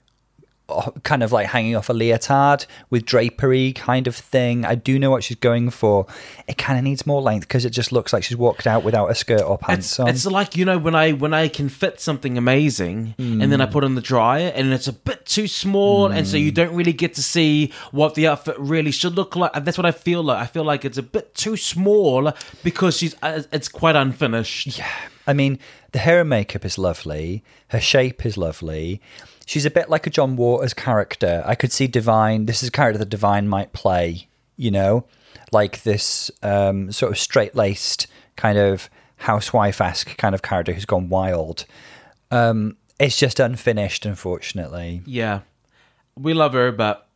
kind 1.03 1.23
of 1.23 1.33
like 1.33 1.47
hanging 1.49 1.77
off 1.77 1.89
a 1.89 1.93
leotard 1.93 2.67
with 2.91 3.05
drapery 3.05 3.73
kind 3.73 4.07
of 4.07 4.15
thing. 4.17 4.65
I 4.65 4.75
do 4.75 4.99
know 4.99 5.11
what 5.11 5.25
she's 5.25 5.37
going 5.39 5.71
for. 5.71 6.07
It 6.49 6.59
kind 6.59 6.79
of 6.79 6.85
needs 6.85 7.07
more 7.07 7.21
length 7.23 7.47
because 7.49 7.65
it 7.65 7.71
just 7.71 7.93
looks 7.93 8.13
like 8.13 8.23
she's 8.25 8.37
walked 8.37 8.67
out 8.67 8.85
without 8.85 9.11
a 9.11 9.15
skirt 9.15 9.43
or 9.43 9.59
pants 9.59 9.93
It's, 9.93 10.01
on. 10.01 10.09
it's 10.09 10.27
like 10.27 10.57
you 10.57 10.65
know 10.65 10.79
when 10.79 10.95
I 10.95 11.13
when 11.13 11.33
I 11.35 11.49
can 11.49 11.69
fit 11.69 12.01
something 12.01 12.37
amazing 12.39 13.15
and 13.19 13.41
Mm. 13.43 13.51
then 13.51 13.61
I 13.61 13.67
put 13.67 13.85
it 13.85 13.87
in 13.87 13.95
the 13.95 14.01
dryer 14.01 14.53
and 14.55 14.73
it's 14.73 14.89
a 14.89 14.93
bit 14.93 15.27
too 15.27 15.47
small 15.47 16.07
and 16.11 16.27
so 16.27 16.37
you 16.37 16.51
don't 16.53 16.75
really 16.75 16.93
get 16.93 17.15
to 17.15 17.23
see 17.23 17.73
what 17.93 18.15
the 18.15 18.27
outfit 18.29 18.57
really 18.59 18.91
should 18.91 19.15
look 19.17 19.37
like. 19.37 19.51
And 19.55 19.65
That's 19.65 19.79
what 19.79 19.87
I 19.87 19.93
feel 19.93 20.23
like. 20.23 20.39
I 20.43 20.47
feel 20.47 20.65
like 20.65 20.85
it's 20.85 20.99
a 20.99 21.03
bit 21.03 21.35
too 21.35 21.57
small 21.57 22.33
because 22.63 22.97
she's 22.99 23.15
uh, 23.23 23.43
it's 23.53 23.69
quite 23.69 23.97
unfinished. 23.97 24.79
Yeah. 24.79 24.89
I 25.27 25.33
mean, 25.33 25.59
the 25.93 25.99
hair 25.99 26.21
and 26.21 26.31
makeup 26.31 26.65
is 26.65 26.79
lovely. 26.79 27.43
Her 27.69 27.81
shape 27.81 28.25
is 28.25 28.37
lovely. 28.37 29.01
She's 29.47 29.67
a 29.67 29.71
bit 29.71 29.91
like 29.91 30.07
a 30.07 30.11
John 30.11 30.37
Waters 30.37 30.75
character. 30.75 31.43
I 31.45 31.55
could 31.55 31.73
see 31.73 31.87
Divine. 31.87 32.47
This 32.47 32.63
is 32.63 32.69
a 32.69 32.73
character 32.73 32.99
that 32.99 33.09
Divine 33.09 33.49
might 33.49 33.73
play, 33.73 34.29
you 34.57 34.71
know, 34.71 35.05
like 35.53 35.83
this 35.83 36.31
um, 36.43 36.93
sort 36.93 37.13
of 37.13 37.19
straight 37.19 37.55
laced 37.55 38.07
kind 38.37 38.59
of 38.59 38.89
housewife 39.17 39.81
esque 39.81 40.17
kind 40.17 40.35
of 40.35 40.43
character 40.43 40.73
who's 40.73 40.85
gone 40.85 41.09
wild. 41.09 41.67
Um, 42.31 42.77
it's 42.99 43.19
just 43.19 43.41
unfinished, 43.41 44.07
unfortunately. 44.07 45.03
Yeah, 45.05 45.41
we 46.17 46.35
love 46.35 46.53
her, 46.53 46.71
but 46.71 47.09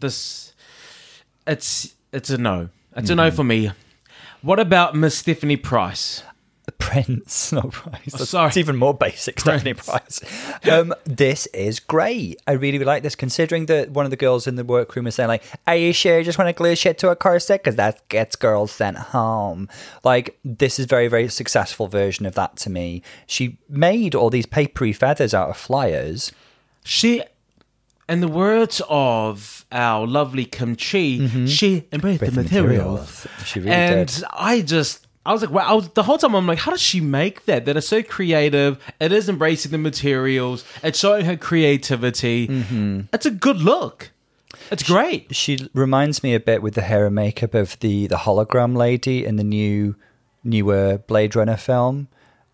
this 0.00 0.54
it's 1.46 1.94
it's 2.12 2.30
a 2.30 2.38
no. 2.38 2.68
It's 2.96 3.10
a 3.10 3.14
no 3.14 3.30
for 3.30 3.44
me. 3.44 3.72
What 4.40 4.58
about 4.58 4.94
Miss 4.94 5.18
Stephanie 5.18 5.56
Price? 5.56 6.22
Prince, 6.72 7.52
not 7.52 7.70
Price. 7.70 8.12
That's, 8.12 8.30
sorry. 8.30 8.48
It's 8.48 8.56
even 8.56 8.76
more 8.76 8.94
basic, 8.94 9.40
Stephanie 9.40 9.74
Price. 9.74 10.20
Um, 10.70 10.94
this 11.04 11.46
is 11.46 11.80
great. 11.80 12.40
I 12.46 12.52
really, 12.52 12.78
really 12.78 12.84
like 12.84 13.02
this, 13.02 13.14
considering 13.14 13.66
that 13.66 13.90
one 13.90 14.04
of 14.04 14.10
the 14.10 14.16
girls 14.16 14.46
in 14.46 14.56
the 14.56 14.64
workroom 14.64 15.06
is 15.06 15.14
saying, 15.14 15.28
like, 15.28 15.44
are 15.66 15.76
you 15.76 15.92
sure 15.92 16.18
you 16.18 16.24
just 16.24 16.38
want 16.38 16.48
to 16.48 16.52
glue 16.52 16.74
shit 16.74 16.98
to 16.98 17.10
a 17.10 17.16
corset? 17.16 17.62
Because 17.62 17.76
that 17.76 18.08
gets 18.08 18.36
girls 18.36 18.72
sent 18.72 18.96
home. 18.96 19.68
Like, 20.04 20.38
this 20.44 20.78
is 20.78 20.86
very, 20.86 21.08
very 21.08 21.28
successful 21.28 21.86
version 21.86 22.26
of 22.26 22.34
that 22.34 22.56
to 22.58 22.70
me. 22.70 23.02
She 23.26 23.58
made 23.68 24.14
all 24.14 24.30
these 24.30 24.46
papery 24.46 24.92
feathers 24.92 25.34
out 25.34 25.50
of 25.50 25.56
flyers. 25.56 26.32
She, 26.84 27.22
in 28.08 28.20
the 28.20 28.28
words 28.28 28.82
of 28.88 29.64
our 29.72 30.06
lovely 30.06 30.44
Kim 30.44 30.76
Chi, 30.76 31.46
she 31.46 31.86
embraced 31.92 32.20
the 32.24 32.32
materials. 32.32 33.26
She 33.44 33.60
really 33.60 33.72
and 33.72 34.08
did. 34.08 34.24
I 34.30 34.62
just, 34.62 35.05
I 35.26 35.32
was 35.32 35.42
like, 35.42 35.50
wow. 35.50 35.66
I 35.66 35.74
was, 35.74 35.88
the 35.90 36.04
whole 36.04 36.18
time 36.18 36.34
I'm 36.34 36.46
like, 36.46 36.60
how 36.60 36.70
does 36.70 36.80
she 36.80 37.00
make 37.00 37.44
that? 37.46 37.64
That 37.64 37.76
is 37.76 37.86
so 37.86 38.02
creative. 38.02 38.78
It 39.00 39.12
is 39.12 39.28
embracing 39.28 39.72
the 39.72 39.78
materials. 39.78 40.64
It's 40.82 40.98
showing 40.98 41.24
her 41.24 41.36
creativity. 41.36 42.48
Mm-hmm. 42.48 43.00
It's 43.12 43.26
a 43.26 43.30
good 43.30 43.58
look. 43.58 44.10
It's 44.70 44.82
great. 44.82 45.34
She 45.34 45.68
reminds 45.74 46.22
me 46.22 46.34
a 46.34 46.40
bit 46.40 46.62
with 46.62 46.74
the 46.74 46.82
hair 46.82 47.06
and 47.06 47.14
makeup 47.14 47.54
of 47.54 47.78
the 47.80 48.06
the 48.06 48.16
hologram 48.16 48.76
lady 48.76 49.24
in 49.24 49.36
the 49.36 49.44
new 49.44 49.96
newer 50.42 50.98
Blade 50.98 51.36
Runner 51.36 51.56
film. 51.56 52.08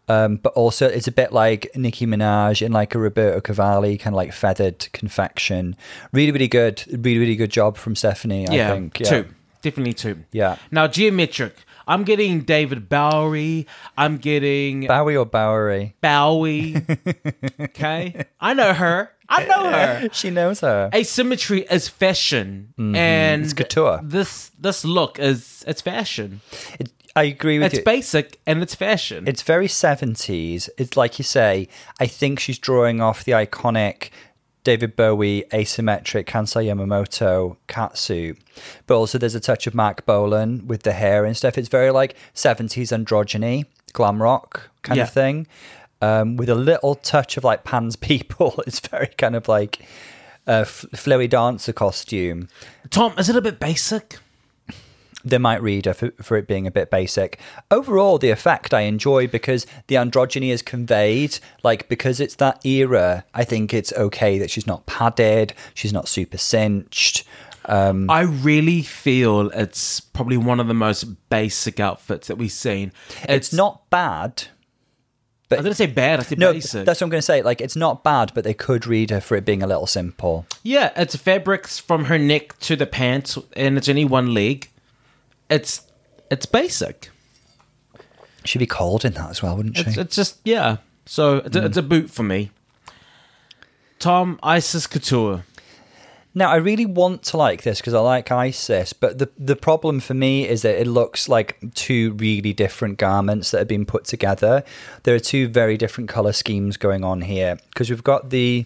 Um, 0.09 0.37
but 0.37 0.53
also 0.55 0.89
it's 0.89 1.07
a 1.07 1.13
bit 1.13 1.33
like 1.33 1.71
Nicki 1.77 2.07
Minaj 2.07 2.61
in 2.61 2.73
like 2.73 2.95
a 2.95 2.99
Roberto 2.99 3.41
Cavalli 3.41 3.97
kind 3.97 4.15
of 4.15 4.17
like 4.17 4.33
feathered 4.33 4.93
confection. 4.93 5.77
Really, 6.13 6.33
really 6.33 6.49
good. 6.49 6.83
Really, 6.91 7.19
really 7.19 7.37
good 7.37 7.51
job 7.51 7.77
from 7.77 7.95
Stephanie. 7.95 8.49
I 8.49 8.55
yeah, 8.55 8.75
think. 8.75 9.01
Yeah. 9.01 9.09
two, 9.09 9.29
definitely 9.63 9.95
two. 9.95 10.25
Yeah. 10.33 10.57
Now 10.71 10.89
Gia 10.89 11.13
Metric. 11.13 11.55
I'm 11.93 12.05
getting 12.05 12.41
David 12.41 12.89
Bowery. 12.89 13.67
I'm 13.99 14.17
getting 14.17 14.87
Bowie 14.87 15.15
or 15.15 15.27
Bowery? 15.27 15.95
Bowie. 16.01 16.77
okay, 17.61 18.25
I 18.41 18.55
know 18.55 18.73
her. 18.73 19.11
I 19.29 19.45
know 19.45 19.71
her. 19.71 20.09
She 20.13 20.31
knows 20.31 20.61
her. 20.61 20.89
Asymmetry 20.95 21.71
is 21.71 21.89
fashion, 21.89 22.73
mm-hmm. 22.79 22.97
and 22.97 23.45
It's 23.45 23.53
couture. 23.53 24.01
This 24.03 24.53
this 24.59 24.87
look 24.87 25.19
is 25.19 25.65
it's 25.67 25.83
fashion. 25.83 26.41
It, 26.81 26.91
I 27.15 27.25
agree 27.25 27.59
with 27.59 27.67
It's 27.67 27.75
you. 27.75 27.81
It's 27.81 27.85
basic 27.85 28.41
and 28.47 28.63
it's 28.63 28.75
fashion. 28.75 29.29
It's 29.29 29.43
very 29.43 29.69
70s. 29.69 30.71
It's 30.79 30.97
like 30.97 31.19
you 31.19 31.25
say, 31.25 31.69
I 32.01 32.07
think 32.07 32.41
she's 32.41 32.59
drawing 32.59 33.03
off 33.03 33.25
the 33.25 33.33
iconic 33.33 34.09
David 34.65 34.95
Bowie 34.97 35.45
asymmetric 35.53 36.25
Kansai 36.27 36.67
Yamamoto 36.67 37.57
Katsu. 37.67 38.35
But 38.87 38.97
also 38.97 39.19
there's 39.19 39.35
a 39.35 39.41
touch 39.41 39.67
of 39.67 39.75
Marc 39.75 40.07
Bolan 40.07 40.67
with 40.69 40.83
the 40.85 40.93
hair 40.93 41.25
and 41.25 41.37
stuff. 41.37 41.59
It's 41.59 41.69
very 41.69 41.91
like 41.91 42.15
70s 42.35 42.93
androgyny, 42.97 43.65
glam 43.93 44.23
rock 44.23 44.71
kind 44.83 44.99
Yeah. 44.99 45.05
of 45.05 45.13
thing. 45.13 45.47
Um, 46.01 46.37
with 46.37 46.49
a 46.49 46.55
little 46.57 46.95
touch 46.97 47.37
of 47.37 47.45
like 47.45 47.65
Pan's 47.65 47.97
People. 47.97 48.55
It's 48.67 48.81
very 48.81 49.09
kind 49.19 49.37
of 49.37 49.49
like 49.49 49.85
a 50.47 50.63
f- 50.63 50.85
flowy 50.93 51.29
dancer 51.31 51.73
costume. 51.73 52.49
Tom, 52.91 53.15
is 53.19 53.29
it 53.29 53.37
a 53.37 53.41
bit 53.41 53.61
basic? 53.61 54.19
They 55.25 55.39
might 55.39 55.63
read 55.63 55.87
her 55.87 55.95
for, 55.95 56.11
for 56.23 56.37
it 56.37 56.47
being 56.47 56.67
a 56.67 56.71
bit 56.71 56.91
basic. 56.91 57.39
Overall, 57.71 58.19
the 58.19 58.31
effect 58.31 58.75
I 58.75 58.83
enjoy 58.83 59.27
because 59.27 59.67
the 59.87 59.95
androgyny 59.97 60.51
is 60.51 60.63
conveyed. 60.63 61.39
Like, 61.63 61.89
because 61.89 62.21
it's 62.21 62.35
that 62.37 62.65
era, 62.65 63.25
I 63.35 63.45
think 63.45 63.73
it's 63.73 63.93
okay 63.93 64.39
that 64.39 64.51
she's 64.51 64.67
not 64.67 64.87
padded, 64.87 65.55
she's 65.75 65.93
not 65.93 66.09
super 66.09 66.39
cinched. 66.39 67.25
Um, 67.67 68.11
I 68.11 68.23
really 68.23 68.83
feel 68.83 69.51
it's 69.51 70.01
probably 70.01 70.37
one 70.37 70.59
of 70.59 70.67
the 70.67 70.75
most 70.75 71.05
basic 71.31 71.79
outfits 71.79 72.27
that 72.27 72.37
we've 72.37 72.51
seen. 72.51 72.93
it's, 73.29 73.53
not 73.53 73.89
bad. 73.89 74.45
But 75.49 75.61
I 75.61 75.63
didn't 75.63 75.77
say 75.77 75.87
bad. 75.87 76.19
I 76.19 76.23
said 76.25 76.39
No, 76.39 76.53
basic. 76.55 76.85
that's 76.85 77.01
what 77.01 77.05
I'm 77.07 77.11
going 77.11 77.19
to 77.21 77.25
say. 77.27 77.43
Like, 77.43 77.61
it's 77.61 77.77
not 77.77 78.03
bad, 78.03 78.33
but 78.35 78.43
they 78.43 78.55
could 78.55 78.87
read 78.87 79.11
her 79.11 79.21
for 79.21 79.37
it 79.37 79.45
being 79.45 79.63
a 79.63 79.67
little 79.69 79.87
simple. 79.87 80.45
Yeah, 80.65 80.91
it's 80.97 81.15
fabrics 81.15 81.79
from 81.79 82.07
her 82.07 82.19
neck 82.19 82.59
to 82.61 82.75
the 82.75 82.87
pants, 82.87 83.39
and 83.55 83.79
it's 83.79 83.89
only 83.89 84.07
one 84.07 84.35
leg. 84.35 84.69
It's 85.53 85.83
it's 86.31 86.47
basic. 86.47 87.11
She'd 88.45 88.59
be 88.59 88.67
cold 88.67 89.05
in 89.05 89.13
that 89.13 89.31
as 89.31 89.43
well, 89.43 89.57
wouldn't 89.57 89.77
she? 89.77 89.85
It's, 89.85 89.97
it's 89.97 90.17
just 90.17 90.39
yeah. 90.45 90.79
So 91.05 91.37
it's, 91.39 91.57
a, 91.57 91.65
it's 91.67 91.77
a 91.77 91.83
boot 91.83 92.11
for 92.11 92.23
me. 92.23 92.51
Tom 93.99 94.39
Icesis 94.43 94.87
Couture. 94.87 95.45
Now, 96.35 96.51
I 96.51 96.57
really 96.57 96.87
want 96.87 97.23
to 97.25 97.37
like 97.37 97.63
this 97.63 97.81
because 97.81 97.93
I 97.93 98.01
like 98.01 98.33
Icesis, 98.33 98.95
but 98.95 99.19
the 99.19 99.29
the 99.39 99.55
problem 99.57 100.01
for 100.01 100.15
me 100.15 100.49
is 100.49 100.63
that 100.63 100.81
it 100.81 100.87
looks 100.87 101.29
like 101.29 101.59
two 101.75 102.13
really 102.15 102.55
different 102.55 102.97
garments 102.97 103.51
that 103.51 103.59
have 103.59 103.69
been 103.69 103.85
put 103.85 104.05
together. 104.05 104.65
There 105.03 105.15
are 105.15 105.21
two 105.21 105.49
very 105.49 105.77
different 105.77 106.09
color 106.09 106.33
schemes 106.33 106.79
going 106.79 107.05
on 107.05 107.21
here 107.21 107.59
because 107.69 107.91
we've 107.91 108.03
got 108.03 108.31
the 108.31 108.65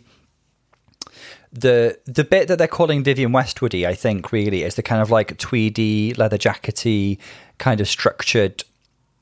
the 1.61 1.99
the 2.05 2.25
bit 2.25 2.49
that 2.49 2.59
they're 2.59 2.69
calling 2.69 3.03
Vivienne 3.03 3.33
Westwoody, 3.33 3.87
I 3.87 3.95
think, 3.95 4.33
really 4.33 4.63
is 4.63 4.75
the 4.75 4.83
kind 4.83 5.03
of 5.03 5.11
like 5.11 5.37
tweedy, 5.39 6.15
leather 6.15 6.39
jackety, 6.39 7.19
kind 7.59 7.81
of 7.81 7.89
structured, 7.89 8.65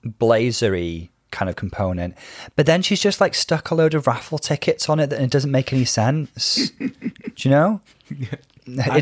blazery 0.05 1.11
kind 1.31 1.49
of 1.49 1.57
component. 1.57 2.15
But 2.57 2.67
then 2.67 2.83
she's 2.83 3.01
just 3.01 3.21
like 3.21 3.35
stuck 3.35 3.71
a 3.71 3.75
load 3.75 3.95
of 3.95 4.07
raffle 4.07 4.39
tickets 4.39 4.89
on 4.89 5.01
it, 5.01 5.13
and 5.13 5.25
it 5.25 5.31
doesn't 5.31 5.51
make 5.51 5.73
any 5.73 5.85
sense. 5.85 6.71
Do 6.79 6.93
you 7.39 7.51
know? 7.51 7.81
I 8.81 9.01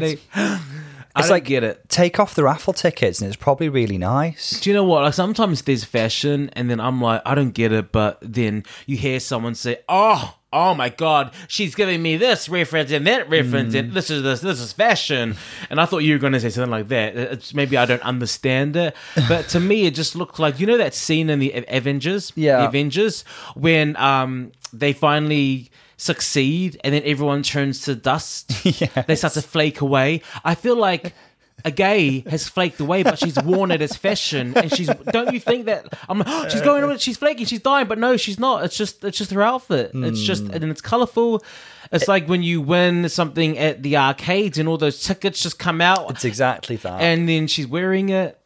It's, 1.15 1.27
it's 1.27 1.31
like 1.31 1.45
get 1.45 1.63
it. 1.63 1.89
Take 1.91 2.19
off 2.19 2.35
the 2.35 2.43
raffle 2.43 2.73
tickets, 2.73 3.21
and 3.21 3.29
it's 3.29 3.37
probably 3.37 3.69
really 3.69 3.99
nice. 3.99 4.61
Do 4.61 4.71
you 4.71 4.75
know 4.75 4.85
what? 4.85 5.03
Like 5.03 5.15
sometimes 5.15 5.63
there's 5.63 5.85
fashion, 5.85 6.51
and 6.55 6.71
then 6.71 6.81
I'm 6.81 7.03
like, 7.03 7.21
I 7.27 7.35
don't 7.35 7.51
get 7.53 7.71
it. 7.71 7.93
But 7.93 8.19
then 8.23 8.65
you 8.87 8.97
hear 8.97 9.21
someone 9.21 9.55
say, 9.55 9.81
"Oh, 9.91 10.37
oh 10.53 10.75
my 10.75 10.89
God, 10.89 11.33
she's 11.49 11.75
giving 11.75 12.03
me 12.03 12.17
this 12.17 12.49
reference 12.49 12.91
and 12.93 13.07
that 13.07 13.29
reference, 13.29 13.75
and 13.75 13.93
this 13.93 14.11
is 14.11 14.23
this 14.23 14.41
this 14.41 14.61
is 14.61 14.73
fashion." 14.73 15.37
And 15.71 15.81
I 15.81 15.85
thought 15.87 15.99
you 15.99 16.15
were 16.15 16.19
going 16.19 16.33
to 16.35 16.41
say 16.41 16.51
something 16.51 16.71
like 16.71 16.89
that. 16.89 17.17
It's, 17.17 17.55
maybe 17.55 17.77
I 17.77 17.85
don't 17.87 18.03
understand 18.03 18.77
it, 18.77 18.95
but 19.29 19.49
to 19.51 19.61
me, 19.61 19.87
it 19.87 19.95
just 19.95 20.15
looks 20.17 20.39
like 20.39 20.61
you 20.61 20.67
know 20.67 20.77
that 20.79 20.95
scene 20.95 21.31
in 21.31 21.39
the 21.39 21.65
Avengers, 21.69 22.33
Yeah. 22.37 22.59
the 22.63 22.69
Avengers, 22.69 23.25
when 23.55 23.97
um 23.97 24.53
they 24.73 24.93
finally 24.93 25.71
succeed 25.97 26.81
and 26.83 26.93
then 26.95 27.03
everyone 27.05 27.43
turns 27.43 27.81
to 27.83 27.95
dust. 27.95 28.51
They 29.07 29.15
start 29.17 29.35
to 29.35 29.43
flake 29.43 29.81
away. 29.81 30.23
I 30.45 30.55
feel 30.55 30.77
like 30.77 31.15
a 31.65 31.71
gay 31.71 32.21
has 32.21 32.49
flaked 32.49 32.81
away, 32.81 33.03
but 33.03 33.19
she's 33.19 33.41
worn 33.43 33.71
it 33.71 33.81
as 33.81 33.97
fashion, 33.97 34.57
and 34.57 34.73
she's. 34.75 34.89
Don't 34.89 35.33
you 35.33 35.41
think 35.41 35.67
that? 35.67 35.97
I'm. 36.09 36.19
like, 36.19 36.29
"Oh, 36.31 36.49
she's 36.49 36.61
going 36.61 36.85
on. 36.85 36.99
She's 36.99 37.17
flaking. 37.17 37.47
She's 37.47 37.61
dying, 37.61 37.87
but 37.87 37.99
no, 37.99 38.17
she's 38.17 38.39
not. 38.39 38.65
It's 38.65 38.77
just. 38.77 39.05
It's 39.05 39.19
just 39.19 39.31
her 39.31 39.43
outfit. 39.43 39.93
It's 39.95 40.21
hmm. 40.21 40.25
just, 40.25 40.43
and 40.45 40.65
it's 40.65 40.81
colorful. 40.81 41.45
It's 41.93 42.09
like 42.09 42.27
when 42.27 42.43
you 42.43 42.61
win 42.61 43.09
something 43.09 43.59
at 43.59 43.83
the 43.83 43.97
arcades, 43.97 44.59
and 44.59 44.69
all 44.69 44.79
those 44.79 45.03
tickets 45.03 45.43
just 45.43 45.59
come 45.59 45.81
out, 45.81 46.11
It's 46.11 46.25
exactly 46.25 46.77
that. 46.77 47.01
and 47.01 47.29
then 47.29 47.47
she's 47.47 47.67
wearing 47.67 48.09
it. 48.09 48.39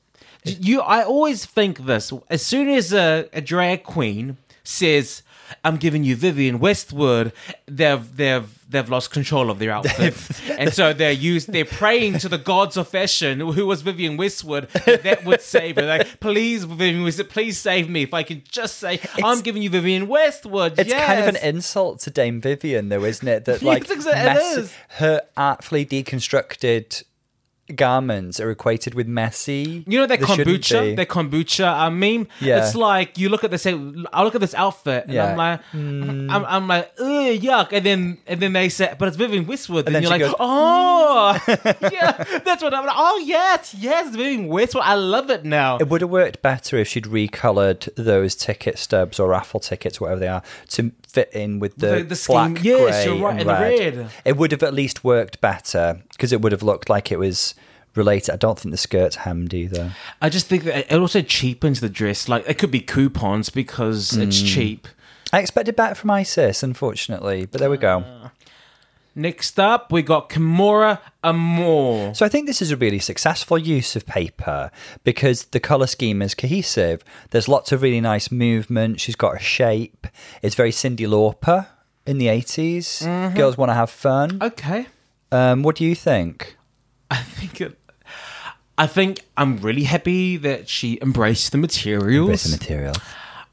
You, 0.45 0.81
I 0.81 1.03
always 1.03 1.45
think 1.45 1.87
this. 1.87 2.13
As 2.31 2.43
soon 2.43 2.69
as 2.69 2.93
a, 2.93 3.29
a 3.33 3.41
drag 3.41 3.83
queen 3.83 4.37
says, 4.63 5.23
"I'm 5.65 5.77
giving 5.77 6.05
you 6.05 6.17
Vivienne 6.17 6.59
Westwood," 6.59 7.33
they've 7.67 8.17
they've 8.17 8.49
they've 8.69 8.89
lost 8.89 9.11
control 9.13 9.51
of 9.51 9.59
their 9.59 9.71
outfit, 9.77 10.15
and 10.59 10.73
so 10.73 10.93
they're 10.93 11.13
used. 11.13 11.53
They're 11.53 11.65
praying 11.65 12.19
to 12.19 12.29
the 12.29 12.39
gods 12.39 12.77
of 12.77 12.89
fashion, 12.89 13.41
who 13.41 13.67
was 13.67 13.83
Vivienne 13.83 14.17
Westwood, 14.17 14.69
that, 14.71 15.03
that 15.05 15.25
would 15.25 15.41
save 15.41 15.77
her. 15.77 15.87
Like, 15.87 16.21
please, 16.21 16.65
Vivienne 16.65 17.03
Westwood, 17.05 17.31
please 17.31 17.59
save 17.59 17.89
me. 17.89 18.03
If 18.03 18.15
I 18.15 18.23
can 18.23 18.43
just 18.49 18.79
say, 18.79 19.01
"I'm 19.23 19.41
giving 19.41 19.63
you 19.63 19.71
Vivienne 19.71 20.09
Westwood," 20.09 20.79
It's 20.79 20.93
kind 20.93 21.21
of 21.21 21.29
an 21.29 21.37
insult 21.37 22.01
to 22.01 22.11
Dame 22.11 22.41
Vivienne, 22.41 22.89
though, 22.89 23.05
isn't 23.05 23.27
it? 23.27 23.45
That 23.45 23.63
like 23.63 23.89
it 23.89 24.05
mess- 24.05 24.57
is. 24.57 24.75
her 24.99 25.23
artfully 25.37 25.87
deconstructed 25.87 27.05
garments 27.75 28.39
are 28.41 28.51
equated 28.51 28.95
with 28.95 29.07
messy. 29.07 29.85
You 29.87 30.01
know 30.01 30.07
that 30.07 30.21
They 30.21 30.27
kombucha, 30.27 30.97
that 30.97 31.09
kombucha 31.09 31.87
uh, 31.87 31.91
meme. 31.91 32.29
Yeah. 32.41 32.59
it's 32.65 32.75
like 32.75 33.19
you 33.19 33.29
look 33.29 33.45
at 33.45 33.51
this. 33.51 33.67
I 33.67 33.73
look 33.73 34.35
at 34.35 34.41
this 34.41 34.55
outfit, 34.55 35.05
and 35.05 35.15
Yeah. 35.15 35.27
Mm. 35.27 35.31
I'm 35.31 35.37
like, 35.37 35.61
I'm, 35.75 36.45
I'm 36.45 36.69
like, 36.69 36.93
Ugh, 36.99 37.07
yuck. 37.35 37.73
And 37.73 37.85
then, 37.87 38.19
and 38.27 38.41
then 38.41 38.53
they 38.53 38.69
say, 38.69 38.95
but 38.99 39.09
it's 39.09 39.17
Vivienne 39.17 39.47
Westwood. 39.47 39.87
And, 39.87 39.95
then 39.95 40.03
you're 40.03 40.11
like, 40.11 40.21
goes, 40.21 40.35
oh, 40.39 41.39
yeah, 41.49 42.13
that's 42.45 42.63
what 42.63 42.75
I'm 42.75 42.85
like. 42.87 42.95
Oh 42.97 43.23
yes, 43.25 43.75
yes, 43.79 44.15
Vivienne 44.15 44.49
Westwood. 44.49 44.85
I 44.85 44.95
love 44.95 45.31
it 45.31 45.45
now. 45.45 45.79
It 45.79 45.89
would 45.89 46.01
have 46.01 46.11
worked 46.11 46.43
better 46.43 46.77
if 46.79 46.89
she'd 46.89 47.05
recolored 47.05 47.89
those 47.97 48.35
ticket 48.35 48.79
stubs 48.79 49.19
or 49.21 49.29
raffle 49.29 49.61
tickets, 49.61 50.01
whatever 50.01 50.21
they 50.21 50.29
are, 50.29 50.43
to 50.71 50.93
fit 51.09 51.31
in 51.33 51.59
with 51.59 51.77
the, 51.77 51.97
The- 51.97 52.03
the 52.05 52.17
scheme. 52.17 52.55
black, 52.55 52.65
Yes, 52.65 53.05
grey, 53.05 53.15
you're 53.17 53.25
right, 53.25 53.31
and 53.33 53.41
and 53.41 53.49
the 53.51 53.55
red. 53.55 53.97
red. 53.97 54.11
It 54.25 54.37
would 54.37 54.53
have 54.53 54.63
at 54.63 54.75
least 54.75 55.05
worked 55.05 55.41
better 55.41 56.01
because 56.13 56.33
it 56.33 56.41
would 56.43 56.53
have 56.53 56.63
looked 56.63 56.89
like 56.91 57.11
it 57.13 57.19
was 57.19 57.55
related. 57.95 58.33
I 58.33 58.37
don't 58.37 58.59
think 58.59 58.73
the 58.73 58.77
skirt's 58.79 59.17
hemmed 59.17 59.55
either. 59.55 59.93
I 60.21 60.29
just 60.29 60.47
think 60.49 60.65
that 60.65 60.93
it 60.93 60.99
also 60.99 61.23
cheapens 61.23 61.81
the 61.81 61.89
dress. 61.89 62.29
Like 62.29 62.45
it 62.49 62.59
could 62.59 62.71
be 62.71 62.81
coupons 62.81 63.49
because 63.49 64.17
it's 64.17 64.43
Mm. 64.43 64.47
cheap. 64.55 64.89
I 65.37 65.41
expected 65.41 65.77
better 65.77 65.95
from 65.95 66.09
Icesis, 66.13 66.63
unfortunately, 66.63 67.45
but 67.45 67.61
there 67.61 67.69
we 67.69 67.77
go. 67.77 68.31
Next 69.15 69.61
up, 69.61 69.93
we 69.93 70.01
got 70.01 70.31
Kimora 70.31 70.99
Amour. 71.23 72.15
So 72.15 72.25
I 72.25 72.31
think 72.31 72.47
this 72.47 72.63
is 72.63 72.71
a 72.71 72.77
really 72.77 72.99
successful 72.99 73.59
use 73.59 73.97
of 73.97 74.07
paper 74.07 74.71
because 75.05 75.45
the 75.45 75.61
color 75.61 75.87
scheme 75.87 76.23
is 76.23 76.35
cohesive. 76.35 77.05
There's 77.33 77.49
lots 77.49 77.71
of 77.71 77.83
really 77.83 78.01
nice 78.01 78.31
movement. 78.31 78.99
She's 78.99 79.15
got 79.15 79.37
a 79.37 79.39
shape. 79.39 80.07
It's 80.41 80.55
very 80.55 80.71
Cyndi 80.71 81.07
Lauper 81.07 81.67
in 82.07 82.17
the 82.17 82.29
80s. 82.29 83.05
Mm-hmm. 83.05 83.37
Girls 83.37 83.59
want 83.59 83.69
to 83.69 83.75
have 83.75 83.91
fun. 83.91 84.39
Okay. 84.41 84.87
Um, 85.31 85.63
what 85.63 85.77
do 85.77 85.85
you 85.85 85.95
think? 85.95 86.57
I 87.11 87.17
think 87.19 87.61
it. 87.61 87.79
I 88.79 88.87
think 88.87 89.21
I'm 89.37 89.59
really 89.59 89.85
happy 89.85 90.39
that 90.39 90.71
she 90.71 90.99
embraced 91.03 91.53
the 91.53 91.59
materials. 91.59 92.31
Bits 92.31 92.47
of 92.47 92.53
material. 92.59 92.95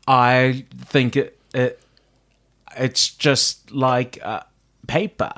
I 0.07 0.65
think 0.75 1.15
it, 1.15 1.32
it 1.53 1.79
it's 2.77 3.09
just 3.09 3.71
like 3.71 4.19
uh, 4.23 4.41
paper. 4.87 5.31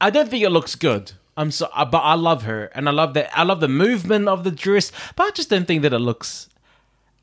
I 0.00 0.10
don't 0.10 0.28
think 0.28 0.44
it 0.44 0.50
looks 0.50 0.74
good. 0.74 1.12
I'm 1.36 1.50
so, 1.50 1.68
uh, 1.74 1.84
but 1.84 1.98
I 1.98 2.14
love 2.14 2.44
her, 2.44 2.66
and 2.74 2.88
I 2.88 2.92
love 2.92 3.14
that. 3.14 3.36
I 3.36 3.42
love 3.42 3.60
the 3.60 3.68
movement 3.68 4.28
of 4.28 4.44
the 4.44 4.50
dress, 4.50 4.92
but 5.16 5.24
I 5.24 5.30
just 5.30 5.50
don't 5.50 5.66
think 5.66 5.82
that 5.82 5.92
it 5.92 5.98
looks 5.98 6.48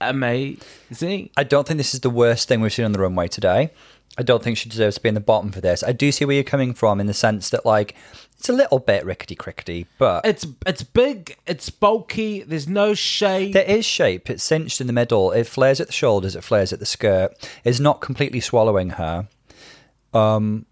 amazing. 0.01 1.29
I 1.37 1.43
don't 1.43 1.67
think 1.67 1.77
this 1.77 1.93
is 1.93 2.01
the 2.01 2.09
worst 2.09 2.47
thing 2.47 2.59
we've 2.61 2.73
seen 2.73 2.85
on 2.85 2.91
the 2.91 2.99
runway 2.99 3.27
today. 3.27 3.71
I 4.17 4.23
don't 4.23 4.43
think 4.43 4.57
she 4.57 4.69
deserves 4.69 4.95
to 4.97 5.01
be 5.01 5.09
in 5.09 5.15
the 5.15 5.21
bottom 5.21 5.51
for 5.51 5.61
this. 5.61 5.83
I 5.83 5.93
do 5.93 6.11
see 6.11 6.25
where 6.25 6.35
you're 6.35 6.43
coming 6.43 6.73
from 6.73 6.99
in 6.99 7.07
the 7.07 7.13
sense 7.13 7.49
that, 7.49 7.65
like, 7.65 7.95
it's 8.37 8.49
a 8.49 8.53
little 8.53 8.79
bit 8.79 9.05
rickety 9.05 9.35
crickety, 9.35 9.85
but 9.97 10.25
It's 10.25 10.45
it's 10.65 10.83
big, 10.83 11.37
it's 11.45 11.69
bulky. 11.69 12.41
There's 12.43 12.67
no 12.67 12.93
shape. 12.93 13.53
there 13.53 13.63
is 13.63 13.85
shape. 13.85 14.29
It's 14.29 14.43
cinched 14.43 14.81
in 14.81 14.87
the 14.87 14.93
middle. 14.93 15.31
It 15.31 15.45
flares 15.47 15.79
at 15.79 15.87
the 15.87 15.93
shoulders. 15.93 16.35
It 16.35 16.43
flares 16.43 16.73
at 16.73 16.79
the 16.79 16.85
skirt. 16.85 17.33
It's 17.63 17.79
not 17.79 18.01
completely 18.01 18.39
swallowing 18.41 18.91
her. 18.91 19.27
Um, 20.13 20.65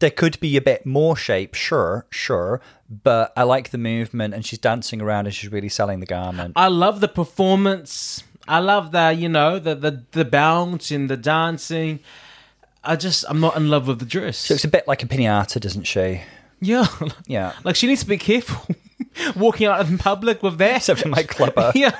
there 0.00 0.10
could 0.10 0.38
be 0.40 0.56
a 0.56 0.60
bit 0.60 0.84
more 0.84 1.16
shape, 1.16 1.54
sure, 1.54 2.06
sure, 2.10 2.60
but 2.88 3.32
I 3.36 3.42
like 3.44 3.70
the 3.70 3.78
movement, 3.78 4.34
and 4.34 4.44
she's 4.44 4.58
dancing 4.58 5.00
around, 5.00 5.26
and 5.26 5.34
she's 5.34 5.50
really 5.50 5.68
selling 5.68 6.00
the 6.00 6.06
garment. 6.06 6.52
I 6.56 6.68
love 6.68 7.00
the 7.00 7.08
performance. 7.08 8.22
I 8.48 8.58
love 8.58 8.92
the 8.92 9.12
you 9.12 9.28
know 9.28 9.58
the 9.58 9.74
the 9.74 10.04
the 10.12 10.24
bounce 10.24 10.90
and 10.90 11.08
the 11.08 11.16
dancing. 11.16 12.00
I 12.84 12.96
just 12.96 13.24
I'm 13.28 13.40
not 13.40 13.56
in 13.56 13.70
love 13.70 13.86
with 13.86 14.00
the 14.00 14.04
dress. 14.04 14.44
She 14.46 14.54
looks 14.54 14.64
a 14.64 14.68
bit 14.68 14.88
like 14.88 15.02
a 15.02 15.06
pinata, 15.06 15.60
doesn't 15.60 15.84
she? 15.84 16.22
yeah, 16.60 16.86
Yeah. 17.26 17.52
like 17.64 17.76
she 17.76 17.86
needs 17.86 18.02
to 18.02 18.08
be 18.08 18.18
careful 18.18 18.74
walking 19.36 19.66
out 19.66 19.88
in 19.88 19.98
public 19.98 20.42
with 20.42 20.58
that. 20.58 20.78
Except 20.78 21.00
for 21.00 21.08
my 21.08 21.22
clubber. 21.22 21.70
yeah, 21.76 21.92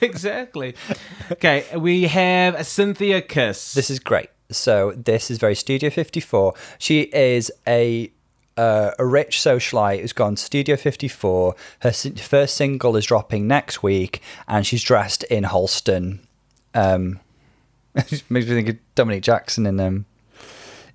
exactly. 0.00 0.74
Okay, 1.32 1.64
we 1.76 2.04
have 2.04 2.54
a 2.54 2.60
Synthia 2.60 3.26
Kiss. 3.26 3.74
This 3.74 3.90
is 3.90 3.98
great. 3.98 4.28
So 4.50 4.92
this 4.96 5.30
is 5.30 5.38
very 5.38 5.54
Studio 5.54 5.90
54. 5.90 6.54
She 6.78 7.02
is 7.02 7.50
a 7.66 8.10
uh, 8.58 8.90
a 8.98 9.06
rich 9.06 9.38
socialite 9.38 10.00
who's 10.00 10.12
gone 10.12 10.34
to 10.34 10.42
Studio 10.42 10.76
54. 10.76 11.54
Her 11.80 11.92
si- 11.92 12.10
first 12.10 12.56
single 12.56 12.96
is 12.96 13.06
dropping 13.06 13.46
next 13.46 13.82
week, 13.82 14.20
and 14.48 14.66
she's 14.66 14.82
dressed 14.82 15.22
in 15.24 15.44
Halston. 15.44 16.18
Um, 16.74 17.20
makes 17.94 18.28
me 18.28 18.42
think 18.42 18.68
of 18.68 18.76
Dominique 18.96 19.22
Jackson 19.22 19.64
in 19.64 19.78
um, 19.78 20.06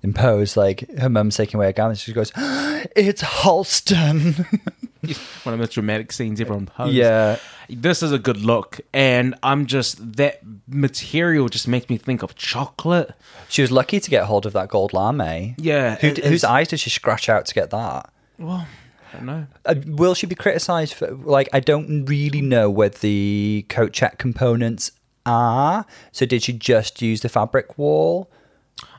in 0.02 0.12
Pose. 0.12 0.56
Like 0.58 0.88
her 0.98 1.08
mum's 1.08 1.36
taking 1.36 1.56
away 1.56 1.66
her 1.66 1.72
garment, 1.72 1.98
she 1.98 2.12
goes, 2.12 2.32
"It's 2.36 3.22
Halston." 3.22 4.46
one 5.44 5.52
of 5.52 5.52
the 5.52 5.56
most 5.56 5.72
dramatic 5.72 6.12
scenes 6.12 6.40
everyone 6.40 6.66
posed. 6.66 6.94
yeah, 6.94 7.38
this 7.70 8.02
is 8.02 8.12
a 8.12 8.18
good 8.18 8.38
look, 8.38 8.82
and 8.92 9.34
I'm 9.42 9.64
just 9.64 10.16
that 10.16 10.40
material 10.74 11.48
just 11.48 11.68
makes 11.68 11.88
me 11.88 11.96
think 11.96 12.22
of 12.22 12.34
chocolate. 12.34 13.12
she 13.48 13.62
was 13.62 13.70
lucky 13.70 14.00
to 14.00 14.10
get 14.10 14.24
hold 14.24 14.44
of 14.46 14.52
that 14.52 14.68
gold 14.68 14.92
lame. 14.92 15.54
Yeah, 15.58 15.96
Who, 15.96 16.08
whose 16.10 16.44
eyes 16.44 16.68
did 16.68 16.80
she 16.80 16.90
scratch 16.90 17.28
out 17.28 17.46
to 17.46 17.54
get 17.54 17.70
that? 17.70 18.12
Well, 18.38 18.66
I 19.12 19.16
don't 19.16 19.26
know. 19.26 19.46
Uh, 19.64 19.74
will 19.86 20.14
she 20.14 20.26
be 20.26 20.34
criticised 20.34 20.94
for 20.94 21.10
like 21.12 21.48
I 21.52 21.60
don't 21.60 22.04
really 22.06 22.40
know 22.40 22.68
where 22.68 22.88
the 22.88 23.64
coat 23.68 23.92
check 23.92 24.18
components 24.18 24.90
are. 25.24 25.86
So 26.12 26.26
did 26.26 26.42
she 26.42 26.52
just 26.52 27.00
use 27.00 27.20
the 27.20 27.28
fabric 27.28 27.78
wall? 27.78 28.30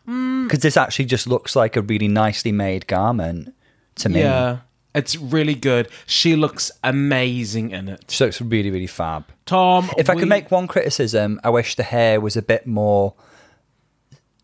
Because 0.05 0.59
this 0.59 0.78
actually 0.78 1.05
just 1.05 1.28
looks 1.28 1.55
like 1.55 1.76
a 1.76 1.82
really 1.82 2.07
nicely 2.07 2.51
made 2.51 2.86
garment 2.88 3.53
to 3.95 4.09
me. 4.09 4.21
Yeah, 4.21 4.59
it's 4.96 5.16
really 5.16 5.56
good. 5.56 5.89
She 6.06 6.36
looks 6.36 6.72
amazing 6.84 7.72
in 7.72 7.89
it. 7.89 8.10
She 8.10 8.24
looks 8.24 8.41
really, 8.41 8.72
really 8.72 8.88
fab. 8.88 9.26
Tom, 9.46 9.91
If 9.98 10.10
I 10.10 10.16
could 10.16 10.30
make 10.30 10.50
one 10.50 10.68
criticism, 10.68 11.39
I 11.43 11.50
wish 11.50 11.76
the 11.76 11.84
hair 11.84 12.20
was 12.20 12.36
a 12.36 12.41
bit 12.41 12.66
more 12.66 13.14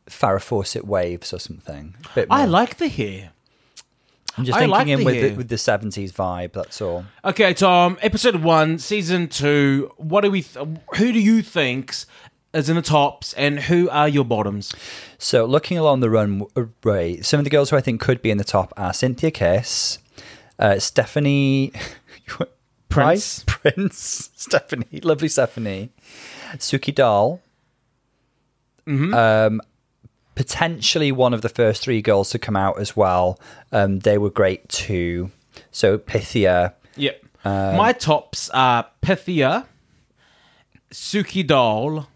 Farrah 0.07 0.41
Fawcett 0.41 0.85
waves 0.85 1.33
or 1.33 1.39
something. 1.39 1.95
I 2.29 2.45
like 2.45 2.77
the 2.77 2.87
hair. 2.89 3.31
I'm 4.37 4.45
just 4.45 4.55
I 4.55 4.61
thinking 4.61 4.71
like 4.71 4.87
in 4.87 5.03
with 5.03 5.21
the, 5.21 5.35
with 5.35 5.49
the 5.49 5.55
70s 5.55 6.13
vibe, 6.13 6.53
that's 6.53 6.81
all. 6.81 7.05
Okay, 7.25 7.53
Tom. 7.53 7.97
Episode 8.01 8.37
one, 8.37 8.77
season 8.77 9.27
two. 9.27 9.91
What 9.97 10.21
do 10.21 10.31
we? 10.31 10.43
Th- 10.43 10.65
who 10.95 11.11
do 11.11 11.19
you 11.19 11.41
think's 11.41 12.05
is 12.53 12.69
in 12.69 12.75
the 12.75 12.81
tops, 12.81 13.33
and 13.33 13.59
who 13.61 13.89
are 13.89 14.07
your 14.07 14.25
bottoms? 14.25 14.73
So, 15.17 15.45
looking 15.45 15.77
along 15.77 16.01
the 16.01 16.09
runway, 16.09 17.21
some 17.21 17.39
of 17.39 17.43
the 17.43 17.49
girls 17.49 17.69
who 17.69 17.77
I 17.77 17.81
think 17.81 18.01
could 18.01 18.21
be 18.21 18.31
in 18.31 18.37
the 18.37 18.43
top 18.43 18.73
are 18.77 18.91
Synthia 18.91 19.33
Kiss, 19.33 19.99
uh, 20.61 20.79
Stephanie 20.79 21.73
Prince. 22.89 23.43
Prince, 23.47 24.29
Stephanie, 24.35 24.99
lovely 25.03 25.27
Stephanie, 25.27 25.89
Suki 26.57 26.93
Doll, 26.95 27.41
Mm-hmm. 28.87 29.13
um, 29.13 29.61
potentially 30.33 31.11
one 31.11 31.33
of 31.35 31.41
the 31.43 31.49
first 31.49 31.83
three 31.83 32.01
girls 32.01 32.31
to 32.31 32.39
come 32.39 32.55
out 32.55 32.79
as 32.79 32.95
well. 32.97 33.39
Um, 33.71 33.99
they 33.99 34.17
were 34.17 34.31
great 34.31 34.67
too. 34.69 35.29
So, 35.71 35.97
Pythia, 35.99 36.73
Yep. 36.95 37.23
My 37.45 37.93
tops 37.93 38.49
are 38.49 38.87
Pythia, 39.01 39.65
Suki 40.91 41.45
Doll, 41.45 42.07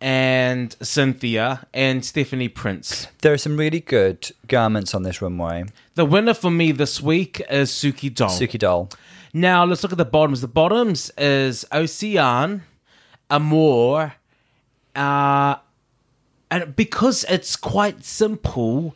and 0.00 0.70
Synthia, 0.80 1.64
and 1.72 2.04
Stephanie 2.04 2.48
Prince. 2.48 3.08
there 3.22 3.32
are 3.32 3.38
some 3.38 3.56
really 3.56 3.80
good 3.80 4.30
garments 4.46 4.94
on 4.94 5.02
this 5.02 5.22
runway. 5.22 5.64
The 5.94 6.04
winner 6.04 6.34
for 6.34 6.50
me 6.50 6.72
this 6.72 7.00
week 7.00 7.40
is 7.50 7.70
Suki 7.70 8.14
Doll. 8.14 8.28
Suki 8.30 8.58
Doll. 8.58 8.90
Now 9.32 9.64
let's 9.64 9.82
look 9.82 9.92
at 9.92 9.98
the 9.98 10.04
bottoms. 10.04 10.40
The 10.42 10.48
bottoms 10.48 11.10
is 11.18 11.64
Ocean, 11.72 12.62
Amour, 13.30 14.14
uh, 14.94 15.56
and 16.50 16.76
because 16.76 17.24
it's 17.28 17.56
quite 17.56 18.04
simple, 18.04 18.94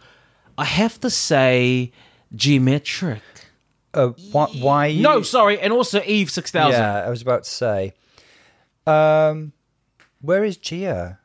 I 0.56 0.64
have 0.64 1.00
to 1.00 1.10
say 1.10 1.92
Gia 2.34 2.60
Metric. 2.60 3.22
Uh, 3.92 4.08
why, 4.30 4.46
why 4.60 4.86
you- 4.86 5.02
No, 5.02 5.22
sorry, 5.22 5.58
and 5.58 5.72
also 5.72 6.00
Eve 6.04 6.30
six 6.30 6.50
thousand. 6.50 6.80
Yeah, 6.80 7.04
I 7.06 7.10
was 7.10 7.22
about 7.22 7.44
to 7.44 7.50
say. 7.50 7.92
Um, 8.86 9.52
where 10.20 10.44
is 10.44 10.56
Gia? 10.56 11.18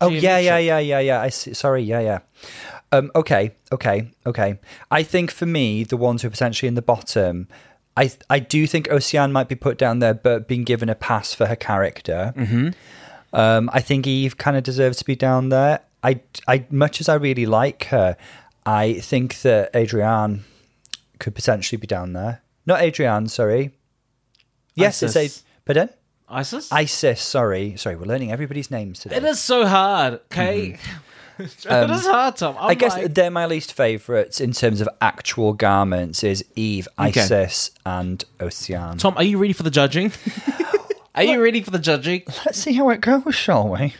Oh 0.00 0.10
Gia 0.10 0.16
yeah, 0.20 0.38
yeah, 0.38 0.58
yeah, 0.58 0.78
yeah, 0.78 0.98
yeah. 1.00 1.20
I 1.20 1.28
see. 1.28 1.54
Sorry, 1.54 1.82
yeah, 1.82 2.00
yeah. 2.00 2.18
Um, 2.92 3.10
okay, 3.14 3.54
okay, 3.70 4.10
okay. 4.26 4.58
I 4.90 5.02
think 5.02 5.30
for 5.30 5.46
me, 5.46 5.84
the 5.84 5.96
ones 5.96 6.22
who 6.22 6.28
are 6.28 6.30
potentially 6.30 6.68
in 6.68 6.74
the 6.74 6.82
bottom, 6.82 7.48
I 7.96 8.12
I 8.28 8.38
do 8.38 8.66
think 8.66 8.90
Ocean 8.90 9.32
might 9.32 9.48
be 9.48 9.54
put 9.54 9.78
down 9.78 9.98
there, 9.98 10.14
but 10.14 10.48
being 10.48 10.64
given 10.64 10.88
a 10.88 10.94
pass 10.94 11.34
for 11.34 11.46
her 11.46 11.56
character. 11.56 12.32
Mm-hmm. 12.36 12.70
Um, 13.32 13.70
I 13.72 13.80
think 13.80 14.06
Eve 14.06 14.36
kind 14.38 14.56
of 14.56 14.64
deserves 14.64 14.98
to 14.98 15.04
be 15.04 15.14
down 15.14 15.50
there. 15.50 15.80
I, 16.02 16.20
I 16.48 16.66
much 16.70 17.00
as 17.00 17.08
I 17.08 17.14
really 17.14 17.46
like 17.46 17.84
her, 17.84 18.16
I 18.66 18.94
think 18.94 19.42
that 19.42 19.74
Adrienne 19.74 20.44
could 21.18 21.34
potentially 21.34 21.78
be 21.78 21.86
down 21.86 22.12
there. 22.12 22.42
Not 22.66 22.80
Adrienne, 22.80 23.28
sorry. 23.28 23.72
Yes, 24.74 25.02
it's 25.02 25.16
Icesis. 25.16 25.42
a 25.42 25.44
pardon. 25.64 25.90
Icesis. 26.30 26.68
Icesis, 26.70 27.18
sorry, 27.20 27.76
sorry. 27.76 27.96
We're 27.96 28.04
learning 28.06 28.30
everybody's 28.32 28.70
names 28.70 29.00
today. 29.00 29.16
it 29.16 29.24
is 29.24 29.40
so 29.40 29.66
hard. 29.66 30.14
Okay, 30.32 30.78
it 31.38 31.66
is 31.66 32.06
hard, 32.06 32.36
Tom. 32.36 32.56
I'm 32.58 32.70
I 32.70 32.74
guess 32.74 32.94
like- 32.96 33.12
they're 33.14 33.30
my 33.30 33.46
least 33.46 33.72
favourites 33.72 34.40
in 34.40 34.52
terms 34.52 34.80
of 34.80 34.88
actual 35.00 35.52
garments. 35.52 36.22
Is 36.22 36.44
Eve, 36.54 36.86
Okay. 36.98 37.20
Icesis, 37.20 37.70
and 37.84 38.24
Ocean. 38.38 38.96
Tom, 38.98 39.14
are 39.16 39.24
you 39.24 39.38
ready 39.38 39.52
for 39.52 39.62
the 39.64 39.70
judging? 39.70 40.12
are 41.14 41.24
you 41.24 41.42
ready 41.42 41.60
for 41.62 41.70
the 41.72 41.78
judging? 41.78 42.22
Let's 42.46 42.58
see 42.58 42.72
how 42.74 42.88
it 42.90 43.00
goes, 43.00 43.34
shall 43.34 43.68
we? 43.68 43.94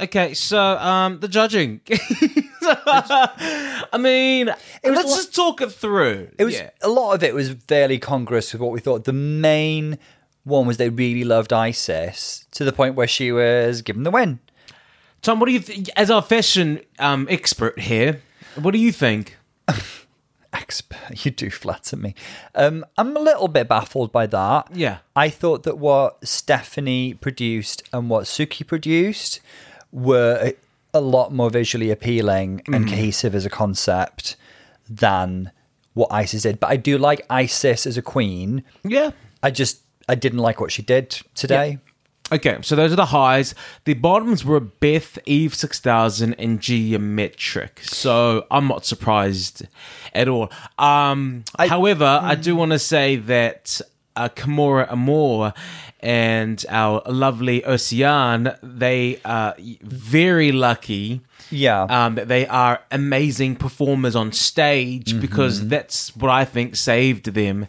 Okay, 0.00 0.32
so 0.32 0.58
um, 0.78 1.18
the 1.20 1.26
judging. 1.28 1.80
I 2.62 3.98
mean, 3.98 4.46
let's 4.84 5.16
just 5.16 5.34
talk 5.34 5.60
it 5.60 5.72
through. 5.72 6.28
It 6.38 6.44
was 6.44 6.54
Yeah. 6.54 6.70
a 6.82 6.88
lot 6.88 7.14
of 7.14 7.22
it 7.24 7.34
was 7.34 7.50
fairly 7.66 7.98
congruous 7.98 8.52
with 8.52 8.60
what 8.62 8.70
we 8.72 8.78
thought. 8.80 9.04
The 9.04 9.12
main 9.12 9.98
one 10.48 10.66
was 10.66 10.76
they 10.78 10.88
really 10.88 11.24
loved 11.24 11.52
Icesis 11.52 12.46
to 12.52 12.64
the 12.64 12.72
point 12.72 12.94
where 12.94 13.06
she 13.06 13.30
was 13.32 13.82
given 13.82 14.02
the 14.02 14.10
win. 14.10 14.40
Tom, 15.22 15.40
what 15.40 15.46
do 15.46 15.52
you 15.52 15.60
think? 15.60 15.88
As 15.96 16.10
our 16.10 16.22
fashion 16.22 16.80
um, 16.98 17.26
expert 17.30 17.78
here, 17.80 18.22
what 18.60 18.72
do 18.72 18.78
you 18.78 18.92
think? 18.92 19.36
Expert, 20.52 20.98
you 21.24 21.30
do 21.30 21.50
flatter 21.50 21.96
me. 21.96 22.14
Um, 22.54 22.84
I'm 22.96 23.14
a 23.16 23.20
little 23.20 23.48
bit 23.48 23.68
baffled 23.68 24.10
by 24.12 24.26
that. 24.28 24.68
Yeah. 24.74 24.98
I 25.14 25.28
thought 25.28 25.64
that 25.64 25.76
what 25.78 26.26
Stephanie 26.26 27.12
produced 27.14 27.82
and 27.92 28.08
what 28.08 28.24
Suki 28.24 28.66
produced 28.66 29.40
were 29.92 30.52
a 30.94 31.00
lot 31.00 31.32
more 31.34 31.50
visually 31.50 31.90
appealing 31.90 32.62
and 32.66 32.86
Mm. 32.86 32.88
cohesive 32.88 33.34
as 33.34 33.44
a 33.44 33.50
concept 33.50 34.36
than 34.88 35.52
what 35.92 36.10
Icesis 36.10 36.42
did. 36.44 36.60
But 36.60 36.70
I 36.70 36.76
do 36.76 36.96
like 36.96 37.26
Icesis 37.28 37.86
as 37.86 37.98
a 37.98 38.02
queen. 38.02 38.64
Yeah. 38.84 39.10
I 39.42 39.50
just 39.50 39.80
I 40.08 40.14
didn't 40.14 40.38
like 40.40 40.60
what 40.60 40.72
she 40.72 40.82
did 40.82 41.20
today. 41.34 41.78
Okay, 42.30 42.58
so 42.60 42.76
those 42.76 42.92
are 42.92 42.96
the 42.96 43.06
highs. 43.06 43.54
The 43.84 43.94
bottoms 43.94 44.44
were 44.44 44.60
Beth, 44.60 45.18
Eve 45.24 45.54
6000, 45.54 46.34
and 46.34 46.60
Gia 46.60 46.98
Metric. 46.98 47.80
So 47.84 48.46
I'm 48.50 48.68
not 48.68 48.84
surprised 48.84 49.66
at 50.12 50.28
all. 50.28 50.50
Um, 50.78 51.44
however, 51.58 52.20
I 52.22 52.34
do 52.34 52.54
want 52.54 52.72
to 52.72 52.78
say 52.78 53.16
that 53.16 53.80
uh, 54.14 54.28
Kimora 54.28 54.92
Amour 54.92 55.54
and 56.00 56.62
our 56.68 57.00
lovely 57.06 57.64
Ocean, 57.64 58.50
they 58.62 59.20
are 59.24 59.54
very 59.58 60.52
lucky. 60.52 61.22
Yeah. 61.50 61.84
Um, 61.84 62.16
that 62.16 62.28
they 62.28 62.46
are 62.46 62.82
amazing 62.90 63.56
performers 63.56 64.14
on 64.14 64.32
stage 64.32 65.12
Mm-hmm. 65.12 65.20
because 65.20 65.66
that's 65.68 66.14
what 66.14 66.30
I 66.30 66.44
think 66.44 66.76
saved 66.76 67.32
them. 67.32 67.68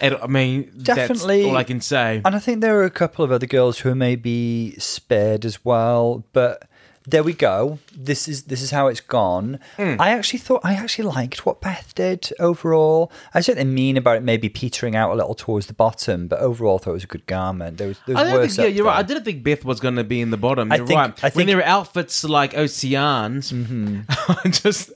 And, 0.00 0.16
I 0.16 0.26
mean, 0.26 0.70
Definitely. 0.82 1.42
that's 1.42 1.50
all 1.50 1.56
I 1.56 1.64
can 1.64 1.80
say. 1.80 2.22
And 2.24 2.34
I 2.34 2.38
think 2.38 2.60
there 2.60 2.78
are 2.80 2.84
a 2.84 2.90
couple 2.90 3.24
of 3.24 3.32
other 3.32 3.46
girls 3.46 3.80
who 3.80 3.94
may 3.94 4.16
be 4.16 4.74
spared 4.78 5.44
as 5.44 5.64
well, 5.64 6.24
but 6.32 6.68
there 7.06 7.22
we 7.22 7.32
go. 7.32 7.78
This 7.96 8.28
is 8.28 8.44
this 8.44 8.60
is 8.62 8.70
how 8.70 8.86
it's 8.88 9.00
gone. 9.00 9.58
Hmm. 9.76 9.96
I 9.98 10.10
actually 10.10 10.38
thought 10.40 10.60
I 10.62 10.74
actually 10.74 11.08
liked 11.08 11.46
what 11.46 11.60
Beth 11.60 11.94
did 11.94 12.30
overall. 12.38 13.10
I 13.34 13.40
certainly 13.40 13.72
mean 13.72 13.96
about 13.96 14.18
it 14.18 14.22
maybe 14.22 14.48
petering 14.48 14.94
out 14.94 15.10
a 15.10 15.14
little 15.14 15.34
towards 15.34 15.66
the 15.66 15.72
bottom, 15.72 16.28
but 16.28 16.40
overall 16.40 16.76
I 16.76 16.84
thought 16.84 16.90
it 16.90 16.94
was 16.94 17.04
a 17.04 17.08
good 17.08 17.26
garment. 17.26 17.78
There 17.78 17.88
was, 17.88 17.98
there 18.06 18.16
was 18.16 18.28
I 18.28 18.34
worse 18.34 18.56
think, 18.56 18.68
yeah, 18.68 18.74
you're 18.76 18.84
right. 18.86 18.98
I 18.98 19.02
didn't 19.02 19.24
think 19.24 19.42
Beth 19.42 19.64
was 19.64 19.80
going 19.80 19.96
to 19.96 20.04
be 20.04 20.20
in 20.20 20.30
the 20.30 20.36
bottom. 20.36 20.70
I 20.70 20.76
You're 20.76 20.86
think- 20.86 20.98
right. 20.98 21.24
I 21.24 21.26
when 21.28 21.32
think- 21.32 21.46
there 21.48 21.56
were 21.56 21.64
outfits 21.64 22.22
like 22.24 22.54
Oceans, 22.56 23.50
Mm-hmm. 23.52 24.00
I 24.46 24.48
just, 24.50 24.90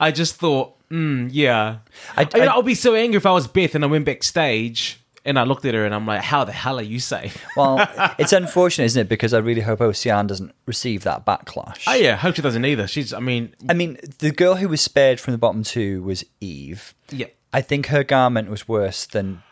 I 0.00 0.10
just 0.10 0.34
thought, 0.36 0.74
mm, 0.90 1.28
yeah. 1.32 1.78
I- 2.16 2.22
I, 2.34 2.40
I- 2.40 2.46
I, 2.46 2.56
would 2.56 2.66
be 2.66 2.74
so 2.74 2.94
angry 2.94 3.16
if 3.18 3.26
I 3.26 3.32
was 3.32 3.46
Beth 3.46 3.74
and 3.74 3.84
I 3.84 3.86
went 3.86 4.04
backstage 4.06 5.00
and 5.24 5.38
I 5.38 5.44
looked 5.44 5.64
at 5.64 5.74
her 5.74 5.84
and 5.84 5.94
I'm 5.94 6.06
like, 6.06 6.22
how 6.22 6.44
the 6.44 6.52
hell 6.52 6.78
are 6.78 6.82
you 6.82 6.98
safe? 7.00 7.44
Well, 7.56 7.88
it's 8.18 8.32
unfortunate, 8.32 8.86
isn't 8.86 9.02
it? 9.02 9.08
Because 9.08 9.32
I 9.32 9.38
really 9.38 9.60
hope 9.60 9.80
Ocean 9.80 10.26
doesn't 10.26 10.52
receive 10.66 11.04
that 11.04 11.24
backlash. 11.24 11.84
Oh 11.86 11.94
yeah, 11.94 12.16
hope 12.16 12.34
she 12.34 12.42
doesn't 12.42 12.64
either. 12.64 12.86
She's, 12.86 13.12
I 13.12 13.20
mean, 13.20 13.54
I 13.68 13.74
mean, 13.74 13.98
the 14.18 14.30
girl 14.32 14.56
who 14.56 14.68
was 14.68 14.80
spared 14.80 15.20
from 15.20 15.32
the 15.32 15.38
bottom 15.38 15.62
two 15.62 16.02
was 16.02 16.24
Eve. 16.40 16.94
yeah. 17.10 17.26
I 17.52 17.60
think 17.60 17.86
her 17.86 18.02
garment 18.02 18.50
was 18.50 18.66
worse 18.66 19.06
than 19.06 19.42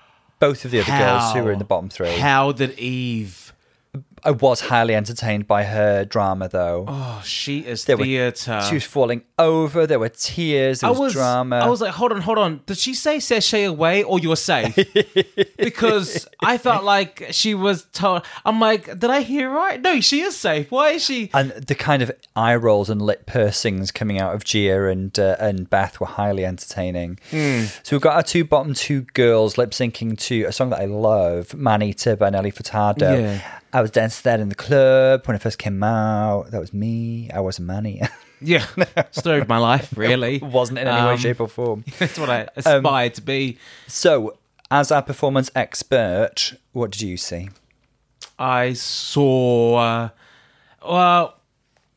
both 0.41 0.65
of 0.65 0.73
the 0.73 0.81
other 0.81 0.91
girls 0.99 1.33
who 1.33 1.45
were 1.45 1.53
in 1.53 1.61
the 1.61 1.65
bottom 1.65 1.89
three. 1.89 2.17
How 2.19 2.51
did 2.51 2.77
Eve? 2.77 3.42
I 4.25 4.31
was 4.31 4.61
highly 4.61 4.95
entertained 4.95 5.47
by 5.47 5.65
her 5.65 6.05
drama, 6.05 6.49
though. 6.49 6.85
Oh, 6.89 7.23
she 7.25 7.61
is 7.61 7.85
There 7.85 7.97
were- 7.97 8.05
theater. 8.05 8.61
she 8.69 8.75
was 8.75 8.85
falling 8.85 9.23
over. 9.39 9.87
There 9.87 9.99
were 9.99 10.09
tears. 10.11 10.81
There 10.81 10.89
I 10.89 10.91
was, 10.93 11.01
was, 11.01 11.13
drama. 11.15 11.57
I 11.57 11.69
was 11.69 11.81
like, 11.81 11.93
hold 11.93 12.13
on, 12.13 12.21
hold 12.21 12.39
on. 12.39 12.61
Did 12.67 12.79
she 12.79 12.95
say 12.95 13.19
sashay 13.19 13.65
away 13.65 14.03
or 14.03 14.19
you're 14.21 14.37
safe? 14.37 14.77
because 15.59 16.29
I 16.41 16.59
felt 16.59 16.85
like 16.85 17.27
she 17.31 17.55
was 17.55 17.85
told. 17.93 18.23
I'm 18.45 18.61
like, 18.61 18.87
did 18.99 19.11
I 19.11 19.23
hear 19.23 19.51
right? 19.51 19.81
No, 19.81 20.01
she 20.01 20.21
is 20.21 20.37
safe. 20.37 20.71
Why 20.71 20.91
is 20.91 21.05
she? 21.05 21.31
and 21.35 21.51
the 21.53 21.75
kind 21.75 22.03
of 22.03 22.11
eye 22.37 22.55
rolls 22.55 22.91
and 22.91 23.01
lip 23.03 23.27
pursings 23.27 23.93
coming 23.93 24.21
out 24.21 24.35
of 24.35 24.45
Gia 24.45 24.87
and 24.87 25.19
uh, 25.19 25.37
and 25.39 25.69
Beth 25.69 26.01
were 26.01 26.07
highly 26.07 26.45
entertaining. 26.45 27.19
Hmm. 27.31 27.65
So 27.83 27.97
we've 27.97 28.01
got 28.01 28.15
our 28.17 28.23
two 28.23 28.45
bottom 28.45 28.75
two 28.75 29.03
girls 29.15 29.59
lip 29.59 29.71
syncing 29.71 30.19
to 30.19 30.45
a 30.45 30.53
song 30.53 30.71
that 30.71 30.81
I 30.81 30.85
love, 30.87 31.55
Maneater 31.55 32.17
by 32.17 32.31
Nelly 32.31 32.53
Furtado. 32.53 33.21
Yeah. 33.21 33.59
I 33.75 33.81
was 33.81 33.91
dancing 33.91 34.12
that 34.21 34.39
in 34.41 34.49
the 34.51 34.55
club 34.55 35.27
when 35.27 35.35
it 35.35 35.41
first 35.43 35.59
came 35.59 35.83
out. 35.83 36.51
That 36.51 36.61
was 36.61 36.73
me. 36.73 37.31
I 37.33 37.41
was 37.41 37.59
Manny. 37.59 38.01
Yeah, 38.45 38.67
story 39.13 39.41
of 39.41 39.49
my 39.49 39.59
life, 39.59 39.97
really. 39.97 40.39
Wasn't 40.41 40.77
in 40.77 40.89
any 40.89 41.07
way, 41.07 41.13
Um, 41.13 41.17
shape, 41.17 41.39
or 41.41 41.47
form. 41.47 41.85
That's 42.01 42.19
what 42.19 42.29
I 42.29 42.49
aspired 42.57 43.15
to 43.15 43.23
be. 43.23 43.57
So, 43.87 44.37
as 44.69 44.91
our 44.91 45.01
performance 45.01 45.49
expert, 45.55 46.55
what 46.73 46.91
did 46.91 47.03
you 47.03 47.17
see? 47.17 47.51
I 48.41 48.73
saw. 48.73 49.77
Uh, 49.77 50.09
well, 50.85 51.37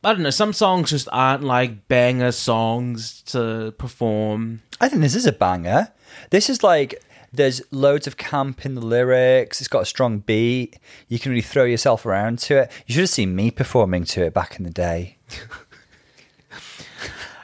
I 0.04 0.12
don't 0.12 0.22
know. 0.22 0.30
Some 0.30 0.52
songs 0.52 0.90
just 0.90 1.08
aren't 1.10 1.42
like 1.42 1.88
banger 1.88 2.30
songs 2.30 3.22
to 3.22 3.72
perform. 3.76 4.62
I 4.80 4.88
think 4.88 5.02
this 5.02 5.16
is 5.16 5.26
a 5.26 5.32
banger. 5.32 5.88
This 6.30 6.48
is 6.48 6.62
like 6.62 7.02
there's 7.36 7.62
loads 7.70 8.06
of 8.06 8.16
camp 8.16 8.64
in 8.66 8.74
the 8.74 8.80
lyrics. 8.80 9.60
It's 9.60 9.68
got 9.68 9.82
a 9.82 9.86
strong 9.86 10.18
beat. 10.20 10.78
You 11.08 11.18
can 11.18 11.30
really 11.30 11.42
throw 11.42 11.64
yourself 11.64 12.04
around 12.06 12.38
to 12.40 12.62
it. 12.62 12.72
You 12.86 12.94
should 12.94 13.02
have 13.02 13.10
seen 13.10 13.36
me 13.36 13.50
performing 13.50 14.04
to 14.04 14.24
it 14.24 14.34
back 14.34 14.56
in 14.58 14.64
the 14.64 14.70
day. 14.70 15.16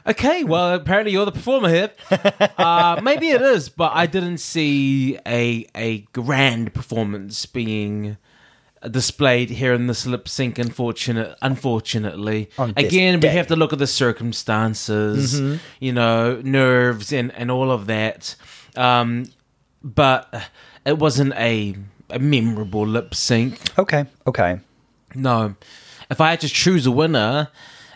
Okay, 0.05 0.43
well, 0.43 0.73
apparently 0.73 1.13
you're 1.13 1.25
the 1.25 1.31
performer 1.31 1.69
here. 1.69 1.91
Uh, 2.57 2.99
maybe 3.01 3.29
it 3.29 3.41
is, 3.41 3.69
but 3.69 3.93
I 3.95 4.05
didn't 4.05 4.39
see 4.39 5.17
a 5.25 5.65
a 5.75 5.99
grand 6.11 6.73
performance 6.73 7.45
being 7.45 8.17
displayed 8.91 9.49
here 9.49 9.73
in 9.73 9.87
this 9.87 10.05
lip 10.05 10.27
sync. 10.27 10.59
Unfortunate, 10.59 11.37
unfortunately, 11.41 12.49
again, 12.57 13.15
we 13.15 13.21
day. 13.21 13.27
Mm-hmm. 13.29 13.37
have 13.37 13.47
to 13.47 13.55
look 13.55 13.71
at 13.71 13.79
the 13.79 13.87
circumstances, 13.87 15.39
you 15.79 15.93
know, 15.93 16.41
nerves 16.43 17.13
and 17.13 17.31
and 17.33 17.49
all 17.49 17.71
of 17.71 17.85
that. 17.87 18.35
Um, 18.75 19.27
but 19.83 20.49
it 20.85 20.97
wasn't 20.97 21.33
a 21.33 21.75
a 22.09 22.19
memorable 22.19 22.85
lip 22.85 23.15
sync. 23.15 23.59
Okay, 23.79 24.05
okay. 24.27 24.59
No. 25.15 25.55
If 26.09 26.19
I 26.21 26.31
had 26.31 26.41
to 26.41 26.49
choose 26.49 26.85
a 26.85 26.91
winner, 26.91 27.49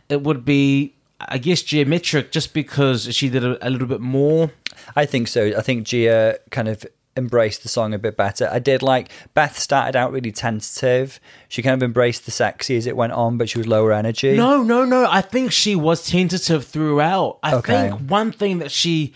it 0.09 0.21
would 0.23 0.43
be, 0.45 0.95
I 1.19 1.37
guess, 1.37 1.61
Gia 1.61 1.85
Metric, 1.85 2.31
just 2.31 2.53
because 2.53 3.13
she 3.15 3.29
did 3.29 3.43
a, 3.43 3.67
a 3.67 3.69
little 3.69 3.87
bit 3.87 4.01
more. 4.01 4.51
I 4.95 5.05
think 5.05 5.27
so. 5.27 5.47
I 5.57 5.61
think 5.61 5.85
Gia 5.85 6.39
kind 6.51 6.67
of 6.67 6.85
embraced 7.15 7.63
the 7.63 7.69
song 7.69 7.93
a 7.93 7.99
bit 7.99 8.15
better. 8.15 8.47
I 8.51 8.59
did 8.59 8.81
like 8.81 9.09
Beth 9.33 9.57
started 9.59 9.95
out 9.95 10.11
really 10.11 10.31
tentative. 10.31 11.19
She 11.49 11.61
kind 11.61 11.73
of 11.73 11.83
embraced 11.83 12.25
the 12.25 12.31
sexy 12.31 12.77
as 12.77 12.85
it 12.87 12.95
went 12.95 13.13
on, 13.13 13.37
but 13.37 13.49
she 13.49 13.57
was 13.57 13.67
lower 13.67 13.91
energy. 13.91 14.37
No, 14.37 14.63
no, 14.63 14.85
no. 14.85 15.07
I 15.09 15.21
think 15.21 15.51
she 15.51 15.75
was 15.75 16.07
tentative 16.07 16.65
throughout. 16.65 17.39
I 17.43 17.55
Okay. 17.55 17.89
think 17.89 18.09
one 18.09 18.31
thing 18.31 18.59
that 18.59 18.71
she, 18.71 19.13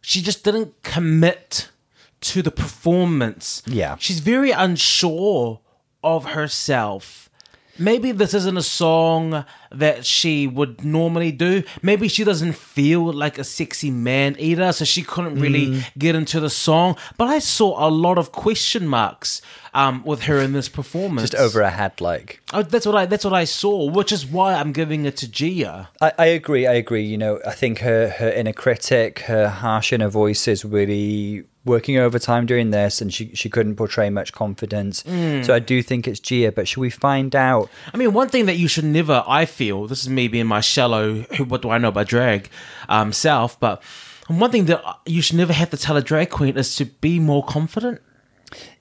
she 0.00 0.20
just 0.20 0.44
didn't 0.44 0.80
commit 0.82 1.70
to 2.32 2.42
the 2.42 2.50
performance. 2.50 3.62
Yeah. 3.66 3.96
She's 3.98 4.20
very 4.20 4.50
unsure 4.50 5.60
of 6.02 6.24
herself. 6.36 7.20
Maybe 7.76 8.12
this 8.12 8.34
isn't 8.34 8.56
a 8.56 8.62
song 8.62 9.44
that 9.72 10.06
she 10.06 10.46
would 10.46 10.84
normally 10.84 11.32
do. 11.32 11.64
Maybe 11.82 12.06
she 12.06 12.22
doesn't 12.22 12.52
feel 12.54 13.12
like 13.12 13.36
a 13.36 13.42
sexy 13.42 13.90
man 13.90 14.36
either, 14.38 14.70
so 14.72 14.84
she 14.84 15.02
couldn't 15.02 15.40
really 15.40 15.66
Mm. 15.66 15.84
get 15.98 16.14
into 16.14 16.38
the 16.38 16.50
song. 16.50 16.94
But 17.18 17.26
I 17.26 17.40
saw 17.40 17.84
a 17.84 17.90
lot 17.90 18.16
of 18.16 18.30
question 18.30 18.86
marks 18.86 19.42
um, 19.74 20.04
with 20.04 20.22
her 20.28 20.38
in 20.38 20.52
this 20.52 20.68
performance. 20.68 21.30
Just 21.30 21.42
over 21.42 21.64
her 21.64 21.70
head, 21.70 22.00
like. 22.00 22.40
Oh, 22.52 22.62
that's 22.62 22.86
what 22.86 22.94
I 22.94 23.06
that's 23.06 23.24
what 23.24 23.34
I 23.34 23.44
saw, 23.44 23.90
which 23.90 24.12
is 24.12 24.24
why 24.24 24.54
I'm 24.54 24.70
giving 24.72 25.04
it 25.04 25.16
to 25.16 25.26
Gia. 25.28 25.88
I, 26.00 26.12
I 26.16 26.26
agree. 26.26 26.68
I 26.68 26.74
agree. 26.74 27.02
You 27.02 27.18
know, 27.18 27.40
I 27.44 27.50
think 27.50 27.80
her 27.80 28.08
her 28.20 28.30
inner 28.30 28.52
critic, 28.52 29.18
her 29.26 29.48
harsh 29.48 29.92
inner 29.92 30.08
voice 30.08 30.46
is 30.46 30.64
really 30.64 31.42
working 31.64 31.96
overtime 31.98 32.46
doing 32.46 32.70
this, 32.70 33.00
and 33.00 33.12
she 33.12 33.30
she 33.34 33.48
couldn't 33.48 33.76
portray 33.76 34.10
much 34.10 34.32
confidence. 34.32 35.02
Mm. 35.04 35.44
So 35.44 35.54
I 35.54 35.58
do 35.58 35.82
think 35.82 36.06
it's 36.06 36.20
Gia. 36.20 36.52
But 36.52 36.68
should 36.68 36.80
we 36.80 36.90
find 36.90 37.34
out? 37.34 37.70
I 37.92 37.96
mean, 37.96 38.12
one 38.12 38.28
thing 38.28 38.46
that 38.46 38.56
you 38.56 38.68
should 38.68 38.84
never, 38.84 39.24
I 39.26 39.46
feel, 39.46 39.86
this 39.86 40.02
is 40.02 40.08
me 40.08 40.28
being 40.28 40.46
my 40.46 40.60
shallow, 40.60 41.22
what 41.48 41.62
do 41.62 41.70
I 41.70 41.78
know 41.78 41.88
about 41.88 42.06
drag 42.08 42.50
um, 42.88 43.12
self, 43.12 43.58
but 43.58 43.82
one 44.28 44.50
thing 44.50 44.66
that 44.66 44.82
you 45.06 45.20
should 45.22 45.36
never 45.36 45.52
have 45.52 45.70
to 45.70 45.76
tell 45.76 45.96
a 45.96 46.02
drag 46.02 46.30
queen 46.30 46.56
is 46.56 46.76
to 46.76 46.84
be 46.86 47.18
more 47.18 47.44
confident. 47.44 48.00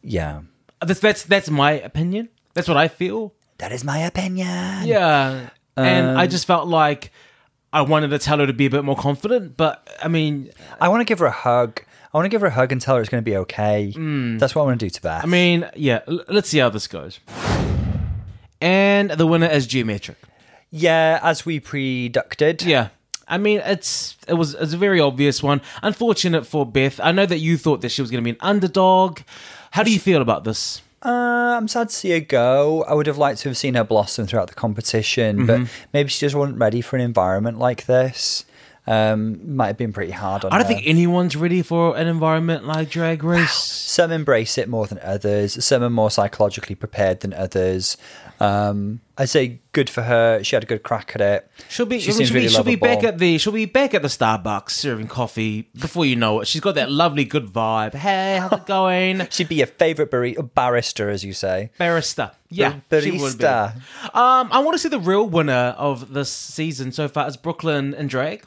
Yeah, 0.01 0.41
That's 0.81 0.99
that's 0.99 1.23
that's 1.23 1.49
my 1.49 1.72
opinion. 1.72 2.30
That's 2.53 2.68
what 2.68 2.77
I 2.77 2.88
feel. 2.88 3.34
that 3.57 3.72
is 3.72 3.84
my 3.84 3.99
opinion. 3.99 4.85
Yeah, 4.85 5.49
and 5.77 6.10
Um, 6.10 6.18
I 6.18 6.27
just 6.27 6.45
felt 6.45 6.68
like 6.68 7.11
I 7.72 7.81
wanted 7.81 8.10
to 8.10 8.19
tell 8.19 8.38
her 8.39 8.45
to 8.45 8.53
be 8.53 8.65
a 8.68 8.69
bit 8.69 8.84
more 8.84 8.95
confident, 8.95 9.57
but 9.57 9.88
I 10.03 10.07
mean, 10.07 10.51
I 10.80 10.89
want 10.89 11.01
to 11.01 11.05
give 11.05 11.19
her 11.19 11.26
a 11.26 11.31
hug. 11.31 11.81
I 12.14 12.18
want 12.18 12.26
to 12.26 12.30
give 12.30 12.41
her 12.41 12.48
a 12.48 12.52
hug 12.52 12.72
and 12.72 12.80
tell 12.80 12.95
her 12.95 13.02
it's 13.02 13.10
going 13.10 13.23
to 13.23 13.30
be 13.30 13.38
okay. 13.38 13.91
That's 14.38 14.53
what 14.53 14.61
I 14.61 14.65
want 14.65 14.80
to 14.80 14.85
do 14.85 14.90
to 14.91 15.02
Beth. 15.02 15.22
Mm. 15.22 15.26
I 15.26 15.27
mean, 15.27 15.69
yeah. 15.76 16.02
l- 16.07 16.23
let's 16.30 16.48
see 16.49 16.60
how 16.60 16.69
this 16.69 16.85
goes. 16.88 17.19
And 18.61 19.11
the 19.11 19.27
winner 19.27 19.48
is 19.48 19.68
Gia 19.68 19.84
Metric. 19.84 20.18
yeah, 20.72 21.19
as 21.22 21.45
we 21.45 21.60
predicted. 21.60 22.64
Yeah. 22.64 22.90
I 23.27 23.38
mean, 23.38 23.61
it's 23.65 24.15
it 24.27 24.34
was 24.35 24.53
it's 24.53 24.73
a 24.73 24.77
very 24.77 24.99
obvious 24.99 25.41
one. 25.41 25.61
Unfortunate 25.81 26.45
for 26.45 26.65
Beth. 26.65 26.99
I 27.02 27.11
know 27.11 27.26
that 27.26 27.40
you 27.40 27.57
thought 27.57 27.81
that 27.81 27.90
she 27.90 28.02
was 28.02 28.11
going 28.11 28.22
to 28.22 28.26
be 28.26 28.31
an 28.31 28.38
underdog. 28.41 29.19
How 29.72 29.84
do 29.84 29.91
you 29.91 29.99
feel 29.99 30.22
about 30.22 30.44
this? 30.44 30.81
Uh, 31.02 31.56
I'm 31.57 31.68
sad 31.68 31.90
to 31.90 31.95
see 31.95 32.11
her 32.11 32.19
go. 32.19 32.84
I 32.84 32.94
would 32.94 33.07
have 33.07 33.18
liked 33.18 33.40
to 33.41 33.49
have 33.49 33.57
seen 33.57 33.73
her 33.73 33.84
blossom 33.84 34.27
throughout 34.27 34.48
the 34.49 34.53
competition, 34.53 35.45
but 35.45 35.60
Mm-hmm. 35.61 35.88
maybe 35.94 36.10
she 36.10 36.19
just 36.19 36.35
wasn't 36.35 36.57
ready 36.60 36.80
for 36.81 36.95
an 36.95 37.02
environment 37.02 37.60
like 37.60 37.85
this. 37.85 38.45
Um, 38.85 39.55
might 39.55 39.68
have 39.68 39.77
been 39.77 39.93
pretty 39.93 40.11
hard 40.11 40.43
on 40.43 40.51
I 40.51 40.57
don't 40.57 40.68
her. 40.68 40.73
think 40.73 40.85
anyone's 40.85 41.38
ready 41.38 41.61
for 41.61 41.95
an 41.95 42.07
environment 42.07 42.65
like 42.65 42.89
Drag 42.89 43.23
Race. 43.23 43.53
some 43.93 44.11
embrace 44.11 44.57
it 44.57 44.68
more 44.68 44.88
than 44.88 44.99
others. 45.01 45.64
Some 45.64 45.84
are 45.84 45.89
more 45.89 46.11
psychologically 46.11 46.76
prepared 46.76 47.22
than 47.22 47.34
others. 47.34 47.95
Um, 48.39 48.99
I 49.18 49.26
say 49.26 49.60
good 49.73 49.89
for 49.89 50.01
her. 50.01 50.43
She 50.43 50.55
had 50.55 50.64
a 50.64 50.65
good 50.65 50.84
crack 50.84 51.11
at 51.15 51.22
it. 51.22 51.51
She'll 51.69 51.85
be, 51.85 51.99
She 51.99 52.05
she'll, 52.05 52.15
seems 52.15 52.30
be, 52.31 52.35
really 52.39 52.49
she'll 52.49 52.64
be 52.64 52.76
back 52.76 53.03
at 53.03 53.19
the 53.19 53.38
she'll 53.38 53.53
be 53.53 53.65
back 53.65 53.93
at 53.93 54.01
the 54.01 54.07
Starbucks 54.07 54.72
serving 54.72 55.07
coffee 55.07 55.69
before 55.80 56.05
you 56.05 56.15
know 56.15 56.39
it. 56.41 56.47
She's 56.47 56.61
got 56.61 56.76
that 56.76 56.91
lovely 56.91 57.23
good 57.26 57.45
vibe. 57.47 57.93
Hey, 57.93 58.39
how's 58.41 58.51
it 58.53 58.65
going? 58.65 59.27
She'd 59.30 59.49
be 59.49 59.55
your 59.55 59.68
favorite 59.68 60.10
bar- 60.11 60.43
barrister, 60.43 61.10
as 61.10 61.23
you 61.23 61.34
say. 61.34 61.69
Barrister. 61.77 62.31
Yeah, 62.49 62.80
Bar- 62.89 63.01
she 63.01 63.11
would 63.11 63.38
be. 63.38 63.43
barista. 63.43 63.76
Um, 64.15 64.49
I 64.51 64.60
want 64.60 64.73
to 64.73 64.80
see 64.80 64.89
the 64.89 64.99
real 64.99 65.27
winner 65.27 65.76
of 65.77 66.14
this 66.14 66.31
season 66.31 66.91
so 66.91 67.07
far 67.07 67.27
is 67.27 67.38
Brooke 67.38 67.64
Lynn 67.64 67.93
and 67.93 68.10
Drake. 68.10 68.43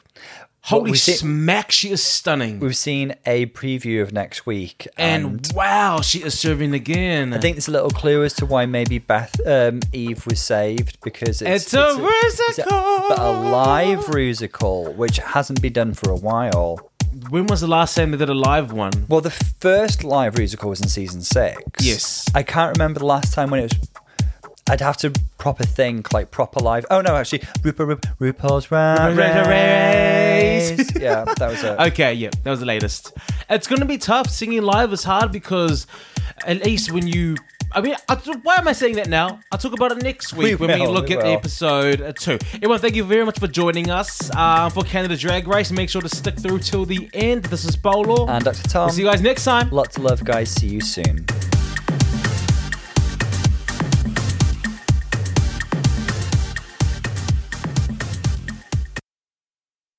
Holy 0.67 0.95
seen- 0.95 1.15
smack, 1.15 1.71
she 1.71 1.91
is 1.91 2.03
stunning. 2.03 2.59
We've 2.59 2.75
seen 2.75 3.15
a 3.25 3.45
preview 3.47 4.01
of 4.01 4.11
next 4.11 4.45
week, 4.45 4.87
and 4.97 5.47
wow, 5.55 6.01
she 6.01 6.23
is 6.23 6.37
serving 6.37 6.73
again. 6.73 7.33
I 7.33 7.39
think 7.39 7.55
there's 7.55 7.69
a 7.69 7.71
little 7.71 7.89
clue 7.89 8.23
as 8.25 8.33
to 8.33 8.45
why 8.45 8.65
maybe 8.65 8.99
Beth 8.99 9.39
um, 9.47 9.79
Eve 9.93 10.25
was 10.25 10.39
saved 10.41 10.99
because 11.03 11.41
it's, 11.41 11.65
It's 11.65 11.73
a 11.73 11.87
it's 11.89 12.59
rusical! 12.59 13.07
but 13.09 13.17
a 13.19 13.31
live 13.31 14.05
rusical, 14.07 14.93
which 14.95 15.17
hasn't 15.17 15.61
been 15.61 15.73
done 15.73 15.93
for 15.93 16.11
a 16.11 16.17
while. 16.17 16.91
when 17.29 17.47
was 17.47 17.61
the 17.61 17.67
last 17.67 17.95
time 17.95 18.11
they 18.11 18.17
did 18.17 18.29
a 18.29 18.33
live 18.33 18.73
one? 18.73 18.91
Well, 19.07 19.21
the 19.21 19.31
first 19.31 20.03
live 20.03 20.37
musical 20.37 20.69
was 20.69 20.81
in 20.81 20.89
season 20.89 21.21
six. 21.21 21.61
Yes. 21.81 22.29
I 22.35 22.43
can't 22.43 22.77
remember 22.77 22.99
the 22.99 23.05
last 23.05 23.33
time 23.33 23.49
when 23.51 23.61
it 23.61 23.63
was. 23.63 23.89
I'd 24.69 24.81
have 24.81 24.97
to 24.97 25.11
proper 25.37 25.63
think 25.63 26.11
like 26.13 26.29
proper 26.31 26.59
live. 26.59 26.85
Oh 26.91 27.01
no, 27.01 27.15
actually, 27.15 27.39
RuPaul, 27.63 27.99
Ru- 28.19 28.31
RuPaul's 28.33 28.69
Ra- 28.71 29.05
Race. 29.07 30.77
Race. 30.79 30.91
yeah, 30.99 31.23
that 31.25 31.49
was 31.49 31.63
it. 31.63 31.79
Okay, 31.91 32.13
yeah, 32.13 32.29
that 32.43 32.49
was 32.51 32.59
the 32.59 32.65
latest. 32.65 33.13
It's 33.49 33.67
going 33.67 33.79
to 33.79 33.85
be 33.85 33.97
tough. 33.97 34.29
Singing 34.29 34.61
live 34.63 34.91
is 34.93 35.03
hard 35.03 35.31
because 35.31 35.87
at 36.45 36.63
least 36.65 36.91
when 36.91 37.07
you. 37.07 37.35
I 37.73 37.81
mean, 37.81 37.95
I, 38.07 38.15
why 38.43 38.55
am 38.55 38.67
I 38.69 38.71
saying 38.73 38.95
that 38.95 39.09
now? 39.09 39.41
I'll 39.51 39.57
talk 39.59 39.73
about 39.73 39.91
it 39.91 40.01
next 40.01 40.31
week 40.33 40.57
We 40.57 40.67
when 40.67 40.79
we 40.79 40.87
look 40.87 41.09
we 41.09 41.17
at 41.17 41.23
will. 41.23 41.33
episode 41.33 42.15
two. 42.17 42.37
Everyone, 42.53 42.79
thank 42.79 42.95
you 42.95 43.03
very 43.03 43.25
much 43.25 43.39
for 43.39 43.47
joining 43.47 43.89
us 43.89 44.31
uh, 44.35 44.69
for 44.69 44.83
Canada 44.83 45.17
Drag 45.17 45.47
Race. 45.49 45.69
Make 45.69 45.89
sure 45.89 46.01
to 46.01 46.07
stick 46.09 46.39
through 46.39 46.59
till 46.59 46.85
the 46.85 47.09
end. 47.13 47.43
This 47.45 47.65
is 47.65 47.75
Bolo. 47.75 48.25
And 48.27 48.43
Dr. 48.45 48.63
Tom. 48.63 48.85
We'll 48.85 48.93
see 48.95 49.01
you 49.01 49.07
guys 49.09 49.21
next 49.21 49.43
time. 49.43 49.69
Lots 49.69 49.97
of 49.97 50.03
love, 50.03 50.23
guys. 50.23 50.49
See 50.49 50.67
you 50.67 50.81
soon. 50.81 51.25